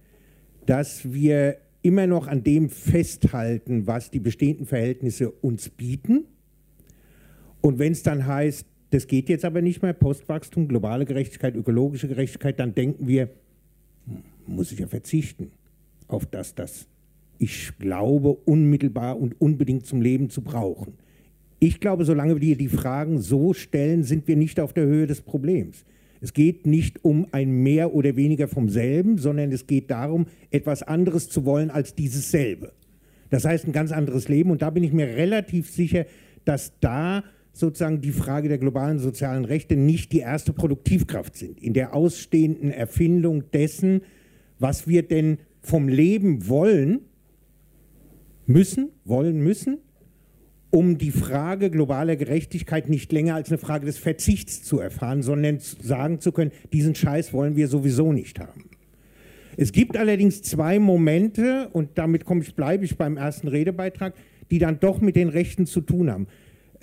dass 0.65 1.13
wir 1.13 1.57
immer 1.83 2.07
noch 2.07 2.29
an 2.29 2.45
dem 2.45 2.71
festhalten, 2.71 3.89
was 3.89 4.13
die 4.13 4.21
bestehenden 4.21 4.67
Verhältnisse 4.67 5.33
uns 5.33 5.71
bieten 5.71 6.27
und 7.65 7.79
wenn 7.79 7.93
es 7.93 8.03
dann 8.03 8.27
heißt, 8.27 8.67
das 8.91 9.07
geht 9.07 9.31
jetzt 9.31 9.43
aber 9.43 9.63
nicht 9.63 9.81
mehr, 9.81 9.95
Postwachstum, 9.95 10.69
globale 10.69 11.07
Gerechtigkeit, 11.07 11.57
ökologische 11.57 12.09
Gerechtigkeit, 12.09 12.61
dann 12.61 12.75
denken 12.75 13.09
wir, 13.09 13.31
muss 14.47 14.71
ich 14.71 14.81
ja 14.81 14.87
verzichten 14.87 15.51
auf 16.07 16.27
das, 16.27 16.55
das 16.55 16.87
ich 17.39 17.73
glaube, 17.79 18.35
unmittelbar 18.35 19.19
und 19.19 19.41
unbedingt 19.41 19.87
zum 19.87 20.03
Leben 20.03 20.29
zu 20.29 20.43
brauchen. 20.43 20.99
Ich 21.59 21.81
glaube, 21.81 22.05
solange 22.05 22.39
wir 22.39 22.59
die 22.59 22.69
Fragen 22.69 23.19
so 23.19 23.55
stellen, 23.55 24.03
sind 24.03 24.29
wir 24.29 24.37
nicht 24.37 24.61
auf 24.61 24.75
der 24.75 24.85
Höhe 24.85 25.07
des 25.07 25.23
Problems. 25.23 25.87
Es 26.21 26.35
geht 26.35 26.67
nicht 26.67 27.03
um 27.03 27.29
ein 27.33 27.63
mehr 27.63 27.95
oder 27.95 28.15
weniger 28.15 28.47
vom 28.47 28.69
selben, 28.69 29.17
sondern 29.17 29.51
es 29.53 29.67
geht 29.67 29.91
darum, 29.91 30.27
etwas 30.51 30.83
anderes 30.83 31.31
zu 31.31 31.47
wollen 31.47 31.71
als 31.71 31.95
dieses 31.95 32.31
selbe. 32.31 32.75
Das 33.31 33.47
heißt, 33.47 33.67
ein 33.67 33.73
ganz 33.73 33.91
anderes 33.91 34.29
Leben. 34.29 34.51
Und 34.51 34.61
da 34.61 34.69
bin 34.69 34.85
ich 34.85 34.93
mir 34.93 35.07
relativ 35.07 35.71
sicher, 35.71 36.05
dass 36.45 36.79
da 36.81 37.25
sozusagen 37.55 38.01
die 38.01 38.11
Frage 38.11 38.49
der 38.49 38.59
globalen 38.59 38.99
sozialen 38.99 39.45
Rechte 39.45 39.77
nicht 39.77 40.13
die 40.13 40.19
erste 40.19 40.53
Produktivkraft 40.53 41.37
sind. 41.37 41.63
In 41.63 41.73
der 41.73 41.95
ausstehenden 41.95 42.71
Erfindung 42.71 43.51
dessen, 43.53 44.03
was 44.59 44.89
wir 44.89 45.05
denn 45.05 45.39
vom 45.61 45.89
Leben 45.89 46.49
wollen, 46.49 47.01
müssen, 48.47 48.91
wollen 49.05 49.39
müssen, 49.39 49.79
um 50.71 50.99
die 50.99 51.13
Frage 51.13 51.71
globaler 51.71 52.17
Gerechtigkeit 52.17 52.89
nicht 52.89 53.13
länger 53.13 53.37
als 53.37 53.49
eine 53.49 53.59
Frage 53.59 53.87
des 53.87 53.99
Verzichts 53.99 54.65
zu 54.65 54.81
erfahren, 54.81 55.23
sondern 55.23 55.61
sagen 55.61 56.21
zu 56.21 56.33
können, 56.33 56.51
diesen 56.73 56.97
Scheiß 56.97 57.33
wollen 57.33 57.55
wir 57.55 57.69
sowieso 57.69 58.13
nicht 58.13 58.41
haben. 58.41 58.69
Es 59.57 59.71
gibt 59.71 59.97
allerdings 59.97 60.43
zwei 60.43 60.81
Momente, 60.81 61.69
und 61.73 61.91
damit 61.95 62.25
ich, 62.29 62.57
bleibe 62.57 62.85
ich 62.85 62.99
beim 62.99 63.17
ersten 63.17 63.47
Redebeitrag, 63.47 64.15
die 64.51 64.59
dann 64.59 64.81
doch 64.81 65.01
mit 65.01 65.15
den 65.15 65.29
Rechten 65.29 65.67
zu 65.67 65.81
tun 65.81 66.11
haben 66.11 66.27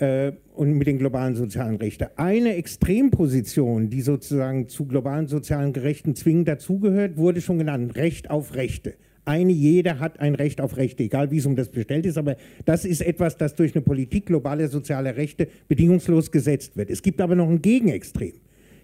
äh, 0.02 0.32
und 0.54 0.72
mit 0.74 0.88
den 0.88 0.98
globalen 0.98 1.36
sozialen 1.36 1.76
Rechten. 1.76 2.08
Eine 2.16 2.56
Extremposition, 2.56 3.88
die 3.88 4.00
sozusagen 4.00 4.68
zu 4.68 4.86
globalen 4.86 5.28
sozialen 5.28 5.72
Gerechten 5.72 6.16
zwingend 6.16 6.48
dazugehört, 6.48 7.16
wurde 7.16 7.40
schon 7.40 7.58
genannt, 7.58 7.94
Recht 7.94 8.28
auf 8.28 8.54
Rechte. 8.56 8.94
Eine 9.24 9.52
jeder 9.52 10.00
hat 10.00 10.18
ein 10.18 10.34
Recht 10.34 10.60
auf 10.60 10.76
Rechte, 10.76 11.04
egal 11.04 11.30
wie 11.30 11.38
es 11.38 11.46
um 11.46 11.54
das 11.54 11.68
bestellt 11.68 12.04
ist, 12.06 12.18
aber 12.18 12.36
das 12.64 12.84
ist 12.84 13.00
etwas, 13.00 13.36
das 13.36 13.54
durch 13.54 13.76
eine 13.76 13.82
Politik 13.82 14.26
globaler 14.26 14.66
sozialer 14.66 15.16
Rechte 15.16 15.46
bedingungslos 15.68 16.32
gesetzt 16.32 16.76
wird. 16.76 16.90
Es 16.90 17.02
gibt 17.02 17.20
aber 17.20 17.36
noch 17.36 17.48
ein 17.48 17.62
Gegenextrem. 17.62 18.32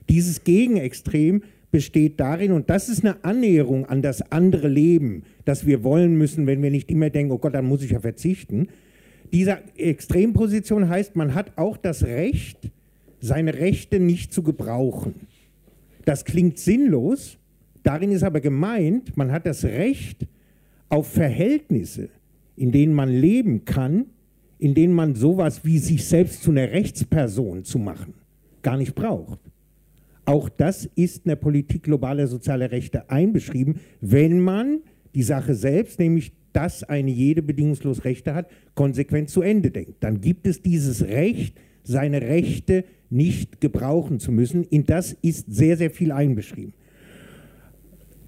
Dieses 0.08 0.44
Gegenextrem 0.44 1.42
besteht 1.72 2.20
darin, 2.20 2.52
und 2.52 2.70
das 2.70 2.88
ist 2.88 3.04
eine 3.04 3.24
Annäherung 3.24 3.86
an 3.86 4.00
das 4.00 4.22
andere 4.30 4.68
Leben, 4.68 5.24
das 5.44 5.66
wir 5.66 5.82
wollen 5.82 6.16
müssen, 6.16 6.46
wenn 6.46 6.62
wir 6.62 6.70
nicht 6.70 6.88
immer 6.92 7.10
denken, 7.10 7.32
oh 7.32 7.38
Gott, 7.38 7.54
dann 7.54 7.66
muss 7.66 7.82
ich 7.82 7.90
ja 7.90 7.98
verzichten. 7.98 8.68
Diese 9.32 9.58
Extremposition 9.76 10.88
heißt, 10.88 11.16
man 11.16 11.34
hat 11.34 11.56
auch 11.56 11.76
das 11.76 12.04
Recht, 12.04 12.70
seine 13.20 13.54
Rechte 13.54 14.00
nicht 14.00 14.32
zu 14.32 14.42
gebrauchen. 14.42 15.14
Das 16.04 16.24
klingt 16.24 16.58
sinnlos, 16.58 17.38
darin 17.82 18.10
ist 18.12 18.22
aber 18.22 18.40
gemeint, 18.40 19.16
man 19.16 19.32
hat 19.32 19.46
das 19.46 19.64
Recht 19.64 20.26
auf 20.88 21.08
Verhältnisse, 21.08 22.08
in 22.56 22.72
denen 22.72 22.94
man 22.94 23.10
leben 23.10 23.64
kann, 23.64 24.06
in 24.58 24.74
denen 24.74 24.94
man 24.94 25.14
sowas 25.14 25.64
wie 25.64 25.78
sich 25.78 26.04
selbst 26.04 26.42
zu 26.42 26.50
einer 26.50 26.70
Rechtsperson 26.72 27.64
zu 27.64 27.78
machen, 27.78 28.14
gar 28.62 28.76
nicht 28.76 28.94
braucht. 28.94 29.38
Auch 30.24 30.48
das 30.48 30.86
ist 30.94 31.24
in 31.24 31.30
der 31.30 31.36
Politik 31.36 31.84
globaler 31.84 32.26
sozialer 32.26 32.70
Rechte 32.70 33.08
einbeschrieben, 33.08 33.80
wenn 34.00 34.40
man 34.40 34.80
die 35.14 35.22
Sache 35.22 35.54
selbst, 35.54 35.98
nämlich 35.98 36.32
dass 36.58 36.82
eine 36.82 37.12
jede 37.12 37.40
bedingungslos 37.40 38.04
Rechte 38.04 38.34
hat, 38.34 38.50
konsequent 38.74 39.30
zu 39.30 39.42
Ende 39.42 39.70
denkt. 39.70 39.98
Dann 40.00 40.20
gibt 40.20 40.44
es 40.44 40.60
dieses 40.60 41.06
Recht, 41.06 41.56
seine 41.84 42.20
Rechte 42.20 42.84
nicht 43.10 43.60
gebrauchen 43.60 44.18
zu 44.18 44.32
müssen. 44.32 44.64
In 44.64 44.84
das 44.84 45.16
ist 45.22 45.46
sehr, 45.54 45.76
sehr 45.76 45.92
viel 45.92 46.10
einbeschrieben. 46.10 46.72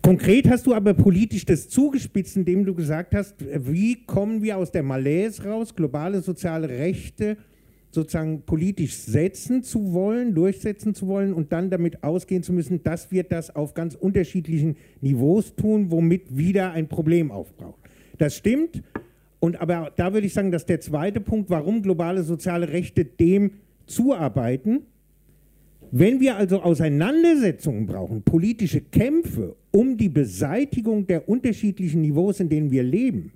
Konkret 0.01 0.49
hast 0.49 0.65
du 0.69 0.75
aber 0.75 0.95
politisch 0.95 1.45
das 1.45 1.69
zugespitzt, 1.69 2.37
indem 2.37 2.65
du 2.65 2.73
gesagt 2.73 3.17
hast, 3.17 3.35
wie 3.67 4.05
kommen 4.07 4.45
wir 4.45 4.59
aus 4.59 4.71
der 4.71 4.85
Malaise 4.85 5.43
raus, 5.43 5.75
globale 5.75 6.21
soziale 6.21 6.69
Rechte 6.69 7.37
sozusagen 7.91 8.43
politisch 8.43 8.95
setzen 8.95 9.65
zu 9.65 9.93
wollen, 9.93 10.37
durchsetzen 10.37 10.95
zu 10.95 11.09
wollen 11.09 11.35
und 11.35 11.51
dann 11.51 11.69
damit 11.69 12.05
ausgehen 12.05 12.45
zu 12.45 12.53
müssen, 12.53 12.85
dass 12.85 13.11
wir 13.11 13.25
das 13.25 13.57
auf 13.57 13.75
ganz 13.75 13.97
unterschiedlichen 13.97 14.77
Niveaus 15.01 15.57
tun, 15.57 15.91
womit 15.91 16.37
wieder 16.39 16.71
ein 16.71 16.87
Problem 16.87 17.33
aufbraucht. 17.33 17.80
Das 18.21 18.37
stimmt. 18.37 18.83
Und 19.39 19.59
aber 19.63 19.93
da 19.97 20.13
würde 20.13 20.27
ich 20.27 20.35
sagen, 20.35 20.51
dass 20.51 20.67
der 20.67 20.81
zweite 20.81 21.23
Punkt, 21.23 21.49
warum 21.49 21.81
globale 21.81 22.23
soziale 22.23 22.69
Rechte 22.69 23.07
dem 23.07 23.53
zuarbeiten, 23.87 24.83
wenn 25.91 26.21
wir 26.21 26.37
also 26.37 26.61
Auseinandersetzungen 26.61 27.87
brauchen, 27.87 28.23
politische 28.23 28.83
Kämpfe 28.83 29.57
um 29.71 29.97
die 29.97 30.11
Beseitigung 30.11 31.07
der 31.07 31.31
unterschiedlichen 31.31 32.03
Niveaus, 32.03 32.41
in 32.41 32.51
denen 32.51 32.71
wir 32.71 32.83
leben, 32.83 33.33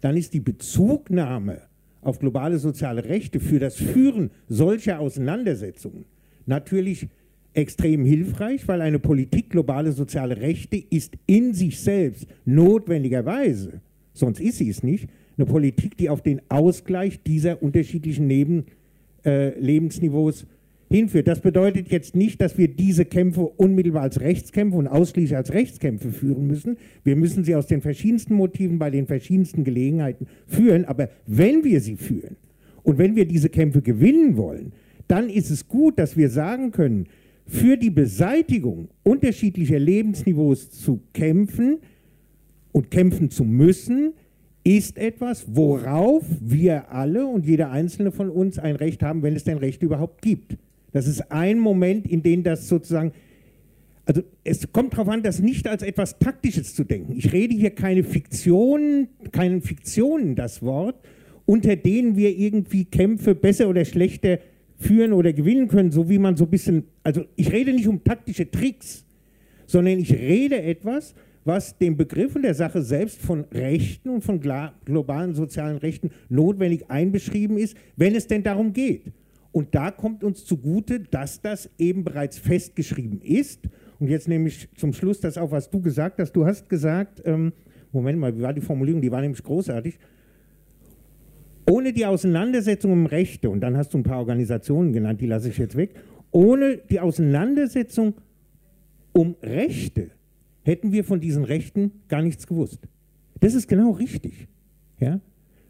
dann 0.00 0.16
ist 0.16 0.34
die 0.34 0.40
Bezugnahme 0.40 1.62
auf 2.02 2.18
globale 2.18 2.58
soziale 2.58 3.04
Rechte 3.04 3.38
für 3.38 3.60
das 3.60 3.76
Führen 3.76 4.32
solcher 4.48 4.98
Auseinandersetzungen 4.98 6.06
natürlich 6.44 7.06
extrem 7.54 8.04
hilfreich, 8.04 8.66
weil 8.66 8.80
eine 8.80 8.98
Politik 8.98 9.50
globale 9.50 9.92
soziale 9.92 10.38
Rechte 10.38 10.76
ist 10.76 11.16
in 11.26 11.54
sich 11.54 11.80
selbst 11.80 12.26
notwendigerweise, 12.44 13.80
sonst 14.18 14.40
ist 14.40 14.58
sie 14.58 14.68
es 14.68 14.82
nicht, 14.82 15.08
eine 15.36 15.46
Politik, 15.46 15.96
die 15.96 16.08
auf 16.08 16.22
den 16.22 16.40
Ausgleich 16.48 17.22
dieser 17.22 17.62
unterschiedlichen 17.62 18.26
Neben, 18.26 18.64
äh, 19.24 19.58
Lebensniveaus 19.58 20.46
hinführt. 20.90 21.28
Das 21.28 21.40
bedeutet 21.40 21.90
jetzt 21.90 22.16
nicht, 22.16 22.40
dass 22.40 22.56
wir 22.56 22.68
diese 22.68 23.04
Kämpfe 23.04 23.42
unmittelbar 23.42 24.02
als 24.02 24.20
Rechtskämpfe 24.20 24.76
und 24.76 24.88
ausschließlich 24.88 25.36
als 25.36 25.52
Rechtskämpfe 25.52 26.10
führen 26.10 26.46
müssen. 26.46 26.76
Wir 27.04 27.16
müssen 27.16 27.44
sie 27.44 27.54
aus 27.54 27.66
den 27.66 27.80
verschiedensten 27.80 28.34
Motiven 28.34 28.78
bei 28.78 28.90
den 28.90 29.06
verschiedensten 29.06 29.64
Gelegenheiten 29.64 30.26
führen. 30.46 30.84
Aber 30.84 31.10
wenn 31.26 31.64
wir 31.64 31.80
sie 31.80 31.96
führen 31.96 32.36
und 32.82 32.98
wenn 32.98 33.16
wir 33.16 33.26
diese 33.26 33.50
Kämpfe 33.50 33.82
gewinnen 33.82 34.36
wollen, 34.36 34.72
dann 35.08 35.28
ist 35.30 35.50
es 35.50 35.68
gut, 35.68 35.98
dass 35.98 36.16
wir 36.16 36.30
sagen 36.30 36.70
können, 36.70 37.06
für 37.46 37.76
die 37.76 37.90
Beseitigung 37.90 38.88
unterschiedlicher 39.02 39.78
Lebensniveaus 39.78 40.70
zu 40.70 41.00
kämpfen 41.14 41.78
und 42.72 42.90
kämpfen 42.90 43.30
zu 43.30 43.44
müssen, 43.44 44.12
ist 44.64 44.98
etwas, 44.98 45.46
worauf 45.48 46.24
wir 46.40 46.92
alle 46.92 47.26
und 47.26 47.46
jeder 47.46 47.70
einzelne 47.70 48.12
von 48.12 48.28
uns 48.28 48.58
ein 48.58 48.76
Recht 48.76 49.02
haben, 49.02 49.22
wenn 49.22 49.34
es 49.34 49.44
denn 49.44 49.58
Recht 49.58 49.82
überhaupt 49.82 50.20
gibt. 50.22 50.58
Das 50.92 51.06
ist 51.06 51.32
ein 51.32 51.58
Moment, 51.58 52.06
in 52.06 52.22
dem 52.22 52.42
das 52.42 52.68
sozusagen, 52.68 53.12
also 54.04 54.22
es 54.44 54.70
kommt 54.72 54.94
darauf 54.94 55.08
an, 55.08 55.22
das 55.22 55.40
nicht 55.40 55.66
als 55.68 55.82
etwas 55.82 56.18
Taktisches 56.18 56.74
zu 56.74 56.84
denken. 56.84 57.14
Ich 57.16 57.32
rede 57.32 57.54
hier 57.54 57.70
keine 57.70 58.04
Fiktionen, 58.04 59.08
keinen 59.32 59.62
Fiktionen 59.62 60.34
das 60.34 60.62
Wort, 60.62 60.96
unter 61.46 61.76
denen 61.76 62.16
wir 62.16 62.36
irgendwie 62.36 62.84
Kämpfe 62.84 63.34
besser 63.34 63.68
oder 63.68 63.84
schlechter 63.84 64.38
führen 64.76 65.12
oder 65.12 65.32
gewinnen 65.32 65.68
können, 65.68 65.90
so 65.90 66.08
wie 66.08 66.18
man 66.18 66.36
so 66.36 66.44
ein 66.44 66.50
bisschen, 66.50 66.84
also 67.02 67.24
ich 67.36 67.52
rede 67.52 67.72
nicht 67.72 67.88
um 67.88 68.04
taktische 68.04 68.50
Tricks, 68.50 69.04
sondern 69.66 69.98
ich 69.98 70.12
rede 70.12 70.62
etwas, 70.62 71.14
was 71.44 71.78
dem 71.78 71.96
Begriff 71.96 72.36
und 72.36 72.42
der 72.42 72.54
Sache 72.54 72.82
selbst 72.82 73.20
von 73.20 73.44
Rechten 73.52 74.10
und 74.10 74.22
von 74.22 74.40
globalen 74.40 75.34
sozialen 75.34 75.78
Rechten 75.78 76.10
notwendig 76.28 76.90
einbeschrieben 76.90 77.56
ist, 77.56 77.76
wenn 77.96 78.14
es 78.14 78.26
denn 78.26 78.42
darum 78.42 78.72
geht. 78.72 79.12
Und 79.52 79.74
da 79.74 79.90
kommt 79.90 80.22
uns 80.24 80.44
zugute, 80.44 81.00
dass 81.00 81.40
das 81.40 81.70
eben 81.78 82.04
bereits 82.04 82.38
festgeschrieben 82.38 83.20
ist. 83.22 83.68
Und 83.98 84.08
jetzt 84.08 84.28
nehme 84.28 84.48
ich 84.48 84.68
zum 84.76 84.92
Schluss 84.92 85.20
das 85.20 85.38
auf, 85.38 85.50
was 85.50 85.70
du 85.70 85.80
gesagt 85.80 86.20
hast. 86.20 86.32
Du 86.32 86.44
hast 86.46 86.68
gesagt, 86.68 87.22
ähm, 87.24 87.52
Moment 87.90 88.18
mal, 88.18 88.36
wie 88.36 88.42
war 88.42 88.52
die 88.52 88.60
Formulierung? 88.60 89.00
Die 89.00 89.10
war 89.10 89.20
nämlich 89.20 89.42
großartig. 89.42 89.98
Ohne 91.68 91.92
die 91.92 92.06
Auseinandersetzung 92.06 92.92
um 92.92 93.06
Rechte, 93.06 93.50
und 93.50 93.60
dann 93.60 93.76
hast 93.76 93.92
du 93.92 93.98
ein 93.98 94.02
paar 94.02 94.18
Organisationen 94.18 94.92
genannt, 94.92 95.20
die 95.20 95.26
lasse 95.26 95.48
ich 95.48 95.58
jetzt 95.58 95.76
weg, 95.76 95.94
ohne 96.30 96.78
die 96.78 97.00
Auseinandersetzung 97.00 98.14
um 99.12 99.34
Rechte 99.42 100.10
hätten 100.68 100.92
wir 100.92 101.02
von 101.02 101.18
diesen 101.18 101.44
Rechten 101.44 101.92
gar 102.08 102.20
nichts 102.20 102.46
gewusst. 102.46 102.80
Das 103.40 103.54
ist 103.54 103.68
genau 103.68 103.92
richtig. 103.92 104.48
Ja? 105.00 105.20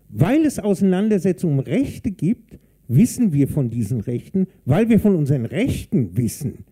Weil 0.09 0.45
es 0.45 0.59
Auseinandersetzungen 0.59 1.61
um 1.61 1.65
Rechte 1.65 2.11
gibt, 2.11 2.59
wissen 2.89 3.33
wir 3.33 3.47
von 3.47 3.71
diesen 3.71 4.01
Rechten, 4.01 4.49
weil 4.65 4.89
wir 4.89 4.99
von 4.99 5.15
unseren 5.15 5.45
Rechten 5.45 6.17
wissen, 6.17 6.65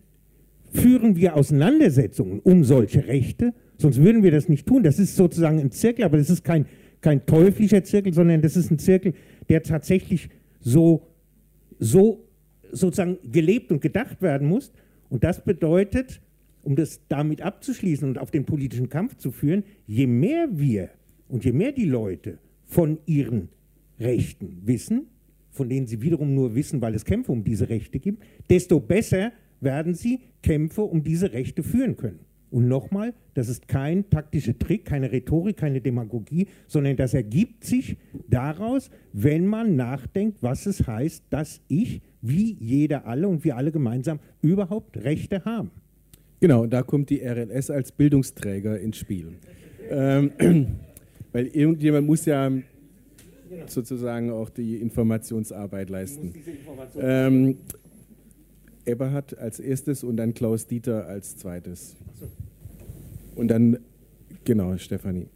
führen 0.73 1.15
wir 1.15 1.37
Auseinandersetzungen 1.37 2.39
um 2.39 2.65
solche 2.65 3.07
Rechte, 3.07 3.53
sonst 3.77 4.03
würden 4.03 4.23
wir 4.23 4.31
das 4.31 4.49
nicht 4.49 4.67
tun. 4.67 4.83
Das 4.83 4.99
ist 4.99 5.15
sozusagen 5.15 5.59
ein 5.59 5.71
Zirkel, 5.71 6.03
aber 6.03 6.17
das 6.17 6.29
ist 6.29 6.43
kein, 6.43 6.65
kein 6.99 7.25
teuflischer 7.25 7.83
Zirkel, 7.85 8.13
sondern 8.13 8.41
das 8.41 8.57
ist 8.57 8.69
ein 8.69 8.79
Zirkel, 8.79 9.13
der 9.47 9.63
tatsächlich 9.63 10.29
so, 10.59 11.07
so 11.79 12.27
sozusagen 12.73 13.19
gelebt 13.31 13.71
und 13.71 13.81
gedacht 13.81 14.21
werden 14.21 14.49
muss. 14.49 14.73
Und 15.09 15.23
das 15.23 15.45
bedeutet, 15.45 16.19
um 16.67 16.75
das 16.75 16.99
damit 17.07 17.41
abzuschließen 17.41 18.05
und 18.09 18.19
auf 18.19 18.29
den 18.29 18.43
politischen 18.43 18.89
Kampf 18.89 19.15
zu 19.15 19.31
führen, 19.31 19.63
je 19.85 20.05
mehr 20.05 20.49
wir 20.51 20.89
und 21.29 21.45
je 21.45 21.53
mehr 21.53 21.71
die 21.71 21.85
Leute 21.85 22.39
von 22.65 22.99
ihren 23.05 23.47
Rechten 24.01 24.63
wissen, 24.65 25.07
von 25.49 25.69
denen 25.69 25.87
sie 25.87 26.01
wiederum 26.01 26.35
nur 26.35 26.55
wissen, 26.55 26.81
weil 26.81 26.93
es 26.93 27.05
Kämpfe 27.05 27.31
um 27.31 27.45
diese 27.45 27.69
Rechte 27.69 27.99
gibt, 27.99 28.21
desto 28.49 28.81
besser 28.81 29.31
werden 29.61 29.93
sie 29.93 30.19
Kämpfe 30.43 30.81
um 30.81 31.03
diese 31.05 31.31
Rechte 31.31 31.63
führen 31.63 31.95
können. 31.95 32.19
Und 32.49 32.67
nochmal, 32.67 33.13
das 33.33 33.47
ist 33.47 33.69
kein 33.69 34.09
taktischer 34.09 34.59
Trick, 34.59 34.83
keine 34.83 35.09
Rhetorik, 35.09 35.55
keine 35.55 35.79
Demagogie, 35.79 36.47
sondern 36.67 36.97
das 36.97 37.13
ergibt 37.13 37.63
sich 37.63 37.95
daraus, 38.27 38.89
wenn 39.13 39.47
man 39.47 39.77
nachdenkt, 39.77 40.43
was 40.43 40.65
es 40.65 40.85
heißt, 40.85 41.23
dass 41.29 41.61
ich, 41.69 42.01
wie 42.21 42.57
jeder 42.59 43.05
alle 43.05 43.29
und 43.29 43.45
wir 43.45 43.55
alle 43.55 43.71
gemeinsam 43.71 44.19
überhaupt 44.41 44.97
Rechte 44.97 45.45
haben. 45.45 45.71
Genau, 46.39 46.63
und 46.63 46.71
da 46.71 46.83
kommt 46.83 47.09
die 47.09 47.21
RLS 47.21 47.71
als 47.71 47.91
Bildungsträger 47.91 48.79
ins 48.79 48.97
Spiel. 48.97 49.33
Ähm, 49.89 50.31
weil 51.31 51.47
irgendjemand 51.47 52.05
muss 52.05 52.25
ja 52.25 52.51
sozusagen 53.65 54.29
auch 54.31 54.49
die 54.49 54.77
Informationsarbeit 54.77 55.89
leisten. 55.89 56.33
Ähm, 56.99 57.57
Eberhard 58.85 59.37
als 59.37 59.59
erstes 59.59 60.03
und 60.03 60.17
dann 60.17 60.33
Klaus 60.33 60.67
Dieter 60.67 61.07
als 61.07 61.37
zweites. 61.37 61.95
Und 63.35 63.49
dann, 63.49 63.79
genau, 64.45 64.77
Stefanie. 64.77 65.27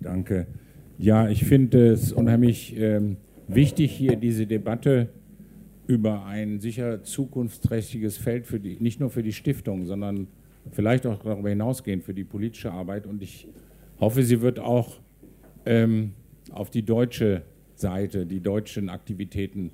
Danke. 0.00 0.46
Ja, 0.98 1.28
ich 1.28 1.44
finde 1.44 1.92
es 1.92 2.12
unheimlich 2.12 2.76
ähm, 2.78 3.16
wichtig, 3.48 3.92
hier 3.92 4.16
diese 4.16 4.46
Debatte 4.46 5.08
über 5.86 6.24
ein 6.24 6.60
sicher 6.60 7.02
zukunftsträchtiges 7.02 8.16
Feld 8.16 8.46
für 8.46 8.58
die, 8.58 8.76
nicht 8.80 9.00
nur 9.00 9.10
für 9.10 9.22
die 9.22 9.32
Stiftung, 9.32 9.84
sondern 9.84 10.28
vielleicht 10.70 11.06
auch 11.06 11.22
darüber 11.22 11.50
hinausgehend 11.50 12.04
für 12.04 12.14
die 12.14 12.24
politische 12.24 12.72
Arbeit. 12.72 13.06
Und 13.06 13.22
ich 13.22 13.48
hoffe, 14.00 14.22
sie 14.22 14.40
wird 14.40 14.58
auch 14.58 15.00
ähm, 15.66 16.12
auf 16.52 16.70
die 16.70 16.82
deutsche 16.82 17.42
Seite, 17.74 18.24
die 18.26 18.40
deutschen 18.40 18.88
Aktivitäten 18.88 19.72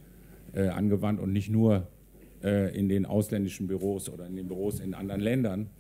äh, 0.53 0.69
angewandt 0.69 1.21
und 1.21 1.33
nicht 1.33 1.51
nur 1.51 1.87
äh, 2.43 2.77
in 2.77 2.89
den 2.89 3.07
ausländischen 3.07 3.67
Büros 3.67 4.09
oder 4.09 4.27
in 4.27 4.37
den 4.37 4.49
Büros 4.49 4.81
in 4.81 4.95
anderen 4.95 5.21
Ländern. 5.21 5.71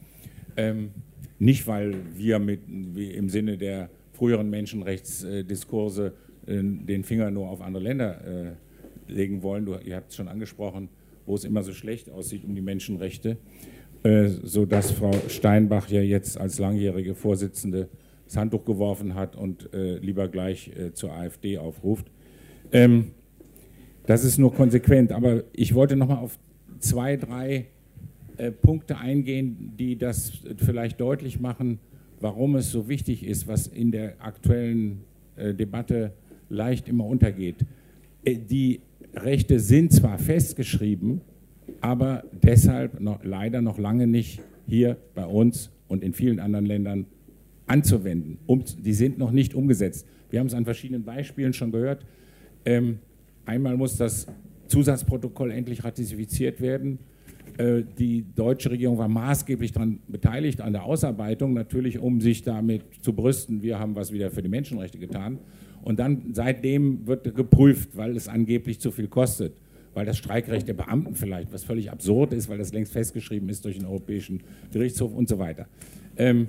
Ähm, 0.56 0.90
nicht, 1.38 1.66
weil 1.66 1.94
wir 2.14 2.38
mit, 2.38 2.60
im 2.68 3.28
Sinne 3.30 3.56
der 3.56 3.88
früheren 4.12 4.50
Menschenrechtsdiskurse 4.50 6.08
äh, 6.08 6.29
den 6.46 7.04
Finger 7.04 7.30
nur 7.30 7.48
auf 7.48 7.60
andere 7.60 7.82
Länder 7.82 8.24
äh, 8.26 9.12
legen 9.12 9.42
wollen. 9.42 9.66
Du, 9.66 9.76
ihr 9.84 9.96
habt 9.96 10.10
es 10.10 10.16
schon 10.16 10.28
angesprochen, 10.28 10.88
wo 11.26 11.34
es 11.34 11.44
immer 11.44 11.62
so 11.62 11.72
schlecht 11.72 12.10
aussieht 12.10 12.44
um 12.44 12.54
die 12.54 12.60
Menschenrechte, 12.60 13.36
äh, 14.02 14.28
sodass 14.28 14.90
Frau 14.92 15.12
Steinbach 15.28 15.88
ja 15.88 16.00
jetzt 16.00 16.38
als 16.38 16.58
langjährige 16.58 17.14
Vorsitzende 17.14 17.88
das 18.24 18.36
Handtuch 18.36 18.64
geworfen 18.64 19.14
hat 19.14 19.36
und 19.36 19.72
äh, 19.74 19.98
lieber 19.98 20.28
gleich 20.28 20.70
äh, 20.76 20.92
zur 20.92 21.12
AfD 21.12 21.58
aufruft. 21.58 22.06
Ähm, 22.72 23.12
das 24.06 24.24
ist 24.24 24.38
nur 24.38 24.54
konsequent, 24.54 25.12
aber 25.12 25.44
ich 25.52 25.74
wollte 25.74 25.96
noch 25.96 26.08
mal 26.08 26.18
auf 26.18 26.38
zwei, 26.78 27.16
drei 27.16 27.66
äh, 28.36 28.50
Punkte 28.50 28.98
eingehen, 28.98 29.74
die 29.78 29.98
das 29.98 30.32
vielleicht 30.56 31.00
deutlich 31.00 31.40
machen, 31.40 31.78
warum 32.20 32.56
es 32.56 32.70
so 32.70 32.88
wichtig 32.88 33.24
ist, 33.24 33.46
was 33.46 33.66
in 33.66 33.90
der 33.90 34.14
aktuellen 34.24 35.02
äh, 35.36 35.54
Debatte 35.54 36.12
leicht 36.50 36.88
immer 36.88 37.06
untergeht. 37.06 37.64
Äh, 38.24 38.36
die 38.36 38.80
Rechte 39.14 39.58
sind 39.58 39.92
zwar 39.92 40.18
festgeschrieben, 40.18 41.22
aber 41.80 42.24
deshalb 42.42 43.00
noch, 43.00 43.24
leider 43.24 43.62
noch 43.62 43.78
lange 43.78 44.06
nicht 44.06 44.40
hier 44.66 44.96
bei 45.14 45.24
uns 45.24 45.70
und 45.88 46.04
in 46.04 46.12
vielen 46.12 46.38
anderen 46.38 46.66
Ländern 46.66 47.06
anzuwenden. 47.66 48.38
Um, 48.46 48.62
die 48.78 48.92
sind 48.92 49.18
noch 49.18 49.30
nicht 49.30 49.54
umgesetzt. 49.54 50.06
Wir 50.30 50.40
haben 50.40 50.46
es 50.46 50.54
an 50.54 50.64
verschiedenen 50.64 51.04
Beispielen 51.04 51.52
schon 51.52 51.72
gehört. 51.72 52.04
Ähm, 52.64 52.98
einmal 53.46 53.76
muss 53.76 53.96
das 53.96 54.26
Zusatzprotokoll 54.68 55.50
endlich 55.50 55.82
ratifiziert 55.82 56.60
werden. 56.60 56.98
Äh, 57.58 57.82
die 57.98 58.24
deutsche 58.34 58.70
Regierung 58.70 58.98
war 58.98 59.08
maßgeblich 59.08 59.72
daran 59.72 60.00
beteiligt, 60.08 60.60
an 60.60 60.72
der 60.72 60.84
Ausarbeitung, 60.84 61.52
natürlich 61.54 61.98
um 61.98 62.20
sich 62.20 62.42
damit 62.42 62.82
zu 63.02 63.12
brüsten, 63.12 63.62
wir 63.62 63.78
haben 63.78 63.94
was 63.96 64.12
wieder 64.12 64.30
für 64.30 64.42
die 64.42 64.48
Menschenrechte 64.48 64.98
getan. 64.98 65.38
Und 65.82 65.98
dann 65.98 66.30
seitdem 66.32 67.06
wird 67.06 67.34
geprüft, 67.34 67.96
weil 67.96 68.16
es 68.16 68.28
angeblich 68.28 68.80
zu 68.80 68.90
viel 68.90 69.08
kostet, 69.08 69.54
weil 69.94 70.06
das 70.06 70.18
Streikrecht 70.18 70.68
der 70.68 70.74
Beamten 70.74 71.14
vielleicht, 71.14 71.52
was 71.52 71.64
völlig 71.64 71.90
absurd 71.90 72.32
ist, 72.32 72.48
weil 72.48 72.58
das 72.58 72.72
längst 72.72 72.92
festgeschrieben 72.92 73.48
ist 73.48 73.64
durch 73.64 73.78
den 73.78 73.86
Europäischen 73.86 74.40
Gerichtshof 74.72 75.14
und 75.14 75.28
so 75.28 75.38
weiter. 75.38 75.66
Ähm, 76.16 76.48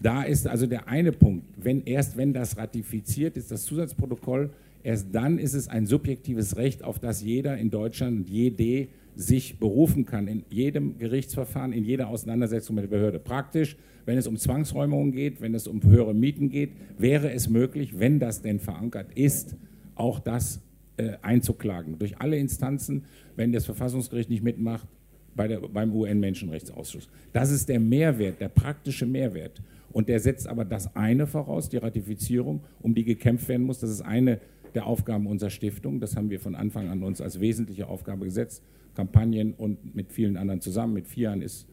da 0.00 0.22
ist 0.22 0.46
also 0.46 0.66
der 0.66 0.88
eine 0.88 1.12
Punkt, 1.12 1.44
wenn, 1.56 1.82
erst 1.84 2.16
wenn 2.16 2.32
das 2.32 2.56
ratifiziert 2.56 3.36
ist, 3.36 3.50
das 3.50 3.64
Zusatzprotokoll, 3.64 4.50
erst 4.84 5.08
dann 5.12 5.38
ist 5.38 5.54
es 5.54 5.68
ein 5.68 5.86
subjektives 5.86 6.56
Recht, 6.56 6.84
auf 6.84 6.98
das 6.98 7.22
jeder 7.22 7.58
in 7.58 7.70
Deutschland, 7.70 8.28
jede 8.28 8.86
sich 9.18 9.58
berufen 9.58 10.06
kann, 10.06 10.28
in 10.28 10.44
jedem 10.48 10.96
Gerichtsverfahren, 10.96 11.72
in 11.72 11.84
jeder 11.84 12.06
Auseinandersetzung 12.06 12.76
mit 12.76 12.84
der 12.84 12.88
Behörde. 12.88 13.18
Praktisch, 13.18 13.76
wenn 14.06 14.16
es 14.16 14.28
um 14.28 14.36
Zwangsräumungen 14.36 15.10
geht, 15.10 15.40
wenn 15.40 15.56
es 15.56 15.66
um 15.66 15.82
höhere 15.82 16.14
Mieten 16.14 16.50
geht, 16.50 16.70
wäre 16.98 17.32
es 17.32 17.48
möglich, 17.48 17.98
wenn 17.98 18.20
das 18.20 18.42
denn 18.42 18.60
verankert 18.60 19.10
ist, 19.16 19.56
auch 19.96 20.20
das 20.20 20.62
äh, 20.98 21.14
einzuklagen. 21.20 21.98
Durch 21.98 22.20
alle 22.20 22.38
Instanzen, 22.38 23.06
wenn 23.34 23.50
das 23.50 23.66
Verfassungsgericht 23.66 24.30
nicht 24.30 24.44
mitmacht, 24.44 24.86
bei 25.34 25.48
der, 25.48 25.58
beim 25.62 25.92
UN-Menschenrechtsausschuss. 25.92 27.08
Das 27.32 27.50
ist 27.50 27.68
der 27.68 27.80
Mehrwert, 27.80 28.40
der 28.40 28.50
praktische 28.50 29.04
Mehrwert. 29.04 29.60
Und 29.90 30.08
der 30.08 30.20
setzt 30.20 30.46
aber 30.46 30.64
das 30.64 30.94
eine 30.94 31.26
voraus, 31.26 31.68
die 31.68 31.78
Ratifizierung, 31.78 32.60
um 32.80 32.94
die 32.94 33.02
gekämpft 33.02 33.48
werden 33.48 33.66
muss. 33.66 33.80
Das 33.80 33.90
ist 33.90 34.02
eine 34.02 34.40
der 34.76 34.86
Aufgaben 34.86 35.26
unserer 35.26 35.50
Stiftung. 35.50 35.98
Das 35.98 36.16
haben 36.16 36.30
wir 36.30 36.38
von 36.38 36.54
Anfang 36.54 36.88
an 36.88 37.02
uns 37.02 37.20
als 37.20 37.40
wesentliche 37.40 37.88
Aufgabe 37.88 38.24
gesetzt. 38.24 38.62
Kampagnen 38.98 39.52
und 39.52 39.94
mit 39.94 40.12
vielen 40.12 40.36
anderen 40.36 40.60
zusammen. 40.60 40.94
Mit 40.94 41.06
FIAN 41.06 41.40
ist 41.40 41.68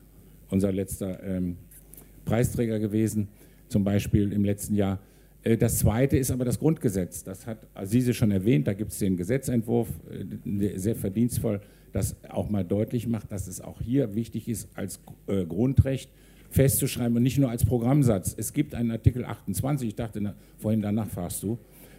unser 0.52 0.72
letzter 0.72 1.23
ähm, 1.23 1.57
Preisträger 2.23 2.77
gewesen, 2.77 3.30
zum 3.68 3.84
Beispiel 3.84 4.31
im 4.31 4.45
letzten 4.45 4.76
Jahr. 4.76 4.99
Äh, 5.41 5.57
das 5.57 5.80
zweite 5.80 6.18
ist 6.18 6.30
aber 6.30 6.45
das 6.45 6.60
Grundgesetz. 6.60 7.23
Das 7.23 7.47
hat 7.47 7.65
Asise 7.73 8.14
schon 8.14 8.30
erwähnt. 8.30 8.68
Da 8.68 8.73
gibt 8.73 8.91
es 8.91 8.99
den 8.99 9.18
Gesetzentwurf, 9.18 9.89
äh, 10.45 10.77
sehr 10.77 10.95
verdienstvoll, 10.95 11.61
das 11.93 12.15
auch 12.30 12.47
mal 12.47 12.64
deutlich 12.64 13.07
macht, 13.07 13.31
dass 13.31 13.47
es 13.47 13.60
auch 13.60 13.81
hier 13.81 14.14
wichtig 14.14 14.47
ist, 14.47 14.69
als 14.76 14.99
äh, 15.26 15.45
Grundrecht 15.45 16.11
festzuschreiben 16.52 17.18
und 17.18 17.23
nicht 17.23 17.39
nur 17.39 17.49
als 17.49 17.65
Programmsatz. 17.65 18.35
Es 18.38 18.53
gibt 18.53 18.76
einen 18.76 18.91
Artikel 18.91 19.26
28, 19.26 19.88
ich 19.88 19.95
dachte 19.95 20.35
vorhin 20.60 20.84
danach 20.84 21.10
fragst 21.10 21.41
du, 21.41 21.57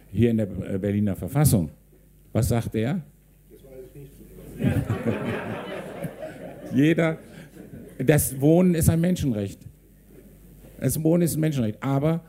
hier 0.09 0.31
in 0.31 0.37
der 0.37 0.45
Berliner 0.45 1.17
Verfassung. 1.17 1.69
Was 2.31 2.47
sagt 2.47 2.73
der? 2.75 3.01
Das 3.51 3.65
weiß 3.65 3.71
ich 3.93 4.01
nicht. 4.01 4.11
Jeder, 6.73 7.17
das 7.97 8.39
Wohnen 8.39 8.75
ist 8.75 8.89
ein 8.89 9.01
Menschenrecht. 9.01 9.59
Das 10.79 11.01
Wohnen 11.03 11.23
ist 11.23 11.35
ein 11.35 11.39
Menschenrecht. 11.39 11.81
Aber 11.81 12.23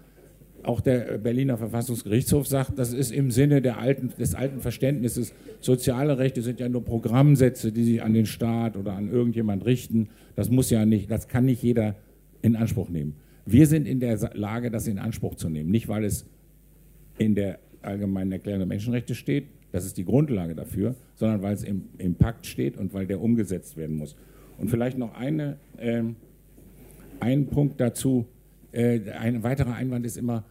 auch 0.63 0.81
der 0.81 1.19
Berliner 1.19 1.57
Verfassungsgerichtshof 1.57 2.47
sagt, 2.47 2.79
das 2.79 2.93
ist 2.93 3.11
im 3.11 3.31
Sinne 3.31 3.77
alten, 3.77 4.13
des 4.19 4.35
alten 4.35 4.61
Verständnisses, 4.61 5.33
soziale 5.61 6.19
Rechte 6.19 6.43
sind 6.43 6.61
ja 6.61 6.69
nur 6.69 6.85
Programmsätze, 6.85 7.73
die 7.73 7.85
sich 7.85 8.03
an 8.03 8.13
den 8.13 8.27
Staat 8.27 8.77
oder 8.77 8.93
an 8.93 9.11
irgendjemand 9.11 9.65
richten. 9.65 10.09
Das 10.37 10.51
muss 10.51 10.71
ja 10.71 10.85
nicht, 10.85 11.11
das 11.11 11.29
kann 11.29 11.47
nicht 11.47 11.63
jeder 11.63 11.95
in 12.43 12.57
Anspruch 12.57 12.89
nehmen. 12.89 13.15
Wir 13.47 13.67
sind 13.67 13.87
in 13.87 14.01
der 14.01 14.19
Lage, 14.35 14.71
das 14.71 14.87
in 14.87 14.99
Anspruch 14.99 15.37
zu 15.37 15.49
nehmen. 15.49 15.71
Nicht, 15.71 15.89
weil 15.89 16.05
es 16.05 16.27
in 17.17 17.35
der 17.35 17.59
allgemeinen 17.83 18.33
Erklärung 18.33 18.61
der 18.61 18.67
Menschenrechte 18.67 19.15
steht, 19.15 19.47
das 19.73 19.85
ist 19.85 19.97
die 19.97 20.05
Grundlage 20.05 20.55
dafür, 20.55 20.95
sondern 21.15 21.43
weil 21.43 21.55
es 21.55 21.63
im, 21.63 21.85
im 21.99 22.15
Pakt 22.15 22.47
steht 22.47 22.77
und 22.77 22.95
weil 22.95 23.07
der 23.07 23.21
umgesetzt 23.21 23.77
werden 23.77 23.97
muss. 23.97 24.17
Und 24.59 24.71
vielleicht 24.71 24.99
noch 24.99 25.15
eine, 25.15 25.59
äh, 25.77 26.03
ein 27.21 27.47
Punkt 27.47 27.81
dazu. 27.81 28.27
Äh, 28.73 29.11
ein 29.13 29.43
weiterer 29.43 29.75
Einwand 29.75 30.07
ist 30.07 30.17
immer, 30.17 30.45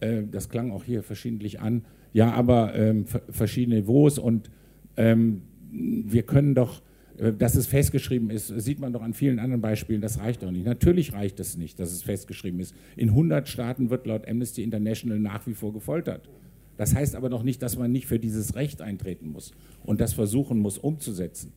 äh, 0.00 0.22
das 0.30 0.48
klang 0.48 0.70
auch 0.70 0.84
hier 0.84 1.02
verschiedentlich 1.02 1.60
an, 1.60 1.84
ja, 2.12 2.32
aber 2.32 2.74
ähm, 2.74 3.06
verschiedene 3.30 3.80
Niveaus 3.80 4.18
und 4.18 4.50
ähm, 4.96 5.42
wir 5.70 6.24
können 6.24 6.54
doch 6.54 6.82
äh, 7.18 7.32
dass 7.32 7.54
es 7.54 7.66
festgeschrieben 7.66 8.30
ist, 8.30 8.48
sieht 8.48 8.80
man 8.80 8.92
doch 8.92 9.02
an 9.02 9.14
vielen 9.14 9.38
anderen 9.38 9.60
Beispielen, 9.60 10.00
das 10.00 10.18
reicht 10.18 10.42
doch 10.42 10.50
nicht. 10.50 10.64
Natürlich 10.64 11.12
reicht 11.12 11.40
es 11.40 11.56
nicht, 11.56 11.78
dass 11.78 11.92
es 11.92 12.02
festgeschrieben 12.02 12.60
ist. 12.60 12.74
In 12.96 13.10
100 13.10 13.48
Staaten 13.48 13.90
wird 13.90 14.06
laut 14.06 14.26
Amnesty 14.28 14.62
International 14.62 15.18
nach 15.18 15.46
wie 15.46 15.54
vor 15.54 15.72
gefoltert. 15.72 16.28
Das 16.76 16.94
heißt 16.94 17.14
aber 17.14 17.28
noch 17.28 17.42
nicht, 17.42 17.62
dass 17.62 17.76
man 17.76 17.92
nicht 17.92 18.06
für 18.06 18.18
dieses 18.18 18.54
Recht 18.54 18.80
eintreten 18.80 19.30
muss 19.30 19.52
und 19.84 20.00
das 20.00 20.14
versuchen 20.14 20.58
muss 20.58 20.78
umzusetzen. 20.78 21.52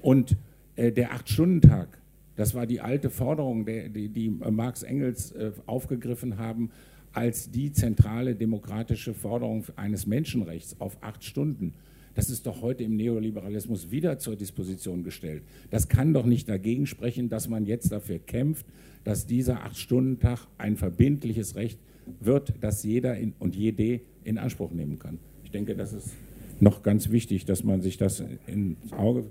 Und 0.00 0.36
äh, 0.76 0.92
der 0.92 1.12
Acht-Stunden-Tag, 1.12 2.00
das 2.36 2.54
war 2.54 2.66
die 2.66 2.80
alte 2.80 3.10
Forderung, 3.10 3.64
der, 3.64 3.88
die, 3.88 4.08
die 4.08 4.30
Marx 4.30 4.82
Engels 4.82 5.32
äh, 5.32 5.52
aufgegriffen 5.66 6.38
haben 6.38 6.70
als 7.12 7.50
die 7.50 7.72
zentrale 7.72 8.36
demokratische 8.36 9.14
Forderung 9.14 9.64
eines 9.76 10.06
Menschenrechts 10.06 10.80
auf 10.80 10.98
acht 11.00 11.24
Stunden. 11.24 11.74
Das 12.14 12.30
ist 12.30 12.46
doch 12.46 12.62
heute 12.62 12.84
im 12.84 12.96
Neoliberalismus 12.96 13.90
wieder 13.90 14.18
zur 14.18 14.36
Disposition 14.36 15.04
gestellt. 15.04 15.42
Das 15.70 15.88
kann 15.88 16.12
doch 16.12 16.26
nicht 16.26 16.48
dagegen 16.48 16.86
sprechen, 16.86 17.28
dass 17.28 17.48
man 17.48 17.64
jetzt 17.64 17.92
dafür 17.92 18.18
kämpft, 18.18 18.66
dass 19.04 19.26
dieser 19.26 19.62
Acht-Stunden-Tag 19.64 20.46
ein 20.58 20.76
verbindliches 20.76 21.54
Recht 21.54 21.78
wird, 22.20 22.54
das 22.60 22.82
jeder 22.82 23.16
in, 23.16 23.34
und 23.38 23.56
jede 23.56 24.00
in 24.24 24.38
Anspruch 24.38 24.72
nehmen 24.72 24.98
kann. 24.98 25.18
Ich 25.44 25.50
denke, 25.50 25.74
das 25.74 25.92
ist 25.92 26.14
noch 26.60 26.82
ganz 26.82 27.10
wichtig, 27.10 27.44
dass 27.44 27.64
man 27.64 27.80
sich 27.80 27.96
das 27.96 28.22
ins 28.46 28.92
Auge 28.92 29.24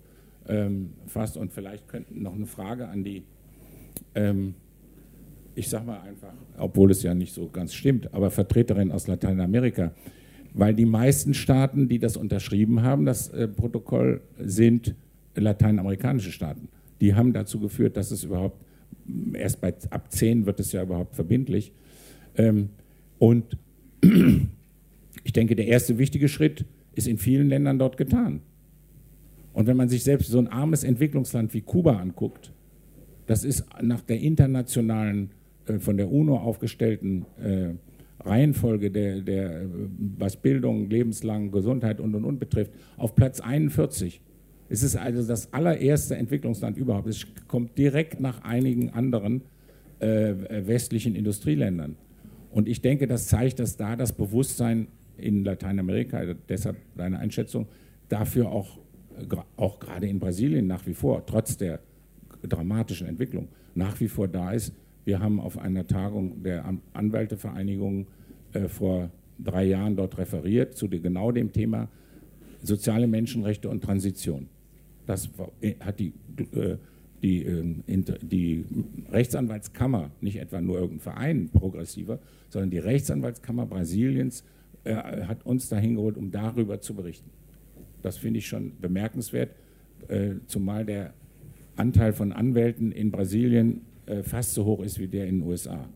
ähm, 0.47 0.93
fasst. 1.07 1.37
Und 1.37 1.51
vielleicht 1.51 1.87
könnten 1.87 2.21
noch 2.21 2.33
eine 2.33 2.45
Frage 2.45 2.87
an 2.87 3.03
die, 3.03 3.23
ähm, 4.15 4.55
ich 5.55 5.69
sage 5.69 5.85
mal 5.85 6.01
einfach, 6.01 6.33
obwohl 6.57 6.91
es 6.91 7.03
ja 7.03 7.13
nicht 7.13 7.33
so 7.33 7.49
ganz 7.49 7.73
stimmt, 7.73 8.13
aber 8.13 8.31
Vertreterin 8.31 8.91
aus 8.91 9.07
Lateinamerika 9.07 9.93
weil 10.57 10.73
die 10.73 10.85
meisten 10.85 11.35
Staaten, 11.35 11.87
die 11.87 11.99
das 11.99 12.17
unterschrieben 12.17 12.81
haben, 12.81 13.05
das 13.05 13.29
äh, 13.29 13.47
Protokoll, 13.47 14.21
sind 14.39 14.95
lateinamerikanische 15.35 16.31
Staaten. 16.31 16.67
Die 16.99 17.13
haben 17.13 17.31
dazu 17.31 17.59
geführt, 17.59 17.95
dass 17.95 18.09
es 18.09 18.23
überhaupt, 18.23 18.59
erst 19.33 19.61
bei, 19.61 19.73
ab 19.91 20.11
10 20.11 20.47
wird 20.47 20.59
es 20.59 20.71
ja 20.71 20.81
überhaupt 20.81 21.15
verbindlich. 21.15 21.71
Ähm, 22.38 22.69
und 23.19 23.57
ich 25.23 25.34
denke, 25.34 25.55
der 25.55 25.68
erste 25.68 25.97
wichtige 25.97 26.30
Schritt 26.30 26.65
ist 26.95 27.07
in 27.07 27.18
vielen 27.18 27.49
Ländern 27.49 27.80
dort 27.80 27.97
getan. 27.97 28.41
Und 29.53 29.68
wenn 29.68 29.77
man 29.77 29.89
sich 29.89 30.03
selbst 30.03 30.30
so 30.30 30.38
ein 30.38 30.47
armes 30.47 30.84
Entwicklungsland 30.84 31.53
wie 31.53 31.61
Kuba 31.61 31.97
anguckt, 31.97 32.53
das 33.26 33.43
ist 33.43 33.65
nach 33.81 34.01
der 34.01 34.19
internationalen, 34.19 35.31
äh, 35.65 35.80
von 35.80 35.97
der 35.97 36.11
UNO 36.11 36.38
aufgestellten 36.38 37.26
äh, 37.43 37.69
Reihenfolge, 38.23 38.91
der, 38.91 39.22
der, 39.22 39.65
was 40.18 40.38
Bildung, 40.38 40.89
lebenslang 40.89 41.51
Gesundheit 41.51 41.99
und 41.99 42.15
und 42.15 42.23
und 42.23 42.39
betrifft, 42.39 42.72
auf 42.97 43.15
Platz 43.15 43.39
41. 43.39 44.22
Es 44.69 44.84
ist 44.84 44.95
also 44.95 45.26
das 45.26 45.53
allererste 45.53 46.15
Entwicklungsland 46.15 46.77
überhaupt. 46.77 47.07
Es 47.07 47.26
kommt 47.47 47.77
direkt 47.77 48.19
nach 48.19 48.43
einigen 48.43 48.89
anderen 48.89 49.41
äh, 49.99 50.34
westlichen 50.68 51.15
Industrieländern. 51.15 51.95
Und 52.52 52.68
ich 52.68 52.82
denke, 52.82 53.07
das 53.07 53.28
zeigt, 53.28 53.60
dass 53.60 53.78
da 53.78 53.95
das 53.95 54.14
Bewusstsein 54.14 54.88
in 55.18 55.44
Lateinamerika, 55.44 56.34
deshalb 56.48 56.78
deine 56.95 57.19
Einschätzung, 57.19 57.68
dafür 58.10 58.52
auch, 58.52 58.80
auch 59.57 59.80
gerade 59.80 60.07
in 60.07 60.19
Brasilien 60.19 60.68
nach 60.68 60.86
wie 60.86 60.94
vor, 60.94 61.26
trotz 61.26 61.57
der 61.57 61.80
dramatischen 62.44 63.07
Entwicklung, 63.07 63.49
nach 63.76 63.99
wie 63.99 64.07
vor 64.07 64.28
da 64.28 64.52
ist. 64.52 64.74
Wir 65.06 65.19
haben 65.19 65.40
auf 65.40 65.57
einer 65.57 65.88
Tagung 65.88 66.44
der 66.44 66.65
Anwältevereinigung 66.94 68.07
äh, 68.53 68.68
vor 68.68 69.10
drei 69.40 69.65
Jahren 69.65 69.95
dort 69.95 70.18
referiert 70.18 70.76
zu 70.76 70.90
genau 70.90 71.32
dem 71.32 71.52
Thema 71.52 71.90
soziale 72.61 73.07
Menschenrechte 73.07 73.69
und 73.69 73.84
Transition. 73.84 74.48
Das 75.06 75.30
äh, 75.61 75.76
hat 75.80 75.99
die, 75.99 76.14
äh, 76.53 76.78
die, 77.27 77.43
ähm, 77.43 77.83
die 78.21 78.65
Rechtsanwaltskammer, 79.11 80.11
nicht 80.21 80.37
etwa 80.37 80.61
nur 80.61 80.77
irgendein 80.77 80.99
Verein 80.99 81.49
progressiver, 81.49 82.19
sondern 82.49 82.69
die 82.69 82.79
Rechtsanwaltskammer 82.79 83.65
Brasiliens 83.65 84.43
äh, 84.85 84.95
hat 84.95 85.45
uns 85.45 85.67
dahin 85.67 85.95
geholt, 85.95 86.17
um 86.17 86.31
darüber 86.31 86.79
zu 86.79 86.93
berichten. 86.93 87.29
Das 88.01 88.17
finde 88.17 88.39
ich 88.39 88.47
schon 88.47 88.73
bemerkenswert, 88.79 89.49
zumal 90.45 90.85
der 90.85 91.13
Anteil 91.75 92.13
von 92.13 92.31
Anwälten 92.31 92.91
in 92.91 93.09
Brasilien 93.09 93.81
fast 94.21 94.53
so 94.53 94.63
hoch 94.63 94.83
ist 94.83 94.99
wie 94.99 95.07
der 95.07 95.25
in 95.25 95.39
den 95.39 95.47
USA. 95.47 95.89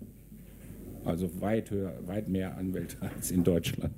Also 1.06 1.30
weit 1.40 1.72
höher, 1.72 1.94
weit 2.08 2.28
mehr 2.28 2.58
Anwälte 2.58 2.98
als 3.16 3.32
in 3.32 3.44
Deutschland. 3.44 3.94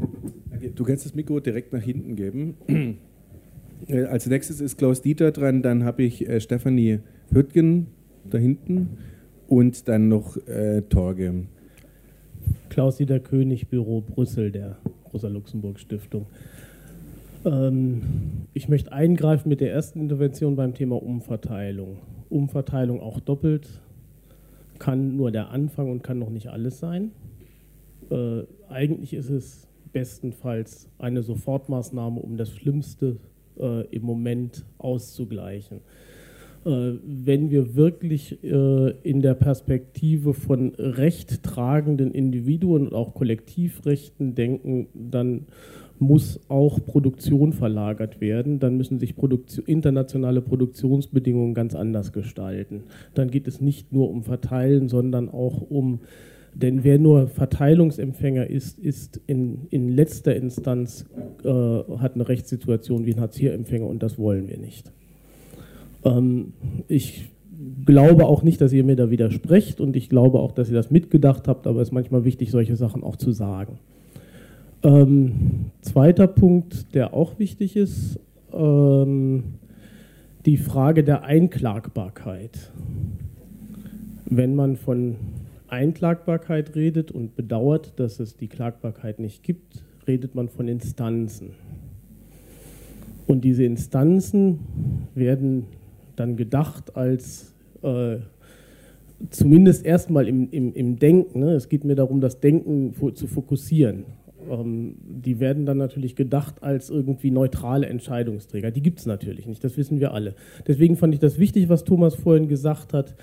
Du 0.76 0.84
kannst 0.84 1.06
das 1.06 1.16
Mikro 1.16 1.40
direkt 1.40 1.74
nach 1.74 1.82
hinten 1.82 2.16
geben. 2.16 2.56
Äh, 3.88 4.04
als 4.04 4.28
nächstes 4.28 4.62
ist 4.62 4.78
Klaus 4.78 5.02
Dieter 5.02 5.32
dran, 5.32 5.62
dann 5.62 5.84
habe 5.84 6.04
ich 6.04 6.28
äh, 6.28 6.40
Stefanie 6.40 7.00
Hürtgen 7.34 7.88
da 8.30 8.38
hinten 8.38 8.98
und 9.48 9.88
dann 9.88 10.08
noch 10.08 10.38
äh, 10.48 10.82
Torge. 10.84 11.46
Klaus 12.70 12.98
Dieter 12.98 13.20
König, 13.20 13.70
Büro 13.70 14.02
Brüssel 14.02 14.52
der 14.52 14.78
Rosa-Luxemburg-Stiftung. 15.12 16.28
Ähm, 17.46 18.02
ich 18.54 18.70
möchte 18.70 18.92
eingreifen 18.92 19.50
mit 19.50 19.62
der 19.62 19.72
ersten 19.72 20.00
Intervention 20.00 20.56
beim 20.56 20.76
Thema 20.76 21.02
Umverteilung. 21.02 21.98
Umverteilung 22.30 23.02
auch 23.02 23.20
doppelt 23.20 23.82
kann 24.78 25.16
nur 25.16 25.32
der 25.32 25.50
Anfang 25.50 25.90
und 25.90 26.04
kann 26.04 26.20
noch 26.20 26.30
nicht 26.30 26.50
alles 26.50 26.80
sein. 26.80 27.12
Äh, 28.12 28.44
eigentlich 28.70 29.14
ist 29.14 29.30
es 29.30 29.68
bestenfalls 29.92 30.90
eine 31.00 31.24
Sofortmaßnahme, 31.24 32.20
um 32.20 32.38
das 32.38 32.52
Schlimmste 32.52 33.18
äh, 33.60 33.88
im 33.88 34.04
Moment 34.04 34.66
auszugleichen. 34.78 35.82
Äh, 36.66 36.94
wenn 37.04 37.52
wir 37.52 37.76
wirklich 37.76 38.44
äh, 38.44 38.92
in 39.04 39.22
der 39.22 39.34
Perspektive 39.34 40.34
von 40.34 40.74
rechttragenden 40.78 42.12
Individuen 42.12 42.88
und 42.88 42.94
auch 42.94 43.14
Kollektivrechten 43.14 44.36
denken, 44.36 44.88
dann 44.94 45.46
muss 46.00 46.40
auch 46.50 46.80
Produktion 46.86 47.54
verlagert 47.54 48.20
werden, 48.22 48.60
dann 48.60 48.78
müssen 48.78 49.00
sich 49.00 49.16
Produktion, 49.16 49.66
internationale 49.66 50.42
Produktionsbedingungen 50.42 51.54
ganz 51.54 51.76
anders 51.76 52.12
gestalten. 52.12 52.84
Dann 53.14 53.30
geht 53.30 53.48
es 53.48 53.62
nicht 53.62 53.92
nur 53.92 54.10
um 54.10 54.24
Verteilen, 54.24 54.90
sondern 54.90 55.30
auch 55.30 55.62
um, 55.62 56.00
denn 56.54 56.84
wer 56.84 57.00
nur 57.00 57.28
Verteilungsempfänger 57.28 58.48
ist, 58.48 58.80
ist 58.80 59.22
in, 59.28 59.68
in 59.70 59.90
letzter 59.90 60.36
Instanz, 60.36 61.06
äh, 61.44 61.50
hat 61.50 62.16
eine 62.16 62.28
Rechtssituation 62.28 63.06
wie 63.06 63.14
ein 63.14 63.22
Hartz-IV-Empfänger 63.22 63.88
und 63.88 64.04
das 64.04 64.18
wollen 64.18 64.48
wir 64.48 64.58
nicht. 64.58 64.92
Ähm, 66.06 66.54
ich 66.88 67.30
glaube 67.86 68.26
auch 68.26 68.44
nicht, 68.44 68.62
dass 68.62 68.74
ihr 68.74 68.84
mir 68.84 68.96
da 68.96 69.10
widersprecht 69.10 69.82
und 69.82 69.96
ich 69.96 70.10
glaube 70.10 70.40
auch, 70.40 70.52
dass 70.52 70.70
ihr 70.70 70.76
das 70.76 70.92
mitgedacht 70.92 71.48
habt, 71.48 71.68
aber 71.68 71.82
es 71.82 71.90
ist 71.90 71.94
manchmal 71.94 72.26
wichtig, 72.26 72.52
solche 72.52 72.76
Sachen 72.76 73.04
auch 73.04 73.16
zu 73.16 73.32
sagen. 73.32 73.80
Ähm, 74.84 75.72
zweiter 75.82 76.28
Punkt, 76.28 76.94
der 76.94 77.14
auch 77.14 77.40
wichtig 77.40 77.76
ist, 77.76 78.20
ähm, 78.52 79.44
die 80.46 80.58
Frage 80.58 81.04
der 81.04 81.24
Einklagbarkeit. 81.24 82.72
Wenn 84.26 84.56
man 84.56 84.76
von 84.76 85.16
Einklagbarkeit 85.68 86.76
redet 86.76 87.12
und 87.12 87.36
bedauert, 87.36 87.94
dass 87.98 88.20
es 88.20 88.36
die 88.36 88.48
Klagbarkeit 88.48 89.20
nicht 89.20 89.44
gibt, 89.44 89.84
redet 90.06 90.36
man 90.36 90.50
von 90.50 90.68
Instanzen. 90.68 91.52
Und 93.26 93.46
diese 93.46 93.64
Instanzen 93.64 94.60
werden 95.16 95.66
dann 96.16 96.36
gedacht 96.36 96.96
als 96.96 97.54
äh, 97.82 98.18
zumindest 99.30 99.86
erstmal 99.86 100.28
im, 100.28 100.50
im, 100.52 100.74
im 100.74 100.98
Denken. 100.98 101.40
Ne? 101.40 101.54
Es 101.54 101.70
geht 101.70 101.84
mir 101.84 101.96
darum, 101.96 102.22
das 102.22 102.40
Denken 102.40 102.94
zu 103.16 103.28
fokussieren. 103.28 104.06
Ähm, 104.50 104.96
die 105.04 105.40
werden 105.40 105.66
dann 105.66 105.78
natürlich 105.78 106.16
gedacht 106.16 106.62
als 106.62 106.90
irgendwie 106.90 107.32
neutrale 107.32 107.88
Entscheidungsträger. 107.88 108.72
Die 108.72 108.82
gibt 108.82 109.00
es 109.00 109.06
natürlich 109.06 109.48
nicht, 109.48 109.64
das 109.64 109.78
wissen 109.78 110.00
wir 110.00 110.14
alle. 110.14 110.36
Deswegen 110.68 110.98
fand 110.98 111.14
ich 111.14 111.20
das 111.20 111.40
wichtig, 111.40 111.70
was 111.70 111.84
Thomas 111.84 112.16
vorhin 112.16 112.48
gesagt 112.48 112.94
hat, 112.94 113.16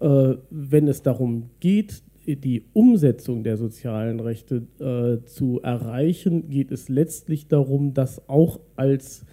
äh, 0.00 0.34
wenn 0.50 0.88
es 0.88 1.02
darum 1.02 1.50
geht, 1.60 2.02
die 2.26 2.64
Umsetzung 2.74 3.42
der 3.42 3.56
sozialen 3.56 4.20
Rechte 4.20 4.66
äh, 4.80 5.24
zu 5.24 5.60
erreichen, 5.62 6.50
geht 6.50 6.70
es 6.72 6.90
letztlich 6.90 7.48
darum, 7.48 7.94
das 7.94 8.28
auch 8.28 8.60
als 8.76 9.24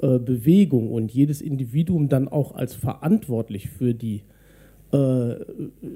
äh, 0.00 0.18
Bewegung 0.18 0.90
und 0.90 1.12
jedes 1.12 1.40
Individuum 1.40 2.08
dann 2.08 2.28
auch 2.28 2.54
als 2.54 2.74
verantwortlich 2.74 3.68
für 3.68 3.94
die 3.94 4.22
äh, 4.92 5.34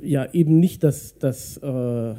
ja 0.02 0.32
eben 0.32 0.60
nicht 0.60 0.82
das, 0.82 1.18
das 1.18 1.56
äh, 1.58 2.14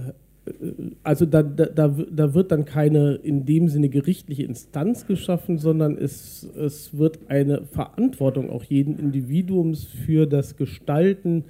also 1.04 1.26
da, 1.26 1.42
da, 1.42 1.88
da 1.88 2.34
wird 2.34 2.52
dann 2.52 2.66
keine 2.66 3.16
in 3.16 3.46
dem 3.46 3.70
Sinne 3.70 3.90
gerichtliche 3.90 4.44
Instanz 4.44 5.08
geschaffen, 5.08 5.58
sondern 5.58 5.98
es, 5.98 6.50
es 6.58 6.98
wird 6.98 7.20
eine 7.30 7.64
Verantwortung 7.66 8.50
auch 8.50 8.64
jeden 8.64 9.00
Individuums 9.00 9.86
für 9.86 10.26
das 10.26 10.58
Gestalten 10.58 11.46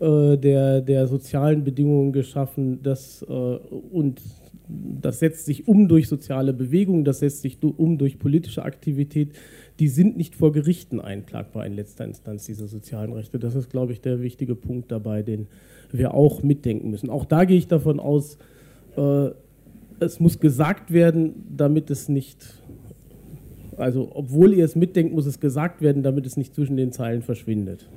äh, 0.00 0.36
der, 0.36 0.82
der 0.82 1.06
sozialen 1.06 1.64
Bedingungen 1.64 2.12
geschaffen. 2.12 2.82
Das, 2.82 3.24
äh, 3.26 3.32
und 3.32 4.20
das 4.68 5.20
setzt 5.20 5.46
sich 5.46 5.66
um 5.66 5.88
durch 5.88 6.08
soziale 6.08 6.52
Bewegungen, 6.52 7.04
das 7.04 7.20
setzt 7.20 7.40
sich 7.40 7.58
um 7.62 7.96
durch 7.96 8.18
politische 8.18 8.64
Aktivität. 8.64 9.30
Die 9.78 9.88
sind 9.88 10.16
nicht 10.16 10.34
vor 10.34 10.52
Gerichten 10.52 11.00
einklagbar 11.00 11.66
in 11.66 11.74
letzter 11.74 12.04
Instanz, 12.04 12.46
diese 12.46 12.66
sozialen 12.66 13.12
Rechte. 13.12 13.38
Das 13.38 13.54
ist, 13.54 13.70
glaube 13.70 13.92
ich, 13.92 14.00
der 14.00 14.22
wichtige 14.22 14.54
Punkt 14.54 14.90
dabei, 14.90 15.22
den 15.22 15.48
wir 15.92 16.14
auch 16.14 16.42
mitdenken 16.42 16.90
müssen. 16.90 17.10
Auch 17.10 17.24
da 17.24 17.44
gehe 17.44 17.58
ich 17.58 17.68
davon 17.68 18.00
aus, 18.00 18.38
äh, 18.96 19.30
es 20.00 20.20
muss 20.20 20.40
gesagt 20.40 20.92
werden, 20.92 21.46
damit 21.56 21.90
es 21.90 22.08
nicht, 22.08 22.62
also 23.76 24.10
obwohl 24.14 24.52
ihr 24.54 24.64
es 24.64 24.76
mitdenkt, 24.76 25.14
muss 25.14 25.26
es 25.26 25.40
gesagt 25.40 25.80
werden, 25.80 26.02
damit 26.02 26.26
es 26.26 26.36
nicht 26.36 26.54
zwischen 26.54 26.76
den 26.76 26.92
Zeilen 26.92 27.22
verschwindet. 27.22 27.88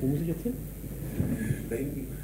Wo 0.00 0.06
muss 0.06 0.20
ich 0.20 0.28
jetzt 0.28 0.42
hin? 0.42 0.52
Da 1.68 1.76
hinten. 1.76 2.21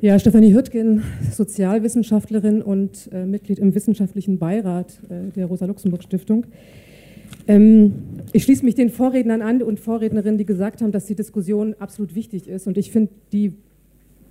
Ja, 0.00 0.18
Stefanie 0.18 0.52
Hürtgen, 0.52 1.02
Sozialwissenschaftlerin 1.30 2.62
und 2.62 3.08
äh, 3.12 3.24
Mitglied 3.24 3.58
im 3.58 3.74
wissenschaftlichen 3.74 4.38
Beirat 4.38 5.00
äh, 5.08 5.30
der 5.30 5.46
Rosa-Luxemburg-Stiftung. 5.46 6.46
Ähm, 7.46 7.94
ich 8.32 8.44
schließe 8.44 8.64
mich 8.64 8.74
den 8.74 8.90
Vorrednern 8.90 9.40
an 9.40 9.62
und 9.62 9.80
Vorrednerinnen, 9.80 10.36
die 10.36 10.44
gesagt 10.44 10.82
haben, 10.82 10.92
dass 10.92 11.06
die 11.06 11.14
Diskussion 11.14 11.74
absolut 11.78 12.14
wichtig 12.14 12.48
ist. 12.48 12.66
Und 12.66 12.76
ich 12.76 12.90
finde 12.90 13.12
die, 13.32 13.54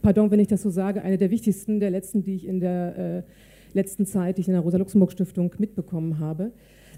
pardon, 0.01 0.29
wenn 0.31 0.39
ich 0.39 0.47
das 0.47 0.61
so 0.61 0.69
sage, 0.69 1.01
eine 1.01 1.17
der 1.17 1.31
wichtigsten 1.31 1.79
der 1.79 1.89
letzten, 1.89 2.23
die 2.23 2.35
ich 2.35 2.47
in 2.47 2.59
der 2.59 2.97
äh, 2.97 3.23
letzten 3.73 4.05
Zeit, 4.05 4.37
die 4.37 4.41
ich 4.41 4.47
in 4.47 4.53
der 4.53 4.61
Rosa-Luxemburg-Stiftung 4.61 5.53
mitbekommen 5.57 6.19
habe. 6.19 6.51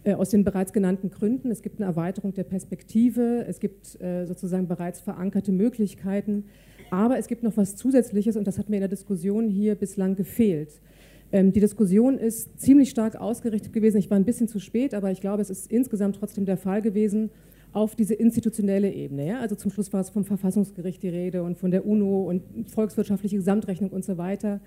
Äh, 0.04 0.14
aus 0.14 0.30
den 0.30 0.44
bereits 0.44 0.74
genannten 0.74 1.10
Gründen. 1.10 1.50
Es 1.50 1.62
gibt 1.62 1.80
eine 1.80 1.88
Erweiterung 1.88 2.34
der 2.34 2.44
Perspektive, 2.44 3.46
es 3.48 3.60
gibt 3.60 4.00
äh, 4.02 4.26
sozusagen 4.26 4.68
bereits 4.68 5.02
verankerte 5.02 5.52
Möglichkeiten. 5.52 6.46
Aber 6.90 7.18
es 7.18 7.28
gibt 7.28 7.44
noch 7.44 7.58
was 7.58 7.76
Zusätzliches 7.76 8.38
und 8.38 8.46
das 8.48 8.58
hat 8.58 8.70
mir 8.70 8.78
in 8.78 8.82
der 8.82 8.90
Diskussion 8.90 9.50
hier 9.50 9.76
bislang 9.76 10.16
gefehlt. 10.16 10.82
Ähm, 11.32 11.52
die 11.52 11.60
Diskussion 11.60 12.18
ist 12.18 12.60
ziemlich 12.60 12.90
stark 12.90 13.16
ausgerichtet 13.16 13.74
gewesen. 13.74 13.98
Ich 13.98 14.10
war 14.10 14.18
ein 14.18 14.26
bisschen 14.26 14.48
zu 14.48 14.60
spät, 14.60 14.94
aber 14.94 15.12
ich 15.12 15.22
glaube, 15.22 15.42
es 15.42 15.50
ist 15.50 15.72
insgesamt 15.72 16.18
trotzdem 16.18 16.46
der 16.46 16.58
Fall 16.58 16.82
gewesen 16.82 17.30
auf 17.76 17.94
diese 17.94 18.14
institutionelle 18.14 18.90
Ebene. 18.90 19.28
Ja? 19.28 19.40
Also 19.42 19.56
zum 19.56 19.70
Schluss 19.70 19.92
war 19.92 20.00
es 20.00 20.10
vom 20.10 20.24
Verfassungsgericht 20.24 21.04
die 21.04 21.10
Rede 21.10 21.44
und 21.44 21.58
von 21.58 21.72
der 21.72 21.86
UNO 21.86 22.24
und 22.24 22.70
volkswirtschaftliche 22.70 23.36
Gesamtrechnung 23.36 23.90
und 23.90 24.06
so 24.06 24.18
weiter. 24.18 24.62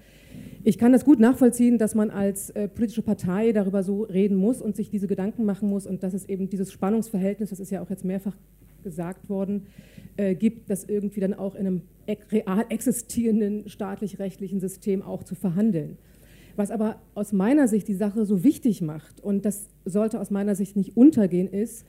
Ich 0.63 0.77
kann 0.77 0.93
das 0.93 1.07
gut 1.07 1.19
nachvollziehen, 1.19 1.79
dass 1.79 1.95
man 1.95 2.11
als 2.11 2.51
äh, 2.51 2.69
politische 2.69 3.01
Partei 3.01 3.53
darüber 3.53 3.83
so 3.83 4.03
reden 4.03 4.37
muss 4.37 4.61
und 4.61 4.77
sich 4.77 4.91
diese 4.91 5.07
Gedanken 5.07 5.47
machen 5.47 5.71
muss 5.71 5.87
und 5.87 6.03
dass 6.03 6.13
es 6.13 6.29
eben 6.29 6.51
dieses 6.51 6.71
Spannungsverhältnis, 6.71 7.49
das 7.49 7.61
ist 7.61 7.71
ja 7.71 7.81
auch 7.81 7.89
jetzt 7.89 8.05
mehrfach 8.05 8.37
gesagt 8.83 9.29
worden, 9.29 9.67
äh, 10.17 10.35
gibt, 10.35 10.71
das 10.71 10.85
irgendwie 10.85 11.21
dann 11.21 11.35
auch 11.35 11.55
in 11.55 11.67
einem 11.67 11.83
real 12.33 12.65
existierenden 12.69 13.69
staatlich-rechtlichen 13.69 14.61
System 14.61 15.03
auch 15.03 15.23
zu 15.23 15.35
verhandeln. 15.35 15.99
Was 16.57 16.71
aber 16.71 17.01
aus 17.15 17.33
meiner 17.33 17.69
Sicht 17.69 17.87
die 17.87 17.95
Sache 17.95 18.25
so 18.25 18.43
wichtig 18.43 18.83
macht, 18.83 19.21
und 19.23 19.45
das 19.45 19.69
sollte 19.85 20.21
aus 20.21 20.31
meiner 20.31 20.55
Sicht 20.55 20.77
nicht 20.77 20.97
untergehen, 20.97 21.49
ist, 21.49 21.87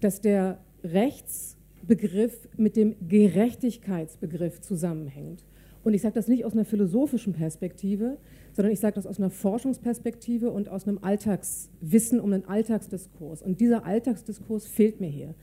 dass 0.00 0.20
der 0.20 0.60
Rechtsbegriff 0.84 2.48
mit 2.56 2.76
dem 2.76 2.94
Gerechtigkeitsbegriff 3.08 4.60
zusammenhängt. 4.60 5.44
Und 5.82 5.94
ich 5.94 6.02
sage 6.02 6.14
das 6.14 6.28
nicht 6.28 6.44
aus 6.44 6.52
einer 6.52 6.64
philosophischen 6.64 7.32
Perspektive, 7.32 8.16
sondern 8.52 8.72
ich 8.72 8.80
sage 8.80 8.94
das 8.94 9.06
aus 9.06 9.18
einer 9.18 9.30
Forschungsperspektive 9.30 10.50
und 10.50 10.68
aus 10.68 10.86
einem 10.86 10.98
Alltagswissen 11.02 12.20
um 12.20 12.32
einen 12.32 12.46
Alltagsdiskurs. 12.46 13.42
Und 13.42 13.60
dieser 13.60 13.84
Alltagsdiskurs 13.84 14.66
fehlt 14.66 15.00
mir 15.00 15.10
hier. 15.10 15.34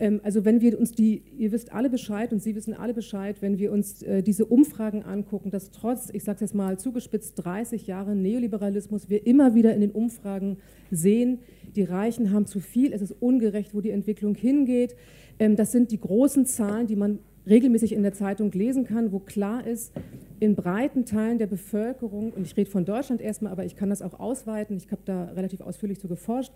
Ähm, 0.00 0.20
also 0.22 0.44
wenn 0.44 0.60
wir 0.60 0.78
uns 0.78 0.92
die, 0.92 1.22
ihr 1.38 1.52
wisst 1.52 1.72
alle 1.72 1.90
Bescheid 1.90 2.32
und 2.32 2.42
Sie 2.42 2.54
wissen 2.54 2.74
alle 2.74 2.94
Bescheid, 2.94 3.40
wenn 3.40 3.58
wir 3.58 3.72
uns 3.72 4.02
äh, 4.02 4.22
diese 4.22 4.46
Umfragen 4.46 5.02
angucken, 5.02 5.50
dass 5.50 5.70
trotz, 5.70 6.10
ich 6.12 6.24
sage 6.24 6.36
es 6.36 6.40
jetzt 6.40 6.54
mal 6.54 6.78
zugespitzt, 6.78 7.34
30 7.44 7.86
Jahre 7.86 8.14
Neoliberalismus, 8.14 9.08
wir 9.08 9.26
immer 9.26 9.54
wieder 9.54 9.74
in 9.74 9.80
den 9.80 9.90
Umfragen 9.90 10.58
sehen, 10.90 11.38
die 11.74 11.82
Reichen 11.82 12.32
haben 12.32 12.46
zu 12.46 12.60
viel, 12.60 12.92
es 12.92 13.02
ist 13.02 13.14
ungerecht, 13.20 13.74
wo 13.74 13.80
die 13.80 13.90
Entwicklung 13.90 14.34
hingeht. 14.34 14.96
Ähm, 15.38 15.56
das 15.56 15.72
sind 15.72 15.90
die 15.92 16.00
großen 16.00 16.46
Zahlen, 16.46 16.86
die 16.86 16.96
man 16.96 17.18
regelmäßig 17.46 17.92
in 17.92 18.02
der 18.02 18.12
Zeitung 18.12 18.50
lesen 18.52 18.84
kann, 18.84 19.12
wo 19.12 19.18
klar 19.18 19.66
ist, 19.66 19.92
in 20.40 20.54
breiten 20.54 21.06
Teilen 21.06 21.38
der 21.38 21.46
Bevölkerung, 21.46 22.32
und 22.32 22.46
ich 22.46 22.56
rede 22.56 22.70
von 22.70 22.84
Deutschland 22.84 23.22
erstmal, 23.22 23.52
aber 23.52 23.64
ich 23.64 23.76
kann 23.76 23.88
das 23.88 24.02
auch 24.02 24.18
ausweiten, 24.18 24.76
ich 24.76 24.90
habe 24.90 25.02
da 25.04 25.24
relativ 25.36 25.60
ausführlich 25.60 25.98
zu 25.98 26.08
geforscht, 26.08 26.52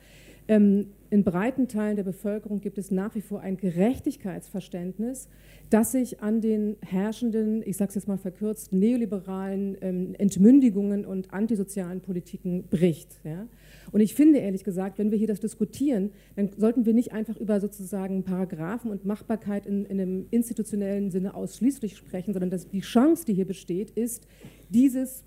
ähm, 0.49 0.89
in 1.11 1.25
breiten 1.25 1.69
Teilen 1.69 1.97
der 1.97 2.03
Bevölkerung 2.03 2.61
gibt 2.61 2.77
es 2.79 2.91
nach 2.91 3.15
wie 3.15 3.21
vor 3.21 3.41
ein 3.41 3.57
Gerechtigkeitsverständnis, 3.57 5.29
das 5.71 5.93
sich 5.93 6.21
an 6.21 6.41
den 6.41 6.77
herrschenden, 6.81 7.62
ich 7.65 7.77
sage 7.77 7.91
es 7.91 7.95
jetzt 7.95 8.09
mal 8.09 8.19
verkürzt, 8.19 8.73
neoliberalen 8.73 9.77
ähm, 9.81 10.15
Entmündigungen 10.19 11.07
und 11.07 11.33
antisozialen 11.33 12.01
Politiken 12.01 12.65
bricht. 12.65 13.21
Ja? 13.25 13.47
Und 13.93 14.01
ich 14.01 14.15
finde 14.15 14.39
ehrlich 14.39 14.65
gesagt, 14.65 14.98
wenn 14.98 15.11
wir 15.11 15.19
hier 15.19 15.27
das 15.27 15.40
diskutieren, 15.40 16.11
dann 16.36 16.51
sollten 16.57 16.86
wir 16.86 16.94
nicht 16.94 17.12
einfach 17.12 17.36
über 17.36 17.61
sozusagen 17.61 18.23
Paragraphen 18.23 18.90
und 18.90 19.05
Machbarkeit 19.05 19.66
in, 19.66 19.85
in 19.86 20.01
einem 20.01 20.27
institutionellen 20.31 21.11
Sinne 21.11 21.35
ausschließlich 21.35 21.97
sprechen, 21.97 22.32
sondern 22.32 22.51
dass 22.51 22.69
die 22.69 22.81
Chance, 22.81 23.24
die 23.27 23.35
hier 23.35 23.47
besteht, 23.47 23.90
ist, 23.90 24.27
dieses, 24.69 25.24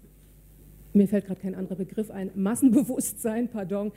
mir 0.94 1.08
fällt 1.08 1.26
gerade 1.26 1.42
kein 1.42 1.56
anderer 1.56 1.76
Begriff 1.76 2.12
ein, 2.12 2.32
Massenbewusstsein, 2.36 3.50
pardon, 3.50 3.92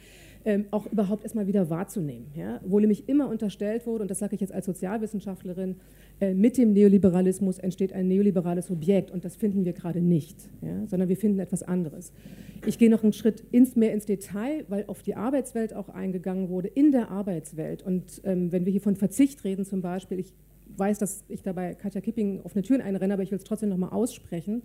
ähm, 0.47 0.67
auch 0.71 0.87
überhaupt 0.87 1.25
erstmal 1.25 1.49
wieder 1.49 1.69
wahrzunehmen. 1.71 2.29
Ja? 2.37 2.61
Wo 2.65 2.79
nämlich 2.79 3.09
immer 3.09 3.29
unterstellt 3.29 3.85
wurde, 3.85 4.03
und 4.03 4.11
das 4.11 4.21
sage 4.21 4.37
ich 4.37 4.41
jetzt 4.41 4.55
als 4.55 4.65
Sozialwissenschaftlerin, 4.67 5.75
äh, 6.21 6.35
mit 6.35 6.57
dem 6.57 6.73
Neoliberalismus 6.73 7.59
entsteht 7.59 7.93
ein 7.93 8.07
neoliberales 8.07 8.71
Objekt 8.71 9.11
und 9.11 9.25
das 9.25 9.35
finden 9.35 9.65
wir 9.65 9.73
gerade 9.73 10.01
nicht, 10.01 10.49
ja? 10.63 10.87
sondern 10.87 11.09
wir 11.09 11.17
finden 11.17 11.41
etwas 11.41 11.65
anderes. 11.65 12.13
Ich 12.65 12.79
gehe 12.79 12.89
noch 12.89 13.03
einen 13.03 13.13
Schritt 13.13 13.43
ins, 13.51 13.75
mehr 13.75 13.93
ins 13.93 14.07
Detail, 14.07 14.65
weil 14.69 14.85
auf 14.87 15.03
die 15.03 15.17
Arbeitswelt 15.17 15.75
auch 15.75 15.89
eingegangen 15.89 16.49
wurde, 16.49 16.69
in 16.69 16.93
der 16.93 17.11
Arbeitswelt. 17.11 17.83
Und 17.83 18.23
ähm, 18.25 18.53
wenn 18.53 18.65
wir 18.65 18.71
hier 18.71 18.81
von 18.81 18.95
Verzicht 18.95 19.43
reden 19.43 19.65
zum 19.65 19.83
Beispiel, 19.83 20.21
ich 20.21 20.33
weiß, 20.77 21.01
dass 21.01 21.25
ich 21.29 21.43
dabei 21.43 21.75
Katja 21.75 22.01
Kipping 22.01 22.41
offene 22.43 22.63
Türen 22.63 22.83
einrenne, 22.83 23.15
aber 23.15 23.25
ich 23.25 23.33
will 23.33 23.39
es 23.39 23.45
trotzdem 23.45 23.69
nochmal 23.69 23.91
aussprechen. 23.91 24.63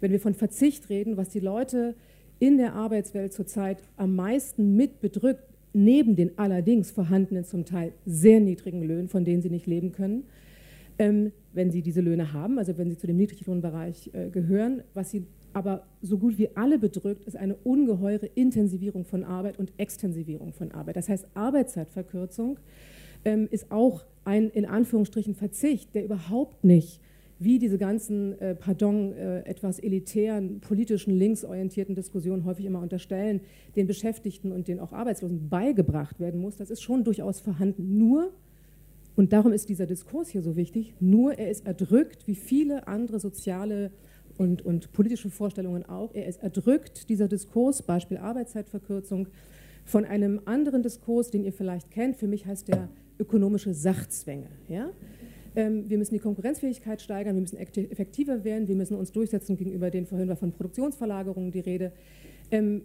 Wenn 0.00 0.12
wir 0.12 0.20
von 0.20 0.34
Verzicht 0.34 0.90
reden, 0.90 1.16
was 1.16 1.30
die 1.30 1.40
Leute 1.40 1.94
in 2.42 2.56
der 2.58 2.74
Arbeitswelt 2.74 3.32
zurzeit 3.32 3.84
am 3.96 4.16
meisten 4.16 4.74
mit 4.74 5.00
bedrückt, 5.00 5.44
neben 5.72 6.16
den 6.16 6.36
allerdings 6.40 6.90
vorhandenen 6.90 7.44
zum 7.44 7.64
Teil 7.64 7.92
sehr 8.04 8.40
niedrigen 8.40 8.82
Löhnen, 8.82 9.08
von 9.08 9.24
denen 9.24 9.42
sie 9.42 9.48
nicht 9.48 9.68
leben 9.68 9.92
können, 9.92 10.24
ähm, 10.98 11.30
wenn 11.52 11.70
sie 11.70 11.82
diese 11.82 12.00
Löhne 12.00 12.32
haben, 12.32 12.58
also 12.58 12.76
wenn 12.76 12.90
sie 12.90 12.98
zu 12.98 13.06
dem 13.06 13.16
Niedriglohnbereich 13.18 14.10
äh, 14.12 14.28
gehören. 14.30 14.82
Was 14.92 15.12
sie 15.12 15.24
aber 15.52 15.86
so 16.00 16.18
gut 16.18 16.36
wie 16.36 16.48
alle 16.56 16.80
bedrückt, 16.80 17.26
ist 17.26 17.36
eine 17.36 17.54
ungeheure 17.54 18.26
Intensivierung 18.26 19.04
von 19.04 19.22
Arbeit 19.22 19.60
und 19.60 19.72
Extensivierung 19.76 20.52
von 20.52 20.72
Arbeit. 20.72 20.96
Das 20.96 21.08
heißt, 21.08 21.28
Arbeitszeitverkürzung 21.34 22.58
ähm, 23.24 23.46
ist 23.52 23.70
auch 23.70 24.04
ein 24.24 24.50
in 24.50 24.66
Anführungsstrichen 24.66 25.36
Verzicht, 25.36 25.94
der 25.94 26.04
überhaupt 26.04 26.64
nicht 26.64 27.00
wie 27.44 27.58
diese 27.58 27.78
ganzen, 27.78 28.38
äh, 28.40 28.54
pardon, 28.54 29.12
äh, 29.12 29.40
etwas 29.40 29.78
elitären, 29.78 30.60
politischen, 30.60 31.14
linksorientierten 31.14 31.94
Diskussionen 31.94 32.44
häufig 32.44 32.64
immer 32.64 32.80
unterstellen, 32.80 33.40
den 33.76 33.86
Beschäftigten 33.86 34.52
und 34.52 34.68
den 34.68 34.80
auch 34.80 34.92
Arbeitslosen 34.92 35.48
beigebracht 35.48 36.20
werden 36.20 36.40
muss, 36.40 36.56
das 36.56 36.70
ist 36.70 36.82
schon 36.82 37.04
durchaus 37.04 37.40
vorhanden. 37.40 37.98
Nur, 37.98 38.32
und 39.16 39.32
darum 39.32 39.52
ist 39.52 39.68
dieser 39.68 39.86
Diskurs 39.86 40.28
hier 40.30 40.42
so 40.42 40.56
wichtig, 40.56 40.94
nur 41.00 41.38
er 41.38 41.50
ist 41.50 41.66
erdrückt, 41.66 42.26
wie 42.26 42.34
viele 42.34 42.86
andere 42.88 43.20
soziale 43.20 43.90
und, 44.38 44.62
und 44.62 44.92
politische 44.92 45.30
Vorstellungen 45.30 45.84
auch, 45.84 46.14
er 46.14 46.26
ist 46.26 46.42
erdrückt, 46.42 47.08
dieser 47.08 47.28
Diskurs, 47.28 47.82
Beispiel 47.82 48.16
Arbeitszeitverkürzung, 48.16 49.28
von 49.84 50.04
einem 50.04 50.40
anderen 50.44 50.82
Diskurs, 50.82 51.30
den 51.30 51.44
ihr 51.44 51.52
vielleicht 51.52 51.90
kennt, 51.90 52.16
für 52.16 52.28
mich 52.28 52.46
heißt 52.46 52.68
der 52.68 52.88
ökonomische 53.18 53.74
Sachzwänge. 53.74 54.48
Ja? 54.68 54.90
Ähm, 55.54 55.88
wir 55.88 55.98
müssen 55.98 56.14
die 56.14 56.20
Konkurrenzfähigkeit 56.20 57.02
steigern, 57.02 57.34
wir 57.34 57.42
müssen 57.42 57.58
effektiver 57.58 58.44
werden, 58.44 58.68
wir 58.68 58.76
müssen 58.76 58.96
uns 58.96 59.12
durchsetzen 59.12 59.56
gegenüber 59.56 59.90
den, 59.90 60.06
vorhin 60.06 60.28
war 60.28 60.36
von 60.36 60.52
Produktionsverlagerungen 60.52 61.50
die 61.50 61.60
Rede. 61.60 61.92
Ähm, 62.50 62.82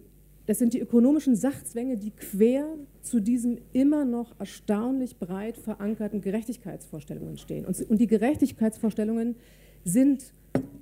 das 0.48 0.58
sind 0.58 0.72
die 0.72 0.80
ökonomischen 0.80 1.36
Sachzwänge, 1.36 1.98
die 1.98 2.10
quer 2.10 2.66
zu 3.02 3.20
diesen 3.20 3.60
immer 3.74 4.06
noch 4.06 4.34
erstaunlich 4.40 5.18
breit 5.18 5.58
verankerten 5.58 6.22
Gerechtigkeitsvorstellungen 6.22 7.36
stehen. 7.36 7.66
Und, 7.66 7.76
die 7.90 8.06
Gerechtigkeitsvorstellungen 8.06 9.36
sind, 9.84 10.32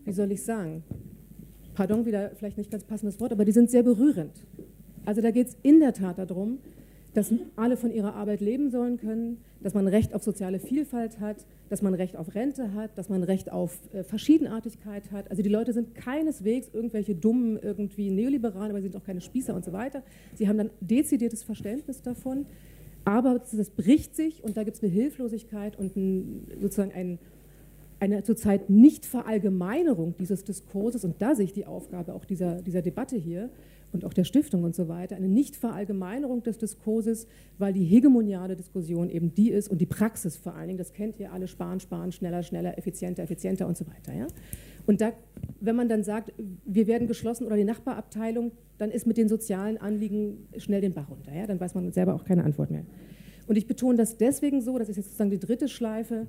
wie 0.04 0.12
soll 0.12 0.30
ich 0.30 0.44
sagen, 0.44 0.84
pardon, 1.74 2.06
wieder 2.06 2.30
vielleicht 2.36 2.58
nicht 2.58 2.70
ganz 2.70 2.84
passendes 2.84 3.18
Wort, 3.18 3.32
aber 3.32 3.44
die 3.44 3.50
sind 3.50 3.68
sehr 3.68 3.82
berührend. 3.82 4.46
Also 5.04 5.20
da 5.20 5.32
geht 5.32 5.48
es 5.48 5.56
in 5.62 5.80
der 5.80 5.92
Tat 5.92 6.18
darum, 6.18 6.58
dass 7.16 7.32
alle 7.56 7.78
von 7.78 7.90
ihrer 7.90 8.14
Arbeit 8.14 8.43
leben 8.43 8.70
sollen 8.70 8.98
können, 8.98 9.38
dass 9.62 9.72
man 9.72 9.88
Recht 9.88 10.12
auf 10.12 10.22
soziale 10.22 10.59
Vielfalt 10.59 11.18
hat, 11.18 11.47
dass 11.70 11.80
man 11.80 11.94
Recht 11.94 12.14
auf 12.14 12.34
Rente 12.34 12.74
hat, 12.74 12.98
dass 12.98 13.09
man 13.09 13.22
Recht 13.22 13.51
auf 13.51 13.78
äh, 13.94 14.02
Verschiedenartigkeit 14.02 15.10
hat. 15.12 15.30
Also 15.30 15.43
die 15.43 15.48
Leute 15.48 15.72
sind 15.72 15.94
keineswegs 15.94 16.68
irgendwelche 16.74 17.14
dummen, 17.14 17.59
irgendwie 17.59 18.10
Neoliberalen, 18.10 18.70
aber 18.70 18.82
sie 18.82 18.88
sind 18.88 18.97
auch 18.97 19.05
keine 19.05 19.22
Spießer 19.22 19.55
und 19.55 19.64
so 19.64 19.72
weiter. 19.72 20.02
Sie 20.34 20.47
haben 20.47 20.59
dann 20.59 20.68
dezidiertes 20.82 21.43
Verständnis 21.43 22.02
davon, 22.02 22.44
aber 23.06 23.38
das 23.38 23.70
bricht 23.70 24.14
sich 24.14 24.44
und 24.44 24.59
da 24.59 24.64
gibt 24.64 24.76
es 24.76 24.82
eine 24.82 24.93
Hilflosigkeit 24.93 25.78
und 25.78 25.97
ein, 25.97 26.47
sozusagen 26.60 26.93
ein, 26.93 27.18
eine 27.98 28.24
zurzeit 28.24 28.68
Nicht-Verallgemeinerung 28.68 30.14
dieses 30.18 30.44
Diskurses 30.44 31.02
und 31.02 31.14
da 31.22 31.34
sehe 31.34 31.47
ich 31.47 31.55
die 31.55 31.64
Aufgabe 31.64 32.12
auch 32.12 32.26
dieser, 32.26 32.60
dieser 32.60 32.82
Debatte 32.82 33.16
hier, 33.16 33.48
und 33.92 34.04
auch 34.04 34.12
der 34.12 34.24
Stiftung 34.24 34.64
und 34.64 34.74
so 34.74 34.88
weiter, 34.88 35.16
eine 35.16 35.28
Nichtverallgemeinerung 35.28 36.42
des 36.42 36.58
Diskurses, 36.58 37.26
weil 37.58 37.72
die 37.72 37.84
hegemoniale 37.84 38.56
Diskussion 38.56 39.10
eben 39.10 39.34
die 39.34 39.50
ist 39.50 39.68
und 39.68 39.80
die 39.80 39.86
Praxis 39.86 40.36
vor 40.36 40.54
allen 40.54 40.68
Dingen, 40.68 40.78
das 40.78 40.92
kennt 40.92 41.18
ihr 41.18 41.32
alle, 41.32 41.48
sparen, 41.48 41.80
sparen, 41.80 42.12
schneller, 42.12 42.42
schneller, 42.42 42.76
effizienter, 42.78 43.22
effizienter 43.22 43.66
und 43.66 43.76
so 43.76 43.86
weiter. 43.86 44.12
Ja? 44.12 44.26
Und 44.86 45.00
da, 45.00 45.12
wenn 45.60 45.76
man 45.76 45.88
dann 45.88 46.04
sagt, 46.04 46.32
wir 46.64 46.86
werden 46.86 47.08
geschlossen 47.08 47.46
oder 47.46 47.56
die 47.56 47.64
Nachbarabteilung, 47.64 48.52
dann 48.78 48.90
ist 48.90 49.06
mit 49.06 49.16
den 49.16 49.28
sozialen 49.28 49.78
Anliegen 49.78 50.46
schnell 50.58 50.80
den 50.80 50.92
Bach 50.92 51.10
runter. 51.10 51.34
Ja? 51.34 51.46
Dann 51.46 51.58
weiß 51.58 51.74
man 51.74 51.90
selber 51.92 52.14
auch 52.14 52.24
keine 52.24 52.44
Antwort 52.44 52.70
mehr. 52.70 52.84
Und 53.46 53.56
ich 53.56 53.66
betone 53.66 53.96
das 53.96 54.16
deswegen 54.16 54.60
so, 54.60 54.78
das 54.78 54.88
ist 54.88 54.96
jetzt 54.96 55.06
sozusagen 55.06 55.30
die 55.30 55.38
dritte 55.38 55.68
Schleife, 55.68 56.26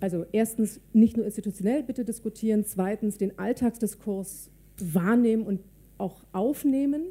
also 0.00 0.26
erstens 0.32 0.80
nicht 0.92 1.16
nur 1.16 1.24
institutionell 1.24 1.82
bitte 1.82 2.04
diskutieren, 2.04 2.64
zweitens 2.64 3.16
den 3.16 3.38
Alltagsdiskurs 3.38 4.50
wahrnehmen 4.78 5.44
und 5.44 5.60
auch 5.98 6.24
aufnehmen. 6.32 7.06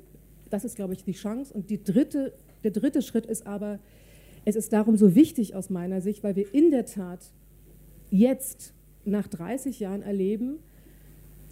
Das 0.49 0.63
ist, 0.65 0.75
glaube 0.75 0.93
ich, 0.93 1.03
die 1.03 1.13
Chance. 1.13 1.53
Und 1.53 1.69
die 1.69 1.83
dritte, 1.83 2.33
der 2.63 2.71
dritte 2.71 3.01
Schritt 3.01 3.25
ist 3.25 3.45
aber, 3.47 3.79
es 4.45 4.55
ist 4.55 4.73
darum 4.73 4.95
so 4.95 5.15
wichtig 5.15 5.55
aus 5.55 5.69
meiner 5.69 6.01
Sicht, 6.01 6.23
weil 6.23 6.35
wir 6.35 6.53
in 6.53 6.71
der 6.71 6.85
Tat 6.85 7.31
jetzt 8.11 8.73
nach 9.03 9.27
30 9.27 9.79
Jahren 9.79 10.01
erleben, 10.01 10.59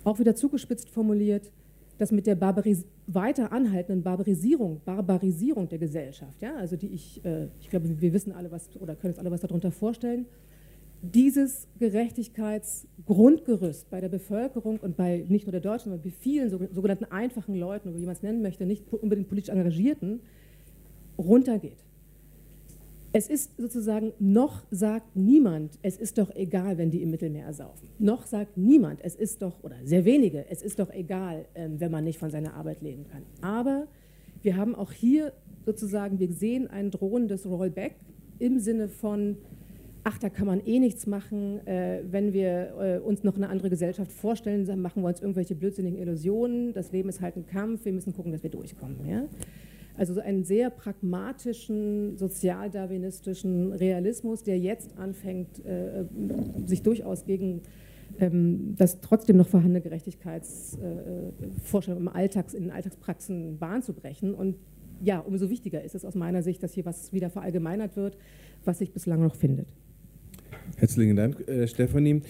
auch 0.03 0.19
wieder 0.19 0.35
zugespitzt 0.35 0.89
formuliert, 0.89 1.51
dass 1.97 2.11
mit 2.11 2.27
der 2.27 2.35
Barbaris 2.35 2.85
weiter 3.07 3.51
anhaltenden 3.51 4.03
Barbarisierung, 4.03 4.81
Barbarisierung 4.85 5.69
der 5.69 5.77
Gesellschaft, 5.77 6.41
ja, 6.41 6.55
also 6.55 6.75
die 6.75 6.87
ich, 6.87 7.23
äh, 7.23 7.47
ich 7.59 7.69
glaube, 7.69 8.01
wir 8.01 8.13
wissen 8.13 8.31
alle 8.31 8.51
was 8.51 8.69
oder 8.79 8.95
können 8.95 9.13
uns 9.13 9.19
alle 9.19 9.31
was 9.31 9.41
darunter 9.41 9.71
vorstellen, 9.71 10.25
dieses 11.03 11.67
Gerechtigkeitsgrundgerüst 11.79 13.89
bei 13.89 13.99
der 13.99 14.07
Bevölkerung 14.07 14.79
und 14.79 14.95
bei 14.95 15.25
nicht 15.27 15.45
nur 15.45 15.51
der 15.51 15.59
Deutschen, 15.59 15.91
sondern 15.91 16.01
bei 16.01 16.11
vielen 16.11 16.49
sogenannten 16.49 17.03
einfachen 17.05 17.55
Leuten, 17.55 17.99
wie 17.99 18.05
man 18.05 18.15
es 18.15 18.23
nennen 18.23 18.41
möchte, 18.41 18.65
nicht 18.65 18.85
unbedingt 18.91 19.27
politisch 19.27 19.49
Engagierten, 19.49 20.21
runtergeht. 21.17 21.83
Es 23.11 23.27
ist 23.27 23.57
sozusagen, 23.57 24.13
noch 24.17 24.63
sagt 24.71 25.13
niemand, 25.15 25.77
es 25.83 25.97
ist 25.97 26.17
doch 26.17 26.33
egal, 26.35 26.77
wenn 26.77 26.89
die 26.89 27.03
im 27.03 27.11
Mittelmeer 27.11 27.51
saufen. 27.53 27.89
Noch 27.99 28.25
sagt 28.25 28.57
niemand, 28.57 29.01
es 29.03 29.15
ist 29.15 29.41
doch, 29.41 29.61
oder 29.61 29.75
sehr 29.83 30.05
wenige, 30.05 30.49
es 30.49 30.61
ist 30.63 30.79
doch 30.79 30.89
egal, 30.89 31.45
ähm, 31.53 31.79
wenn 31.79 31.91
man 31.91 32.05
nicht 32.05 32.17
von 32.17 32.31
seiner 32.31 32.55
Arbeit 32.55 32.81
leben 32.81 33.05
kann. 33.11 33.23
Aber 33.41 33.87
wir 34.41 34.55
haben 34.55 34.73
auch 34.73 34.93
hier 34.93 35.33
sozusagen, 35.65 36.17
wir 36.17 36.31
sehen 36.31 36.67
ein 36.67 36.91
drohendes 36.91 37.45
Rollback 37.45 37.95
im 38.39 38.57
Sinne 38.57 38.87
von, 38.87 39.37
ach, 40.03 40.17
da 40.17 40.29
kann 40.29 40.47
man 40.47 40.65
eh 40.65 40.79
nichts 40.79 41.07
machen, 41.07 41.65
äh, 41.65 42.03
wenn 42.09 42.33
wir 42.33 42.73
äh, 42.79 42.99
uns 42.99 43.23
noch 43.23 43.35
eine 43.35 43.49
andere 43.49 43.69
Gesellschaft 43.69 44.11
vorstellen, 44.11 44.65
dann 44.65 44.81
machen 44.81 45.03
wir 45.03 45.07
uns 45.07 45.21
irgendwelche 45.21 45.55
blödsinnigen 45.55 45.97
Illusionen, 45.97 46.73
das 46.73 46.91
Leben 46.91 47.09
ist 47.09 47.21
halt 47.21 47.37
ein 47.37 47.45
Kampf, 47.45 47.85
wir 47.85 47.93
müssen 47.93 48.13
gucken, 48.13 48.31
dass 48.31 48.43
wir 48.43 48.49
durchkommen. 48.49 49.07
Ja? 49.07 49.25
Also 49.95 50.13
so 50.13 50.21
einen 50.21 50.43
sehr 50.43 50.71
pragmatischen, 50.71 52.17
sozialdarwinistischen 52.17 53.73
Realismus, 53.73 54.43
der 54.43 54.57
jetzt 54.57 54.97
anfängt, 54.97 55.63
äh, 55.65 56.05
sich 56.65 56.81
durchaus 56.81 57.25
gegen 57.25 57.61
ähm, 58.19 58.75
das 58.77 58.99
trotzdem 59.01 59.37
noch 59.37 59.47
vorhandene 59.47 59.81
Gerechtigkeitsvorstellung 59.81 61.99
äh, 61.99 62.01
im 62.01 62.09
Alltags, 62.09 62.53
in 62.53 62.63
den 62.63 62.71
Alltagspraxen 62.71 63.57
Bahn 63.59 63.81
zu 63.83 63.93
brechen. 63.93 64.33
Und 64.33 64.57
ja, 65.01 65.19
umso 65.19 65.49
wichtiger 65.49 65.83
ist 65.83 65.95
es 65.95 66.05
aus 66.05 66.15
meiner 66.15 66.43
Sicht, 66.43 66.63
dass 66.63 66.73
hier 66.73 66.85
was 66.85 67.11
wieder 67.13 67.29
verallgemeinert 67.29 67.95
wird, 67.95 68.17
was 68.65 68.79
sich 68.79 68.91
bislang 68.93 69.21
noch 69.21 69.35
findet. 69.35 69.67
Herzlichen 70.77 71.15
Dank, 71.15 71.47
äh, 71.47 71.67
Stefanie. 71.67 72.21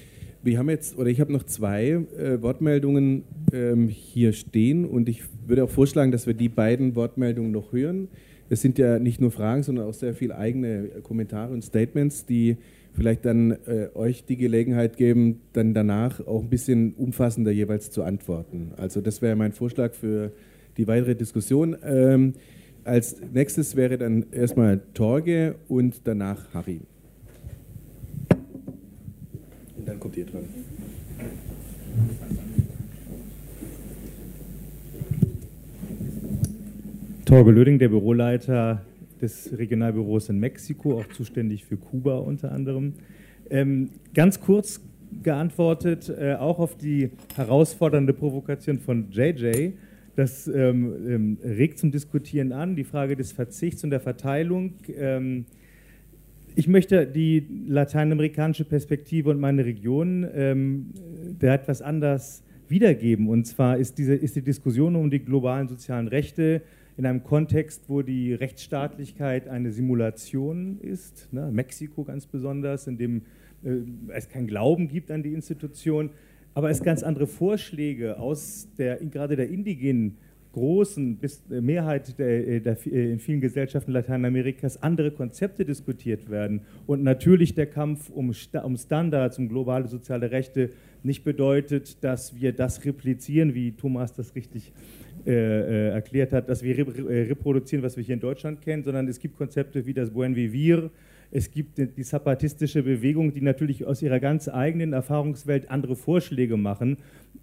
Wir 0.44 0.60
haben 0.60 0.70
jetzt, 0.70 0.98
oder 0.98 1.10
ich 1.10 1.22
habe 1.22 1.32
noch 1.32 1.44
zwei 1.44 1.90
äh, 1.90 2.42
Wortmeldungen 2.42 3.24
ähm, 3.54 3.88
hier 3.88 4.34
stehen 4.34 4.86
und 4.86 5.08
ich 5.08 5.24
würde 5.48 5.64
auch 5.64 5.70
vorschlagen, 5.70 6.12
dass 6.12 6.28
wir 6.28 6.34
die 6.34 6.50
beiden 6.50 6.96
Wortmeldungen 6.96 7.52
noch 7.52 7.72
hören. 7.72 8.10
Es 8.50 8.62
sind 8.62 8.78
ja 8.78 9.00
nicht 9.00 9.22
nur 9.22 9.32
Fragen, 9.32 9.64
sondern 9.64 9.88
auch 9.88 9.94
sehr 9.94 10.14
viele 10.14 10.38
eigene 10.38 10.90
Kommentare 11.02 11.54
und 11.54 11.64
Statements, 11.64 12.26
die 12.26 12.58
vielleicht 12.94 13.26
dann 13.26 13.52
äh, 13.66 13.88
euch 13.96 14.26
die 14.26 14.38
Gelegenheit 14.38 14.98
geben, 14.98 15.42
dann 15.54 15.74
danach 15.74 16.20
auch 16.28 16.42
ein 16.42 16.50
bisschen 16.50 16.94
umfassender 16.94 17.52
jeweils 17.52 17.90
zu 17.90 18.04
antworten. 18.04 18.74
Also 18.78 19.02
das 19.02 19.22
wäre 19.22 19.36
mein 19.36 19.54
Vorschlag 19.54 19.94
für 19.94 20.32
die 20.78 20.88
weitere 20.88 21.16
Diskussion. 21.16 21.76
Ähm, 21.84 22.34
als 22.84 23.16
nächstes 23.34 23.76
wäre 23.76 23.98
dann 23.98 24.26
erstmal 24.32 24.82
Torge 24.94 25.56
und 25.68 26.02
danach 26.04 26.54
Harry. 26.54 26.82
Und 29.84 29.90
dann 29.90 30.00
kommt 30.00 30.16
ihr 30.16 30.26
dran. 30.26 30.46
Torge 37.26 37.52
Löding, 37.52 37.80
der 37.80 37.90
Büroleiter 37.90 38.86
des 39.22 39.52
Regionalbüros 39.58 40.30
in 40.30 40.40
Mexiko, 40.40 41.00
auch 41.00 41.08
zuständig 41.10 41.66
für 41.66 41.76
Kuba 41.76 42.20
unter 42.20 42.54
anderem. 42.54 42.94
Ähm, 43.50 43.90
ganz 44.14 44.40
kurz 44.40 44.80
geantwortet, 45.22 46.08
äh, 46.08 46.36
auch 46.36 46.60
auf 46.60 46.78
die 46.78 47.10
herausfordernde 47.36 48.14
Provokation 48.14 48.80
von 48.80 49.12
JJ. 49.12 49.72
Das 50.16 50.48
ähm, 50.48 50.94
ähm, 51.10 51.38
regt 51.44 51.78
zum 51.78 51.92
Diskutieren 51.92 52.54
an, 52.54 52.78
die 52.78 52.86
Frage 52.86 53.18
des 53.18 53.34
Verzichts 53.34 53.84
und 53.84 53.90
der 53.90 54.00
Verteilung. 54.00 54.76
Ich 56.56 56.68
möchte 56.68 57.08
die 57.08 57.48
lateinamerikanische 57.68 58.64
Perspektive 58.64 59.32
und 59.32 59.40
meine 59.40 59.66
Region 59.66 60.28
ähm, 60.36 60.86
da 61.40 61.56
etwas 61.56 61.82
anders 61.82 62.44
wiedergeben. 62.68 63.28
Und 63.28 63.46
zwar 63.46 63.78
ist, 63.78 63.98
diese, 63.98 64.14
ist 64.14 64.36
die 64.36 64.44
Diskussion 64.44 64.96
um 64.96 65.10
die 65.10 65.20
globalen 65.20 65.68
sozialen 65.68 66.08
Rechte 66.08 66.62
in 66.96 67.08
einem 67.08 67.24
Kontext, 67.24 67.86
wo 67.88 68.04
die 68.04 68.36
Rechtsstaatlichkeit 68.36 69.48
eine 69.48 69.72
Simulation 69.72 70.78
ist, 70.80 71.28
ne, 71.32 71.50
Mexiko 71.52 72.04
ganz 72.04 72.28
besonders, 72.28 72.86
in 72.86 73.00
dem 73.00 73.22
äh, 73.64 73.78
es 74.10 74.30
kein 74.30 74.46
Glauben 74.46 74.88
gibt 74.88 75.10
an 75.10 75.24
die 75.24 75.34
Institution, 75.34 76.12
aber 76.54 76.70
es 76.70 76.84
ganz 76.84 77.02
andere 77.02 77.26
Vorschläge 77.26 78.20
aus 78.20 78.68
der, 78.78 78.98
gerade 78.98 79.36
der 79.36 79.50
indigenen 79.50 80.18
großen 80.54 81.18
bis, 81.18 81.44
äh, 81.52 81.60
Mehrheit 81.60 82.18
der, 82.18 82.48
äh, 82.48 82.60
der, 82.62 82.78
äh, 82.86 83.12
in 83.12 83.20
vielen 83.20 83.42
Gesellschaften 83.42 83.92
Lateinamerikas 83.92 84.82
andere 84.82 85.12
Konzepte 85.12 85.66
diskutiert 85.66 86.30
werden. 86.30 86.62
Und 86.88 87.04
natürlich 87.04 87.54
der 87.56 87.66
Kampf 87.66 88.10
um, 88.10 88.34
um 88.64 88.78
Standards, 88.78 89.38
um 89.38 89.50
globale 89.50 89.88
soziale 89.88 90.32
Rechte 90.32 90.70
nicht 91.04 91.24
bedeutet, 91.24 92.04
dass 92.04 92.40
wir 92.40 92.54
das 92.54 92.86
replizieren, 92.86 93.54
wie 93.54 93.74
Thomas 93.74 94.14
das 94.14 94.36
richtig 94.36 94.72
äh, 95.26 95.90
erklärt 95.90 96.32
hat, 96.32 96.50
dass 96.50 96.64
wir 96.64 96.78
reproduzieren, 96.78 97.84
was 97.84 97.98
wir 97.98 98.04
hier 98.04 98.14
in 98.14 98.22
Deutschland 98.22 98.62
kennen, 98.62 98.84
sondern 98.84 99.08
es 99.08 99.20
gibt 99.20 99.38
Konzepte 99.38 99.86
wie 99.86 99.94
das 99.94 100.12
Buen 100.12 100.36
Vivir, 100.36 100.92
es 101.36 101.50
gibt 101.50 101.80
die 101.80 102.04
zapatistische 102.04 102.84
Bewegung, 102.84 103.34
die 103.34 103.42
natürlich 103.42 103.86
aus 103.86 104.04
ihrer 104.04 104.20
ganz 104.20 104.48
eigenen 104.48 104.94
Erfahrungswelt 104.94 105.72
andere 105.72 105.96
Vorschläge 105.96 106.58
machen. 106.58 106.98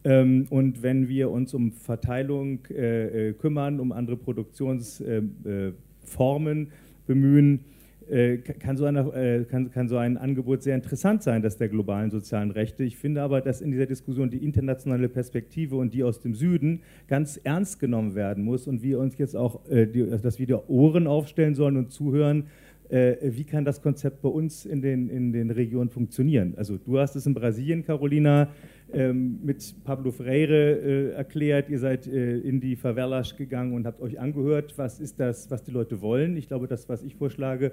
Ähm, 0.04 0.46
und 0.48 0.80
wenn 0.82 1.08
wir 1.08 1.30
uns 1.30 1.54
um 1.54 1.72
Verteilung 1.72 2.62
kümmern, 2.62 3.80
um 3.80 3.90
andere 3.90 4.16
Produktionsformen 4.16 6.68
bemühen, 7.06 7.64
äh, 8.10 8.38
kann, 8.38 8.76
so 8.76 8.86
eine, 8.86 9.00
äh, 9.14 9.44
kann, 9.44 9.70
kann 9.70 9.88
so 9.88 9.96
ein 9.96 10.16
Angebot 10.16 10.62
sehr 10.62 10.74
interessant 10.74 11.22
sein, 11.22 11.42
das 11.42 11.58
der 11.58 11.68
globalen 11.68 12.10
sozialen 12.10 12.50
Rechte. 12.50 12.82
Ich 12.82 12.96
finde 12.96 13.22
aber, 13.22 13.40
dass 13.40 13.60
in 13.60 13.70
dieser 13.70 13.86
Diskussion 13.86 14.30
die 14.30 14.44
internationale 14.44 15.08
Perspektive 15.08 15.76
und 15.76 15.94
die 15.94 16.02
aus 16.02 16.20
dem 16.20 16.34
Süden 16.34 16.80
ganz 17.06 17.38
ernst 17.44 17.78
genommen 17.78 18.16
werden 18.16 18.42
muss 18.42 18.66
und 18.66 18.82
wir 18.82 18.98
uns 18.98 19.16
jetzt 19.18 19.36
auch, 19.36 19.68
äh, 19.70 19.86
dass 19.86 20.40
wir 20.40 20.46
die 20.46 20.54
Ohren 20.54 21.06
aufstellen 21.06 21.54
sollen 21.54 21.76
und 21.76 21.92
zuhören, 21.92 22.40
äh, 22.40 22.44
wie 22.90 23.44
kann 23.44 23.64
das 23.64 23.80
Konzept 23.82 24.20
bei 24.20 24.28
uns 24.28 24.66
in 24.66 24.82
den, 24.82 25.08
in 25.08 25.32
den 25.32 25.50
Regionen 25.50 25.90
funktionieren? 25.90 26.54
Also 26.56 26.76
du 26.76 26.98
hast 26.98 27.14
es 27.14 27.24
in 27.24 27.34
Brasilien, 27.34 27.84
Carolina, 27.84 28.48
ähm, 28.92 29.38
mit 29.44 29.74
Pablo 29.84 30.10
Freire 30.10 30.80
äh, 30.80 31.10
erklärt, 31.12 31.68
ihr 31.68 31.78
seid 31.78 32.06
äh, 32.06 32.38
in 32.38 32.60
die 32.60 32.74
Favelas 32.74 33.36
gegangen 33.36 33.72
und 33.72 33.86
habt 33.86 34.00
euch 34.00 34.18
angehört, 34.18 34.74
was 34.76 34.98
ist 34.98 35.20
das, 35.20 35.48
was 35.50 35.62
die 35.62 35.70
Leute 35.70 36.00
wollen. 36.00 36.36
Ich 36.36 36.48
glaube, 36.48 36.66
das, 36.66 36.88
was 36.88 37.04
ich 37.04 37.14
vorschlage, 37.14 37.72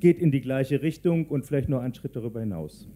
geht 0.00 0.18
in 0.18 0.30
die 0.30 0.40
gleiche 0.40 0.80
Richtung 0.80 1.26
und 1.26 1.44
vielleicht 1.44 1.68
noch 1.68 1.80
einen 1.80 1.94
Schritt 1.94 2.16
darüber 2.16 2.40
hinaus. 2.40 2.88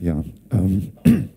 Ja, 0.00 0.24
ähm, 0.50 0.88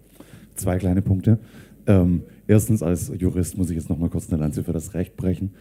zwei 0.56 0.77
kleine 0.77 1.02
Punkte. 1.02 1.38
Ähm, 1.86 2.23
erstens, 2.49 2.84
als 2.84 3.11
Jurist 3.17 3.57
muss 3.57 3.69
ich 3.69 3.77
jetzt 3.77 3.89
noch 3.89 3.97
mal 3.97 4.09
kurz 4.09 4.30
eine 4.30 4.41
Lanze 4.41 4.63
für 4.63 4.73
das 4.73 4.93
Recht 4.93 5.15
brechen. 5.15 5.51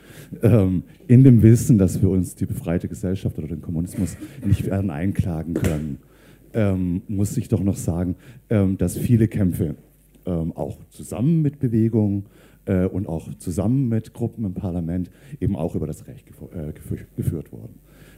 Ähm, 0.42 0.82
in 1.06 1.22
dem 1.22 1.42
Wissen, 1.42 1.78
dass 1.78 2.02
wir 2.02 2.08
uns 2.08 2.34
die 2.34 2.46
befreite 2.46 2.88
Gesellschaft 2.88 3.38
oder 3.38 3.46
den 3.46 3.60
Kommunismus 3.60 4.16
nicht 4.44 4.66
werden 4.66 4.90
einklagen 4.90 5.54
können, 5.54 5.98
ähm, 6.54 7.02
muss 7.06 7.36
ich 7.36 7.48
doch 7.48 7.62
noch 7.62 7.76
sagen, 7.76 8.16
ähm, 8.48 8.78
dass 8.78 8.96
viele 8.96 9.28
Kämpfe 9.28 9.76
ähm, 10.26 10.56
auch 10.56 10.78
zusammen 10.88 11.42
mit 11.42 11.60
Bewegungen 11.60 12.24
äh, 12.64 12.86
und 12.86 13.06
auch 13.06 13.32
zusammen 13.34 13.88
mit 13.88 14.14
Gruppen 14.14 14.44
im 14.46 14.54
Parlament 14.54 15.10
eben 15.40 15.56
auch 15.56 15.74
über 15.74 15.86
das 15.86 16.06
Recht 16.06 16.26
äh, 16.28 16.72
geführt 17.16 17.52
wurden. 17.52 17.74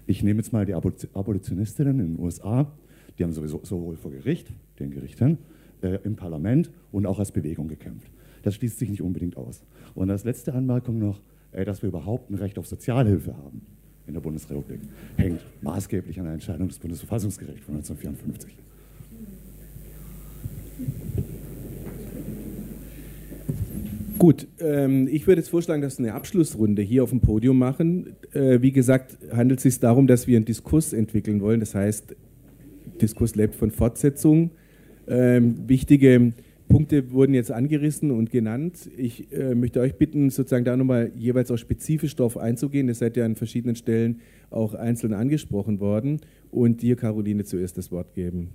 Ich 0.06 0.22
nehme 0.22 0.38
jetzt 0.38 0.52
mal 0.52 0.64
die 0.64 0.74
Abolitionistinnen 0.74 1.98
in 1.98 2.16
den 2.16 2.24
USA, 2.24 2.70
die 3.18 3.24
haben 3.24 3.32
sowieso 3.32 3.60
sowohl 3.64 3.96
vor 3.96 4.12
Gericht, 4.12 4.52
den 4.78 4.92
Gerichten, 4.92 5.38
äh, 5.82 5.98
im 6.04 6.14
Parlament 6.14 6.70
und 6.92 7.06
auch 7.06 7.18
als 7.18 7.32
Bewegung 7.32 7.66
gekämpft. 7.66 8.10
Das 8.42 8.54
schließt 8.54 8.78
sich 8.78 8.90
nicht 8.90 9.02
unbedingt 9.02 9.36
aus. 9.36 9.62
Und 9.94 10.10
als 10.10 10.24
letzte 10.24 10.54
Anmerkung 10.54 10.98
noch, 10.98 11.20
dass 11.52 11.82
wir 11.82 11.88
überhaupt 11.88 12.30
ein 12.30 12.34
Recht 12.34 12.58
auf 12.58 12.66
Sozialhilfe 12.66 13.36
haben 13.36 13.62
in 14.06 14.14
der 14.14 14.20
Bundesrepublik, 14.20 14.80
hängt 15.16 15.40
maßgeblich 15.62 16.18
an 16.18 16.24
der 16.26 16.34
Entscheidung 16.34 16.68
des 16.68 16.78
Bundesverfassungsgerichts 16.78 17.64
von 17.64 17.74
1954. 17.74 18.56
Gut, 24.20 24.46
ähm, 24.58 25.08
ich 25.10 25.26
würde 25.26 25.40
jetzt 25.40 25.48
vorschlagen, 25.48 25.80
dass 25.80 25.98
wir 25.98 26.04
eine 26.04 26.14
Abschlussrunde 26.14 26.82
hier 26.82 27.02
auf 27.02 27.08
dem 27.08 27.22
Podium 27.22 27.58
machen. 27.58 28.16
Äh, 28.34 28.60
wie 28.60 28.70
gesagt, 28.70 29.16
handelt 29.32 29.60
es 29.60 29.62
sich 29.62 29.80
darum, 29.80 30.06
dass 30.06 30.26
wir 30.26 30.36
einen 30.36 30.44
Diskurs 30.44 30.92
entwickeln 30.92 31.40
wollen. 31.40 31.58
Das 31.58 31.74
heißt, 31.74 32.14
Diskurs 33.00 33.34
lebt 33.34 33.54
von 33.54 33.70
Fortsetzung. 33.70 34.50
Ähm, 35.08 35.66
wichtige 35.66 36.34
Punkte 36.70 37.10
wurden 37.10 37.34
jetzt 37.34 37.50
angerissen 37.50 38.12
und 38.12 38.30
genannt. 38.30 38.88
Ich 38.96 39.30
äh, 39.32 39.54
möchte 39.56 39.80
euch 39.80 39.96
bitten, 39.96 40.30
sozusagen 40.30 40.64
da 40.64 40.76
nochmal 40.76 41.10
jeweils 41.16 41.50
auch 41.50 41.58
spezifisch 41.58 42.14
darauf 42.14 42.38
einzugehen. 42.38 42.86
Ihr 42.88 42.94
seid 42.94 43.16
ja 43.16 43.26
an 43.26 43.34
verschiedenen 43.34 43.74
Stellen 43.74 44.20
auch 44.50 44.74
einzeln 44.74 45.12
angesprochen 45.12 45.80
worden. 45.80 46.20
Und 46.50 46.80
dir, 46.80 46.96
Caroline, 46.96 47.44
zuerst 47.44 47.76
das 47.76 47.90
Wort 47.90 48.14
geben. 48.14 48.50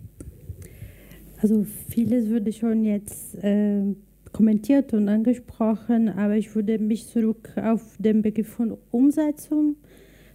Also 1.41 1.65
vieles 1.89 2.29
würde 2.29 2.53
schon 2.53 2.85
jetzt 2.85 3.35
äh, 3.43 3.83
kommentiert 4.31 4.93
und 4.93 5.09
angesprochen, 5.09 6.07
aber 6.07 6.37
ich 6.37 6.55
würde 6.55 6.79
mich 6.79 7.07
zurück 7.07 7.51
auf 7.57 7.97
den 7.99 8.21
Begriff 8.21 8.47
von 8.47 8.77
Umsetzung 8.91 9.75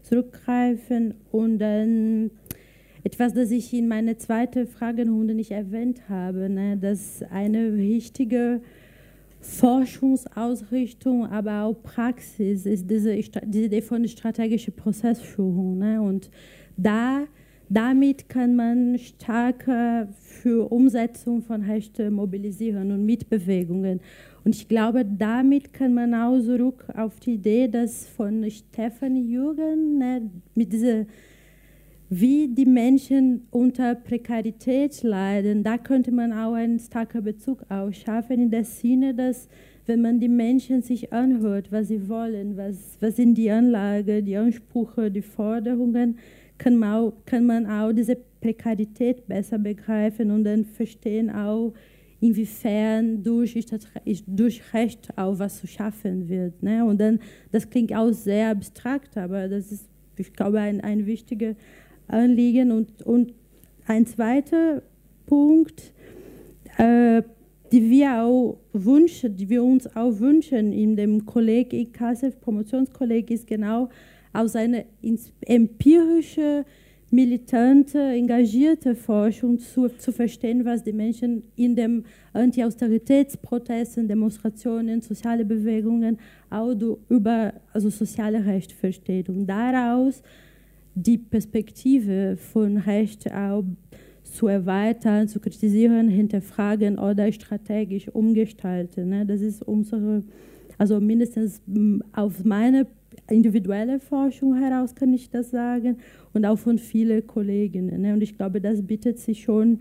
zurückgreifen 0.03 1.15
und 1.33 1.59
dann 1.59 2.31
etwas, 3.05 3.33
das 3.33 3.51
ich 3.51 3.73
in 3.73 3.89
meiner 3.89 4.19
zweiten 4.19 4.67
Fragerunde 4.67 5.35
nicht 5.35 5.51
erwähnt 5.51 6.09
habe, 6.09 6.49
ne, 6.49 6.77
dass 6.77 7.23
eine 7.31 7.77
wichtige 7.77 8.61
Forschungsausrichtung, 9.41 11.27
aber 11.27 11.63
auch 11.63 11.83
Praxis 11.83 12.67
ist 12.67 12.91
diese, 12.91 13.17
diese 13.47 13.67
Idee 13.67 13.83
von 13.83 14.07
strategischer 14.07 14.73
Prozessführung. 14.73 15.79
Ne, 15.79 16.03
und 16.03 16.31
da, 16.77 17.25
damit 17.69 18.29
kann 18.29 18.55
man 18.55 18.99
stärker 18.99 20.09
für 20.21 20.71
Umsetzung 20.71 21.43
von 21.43 21.63
Rechten 21.63 22.13
mobilisieren 22.13 22.93
und 22.93 23.07
Mitbewegungen. 23.07 24.01
Und 24.45 24.55
ich 24.55 24.69
glaube, 24.69 25.05
damit 25.05 25.73
kann 25.73 25.95
man 25.95 26.15
auch 26.15 26.39
zurück 26.41 26.85
auf 26.95 27.21
die 27.21 27.35
Idee, 27.35 27.69
dass 27.69 28.09
von 28.09 28.49
Stefan 28.51 29.17
Jürgen 29.17 29.99
ne, 29.99 30.31
mit 30.55 30.73
dieser 30.73 31.07
wie 32.13 32.49
die 32.49 32.67
Menschen 32.67 33.47
unter 33.53 33.95
Prekarität 33.95 35.01
leiden, 35.05 35.63
da 35.63 35.79
könnte 35.79 36.11
man 36.11 36.33
auch 36.33 36.55
einen 36.55 36.81
starken 36.81 37.23
Bezug 37.23 37.65
auch 37.69 37.93
schaffen 37.93 38.41
in 38.41 38.51
der 38.51 38.65
Sinne, 38.65 39.15
dass 39.15 39.49
wenn 39.87 40.03
man 40.03 40.19
die 40.19 40.29
Menschen 40.29 40.83
sich 40.83 41.13
anhört, 41.13 41.71
was 41.71 41.87
sie 41.87 42.09
wollen, 42.09 42.57
was, 42.57 42.99
was 43.01 43.15
sind 43.15 43.37
die 43.37 43.49
Anlagen, 43.49 44.25
die 44.25 44.37
Ansprüche, 44.37 45.09
die 45.09 45.23
Forderungen, 45.23 46.19
kann 46.59 46.77
man, 46.77 46.95
auch, 46.95 47.13
kann 47.27 47.47
man 47.47 47.67
auch 47.67 47.93
diese 47.93 48.17
Prekarität 48.41 49.29
besser 49.29 49.59
begreifen 49.59 50.33
und 50.33 50.43
dann 50.43 50.65
verstehen 50.65 51.31
auch 51.31 51.73
inwiefern 52.21 53.23
durch, 53.23 53.55
durch 54.27 54.75
Recht 54.75 55.17
auch 55.17 55.39
was 55.39 55.61
zu 55.61 55.69
schaffen 55.69 56.29
wird. 56.29 56.61
Ne? 56.61 56.85
Und 56.85 57.01
dann, 57.01 57.21
das 57.53 57.71
klingt 57.71 57.95
auch 57.95 58.11
sehr 58.11 58.51
abstrakt, 58.51 59.17
aber 59.17 59.49
das 59.49 59.71
ist, 59.71 59.89
ich 60.17 60.33
glaube, 60.33 60.59
ein, 60.59 60.81
ein 60.81 61.07
wichtiges 61.07 61.55
Anliegen. 62.13 62.71
Und, 62.73 63.03
und 63.03 63.35
ein 63.87 64.07
zweiter 64.07 64.83
Punkt, 65.27 65.93
äh, 66.79 67.23
die 67.73 67.89
wir 67.89 68.23
auch 68.23 68.59
wünschen, 68.73 69.37
die 69.37 69.49
wir 69.49 69.63
uns 69.63 69.87
auch 69.95 70.19
wünschen 70.19 70.73
in 70.73 70.97
dem 70.97 71.25
Kolleg 71.25 71.73
ICASEF 71.73 72.41
Promotionskolleg 72.41 73.31
ist 73.31 73.47
genau 73.47 73.89
aus 74.33 74.57
einer 74.57 74.85
empirischen 75.47 76.65
militante, 77.11 77.99
engagierte 77.99 78.95
Forschung 78.95 79.59
zu, 79.59 79.89
zu 79.89 80.13
verstehen, 80.13 80.65
was 80.65 80.85
die 80.85 80.93
Menschen 80.93 81.43
in 81.57 81.75
den 81.75 82.05
Anti-Austeritätsprotesten, 82.33 84.07
Demonstrationen, 84.07 85.01
soziale 85.01 85.45
Bewegungen 85.45 86.19
auch 86.49 86.73
über 87.09 87.53
also 87.73 87.91
soziale 87.91 88.45
Recht 88.47 88.71
versteht 88.73 89.29
und 89.29 89.47
daraus 89.47 90.23
die 90.95 91.19
Perspektive 91.19 92.37
von 92.37 92.77
Recht 92.77 93.33
auch 93.33 93.65
zu 94.25 94.47
erweitern, 94.47 95.29
zu 95.29 95.41
kritisieren, 95.41 96.09
hinterfragen 96.09 96.99
oder 96.99 97.33
strategisch 97.33 98.09
umgestalten. 98.09 99.09
Ne? 99.09 99.27
Das 99.27 99.41
ist 99.41 99.63
unsere, 99.63 100.23
also 100.79 101.01
mindestens 101.01 101.61
auf 102.13 102.45
meine 102.45 102.87
individuelle 103.29 103.99
Forschung 104.01 104.57
heraus 104.57 104.95
kann 104.95 105.13
ich 105.13 105.29
das 105.31 105.51
sagen 105.51 105.97
und 106.33 106.47
auch 106.47 106.59
von 106.59 106.79
vielen 106.79 107.27
Kolleginnen. 107.27 108.03
Ne? 108.03 108.15
Und 108.15 108.23
ich 108.23 108.37
glaube, 108.37 108.61
das 108.61 108.83
bietet 108.83 109.19
sich 109.19 109.43
schon, 109.43 109.81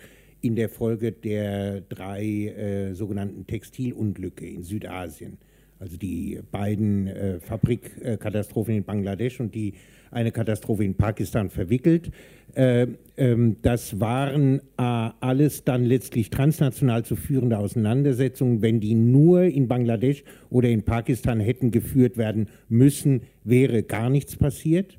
in 0.45 0.55
der 0.55 0.69
Folge 0.69 1.11
der 1.11 1.81
drei 1.81 2.23
äh, 2.23 2.93
sogenannten 2.93 3.47
Textilunglücke 3.47 4.45
in 4.45 4.63
Südasien. 4.63 5.37
Also 5.79 5.97
die 5.97 6.39
beiden 6.51 7.07
äh, 7.07 7.39
Fabrikkatastrophen 7.39 8.75
in 8.75 8.83
Bangladesch 8.83 9.39
und 9.39 9.53
die 9.53 9.73
eine 10.11 10.31
Katastrophe 10.31 10.85
in 10.85 10.95
Pakistan 10.95 11.49
verwickelt. 11.49 12.11
Äh, 12.53 12.87
ähm, 13.17 13.57
das 13.61 13.99
waren 13.99 14.59
äh, 14.77 14.83
alles 15.19 15.65
dann 15.65 15.83
letztlich 15.83 16.29
transnational 16.29 17.03
zu 17.03 17.17
führende 17.17 17.57
Auseinandersetzungen. 17.57 18.61
Wenn 18.61 18.79
die 18.79 18.95
nur 18.95 19.43
in 19.43 19.67
Bangladesch 19.67 20.23
oder 20.49 20.69
in 20.69 20.83
Pakistan 20.83 21.41
hätten 21.41 21.71
geführt 21.71 22.17
werden 22.17 22.47
müssen, 22.69 23.23
wäre 23.43 23.83
gar 23.83 24.09
nichts 24.09 24.37
passiert. 24.37 24.97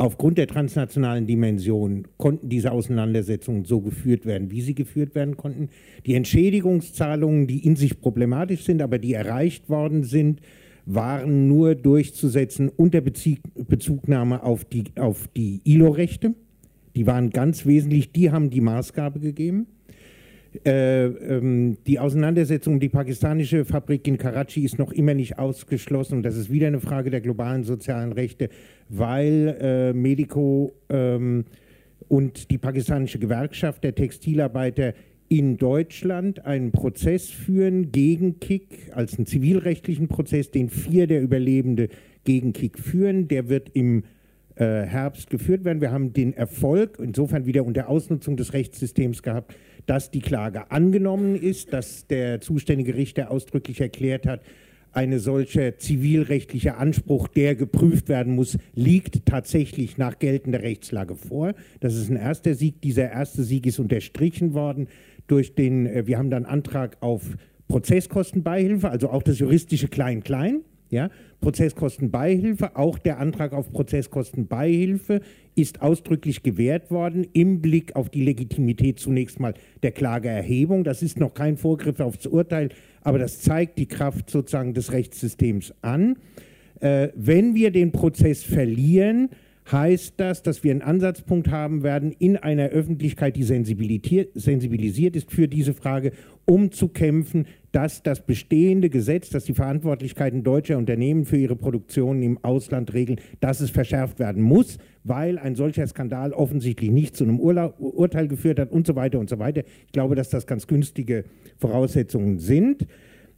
Aufgrund 0.00 0.38
der 0.38 0.46
transnationalen 0.46 1.26
Dimension 1.26 2.06
konnten 2.18 2.48
diese 2.48 2.70
Auseinandersetzungen 2.70 3.64
so 3.64 3.80
geführt 3.80 4.26
werden, 4.26 4.52
wie 4.52 4.60
sie 4.60 4.76
geführt 4.76 5.16
werden 5.16 5.36
konnten. 5.36 5.70
Die 6.06 6.14
Entschädigungszahlungen, 6.14 7.48
die 7.48 7.66
in 7.66 7.74
sich 7.74 8.00
problematisch 8.00 8.62
sind, 8.62 8.80
aber 8.80 8.98
die 8.98 9.14
erreicht 9.14 9.68
worden 9.68 10.04
sind, 10.04 10.40
waren 10.86 11.48
nur 11.48 11.74
durchzusetzen 11.74 12.68
unter 12.68 13.00
Bezugnahme 13.00 14.44
auf 14.44 14.64
die, 14.64 14.84
auf 14.96 15.28
die 15.36 15.60
ILO-Rechte. 15.64 16.34
Die 16.94 17.06
waren 17.08 17.30
ganz 17.30 17.66
wesentlich, 17.66 18.12
die 18.12 18.30
haben 18.30 18.50
die 18.50 18.60
Maßgabe 18.60 19.18
gegeben. 19.18 19.66
Äh, 20.64 21.04
ähm, 21.04 21.76
die 21.86 21.98
Auseinandersetzung 21.98 22.74
um 22.74 22.80
die 22.80 22.88
pakistanische 22.88 23.64
Fabrik 23.64 24.06
in 24.08 24.16
Karachi 24.16 24.64
ist 24.64 24.78
noch 24.78 24.92
immer 24.92 25.14
nicht 25.14 25.38
ausgeschlossen. 25.38 26.18
Und 26.18 26.22
das 26.22 26.36
ist 26.36 26.50
wieder 26.50 26.66
eine 26.66 26.80
Frage 26.80 27.10
der 27.10 27.20
globalen 27.20 27.64
sozialen 27.64 28.12
Rechte, 28.12 28.48
weil 28.88 29.56
äh, 29.60 29.92
Medico 29.92 30.72
ähm, 30.88 31.44
und 32.08 32.50
die 32.50 32.58
pakistanische 32.58 33.18
Gewerkschaft 33.18 33.84
der 33.84 33.94
Textilarbeiter 33.94 34.94
in 35.28 35.58
Deutschland 35.58 36.46
einen 36.46 36.72
Prozess 36.72 37.28
führen 37.28 37.92
gegen 37.92 38.40
Kick, 38.40 38.90
als 38.92 39.18
einen 39.18 39.26
zivilrechtlichen 39.26 40.08
Prozess, 40.08 40.50
den 40.50 40.70
vier 40.70 41.06
der 41.06 41.20
Überlebende 41.20 41.88
gegen 42.24 42.54
Kick 42.54 42.78
führen. 42.78 43.28
Der 43.28 43.50
wird 43.50 43.70
im 43.74 44.04
äh, 44.58 44.82
Herbst 44.82 45.30
geführt 45.30 45.64
werden. 45.64 45.80
Wir 45.80 45.90
haben 45.90 46.12
den 46.12 46.32
Erfolg, 46.32 46.98
insofern 47.00 47.46
wieder 47.46 47.64
unter 47.64 47.88
Ausnutzung 47.88 48.36
des 48.36 48.52
Rechtssystems 48.52 49.22
gehabt, 49.22 49.54
dass 49.86 50.10
die 50.10 50.20
Klage 50.20 50.70
angenommen 50.70 51.36
ist, 51.36 51.72
dass 51.72 52.06
der 52.06 52.40
zuständige 52.40 52.94
Richter 52.94 53.30
ausdrücklich 53.30 53.80
erklärt 53.80 54.26
hat, 54.26 54.42
eine 54.92 55.20
solche 55.20 55.76
zivilrechtliche 55.76 56.76
Anspruch, 56.76 57.28
der 57.28 57.54
geprüft 57.54 58.08
werden 58.08 58.34
muss, 58.34 58.58
liegt 58.74 59.26
tatsächlich 59.26 59.98
nach 59.98 60.18
geltender 60.18 60.62
Rechtslage 60.62 61.14
vor. 61.14 61.54
Das 61.80 61.94
ist 61.94 62.10
ein 62.10 62.16
erster 62.16 62.54
Sieg. 62.54 62.80
Dieser 62.82 63.10
erste 63.10 63.44
Sieg 63.44 63.66
ist 63.66 63.78
unterstrichen 63.78 64.54
worden 64.54 64.88
durch 65.26 65.54
den, 65.54 65.86
äh, 65.86 66.06
wir 66.06 66.18
haben 66.18 66.30
dann 66.30 66.44
Antrag 66.44 66.96
auf 67.00 67.22
Prozesskostenbeihilfe, 67.68 68.88
also 68.88 69.10
auch 69.10 69.22
das 69.22 69.38
juristische 69.38 69.88
Klein-Klein. 69.88 70.62
Ja, 70.90 71.10
Prozesskostenbeihilfe, 71.40 72.76
auch 72.76 72.98
der 72.98 73.18
Antrag 73.18 73.52
auf 73.52 73.70
Prozesskostenbeihilfe 73.72 75.20
ist 75.54 75.82
ausdrücklich 75.82 76.42
gewährt 76.42 76.90
worden 76.90 77.26
im 77.32 77.60
Blick 77.60 77.94
auf 77.96 78.08
die 78.10 78.24
Legitimität 78.24 78.98
zunächst 78.98 79.40
mal 79.40 79.54
der 79.82 79.92
Klageerhebung. 79.92 80.84
Das 80.84 81.02
ist 81.02 81.18
noch 81.18 81.34
kein 81.34 81.56
Vorgriff 81.56 82.00
aufs 82.00 82.26
Urteil, 82.26 82.70
aber 83.02 83.18
das 83.18 83.40
zeigt 83.40 83.78
die 83.78 83.86
Kraft 83.86 84.30
sozusagen 84.30 84.74
des 84.74 84.92
Rechtssystems 84.92 85.74
an. 85.82 86.16
Äh, 86.80 87.08
wenn 87.14 87.54
wir 87.54 87.70
den 87.70 87.92
Prozess 87.92 88.42
verlieren, 88.42 89.30
heißt 89.70 90.14
das, 90.16 90.42
dass 90.42 90.64
wir 90.64 90.70
einen 90.70 90.82
Ansatzpunkt 90.82 91.50
haben 91.50 91.82
werden 91.82 92.12
in 92.12 92.36
einer 92.36 92.68
Öffentlichkeit, 92.68 93.36
die 93.36 93.42
sensibilisiert 93.42 95.16
ist 95.16 95.30
für 95.30 95.48
diese 95.48 95.74
Frage, 95.74 96.12
um 96.48 96.72
zu 96.72 96.88
kämpfen, 96.88 97.46
dass 97.72 98.02
das 98.02 98.24
bestehende 98.24 98.88
Gesetz, 98.88 99.28
das 99.28 99.44
die 99.44 99.52
Verantwortlichkeiten 99.52 100.42
deutscher 100.42 100.78
Unternehmen 100.78 101.26
für 101.26 101.36
ihre 101.36 101.56
Produktionen 101.56 102.22
im 102.22 102.42
Ausland 102.42 102.94
regeln, 102.94 103.20
dass 103.40 103.60
es 103.60 103.68
verschärft 103.68 104.18
werden 104.18 104.42
muss, 104.42 104.78
weil 105.04 105.38
ein 105.38 105.54
solcher 105.54 105.86
Skandal 105.86 106.32
offensichtlich 106.32 106.90
nicht 106.90 107.16
zu 107.16 107.24
einem 107.24 107.38
Urla 107.38 107.74
Urteil 107.78 108.28
geführt 108.28 108.58
hat 108.58 108.72
und 108.72 108.86
so 108.86 108.96
weiter 108.96 109.18
und 109.18 109.28
so 109.28 109.38
weiter. 109.38 109.62
Ich 109.86 109.92
glaube, 109.92 110.14
dass 110.14 110.30
das 110.30 110.46
ganz 110.46 110.66
günstige 110.66 111.24
Voraussetzungen 111.58 112.38
sind. 112.38 112.86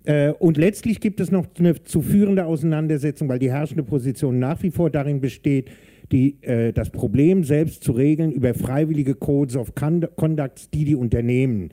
Äh, 0.04 0.30
und 0.38 0.56
letztlich 0.56 1.00
gibt 1.00 1.18
es 1.18 1.32
noch 1.32 1.46
eine 1.58 1.82
zu 1.82 2.02
führende 2.02 2.46
Auseinandersetzung, 2.46 3.28
weil 3.28 3.40
die 3.40 3.50
herrschende 3.50 3.82
Position 3.82 4.38
nach 4.38 4.62
wie 4.62 4.70
vor 4.70 4.88
darin 4.88 5.20
besteht, 5.20 5.68
die, 6.12 6.36
äh, 6.42 6.72
das 6.72 6.90
Problem 6.90 7.42
selbst 7.42 7.82
zu 7.82 7.90
regeln 7.92 8.30
über 8.30 8.54
freiwillige 8.54 9.16
Codes 9.16 9.56
of 9.56 9.74
Conduct, 9.74 10.72
die 10.74 10.84
die 10.84 10.94
Unternehmen 10.94 11.70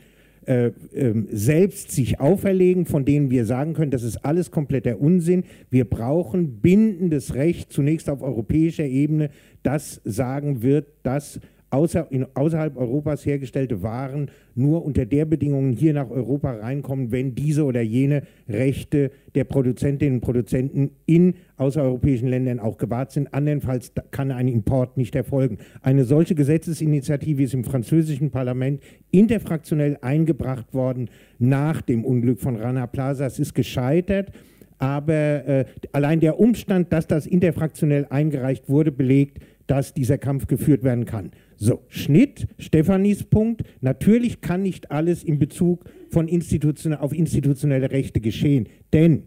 äh, 0.48 0.68
äh, 0.68 1.26
selbst 1.30 1.92
sich 1.92 2.22
auferlegen, 2.22 2.86
von 2.86 3.04
denen 3.04 3.30
wir 3.30 3.46
sagen 3.46 3.74
können, 3.74 3.92
das 3.92 4.04
ist 4.04 4.24
alles 4.24 4.50
kompletter 4.50 5.00
Unsinn. 5.02 5.44
Wir 5.70 5.84
brauchen 5.84 6.62
bindendes 6.62 7.36
Recht, 7.36 7.74
zunächst 7.74 8.10
auf 8.10 8.22
europäischer 8.22 8.86
Ebene, 8.86 9.30
das 9.64 10.00
sagen 10.06 10.62
wird, 10.62 10.88
dass 11.04 11.42
außer, 11.70 12.08
in, 12.12 12.26
außerhalb 12.34 12.78
Europas 12.78 13.26
hergestellte 13.26 13.82
Waren 13.82 14.32
nur 14.56 14.86
unter 14.86 15.06
der 15.06 15.26
Bedingung 15.26 15.72
hier 15.72 15.94
nach 15.94 16.10
Europa 16.10 16.52
reinkommen, 16.52 17.12
wenn 17.12 17.36
diese 17.36 17.66
oder 17.66 17.82
jene 17.82 18.24
Rechte 18.48 19.12
der 19.36 19.44
Produzentinnen 19.44 20.16
und 20.16 20.22
Produzenten 20.22 20.92
in 21.06 21.36
außereuropäischen 21.58 22.30
Ländern 22.30 22.60
auch 22.60 22.78
gewahrt 22.78 23.12
sind. 23.12 23.34
Andernfalls 23.34 23.92
kann 24.12 24.32
ein 24.32 24.48
Import 24.48 24.98
nicht 24.98 25.16
erfolgen. 25.16 25.58
Eine 25.82 26.06
solche 26.06 26.36
Gesetzesinitiative 26.36 27.44
ist 27.44 27.54
im 27.54 27.64
französischen 27.64 28.32
Parlament 28.32 28.82
interfraktionell 29.12 29.98
eingebracht 30.02 30.74
worden 30.74 31.10
nach 31.40 31.82
dem 31.82 32.06
Unglück 32.06 32.40
von 32.40 32.56
Rana 32.56 32.88
Plaza. 32.88 33.26
Es 33.26 33.40
ist 33.40 33.54
gescheitert. 33.54 34.32
Aber 34.80 35.14
äh, 35.14 35.66
allein 35.92 36.20
der 36.20 36.40
Umstand, 36.40 36.94
dass 36.94 37.08
das 37.08 37.26
interfraktionell 37.26 38.06
eingereicht 38.10 38.70
wurde, 38.70 38.92
belegt, 38.92 39.40
dass 39.66 39.94
dieser 39.94 40.18
Kampf 40.18 40.48
geführt 40.48 40.84
werden 40.84 41.06
kann. 41.06 41.32
So, 41.60 41.82
Schnitt, 41.88 42.48
Stefanis 42.60 43.24
Punkt. 43.24 43.64
Natürlich 43.82 44.42
kann 44.42 44.62
nicht 44.62 44.92
alles 44.92 45.24
in 45.24 45.40
Bezug 45.40 45.86
von 46.10 46.28
institutionell, 46.28 47.00
auf 47.00 47.14
institutionelle 47.14 47.92
Rechte 47.92 48.22
geschehen, 48.22 48.70
denn 48.94 49.24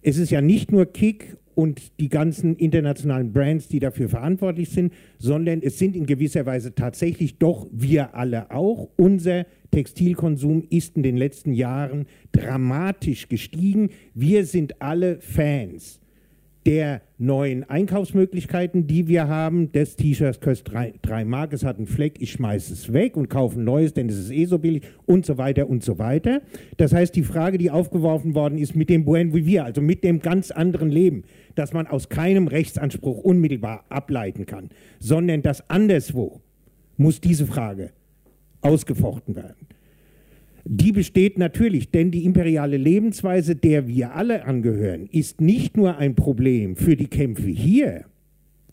es 0.00 0.16
ist 0.16 0.30
ja 0.30 0.40
nicht 0.40 0.72
nur 0.72 0.86
Kick 0.86 1.36
und 1.54 1.98
die 2.00 2.08
ganzen 2.08 2.56
internationalen 2.56 3.32
Brands, 3.32 3.68
die 3.68 3.80
dafür 3.80 4.08
verantwortlich 4.08 4.70
sind, 4.70 4.92
sondern 5.18 5.60
es 5.60 5.78
sind 5.78 5.96
in 5.96 6.06
gewisser 6.06 6.46
Weise 6.46 6.74
tatsächlich 6.74 7.38
doch 7.38 7.66
wir 7.72 8.14
alle 8.14 8.50
auch. 8.50 8.88
Unser 8.96 9.44
Textilkonsum 9.72 10.64
ist 10.70 10.96
in 10.96 11.02
den 11.02 11.16
letzten 11.16 11.52
Jahren 11.52 12.06
dramatisch 12.32 13.28
gestiegen. 13.28 13.90
Wir 14.14 14.46
sind 14.46 14.80
alle 14.80 15.20
Fans 15.20 16.00
der 16.66 17.02
neuen 17.18 17.64
Einkaufsmöglichkeiten, 17.64 18.86
die 18.86 19.08
wir 19.08 19.28
haben. 19.28 19.72
Das 19.72 19.96
T-Shirt 19.96 20.40
kostet 20.40 20.74
drei, 21.02 21.24
Mark, 21.24 21.52
es 21.52 21.64
hat 21.64 21.78
einen 21.78 21.86
Fleck, 21.86 22.20
ich 22.20 22.32
schmeiße 22.32 22.72
es 22.72 22.92
weg 22.92 23.16
und 23.16 23.28
kaufe 23.28 23.60
ein 23.60 23.64
neues, 23.64 23.94
denn 23.94 24.08
es 24.08 24.18
ist 24.18 24.30
eh 24.30 24.44
so 24.44 24.58
billig 24.58 24.82
und 25.06 25.24
so 25.24 25.38
weiter 25.38 25.68
und 25.68 25.82
so 25.82 25.98
weiter. 25.98 26.42
Das 26.76 26.92
heißt, 26.92 27.14
die 27.14 27.22
Frage, 27.22 27.58
die 27.58 27.70
aufgeworfen 27.70 28.34
worden 28.34 28.58
ist 28.58 28.76
mit 28.76 28.90
dem 28.90 29.04
Buen 29.04 29.32
Vivir, 29.32 29.64
also 29.64 29.80
mit 29.80 30.04
dem 30.04 30.20
ganz 30.20 30.50
anderen 30.50 30.90
Leben, 30.90 31.24
das 31.54 31.72
man 31.72 31.86
aus 31.86 32.08
keinem 32.08 32.48
Rechtsanspruch 32.48 33.18
unmittelbar 33.18 33.84
ableiten 33.88 34.46
kann, 34.46 34.70
sondern 34.98 35.42
das 35.42 35.68
anderswo 35.70 36.40
muss 36.96 37.20
diese 37.20 37.46
Frage 37.46 37.90
ausgefochten 38.60 39.36
werden 39.36 39.67
die 40.70 40.92
besteht 40.92 41.38
natürlich, 41.38 41.90
denn 41.90 42.10
die 42.10 42.26
imperiale 42.26 42.76
Lebensweise, 42.76 43.56
der 43.56 43.88
wir 43.88 44.14
alle 44.14 44.44
angehören, 44.44 45.08
ist 45.10 45.40
nicht 45.40 45.78
nur 45.78 45.96
ein 45.96 46.14
Problem 46.14 46.76
für 46.76 46.94
die 46.94 47.06
Kämpfe 47.06 47.48
hier, 47.48 48.04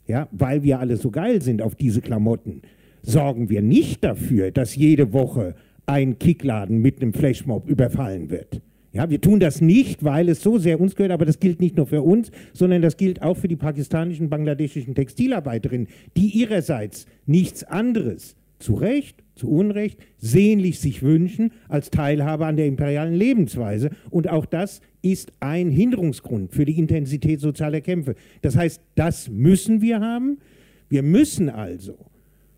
ja, 0.06 0.28
weil 0.34 0.64
wir 0.64 0.80
alle 0.80 0.98
so 0.98 1.10
geil 1.10 1.42
sind 1.42 1.62
auf 1.62 1.76
diese 1.76 2.02
Klamotten, 2.02 2.64
sorgen 3.02 3.50
wir 3.50 3.62
nicht 3.62 4.04
dafür, 4.04 4.52
dass 4.52 4.76
jede 4.76 5.14
Woche 5.14 5.56
ein 5.86 6.20
Kickladen 6.20 6.80
mit 6.80 7.02
einem 7.02 7.14
Flashmob 7.14 7.70
überfallen 7.70 8.30
wird. 8.30 8.62
Ja, 8.92 9.10
wir 9.10 9.22
tun 9.22 9.40
das 9.40 9.62
nicht, 9.62 10.04
weil 10.04 10.28
es 10.28 10.42
so 10.42 10.58
sehr 10.58 10.82
uns 10.82 10.96
gehört, 10.96 11.14
aber 11.14 11.26
das 11.26 11.40
gilt 11.40 11.62
nicht 11.62 11.78
nur 11.78 11.86
für 11.86 12.02
uns, 12.02 12.30
sondern 12.54 12.82
das 12.82 12.98
gilt 12.98 13.22
auch 13.22 13.36
für 13.38 13.48
die 13.48 13.56
pakistanischen, 13.56 14.30
bangladeschischen 14.30 14.96
Textilarbeiterinnen, 14.96 15.88
die 16.18 16.28
ihrerseits 16.28 17.06
nichts 17.26 17.64
anderes 17.64 18.36
zu 18.60 18.74
Recht, 18.74 19.25
zu 19.36 19.50
Unrecht, 19.50 20.00
sehnlich 20.18 20.80
sich 20.80 21.04
wünschen 21.04 21.52
als 21.70 21.90
Teilhabe 21.90 22.46
an 22.46 22.58
der 22.58 22.66
imperialen 22.66 23.14
Lebensweise. 23.14 23.90
Und 24.10 24.30
auch 24.30 24.46
das 24.46 24.82
ist 25.02 25.32
ein 25.40 25.70
Hinderungsgrund 25.70 26.54
für 26.54 26.66
die 26.66 26.80
Intensität 26.80 27.40
sozialer 27.40 27.82
Kämpfe. 27.82 28.16
Das 28.42 28.56
heißt, 28.56 28.82
das 28.96 29.30
müssen 29.30 29.82
wir 29.82 30.00
haben. 30.00 30.40
Wir 30.90 31.04
müssen 31.04 31.50
also 31.50 31.98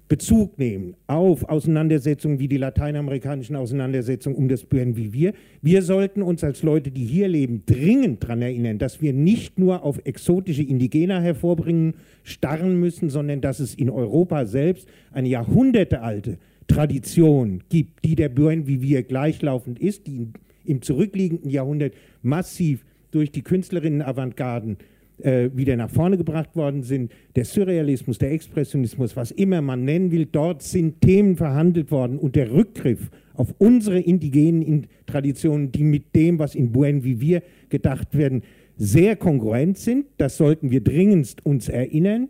Bezug 0.08 0.58
nehmen 0.58 0.96
auf 1.08 1.44
Auseinandersetzungen 1.50 2.40
wie 2.40 2.48
die 2.48 2.58
lateinamerikanischen 2.58 3.58
Auseinandersetzungen 3.58 4.38
um 4.38 4.48
das 4.48 4.66
wie 4.72 5.12
wir. 5.12 5.34
Wir 5.62 5.82
sollten 5.82 6.22
uns 6.22 6.44
als 6.44 6.64
Leute, 6.64 6.92
die 6.92 7.04
hier 7.04 7.28
leben, 7.28 7.64
dringend 7.66 8.24
daran 8.24 8.42
erinnern, 8.42 8.78
dass 8.78 9.02
wir 9.02 9.12
nicht 9.12 9.60
nur 9.60 9.84
auf 9.84 10.00
exotische 10.06 10.64
Indigena 10.64 11.20
hervorbringen, 11.20 11.96
starren 12.24 12.80
müssen, 12.80 13.10
sondern 13.10 13.42
dass 13.42 13.60
es 13.60 13.76
in 13.76 13.90
Europa 13.90 14.46
selbst 14.46 14.88
eine 15.12 15.28
jahrhundertealte 15.28 16.38
Tradition 16.68 17.64
gibt, 17.70 18.04
die 18.06 18.16
der 18.16 18.30
Buen 18.30 18.68
wir 18.68 19.04
gleichlaufend 19.04 19.80
ist, 19.80 20.08
die 20.08 20.28
im 20.66 20.82
zurückliegenden 20.82 21.50
Jahrhundert 21.50 21.94
massiv 22.22 22.86
durch 23.12 23.32
die 23.32 23.42
Künstlerinnen-Avantgarden 23.42 24.78
äh, 25.20 25.50
wieder 25.54 25.76
nach 25.76 25.90
vorne 25.90 26.18
gebracht 26.18 26.56
worden 26.56 26.84
sind. 26.84 27.12
Der 27.36 27.46
Surrealismus, 27.46 28.18
der 28.18 28.32
Expressionismus, 28.32 29.16
was 29.16 29.32
immer 29.32 29.62
man 29.62 29.84
nennen 29.84 30.12
will, 30.12 30.28
dort 30.32 30.62
sind 30.62 31.02
Themen 31.02 31.36
verhandelt 31.36 31.90
worden 31.90 32.20
und 32.20 32.36
der 32.36 32.52
Rückgriff 32.52 33.10
auf 33.34 33.54
unsere 33.58 34.00
indigenen 34.00 34.88
Traditionen, 35.06 35.72
die 35.72 35.84
mit 35.84 36.16
dem, 36.16 36.38
was 36.38 36.54
in 36.54 36.72
Buen 36.72 37.04
Vivir 37.04 37.42
gedacht 37.70 38.16
werden, 38.16 38.44
sehr 38.76 39.16
kongruent 39.16 39.78
sind. 39.78 40.06
Das 40.18 40.38
sollten 40.38 40.70
wir 40.70 40.82
dringendst 40.82 41.46
uns 41.46 41.70
erinnern. 41.70 42.30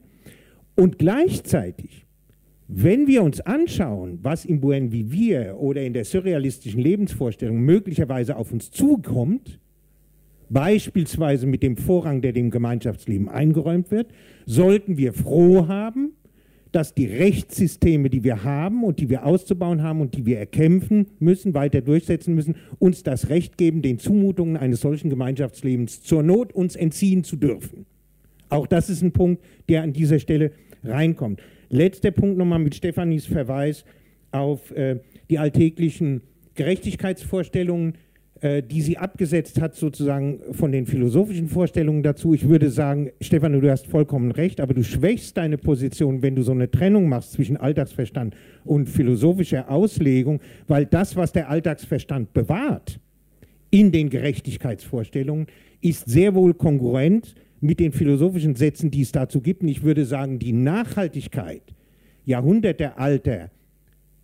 Und 0.76 0.98
gleichzeitig, 0.98 2.07
wenn 2.68 3.08
wir 3.08 3.24
uns 3.24 3.40
anschauen, 3.42 4.20
was 4.22 4.44
in 4.44 4.60
Buen 4.60 4.92
Vivir 4.92 5.56
oder 5.58 5.84
in 5.84 5.94
der 5.94 6.04
surrealistischen 6.04 6.82
Lebensvorstellung 6.82 7.60
möglicherweise 7.62 8.36
auf 8.36 8.52
uns 8.52 8.72
zukommt, 8.72 9.60
beispielsweise 10.50 11.48
mit 11.48 11.64
dem 11.64 11.78
Vorrang, 11.78 12.22
der 12.22 12.34
dem 12.34 12.52
Gemeinschaftsleben 12.52 13.30
eingeräumt 13.30 13.92
wird, 13.92 14.12
sollten 14.46 14.98
wir 14.98 15.14
froh 15.14 15.68
haben, 15.68 16.12
dass 16.74 16.94
die 16.94 17.06
Rechtssysteme, 17.06 18.10
die 18.10 18.24
wir 18.24 18.44
haben 18.44 18.84
und 18.84 19.00
die 19.00 19.10
wir 19.10 19.26
auszubauen 19.26 19.82
haben 19.82 20.02
und 20.02 20.16
die 20.16 20.26
wir 20.26 20.38
erkämpfen 20.38 21.08
müssen, 21.20 21.54
weiter 21.54 21.82
durchsetzen 21.82 22.36
müssen, 22.36 22.56
uns 22.80 23.04
das 23.04 23.30
Recht 23.30 23.58
geben, 23.58 23.82
den 23.82 24.00
Zumutungen 24.00 24.58
eines 24.58 24.82
solchen 24.82 25.10
Gemeinschaftslebens 25.10 26.02
zur 26.04 26.24
Not 26.24 26.52
uns 26.54 26.76
entziehen 26.76 27.24
zu 27.24 27.38
dürfen. 27.38 27.86
Auch 28.50 28.68
das 28.68 28.90
ist 28.90 29.02
ein 29.02 29.12
Punkt, 29.12 29.44
der 29.70 29.84
an 29.84 29.94
dieser 29.94 30.20
Stelle 30.20 30.52
reinkommt. 30.84 31.42
Letzter 31.70 32.12
Punkt 32.12 32.38
nochmal 32.38 32.60
mit 32.60 32.76
Stefanis 32.76 33.26
Verweis 33.26 33.84
auf 34.32 34.72
äh, 34.72 35.00
die 35.30 35.40
alltäglichen 35.40 36.22
Gerechtigkeitsvorstellungen 36.56 37.94
äh, 38.42 38.62
die 38.62 38.82
sie 38.82 39.00
abgesetzt 39.00 39.60
hat, 39.60 39.74
sozusagen 39.74 40.42
von 40.52 40.72
den 40.72 40.86
philosophischen 40.86 41.48
Vorstellungen 41.48 42.04
dazu. 42.04 42.36
Ich 42.36 42.48
würde 42.48 42.70
sagen, 42.70 43.10
Stefan, 43.20 43.60
du 43.60 43.72
hast 43.72 43.88
vollkommen 43.88 44.30
recht, 44.32 44.60
aber 44.60 44.76
du 44.76 44.84
schwächst 44.84 45.38
deine 45.38 45.58
Position, 45.58 46.22
wenn 46.22 46.36
du 46.36 46.44
so 46.44 46.52
eine 46.52 46.70
Trennung 46.70 47.10
machst 47.10 47.32
zwischen 47.32 47.58
Alltagsverstand 47.58 48.36
und 48.64 48.90
philosophischer 48.90 49.72
Auslegung, 49.72 50.40
weil 50.68 50.86
das, 50.86 51.16
was 51.16 51.32
der 51.32 51.50
Alltagsverstand 51.50 52.34
bewahrt 52.34 53.00
in 53.72 53.92
den 53.92 54.12
Gerechtigkeitsvorstellungen, 54.12 55.48
ist 55.82 56.08
sehr 56.08 56.36
wohl 56.36 56.54
kongruent 56.54 57.34
mit 57.60 57.80
den 57.80 57.92
philosophischen 57.92 58.56
Sätzen, 58.56 58.92
die 58.92 59.02
es 59.02 59.12
dazu 59.12 59.42
gibt. 59.42 59.62
Und 59.62 59.70
ich 59.70 59.84
würde 59.84 60.06
sagen, 60.06 60.40
die 60.40 60.54
Nachhaltigkeit 60.54 61.62
jahrhundertealter 62.26 63.52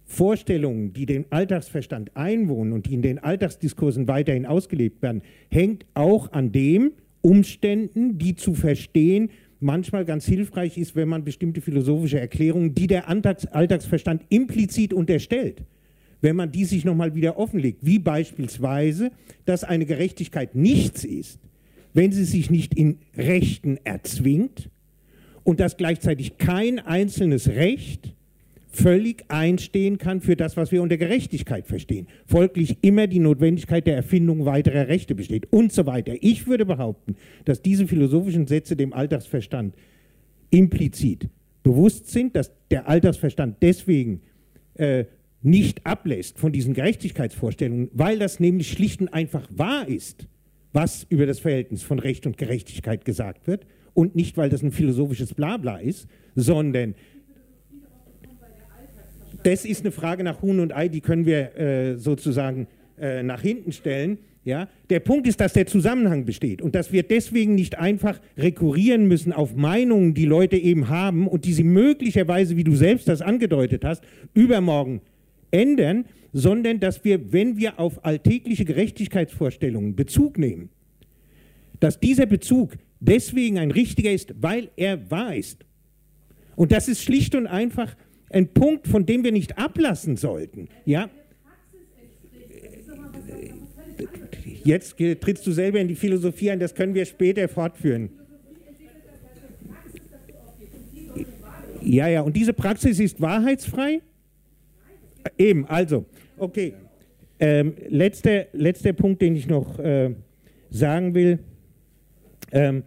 Vorstellungen, 0.06 0.94
die 0.94 1.06
den 1.06 1.26
Alltagsverstand 1.32 2.16
einwohnen 2.16 2.74
und 2.74 2.86
die 2.86 2.94
in 2.94 3.02
den 3.02 3.20
Alltagsdiskursen 3.20 4.08
weiterhin 4.08 4.46
ausgelebt 4.46 5.02
werden, 5.02 5.22
hängt 5.50 5.86
auch 5.94 6.32
an 6.34 6.52
den 6.52 6.92
Umständen, 7.22 8.18
die 8.18 8.36
zu 8.36 8.54
verstehen 8.54 9.30
manchmal 9.64 10.06
ganz 10.06 10.26
hilfreich 10.26 10.78
ist, 10.78 10.96
wenn 10.96 11.08
man 11.08 11.24
bestimmte 11.24 11.62
philosophische 11.62 12.20
Erklärungen, 12.20 12.76
die 12.76 12.88
der 12.88 13.08
Alltagsverstand 13.08 14.24
implizit 14.30 14.94
unterstellt, 14.94 15.64
wenn 16.22 16.36
man 16.36 16.52
die 16.52 16.66
sich 16.66 16.86
nochmal 16.86 17.16
wieder 17.16 17.38
offenlegt, 17.38 17.80
wie 17.82 18.00
beispielsweise, 18.00 19.12
dass 19.46 19.64
eine 19.64 19.86
Gerechtigkeit 19.86 20.54
nichts 20.54 21.06
ist, 21.06 21.40
wenn 21.94 22.12
sie 22.12 22.26
sich 22.26 22.50
nicht 22.50 22.74
in 22.74 23.00
Rechten 23.16 23.78
erzwingt 23.84 24.70
und 25.44 25.60
dass 25.60 25.78
gleichzeitig 25.78 26.38
kein 26.38 26.80
einzelnes 26.80 27.50
Recht 27.50 28.14
völlig 28.74 29.26
einstehen 29.28 30.00
kann 30.00 30.20
für 30.20 30.36
das, 30.36 30.58
was 30.58 30.72
wir 30.72 30.82
unter 30.82 30.98
Gerechtigkeit 30.98 31.68
verstehen. 31.68 32.08
Folglich 32.26 32.78
immer 32.82 33.06
die 33.06 33.20
Notwendigkeit 33.20 33.86
der 33.86 33.96
Erfindung 33.96 34.46
weiterer 34.46 34.88
Rechte 34.88 35.14
besteht 35.14 35.52
und 35.52 35.72
so 35.72 35.86
weiter. 35.86 36.16
Ich 36.22 36.48
würde 36.48 36.66
behaupten, 36.66 37.16
dass 37.46 37.62
diese 37.62 37.88
philosophischen 37.88 38.48
Sätze 38.48 38.76
dem 38.76 38.92
Alltagsverstand 38.92 39.76
implizit 40.50 41.30
bewusst 41.62 42.10
sind, 42.10 42.36
dass 42.36 42.52
der 42.72 42.90
Alltagsverstand 42.90 43.58
deswegen 43.62 44.22
äh, 44.74 45.06
nicht 45.44 45.86
ablässt 45.86 46.40
von 46.40 46.52
diesen 46.52 46.74
Gerechtigkeitsvorstellungen, 46.74 47.90
weil 47.94 48.18
das 48.18 48.40
nämlich 48.40 48.72
schlicht 48.72 49.02
und 49.02 49.10
einfach 49.10 49.48
wahr 49.52 49.88
ist, 49.88 50.28
was 50.74 51.06
über 51.10 51.26
das 51.26 51.40
Verhältnis 51.40 51.84
von 51.84 52.00
Recht 52.00 52.26
und 52.26 52.38
Gerechtigkeit 52.38 53.06
gesagt 53.06 53.48
wird 53.48 53.66
und 53.94 54.16
nicht, 54.16 54.38
weil 54.38 54.50
das 54.50 54.64
ein 54.64 54.72
philosophisches 54.72 55.34
Blabla 55.34 55.78
ist, 55.78 56.08
sondern 56.36 56.96
das 59.44 59.66
ist 59.66 59.82
eine 59.82 59.92
Frage 59.92 60.24
nach 60.24 60.42
Huhn 60.42 60.60
und 60.60 60.76
Ei, 60.76 60.88
die 60.88 61.02
können 61.02 61.26
wir 61.26 61.58
äh, 61.58 61.98
sozusagen 61.98 62.68
äh, 63.00 63.24
nach 63.24 63.42
hinten 63.42 63.72
stellen. 63.72 64.18
Ja? 64.46 64.68
Der 64.90 65.00
Punkt 65.00 65.28
ist, 65.28 65.40
dass 65.42 65.54
der 65.54 65.68
Zusammenhang 65.68 66.26
besteht 66.26 66.62
und 66.62 66.76
dass 66.76 66.92
wir 66.92 67.04
deswegen 67.04 67.56
nicht 67.56 67.78
einfach 67.78 68.20
rekurrieren 68.38 69.08
müssen 69.08 69.34
auf 69.34 69.56
Meinungen, 69.56 70.14
die 70.14 70.26
Leute 70.26 70.58
eben 70.58 70.90
haben 70.90 71.28
und 71.28 71.46
die 71.46 71.54
sie 71.54 71.64
möglicherweise, 71.64 72.56
wie 72.58 72.64
du 72.64 72.76
selbst 72.76 73.08
das 73.08 73.22
angedeutet 73.22 73.84
hast, 73.86 74.04
übermorgen 74.34 75.02
ändern, 75.54 76.06
sondern 76.34 76.80
dass 76.80 77.04
wir, 77.04 77.32
wenn 77.32 77.58
wir 77.58 77.80
auf 77.80 78.04
alltägliche 78.04 78.66
Gerechtigkeitsvorstellungen 78.66 79.96
Bezug 79.96 80.38
nehmen, 80.38 80.70
dass 81.80 82.00
dieser 82.00 82.26
Bezug 82.26 82.74
deswegen 83.00 83.60
ein 83.60 83.72
richtiger 83.72 84.12
ist, 84.12 84.34
weil 84.42 84.70
er 84.76 85.12
wahr 85.12 85.36
ist. 85.36 85.66
Und 86.56 86.72
das 86.72 86.88
ist 86.88 87.04
schlicht 87.04 87.36
und 87.36 87.48
einfach 87.48 87.96
ein 88.30 88.48
Punkt, 88.48 88.88
von 88.88 89.06
dem 89.06 89.24
wir 89.24 89.32
nicht 89.32 89.58
ablassen 89.58 90.18
sollten. 90.18 90.70
Ja? 90.86 91.10
Jetzt 94.64 94.98
trittst 94.98 95.46
du 95.46 95.52
selber 95.52 95.80
in 95.80 95.88
die 95.88 95.96
Philosophie 95.96 96.52
ein, 96.52 96.60
das 96.60 96.74
können 96.74 96.96
wir 96.96 97.06
später 97.06 97.48
fortführen. 97.48 98.10
Ja, 101.82 102.08
ja, 102.08 102.22
und 102.22 102.36
diese 102.36 102.54
Praxis 102.54 103.00
ist 103.00 103.20
wahrheitsfrei? 103.20 104.02
Eben, 105.38 105.66
also, 105.66 106.06
okay. 106.38 106.74
Ähm, 107.40 107.74
letzter, 107.90 108.46
letzter 108.54 108.94
Punkt, 108.94 109.22
den 109.22 109.36
ich 109.36 109.48
noch 109.48 109.80
äh, 109.80 110.14
sagen 110.70 111.14
will. 111.16 111.40
Ähm, 112.52 112.84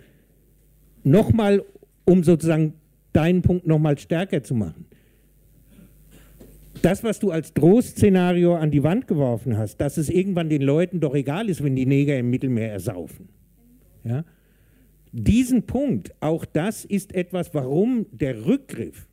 nochmal, 1.02 1.64
um 2.04 2.22
sozusagen 2.22 2.74
deinen 3.12 3.42
Punkt 3.42 3.66
nochmal 3.66 3.98
stärker 3.98 4.42
zu 4.42 4.54
machen 4.54 4.86
das, 6.86 7.02
was 7.02 7.18
du 7.18 7.32
als 7.32 7.52
Drohszenario 7.52 8.54
an 8.54 8.70
die 8.70 8.84
Wand 8.84 9.06
geworfen 9.06 9.56
hast, 9.58 9.78
dass 9.78 9.96
es 9.96 10.08
irgendwann 10.08 10.48
den 10.48 10.62
Leuten 10.62 11.00
doch 11.00 11.14
egal 11.14 11.48
ist, 11.48 11.62
wenn 11.64 11.74
die 11.74 11.84
Neger 11.84 12.16
im 12.16 12.30
Mittelmeer 12.30 12.70
ersaufen. 12.70 13.28
Ja? 14.04 14.24
Diesen 15.10 15.64
Punkt, 15.64 16.14
auch 16.20 16.44
das 16.44 16.84
ist 16.84 17.14
etwas, 17.14 17.54
warum 17.54 18.06
der 18.12 18.46
Rückgriff 18.46 19.05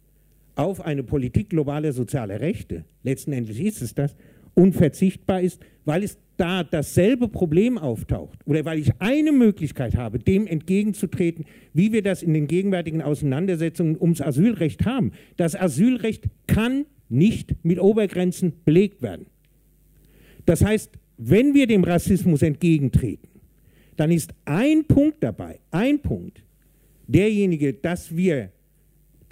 auf 0.55 0.81
eine 0.81 1.03
Politik 1.03 1.49
globaler 1.49 1.93
sozialer 1.93 2.39
Rechte, 2.39 2.85
letzten 3.03 3.33
Endes 3.33 3.59
ist 3.59 3.81
es 3.81 3.93
das, 3.93 4.15
unverzichtbar 4.55 5.41
ist, 5.41 5.59
weil 5.85 6.03
es 6.03 6.17
da 6.37 6.63
dasselbe 6.63 7.27
Problem 7.27 7.77
auftaucht 7.77 8.39
oder 8.45 8.65
weil 8.65 8.79
ich 8.79 8.91
eine 8.99 9.31
Möglichkeit 9.31 9.95
habe, 9.95 10.19
dem 10.19 10.47
entgegenzutreten, 10.47 11.45
wie 11.73 11.91
wir 11.91 12.01
das 12.01 12.23
in 12.23 12.33
den 12.33 12.47
gegenwärtigen 12.47 13.01
Auseinandersetzungen 13.01 13.99
ums 13.99 14.21
Asylrecht 14.21 14.85
haben. 14.85 15.11
Das 15.37 15.55
Asylrecht 15.55 16.25
kann 16.47 16.85
nicht 17.09 17.55
mit 17.63 17.79
Obergrenzen 17.79 18.53
belegt 18.65 19.01
werden. 19.01 19.27
Das 20.45 20.63
heißt, 20.63 20.91
wenn 21.17 21.53
wir 21.53 21.67
dem 21.67 21.83
Rassismus 21.83 22.41
entgegentreten, 22.41 23.29
dann 23.95 24.11
ist 24.11 24.33
ein 24.45 24.85
Punkt 24.85 25.23
dabei, 25.23 25.59
ein 25.69 25.99
Punkt, 25.99 26.43
derjenige, 27.07 27.73
dass 27.73 28.15
wir 28.15 28.49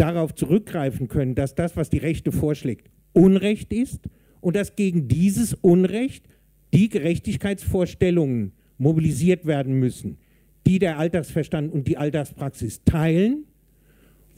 darauf 0.01 0.33
zurückgreifen 0.33 1.07
können, 1.07 1.35
dass 1.35 1.53
das, 1.53 1.77
was 1.77 1.91
die 1.91 1.99
Rechte 1.99 2.31
vorschlägt, 2.31 2.89
Unrecht 3.13 3.71
ist 3.71 4.09
und 4.39 4.55
dass 4.55 4.75
gegen 4.75 5.07
dieses 5.07 5.53
Unrecht 5.53 6.25
die 6.73 6.89
Gerechtigkeitsvorstellungen 6.89 8.53
mobilisiert 8.79 9.45
werden 9.45 9.75
müssen, 9.75 10.17
die 10.65 10.79
der 10.79 10.97
Alltagsverstand 10.97 11.71
und 11.71 11.87
die 11.87 11.97
Alltagspraxis 11.97 12.83
teilen 12.83 13.45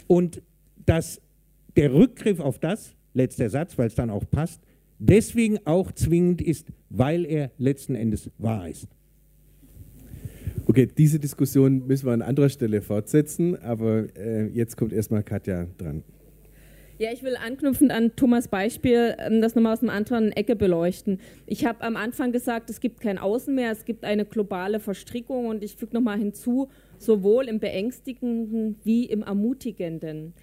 und 0.07 0.41
dass 0.85 1.21
der 1.77 1.93
Rückgriff 1.93 2.41
auf 2.41 2.59
das, 2.59 2.93
letzter 3.13 3.49
Satz, 3.49 3.77
weil 3.77 3.87
es 3.87 3.95
dann 3.95 4.09
auch 4.09 4.29
passt, 4.29 4.61
deswegen 4.99 5.65
auch 5.65 5.93
zwingend 5.93 6.41
ist, 6.41 6.73
weil 6.89 7.25
er 7.25 7.51
letzten 7.57 7.95
Endes 7.95 8.29
wahr 8.37 8.67
ist. 8.67 8.87
Okay, 10.73 10.87
diese 10.87 11.19
Diskussion 11.19 11.85
müssen 11.85 12.07
wir 12.07 12.13
an 12.13 12.23
anderer 12.23 12.49
Stelle 12.49 12.81
fortsetzen, 12.81 13.61
aber 13.61 14.07
äh, 14.17 14.47
jetzt 14.47 14.75
kommt 14.75 14.91
erstmal 14.91 15.21
Katja 15.21 15.67
dran. 15.77 16.03
Ja, 16.97 17.11
ich 17.13 17.21
will 17.21 17.35
anknüpfend 17.35 17.91
an 17.91 18.15
Thomas 18.15 18.47
Beispiel 18.47 19.13
ähm, 19.19 19.39
das 19.39 19.53
nochmal 19.53 19.73
aus 19.73 19.83
einer 19.83 19.93
anderen 19.93 20.31
Ecke 20.31 20.55
beleuchten. 20.55 21.19
Ich 21.45 21.67
habe 21.67 21.81
am 21.81 21.95
Anfang 21.95 22.31
gesagt, 22.31 22.71
es 22.71 22.79
gibt 22.79 23.01
kein 23.01 23.19
Außen 23.19 23.53
mehr, 23.53 23.69
es 23.69 23.85
gibt 23.85 24.03
eine 24.03 24.25
globale 24.25 24.79
Verstrickung 24.79 25.45
und 25.45 25.63
ich 25.63 25.75
füge 25.75 25.93
nochmal 25.93 26.17
hinzu, 26.17 26.69
sowohl 26.97 27.49
im 27.49 27.59
Beängstigenden 27.59 28.77
wie 28.83 29.05
im 29.05 29.21
Ermutigenden. 29.21 30.33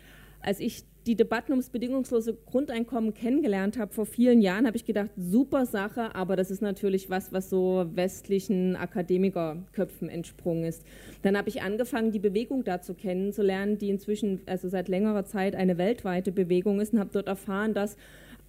Als 0.42 0.60
ich 0.60 0.84
die 1.06 1.16
Debatten 1.16 1.52
ums 1.52 1.70
bedingungslose 1.70 2.36
Grundeinkommen 2.46 3.14
kennengelernt 3.14 3.78
habe 3.78 3.92
vor 3.92 4.06
vielen 4.06 4.40
Jahren, 4.40 4.66
habe 4.66 4.76
ich 4.76 4.84
gedacht, 4.84 5.10
super 5.16 5.64
Sache, 5.64 6.14
aber 6.14 6.36
das 6.36 6.50
ist 6.50 6.60
natürlich 6.60 7.08
was, 7.08 7.32
was 7.32 7.48
so 7.48 7.86
westlichen 7.94 8.76
Akademikerköpfen 8.76 10.08
entsprungen 10.08 10.64
ist. 10.64 10.84
Dann 11.22 11.36
habe 11.36 11.48
ich 11.48 11.62
angefangen, 11.62 12.12
die 12.12 12.18
Bewegung 12.18 12.64
dazu 12.64 12.94
kennenzulernen, 12.94 13.78
die 13.78 13.88
inzwischen 13.88 14.40
also 14.46 14.68
seit 14.68 14.88
längerer 14.88 15.24
Zeit 15.24 15.54
eine 15.54 15.78
weltweite 15.78 16.32
Bewegung 16.32 16.80
ist 16.80 16.92
und 16.92 16.98
habe 16.98 17.10
dort 17.12 17.28
erfahren, 17.28 17.72
dass 17.72 17.96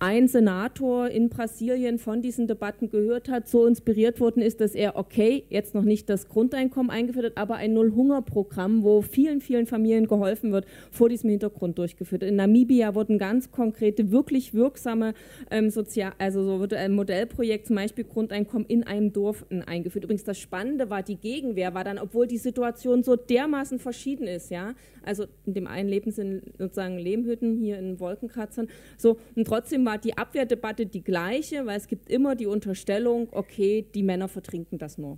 ein 0.01 0.27
Senator 0.27 1.09
in 1.09 1.29
Brasilien 1.29 1.99
von 1.99 2.23
diesen 2.23 2.47
Debatten 2.47 2.89
gehört 2.89 3.29
hat, 3.29 3.47
so 3.47 3.67
inspiriert 3.67 4.19
worden 4.19 4.41
ist, 4.41 4.59
dass 4.59 4.73
er, 4.73 4.95
okay, 4.95 5.43
jetzt 5.49 5.75
noch 5.75 5.83
nicht 5.83 6.09
das 6.09 6.27
Grundeinkommen 6.27 6.89
eingeführt 6.89 7.25
hat, 7.25 7.37
aber 7.37 7.57
ein 7.57 7.73
Null-Hunger-Programm, 7.75 8.81
wo 8.81 9.03
vielen, 9.03 9.41
vielen 9.41 9.67
Familien 9.67 10.07
geholfen 10.07 10.51
wird, 10.51 10.65
vor 10.89 11.07
diesem 11.07 11.29
Hintergrund 11.29 11.77
durchgeführt. 11.77 12.23
In 12.23 12.35
Namibia 12.35 12.95
wurden 12.95 13.19
ganz 13.19 13.51
konkrete, 13.51 14.09
wirklich 14.09 14.55
wirksame 14.55 15.13
ähm, 15.51 15.69
Sozial-, 15.69 16.13
also 16.17 16.43
so 16.43 16.59
wurde 16.59 16.79
ein 16.79 16.93
Modellprojekt, 16.93 17.67
zum 17.67 17.75
Beispiel 17.75 18.03
Grundeinkommen 18.03 18.65
in 18.67 18.83
einem 18.83 19.13
Dorf 19.13 19.45
eingeführt. 19.67 20.05
Übrigens, 20.05 20.23
das 20.23 20.39
Spannende 20.39 20.89
war, 20.89 21.03
die 21.03 21.17
Gegenwehr 21.17 21.75
war 21.75 21.83
dann, 21.83 21.99
obwohl 21.99 22.25
die 22.25 22.39
Situation 22.39 23.03
so 23.03 23.15
dermaßen 23.15 23.77
verschieden 23.77 24.25
ist, 24.25 24.49
ja, 24.49 24.73
also 25.03 25.25
in 25.45 25.53
dem 25.53 25.67
einen 25.67 25.89
leben 25.89 26.09
sie 26.09 26.41
sozusagen 26.57 26.97
Lehmhütten, 26.97 27.55
hier 27.55 27.77
in 27.77 27.99
Wolkenkratzern, 27.99 28.67
so, 28.97 29.17
und 29.35 29.45
trotzdem 29.45 29.85
war 29.85 29.90
war 29.91 29.97
die 29.97 30.17
Abwehrdebatte 30.17 30.85
die 30.85 31.03
gleiche, 31.03 31.65
weil 31.65 31.77
es 31.77 31.87
gibt 31.87 32.09
immer 32.09 32.35
die 32.35 32.45
Unterstellung, 32.45 33.27
okay, 33.31 33.85
die 33.93 34.03
Männer 34.03 34.29
vertrinken 34.29 34.77
das 34.77 34.97
nur. 34.97 35.17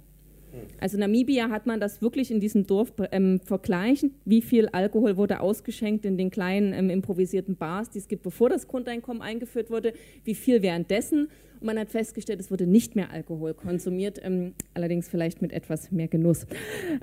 Also 0.80 0.98
Namibia 0.98 1.50
hat 1.50 1.68
man 1.68 1.80
das 1.80 2.02
wirklich 2.02 2.32
in 2.32 2.40
diesem 2.40 2.66
Dorf 2.66 2.91
ähm, 3.12 3.40
vergleichen, 3.40 4.16
wie 4.26 4.41
viel 4.41 4.68
Alkohol 4.70 5.18
wurde 5.18 5.41
ausgeschenkt 5.41 6.06
in 6.06 6.18
den 6.18 6.32
kleinen 6.32 6.74
ähm, 6.74 6.90
improvisierten 6.90 7.56
Bars, 7.56 7.91
die 7.91 8.00
es 8.00 8.08
gibt, 8.08 8.24
bevor 8.24 8.50
das 8.50 8.68
Grundeinkommen 8.68 9.22
eingeführt 9.22 9.70
wurde, 9.70 9.94
wie 10.24 10.36
viel 10.36 10.62
währenddessen 10.64 11.28
man 11.64 11.80
hat 11.80 11.90
festgestellt, 11.90 12.40
es 12.40 12.52
wurde 12.52 12.68
nicht 12.68 12.95
mehr 12.95 13.11
Alkohol 13.11 13.53
konsumiert, 13.53 14.19
ähm, 14.23 14.53
allerdings 14.73 15.07
vielleicht 15.07 15.41
mit 15.41 15.53
etwas 15.53 15.91
mehr 15.91 16.07
Genuss, 16.07 16.45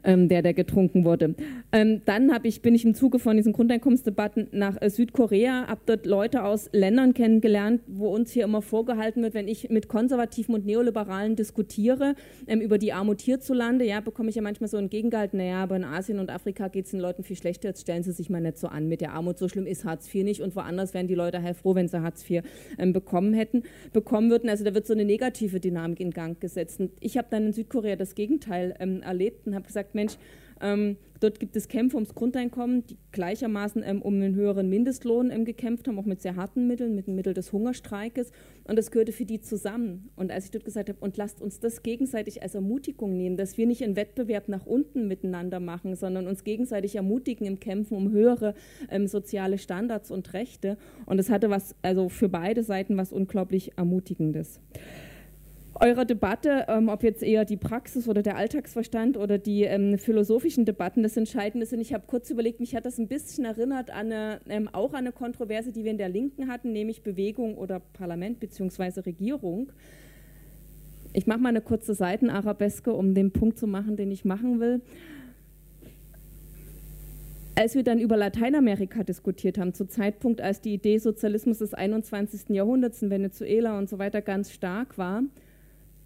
ähm, 0.04 0.28
der 0.28 0.42
da 0.42 0.52
getrunken 0.52 1.04
wurde. 1.04 1.34
Ähm, 1.72 2.02
dann 2.04 2.30
ich, 2.44 2.62
bin 2.62 2.74
ich 2.74 2.84
im 2.84 2.94
Zuge 2.94 3.18
von 3.18 3.36
diesen 3.36 3.52
Grundeinkommensdebatten 3.52 4.48
nach 4.52 4.80
äh, 4.80 4.90
Südkorea, 4.90 5.66
habe 5.66 5.80
dort 5.86 6.06
Leute 6.06 6.44
aus 6.44 6.68
Ländern 6.72 7.14
kennengelernt, 7.14 7.82
wo 7.86 8.08
uns 8.08 8.32
hier 8.32 8.44
immer 8.44 8.62
vorgehalten 8.62 9.22
wird, 9.22 9.34
wenn 9.34 9.48
ich 9.48 9.70
mit 9.70 9.88
Konservativen 9.88 10.54
und 10.54 10.66
Neoliberalen 10.66 11.36
diskutiere 11.36 12.14
ähm, 12.46 12.60
über 12.60 12.78
die 12.78 12.92
Armut 12.92 13.20
hierzulande, 13.20 13.84
ja, 13.84 14.00
bekomme 14.00 14.30
ich 14.30 14.36
ja 14.36 14.42
manchmal 14.42 14.68
so 14.68 14.76
ein 14.76 14.90
Gegengehalten, 14.90 15.38
naja, 15.38 15.62
aber 15.62 15.76
in 15.76 15.84
Asien 15.84 16.18
und 16.18 16.30
Afrika 16.30 16.68
geht 16.68 16.84
es 16.84 16.90
den 16.90 17.00
Leuten 17.00 17.22
viel 17.22 17.36
schlechter, 17.36 17.68
jetzt 17.68 17.82
stellen 17.82 18.02
sie 18.02 18.12
sich 18.12 18.30
mal 18.30 18.40
nicht 18.40 18.58
so 18.58 18.68
an 18.68 18.88
mit 18.88 19.00
der 19.00 19.12
Armut, 19.12 19.38
so 19.38 19.48
schlimm 19.48 19.66
ist 19.66 19.84
Hartz 19.84 20.12
IV 20.14 20.24
nicht 20.24 20.40
und 20.42 20.54
woanders 20.56 20.94
wären 20.94 21.08
die 21.08 21.14
Leute 21.14 21.42
heilfroh, 21.42 21.74
wenn 21.74 21.88
sie 21.88 22.02
Hartz 22.02 22.28
IV 22.28 22.42
ähm, 22.78 22.92
bekommen 22.92 23.34
hätten, 23.34 23.62
bekommen 23.92 24.30
würden. 24.30 24.49
Also 24.50 24.64
da 24.64 24.74
wird 24.74 24.86
so 24.86 24.92
eine 24.92 25.04
negative 25.04 25.60
Dynamik 25.60 26.00
in 26.00 26.10
Gang 26.10 26.40
gesetzt. 26.40 26.80
Und 26.80 26.92
ich 27.00 27.16
habe 27.16 27.28
dann 27.30 27.46
in 27.46 27.52
Südkorea 27.52 27.96
das 27.96 28.14
Gegenteil 28.14 28.74
ähm, 28.78 29.02
erlebt 29.02 29.46
und 29.46 29.54
habe 29.54 29.66
gesagt, 29.66 29.94
Mensch, 29.94 30.14
ähm, 30.60 30.96
dort 31.20 31.38
gibt 31.38 31.56
es 31.56 31.68
Kämpfe 31.68 31.96
ums 31.96 32.14
Grundeinkommen, 32.14 32.86
die 32.86 32.96
gleichermaßen 33.12 33.82
ähm, 33.84 34.02
um 34.02 34.14
einen 34.14 34.34
höheren 34.34 34.68
Mindestlohn 34.68 35.30
ähm, 35.30 35.44
gekämpft 35.44 35.86
haben, 35.88 35.98
auch 35.98 36.06
mit 36.06 36.20
sehr 36.20 36.36
harten 36.36 36.66
Mitteln, 36.66 36.94
mit 36.94 37.06
dem 37.06 37.14
Mittel 37.14 37.34
des 37.34 37.52
Hungerstreikes. 37.52 38.32
Und 38.64 38.76
das 38.76 38.90
gehörte 38.90 39.12
für 39.12 39.24
die 39.24 39.40
zusammen. 39.40 40.10
Und 40.16 40.30
als 40.32 40.46
ich 40.46 40.50
dort 40.50 40.64
gesagt 40.64 40.88
habe, 40.88 40.98
und 41.00 41.16
lasst 41.16 41.40
uns 41.40 41.60
das 41.60 41.82
gegenseitig 41.82 42.42
als 42.42 42.54
Ermutigung 42.54 43.16
nehmen, 43.16 43.36
dass 43.36 43.58
wir 43.58 43.66
nicht 43.66 43.82
einen 43.82 43.96
Wettbewerb 43.96 44.48
nach 44.48 44.66
unten 44.66 45.08
miteinander 45.08 45.60
machen, 45.60 45.96
sondern 45.96 46.26
uns 46.26 46.44
gegenseitig 46.44 46.96
ermutigen 46.96 47.46
im 47.46 47.60
Kämpfen 47.60 47.96
um 47.96 48.10
höhere 48.10 48.54
ähm, 48.90 49.06
soziale 49.06 49.58
Standards 49.58 50.10
und 50.10 50.32
Rechte. 50.32 50.76
Und 51.06 51.16
das 51.16 51.30
hatte 51.30 51.50
was, 51.50 51.74
also 51.82 52.08
für 52.08 52.28
beide 52.28 52.62
Seiten 52.62 52.96
was 52.96 53.12
unglaublich 53.12 53.72
Ermutigendes 53.76 54.60
eurer 55.74 56.04
Debatte, 56.04 56.66
ähm, 56.68 56.88
ob 56.88 57.02
jetzt 57.02 57.22
eher 57.22 57.44
die 57.44 57.56
Praxis 57.56 58.08
oder 58.08 58.22
der 58.22 58.36
Alltagsverstand 58.36 59.16
oder 59.16 59.38
die 59.38 59.64
ähm, 59.64 59.98
philosophischen 59.98 60.64
Debatten 60.64 61.02
das 61.02 61.16
Entscheidende 61.16 61.66
sind. 61.66 61.80
Ich 61.80 61.94
habe 61.94 62.04
kurz 62.06 62.30
überlegt, 62.30 62.60
mich 62.60 62.74
hat 62.74 62.86
das 62.86 62.98
ein 62.98 63.08
bisschen 63.08 63.44
erinnert 63.44 63.90
an 63.90 64.12
eine, 64.12 64.40
ähm, 64.48 64.68
auch 64.68 64.92
an 64.92 65.00
eine 65.00 65.12
Kontroverse, 65.12 65.72
die 65.72 65.84
wir 65.84 65.90
in 65.90 65.98
der 65.98 66.08
Linken 66.08 66.48
hatten, 66.48 66.72
nämlich 66.72 67.02
Bewegung 67.02 67.56
oder 67.56 67.80
Parlament 67.80 68.40
bzw. 68.40 69.00
Regierung. 69.00 69.72
Ich 71.12 71.26
mache 71.26 71.40
mal 71.40 71.48
eine 71.48 71.60
kurze 71.60 71.94
Seitenarabeske, 71.94 72.92
um 72.92 73.14
den 73.14 73.32
Punkt 73.32 73.58
zu 73.58 73.66
machen, 73.66 73.96
den 73.96 74.10
ich 74.10 74.24
machen 74.24 74.60
will 74.60 74.80
als 77.60 77.74
wir 77.74 77.82
dann 77.82 77.98
über 77.98 78.16
Lateinamerika 78.16 79.02
diskutiert 79.02 79.58
haben, 79.58 79.74
zu 79.74 79.86
Zeitpunkt, 79.86 80.40
als 80.40 80.62
die 80.62 80.72
Idee 80.72 80.96
Sozialismus 80.96 81.58
des 81.58 81.74
21. 81.74 82.48
Jahrhunderts 82.48 83.02
in 83.02 83.10
Venezuela 83.10 83.76
und 83.76 83.90
so 83.90 83.98
weiter 83.98 84.22
ganz 84.22 84.50
stark 84.50 84.96
war, 84.96 85.22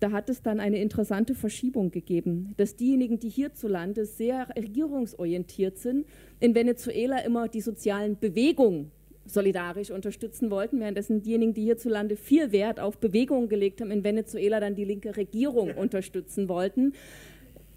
da 0.05 0.12
hat 0.12 0.28
es 0.28 0.43
dann 0.43 0.60
eine 0.60 0.81
interessante 0.81 1.35
Verschiebung 1.35 1.90
gegeben, 1.90 2.52
dass 2.59 2.76
diejenigen, 2.76 3.20
die 3.20 3.31
hierzulande 3.31 4.05
sehr 4.05 4.48
regierungsorientiert 4.55 5.78
sind, 5.78 6.05
in 6.40 6.55
Venezuela 6.55 7.20
immer 7.20 7.48
die 7.48 7.62
sozialen 7.62 8.18
Bewegungen 8.18 8.90
solidarisch 9.24 9.90
unterstützen 9.90 10.51
wollten, 10.51 10.78
währenddessen 10.78 11.22
diejenigen, 11.22 11.55
die 11.55 11.62
hierzulande 11.62 12.16
viel 12.16 12.52
Wert 12.52 12.81
auf 12.81 12.98
Bewegungen 12.98 13.48
gelegt 13.48 13.81
haben, 13.81 13.90
in 13.90 14.05
Venezuela 14.05 14.60
dann 14.60 14.74
die 14.74 14.85
linke 14.85 15.16
Regierung 15.16 15.70
unterstützen 15.74 16.51
wollten 16.51 16.93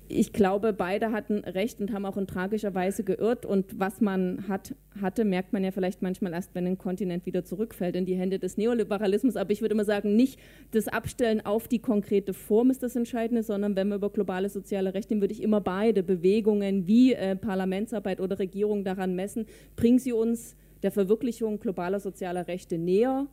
ich 0.09 0.31
glaube, 0.31 0.71
beide 0.71 1.11
hatten 1.11 1.39
recht 1.39 1.81
und 1.81 1.91
haben 1.91 2.05
auch 2.05 2.17
in 2.17 2.27
tragischer 2.27 2.73
Weise 2.73 3.03
geirrt. 3.03 3.45
Und 3.45 3.77
was 3.77 3.99
man 3.99 4.47
hat, 4.47 4.73
hatte, 5.01 5.25
merkt 5.25 5.51
man 5.51 5.63
ja 5.63 5.71
vielleicht 5.71 6.01
manchmal 6.01 6.33
erst, 6.33 6.55
wenn 6.55 6.65
ein 6.65 6.77
Kontinent 6.77 7.25
wieder 7.25 7.43
zurückfällt 7.43 7.95
in 7.95 8.05
die 8.05 8.15
Hände 8.15 8.39
des 8.39 8.57
Neoliberalismus. 8.57 9.35
Aber 9.35 9.51
ich 9.51 9.61
würde 9.61 9.73
immer 9.73 9.85
sagen, 9.85 10.15
nicht 10.15 10.39
das 10.71 10.87
Abstellen 10.87 11.45
auf 11.45 11.67
die 11.67 11.79
konkrete 11.79 12.33
Form 12.33 12.71
ist 12.71 12.81
das 12.81 12.95
Entscheidende, 12.95 13.43
sondern 13.43 13.75
wenn 13.75 13.89
wir 13.89 13.95
über 13.95 14.09
globale 14.09 14.47
soziale 14.47 14.93
Rechte 14.93 15.17
reden, 15.17 15.21
würde 15.21 15.33
ich 15.33 15.43
immer 15.43 15.61
beide 15.61 16.03
Bewegungen 16.03 16.87
wie 16.87 17.13
äh, 17.13 17.35
Parlamentsarbeit 17.35 18.19
oder 18.19 18.39
Regierung 18.39 18.83
daran 18.83 19.15
messen, 19.15 19.45
bringen 19.75 19.99
sie 19.99 20.13
uns 20.13 20.55
der 20.83 20.91
Verwirklichung 20.91 21.59
globaler 21.59 21.99
sozialer 21.99 22.47
Rechte 22.47 22.77
näher 22.77 23.27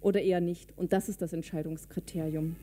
oder 0.00 0.22
eher 0.22 0.40
nicht. 0.40 0.76
Und 0.76 0.92
das 0.92 1.08
ist 1.08 1.22
das 1.22 1.32
Entscheidungskriterium. 1.32 2.56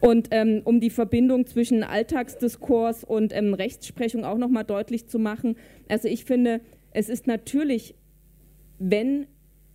Und 0.00 0.28
ähm, 0.30 0.62
um 0.64 0.80
die 0.80 0.90
Verbindung 0.90 1.46
zwischen 1.46 1.82
Alltagsdiskurs 1.82 3.04
und 3.04 3.34
ähm, 3.34 3.54
Rechtsprechung 3.54 4.24
auch 4.24 4.38
nochmal 4.38 4.64
deutlich 4.64 5.08
zu 5.08 5.18
machen, 5.18 5.56
also 5.88 6.08
ich 6.08 6.24
finde, 6.24 6.60
es 6.92 7.08
ist 7.08 7.26
natürlich, 7.26 7.94
wenn 8.78 9.26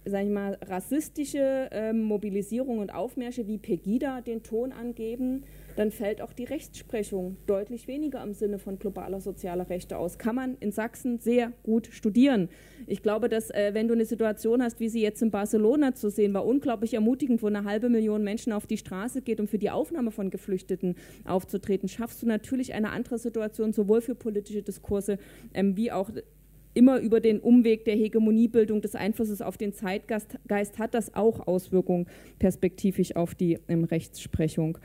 sage 0.05 0.25
ich 0.25 0.31
mal, 0.31 0.57
rassistische 0.61 1.69
ähm, 1.71 2.01
Mobilisierung 2.01 2.79
und 2.79 2.93
Aufmärsche 2.93 3.47
wie 3.47 3.57
Pegida 3.57 4.21
den 4.21 4.41
Ton 4.41 4.71
angeben, 4.71 5.43
dann 5.75 5.91
fällt 5.91 6.21
auch 6.21 6.33
die 6.33 6.43
Rechtsprechung 6.43 7.37
deutlich 7.45 7.87
weniger 7.87 8.23
im 8.23 8.33
Sinne 8.33 8.59
von 8.59 8.79
globaler 8.79 9.21
sozialer 9.21 9.69
Rechte 9.69 9.97
aus. 9.97 10.17
Kann 10.17 10.35
man 10.35 10.57
in 10.59 10.71
Sachsen 10.71 11.19
sehr 11.19 11.53
gut 11.63 11.87
studieren. 11.87 12.49
Ich 12.87 13.03
glaube, 13.03 13.29
dass 13.29 13.51
äh, 13.51 13.71
wenn 13.73 13.87
du 13.87 13.93
eine 13.93 14.05
Situation 14.05 14.61
hast, 14.61 14.79
wie 14.79 14.89
sie 14.89 15.01
jetzt 15.01 15.21
in 15.21 15.31
Barcelona 15.31 15.93
zu 15.93 16.09
sehen 16.09 16.33
war, 16.33 16.45
unglaublich 16.45 16.93
ermutigend, 16.93 17.41
wo 17.43 17.47
eine 17.47 17.63
halbe 17.63 17.89
Million 17.89 18.23
Menschen 18.23 18.53
auf 18.53 18.67
die 18.67 18.77
Straße 18.77 19.21
geht, 19.21 19.39
um 19.39 19.47
für 19.47 19.59
die 19.59 19.69
Aufnahme 19.69 20.11
von 20.11 20.29
Geflüchteten 20.29 20.95
aufzutreten, 21.25 21.87
schaffst 21.87 22.21
du 22.21 22.27
natürlich 22.27 22.73
eine 22.73 22.89
andere 22.89 23.17
Situation, 23.19 23.71
sowohl 23.71 24.01
für 24.01 24.15
politische 24.15 24.63
Diskurse 24.63 25.19
ähm, 25.53 25.77
wie 25.77 25.91
auch 25.91 26.09
immer 26.73 26.99
über 26.99 27.19
den 27.19 27.39
Umweg 27.39 27.85
der 27.85 27.95
Hegemoniebildung 27.95 28.81
des 28.81 28.95
Einflusses 28.95 29.41
auf 29.41 29.57
den 29.57 29.73
Zeitgeist 29.73 30.79
hat 30.79 30.93
das 30.93 31.13
auch 31.13 31.47
Auswirkungen 31.47 32.07
perspektivisch 32.39 33.15
auf 33.15 33.35
die 33.35 33.59
ähm, 33.67 33.83
Rechtsprechung. 33.83 34.77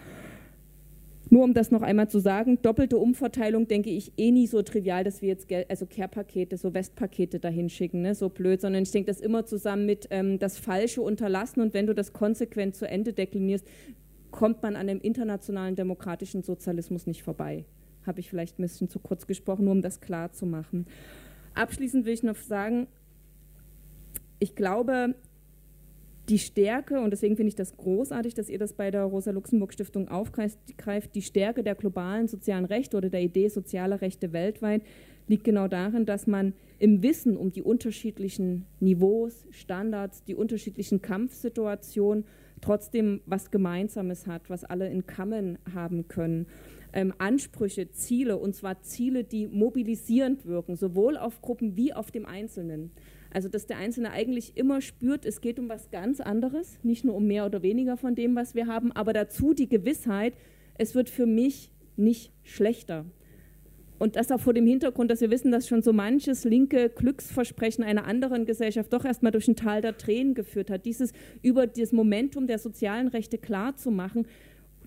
Nur 1.29 1.43
um 1.43 1.55
das 1.55 1.73
noch 1.73 1.83
einmal 1.83 2.09
zu 2.09 2.21
sagen, 2.21 2.61
doppelte 2.63 2.99
Umverteilung 2.99 3.67
denke 3.67 3.91
ich 3.91 4.13
eh 4.17 4.31
nie 4.31 4.47
so 4.47 4.63
trivial, 4.63 5.03
dass 5.03 5.23
wir 5.23 5.29
jetzt 5.29 5.49
also 5.69 5.85
Care-Pakete, 5.87 6.57
so 6.57 6.73
Westpakete 6.73 7.41
dahin 7.41 7.69
schicken, 7.69 8.03
ne, 8.03 8.15
so 8.15 8.29
blöd, 8.29 8.61
sondern 8.61 8.85
ich 8.85 8.93
denke 8.93 9.11
das 9.11 9.21
immer 9.21 9.45
zusammen 9.45 9.87
mit 9.87 10.07
ähm, 10.11 10.39
das 10.39 10.57
Falsche 10.57 11.03
unterlassen 11.03 11.61
und 11.61 11.75
wenn 11.75 11.89
du 11.89 11.95
das 11.95 12.13
konsequent 12.13 12.77
zu 12.77 12.89
Ende 12.89 13.13
deklinierst, 13.13 13.67
kommt 14.31 14.63
man 14.63 14.77
an 14.77 14.87
dem 14.87 15.01
internationalen 15.01 15.75
demokratischen 15.75 16.43
Sozialismus 16.43 17.07
nicht 17.07 17.25
vorbei. 17.25 17.65
Habe 18.07 18.21
ich 18.21 18.31
vielleicht 18.31 18.59
ein 18.59 18.63
bisschen 18.63 18.89
zu 18.89 19.01
kurz 19.01 19.27
gesprochen, 19.27 19.65
nur 19.65 19.73
um 19.73 19.83
das 19.83 20.01
klar 20.01 20.33
zu 20.33 20.47
machen. 20.47 20.87
Abschließend 21.57 22.05
will 22.05 22.13
ich 22.13 22.23
noch 22.23 22.37
sagen, 22.37 22.87
ich 24.39 24.55
glaube, 24.55 25.15
die 26.29 26.39
Stärke, 26.39 27.01
und 27.01 27.13
deswegen 27.13 27.37
finde 27.37 27.49
ich 27.49 27.55
das 27.55 27.77
großartig, 27.77 28.35
dass 28.35 28.51
ihr 28.51 28.59
das 28.59 28.75
bei 28.75 28.91
der 28.91 29.05
Rosa-Luxemburg-Stiftung 29.05 30.09
aufgreift, 30.09 30.59
die 31.15 31.23
Stärke 31.23 31.63
der 31.63 31.75
globalen 31.75 32.29
sozialen 32.29 32.67
Rechte 32.67 32.97
oder 32.99 33.09
der 33.09 33.23
Idee 33.23 33.49
sozialer 33.49 34.01
Rechte 34.03 34.33
weltweit 34.33 34.83
liegt 35.29 35.45
genau 35.45 35.67
darin, 35.67 36.05
dass 36.05 36.27
man 36.27 36.53
im 36.79 37.03
Wissen 37.03 37.37
um 37.37 37.51
die 37.51 37.63
unterschiedlichen 37.63 38.67
Niveaus, 38.79 39.47
Standards, 39.51 40.23
die 40.25 40.35
unterschiedlichen 40.35 41.01
Kampfsituationen 41.01 42.25
trotzdem 42.61 43.23
was 43.27 43.51
Gemeinsames 43.51 44.27
hat, 44.27 44.51
was 44.51 44.65
alle 44.65 44.89
in 44.89 45.07
Kammern 45.07 45.59
haben 45.75 46.07
können 46.07 46.47
ähm, 46.97 47.13
Ansprüche, 47.19 47.91
Ziele, 47.91 48.39
und 48.39 48.57
zwar 48.57 48.81
Ziele, 48.81 49.23
die 49.23 49.47
mobilisierend 49.47 50.47
wirken, 50.47 50.77
sowohl 50.77 51.19
auf 51.19 51.43
Gruppen 51.43 51.77
wie 51.77 51.93
auf 51.93 52.11
dem 52.11 52.25
Einzelnen. 52.25 52.91
Also 53.31 53.51
dass 53.51 53.67
der 53.67 53.77
Einzelne 53.77 54.13
eigentlich 54.13 54.57
immer 54.57 54.81
spürt, 54.81 55.27
es 55.27 55.43
geht 55.43 55.59
um 55.59 55.69
was 55.69 55.91
ganz 55.91 56.21
anderes, 56.23 56.79
nicht 56.83 57.05
nur 57.05 57.15
um 57.15 57.27
mehr 57.27 57.45
oder 57.45 57.61
weniger 57.61 57.99
von 57.99 58.15
dem, 58.15 58.35
was 58.35 58.55
wir 58.55 58.67
haben, 58.67 58.93
aber 58.93 59.13
dazu 59.13 59.53
die 59.53 59.69
Gewissheit, 59.69 60.33
es 60.79 60.95
wird 60.95 61.11
für 61.11 61.27
mich 61.27 61.71
nicht 61.97 62.33
schlechter. 62.45 63.05
Und 63.99 64.17
das 64.17 64.31
auch 64.31 64.41
vor 64.41 64.55
dem 64.55 64.67
Hintergrund, 64.67 65.11
dass 65.11 65.21
wir 65.21 65.31
wissen, 65.31 65.53
dass 65.53 65.69
schon 65.69 65.83
so 65.83 65.93
manches 65.93 66.45
linke 66.45 66.89
Glücksversprechen 66.89 67.85
einer 67.85 68.07
anderen 68.07 68.47
Gesellschaft 68.47 68.93
doch 68.93 69.05
erstmal 69.05 69.33
durch 69.33 69.49
ein 69.49 69.57
Tal 69.57 69.83
der 69.83 69.99
Tränen 69.99 70.35
geführt 70.35 70.71
hat. 70.71 70.87
Dieses 70.87 71.13
über 71.43 71.67
das 71.67 71.93
Momentum 71.93 72.47
der 72.47 72.59
sozialen 72.59 73.09
Rechte 73.09 73.39
klar 73.39 73.77
zu 73.77 73.91
machen, 73.91 74.27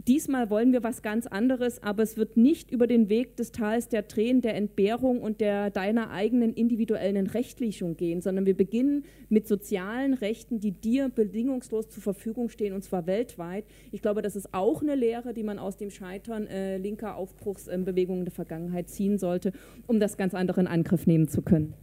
diesmal 0.07 0.49
wollen 0.49 0.71
wir 0.71 0.83
was 0.83 1.01
ganz 1.01 1.27
anderes, 1.27 1.81
aber 1.83 2.03
es 2.03 2.17
wird 2.17 2.37
nicht 2.37 2.71
über 2.71 2.87
den 2.87 3.09
Weg 3.09 3.35
des 3.37 3.51
Tals 3.51 3.89
der 3.89 4.07
Tränen, 4.07 4.41
der 4.41 4.55
Entbehrung 4.55 5.21
und 5.21 5.41
der 5.41 5.69
deiner 5.69 6.11
eigenen 6.11 6.53
individuellen 6.53 7.27
Rechtlichung 7.27 7.97
gehen, 7.97 8.21
sondern 8.21 8.45
wir 8.45 8.55
beginnen 8.55 9.03
mit 9.29 9.47
sozialen 9.47 10.13
Rechten, 10.13 10.59
die 10.59 10.71
dir 10.71 11.09
bedingungslos 11.09 11.89
zur 11.89 12.03
Verfügung 12.03 12.49
stehen, 12.49 12.73
und 12.73 12.83
zwar 12.83 13.07
weltweit. 13.07 13.65
Ich 13.91 14.01
glaube, 14.01 14.21
das 14.21 14.35
ist 14.35 14.53
auch 14.53 14.81
eine 14.81 14.95
Lehre, 14.95 15.33
die 15.33 15.43
man 15.43 15.59
aus 15.59 15.77
dem 15.77 15.91
Scheitern 15.91 16.47
äh, 16.47 16.77
linker 16.77 17.15
Aufbruchsbewegungen 17.15 18.25
der 18.25 18.33
Vergangenheit 18.33 18.89
ziehen 18.89 19.17
sollte, 19.17 19.51
um 19.87 19.99
das 19.99 20.17
ganz 20.17 20.33
andere 20.33 20.61
in 20.61 20.67
Angriff 20.67 21.07
nehmen 21.07 21.27
zu 21.27 21.41
können. 21.41 21.73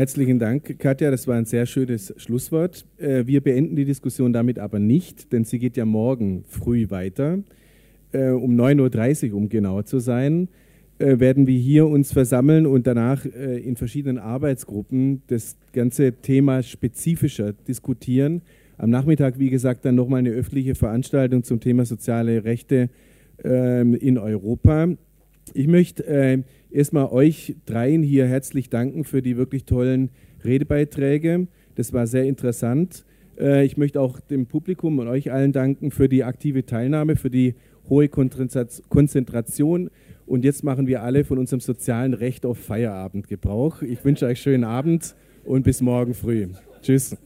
Herzlichen 0.00 0.38
Dank, 0.38 0.78
Katja. 0.78 1.10
Das 1.10 1.28
war 1.28 1.36
ein 1.36 1.44
sehr 1.44 1.66
schönes 1.66 2.14
Schlusswort. 2.16 2.86
Äh, 2.96 3.26
wir 3.26 3.42
beenden 3.42 3.76
die 3.76 3.84
Diskussion 3.84 4.32
damit 4.32 4.58
aber 4.58 4.78
nicht, 4.78 5.30
denn 5.30 5.44
sie 5.44 5.58
geht 5.58 5.76
ja 5.76 5.84
morgen 5.84 6.42
früh 6.48 6.88
weiter. 6.88 7.40
Äh, 8.12 8.30
um 8.30 8.58
9.30 8.58 9.32
Uhr, 9.32 9.36
um 9.36 9.50
genauer 9.50 9.84
zu 9.84 9.98
sein, 9.98 10.48
äh, 10.98 11.18
werden 11.18 11.46
wir 11.46 11.58
hier 11.58 11.86
uns 11.86 12.14
versammeln 12.14 12.66
und 12.66 12.86
danach 12.86 13.26
in 13.26 13.76
verschiedenen 13.76 14.16
Arbeitsgruppen 14.16 15.20
das 15.26 15.58
ganze 15.74 16.12
Thema 16.12 16.62
spezifischer 16.62 17.52
diskutieren. 17.52 18.40
Am 18.78 18.88
Nachmittag, 18.88 19.38
wie 19.38 19.50
gesagt, 19.50 19.84
dann 19.84 19.96
nochmal 19.96 20.20
eine 20.20 20.30
öffentliche 20.30 20.76
Veranstaltung 20.76 21.42
zum 21.42 21.60
Thema 21.60 21.84
soziale 21.84 22.44
Rechte 22.44 22.88
ähm, 23.44 23.94
in 23.94 24.16
Europa. 24.16 24.88
Ich 25.52 25.66
möchte 25.66 26.44
erstmal 26.70 27.06
euch 27.06 27.56
dreien 27.66 28.02
hier 28.02 28.26
herzlich 28.26 28.70
danken 28.70 29.04
für 29.04 29.22
die 29.22 29.36
wirklich 29.36 29.64
tollen 29.64 30.10
Redebeiträge. 30.44 31.48
Das 31.74 31.92
war 31.92 32.06
sehr 32.06 32.24
interessant. 32.24 33.04
Äh, 33.38 33.64
ich 33.64 33.76
möchte 33.76 34.00
auch 34.00 34.20
dem 34.20 34.46
Publikum 34.46 34.98
und 34.98 35.08
euch 35.08 35.32
allen 35.32 35.52
danken 35.52 35.90
für 35.90 36.08
die 36.08 36.24
aktive 36.24 36.66
Teilnahme, 36.66 37.16
für 37.16 37.30
die 37.30 37.54
hohe 37.88 38.08
Konzentration. 38.08 39.90
Und 40.26 40.44
jetzt 40.44 40.62
machen 40.62 40.86
wir 40.86 41.02
alle 41.02 41.24
von 41.24 41.38
unserem 41.38 41.60
sozialen 41.60 42.14
Recht 42.14 42.46
auf 42.46 42.58
Feierabend 42.58 43.28
Gebrauch. 43.28 43.82
Ich 43.82 44.04
wünsche 44.04 44.26
euch 44.26 44.40
schönen 44.40 44.64
Abend 44.64 45.14
und 45.44 45.64
bis 45.64 45.80
morgen 45.80 46.14
früh. 46.14 46.48
Tschüss. 46.82 47.16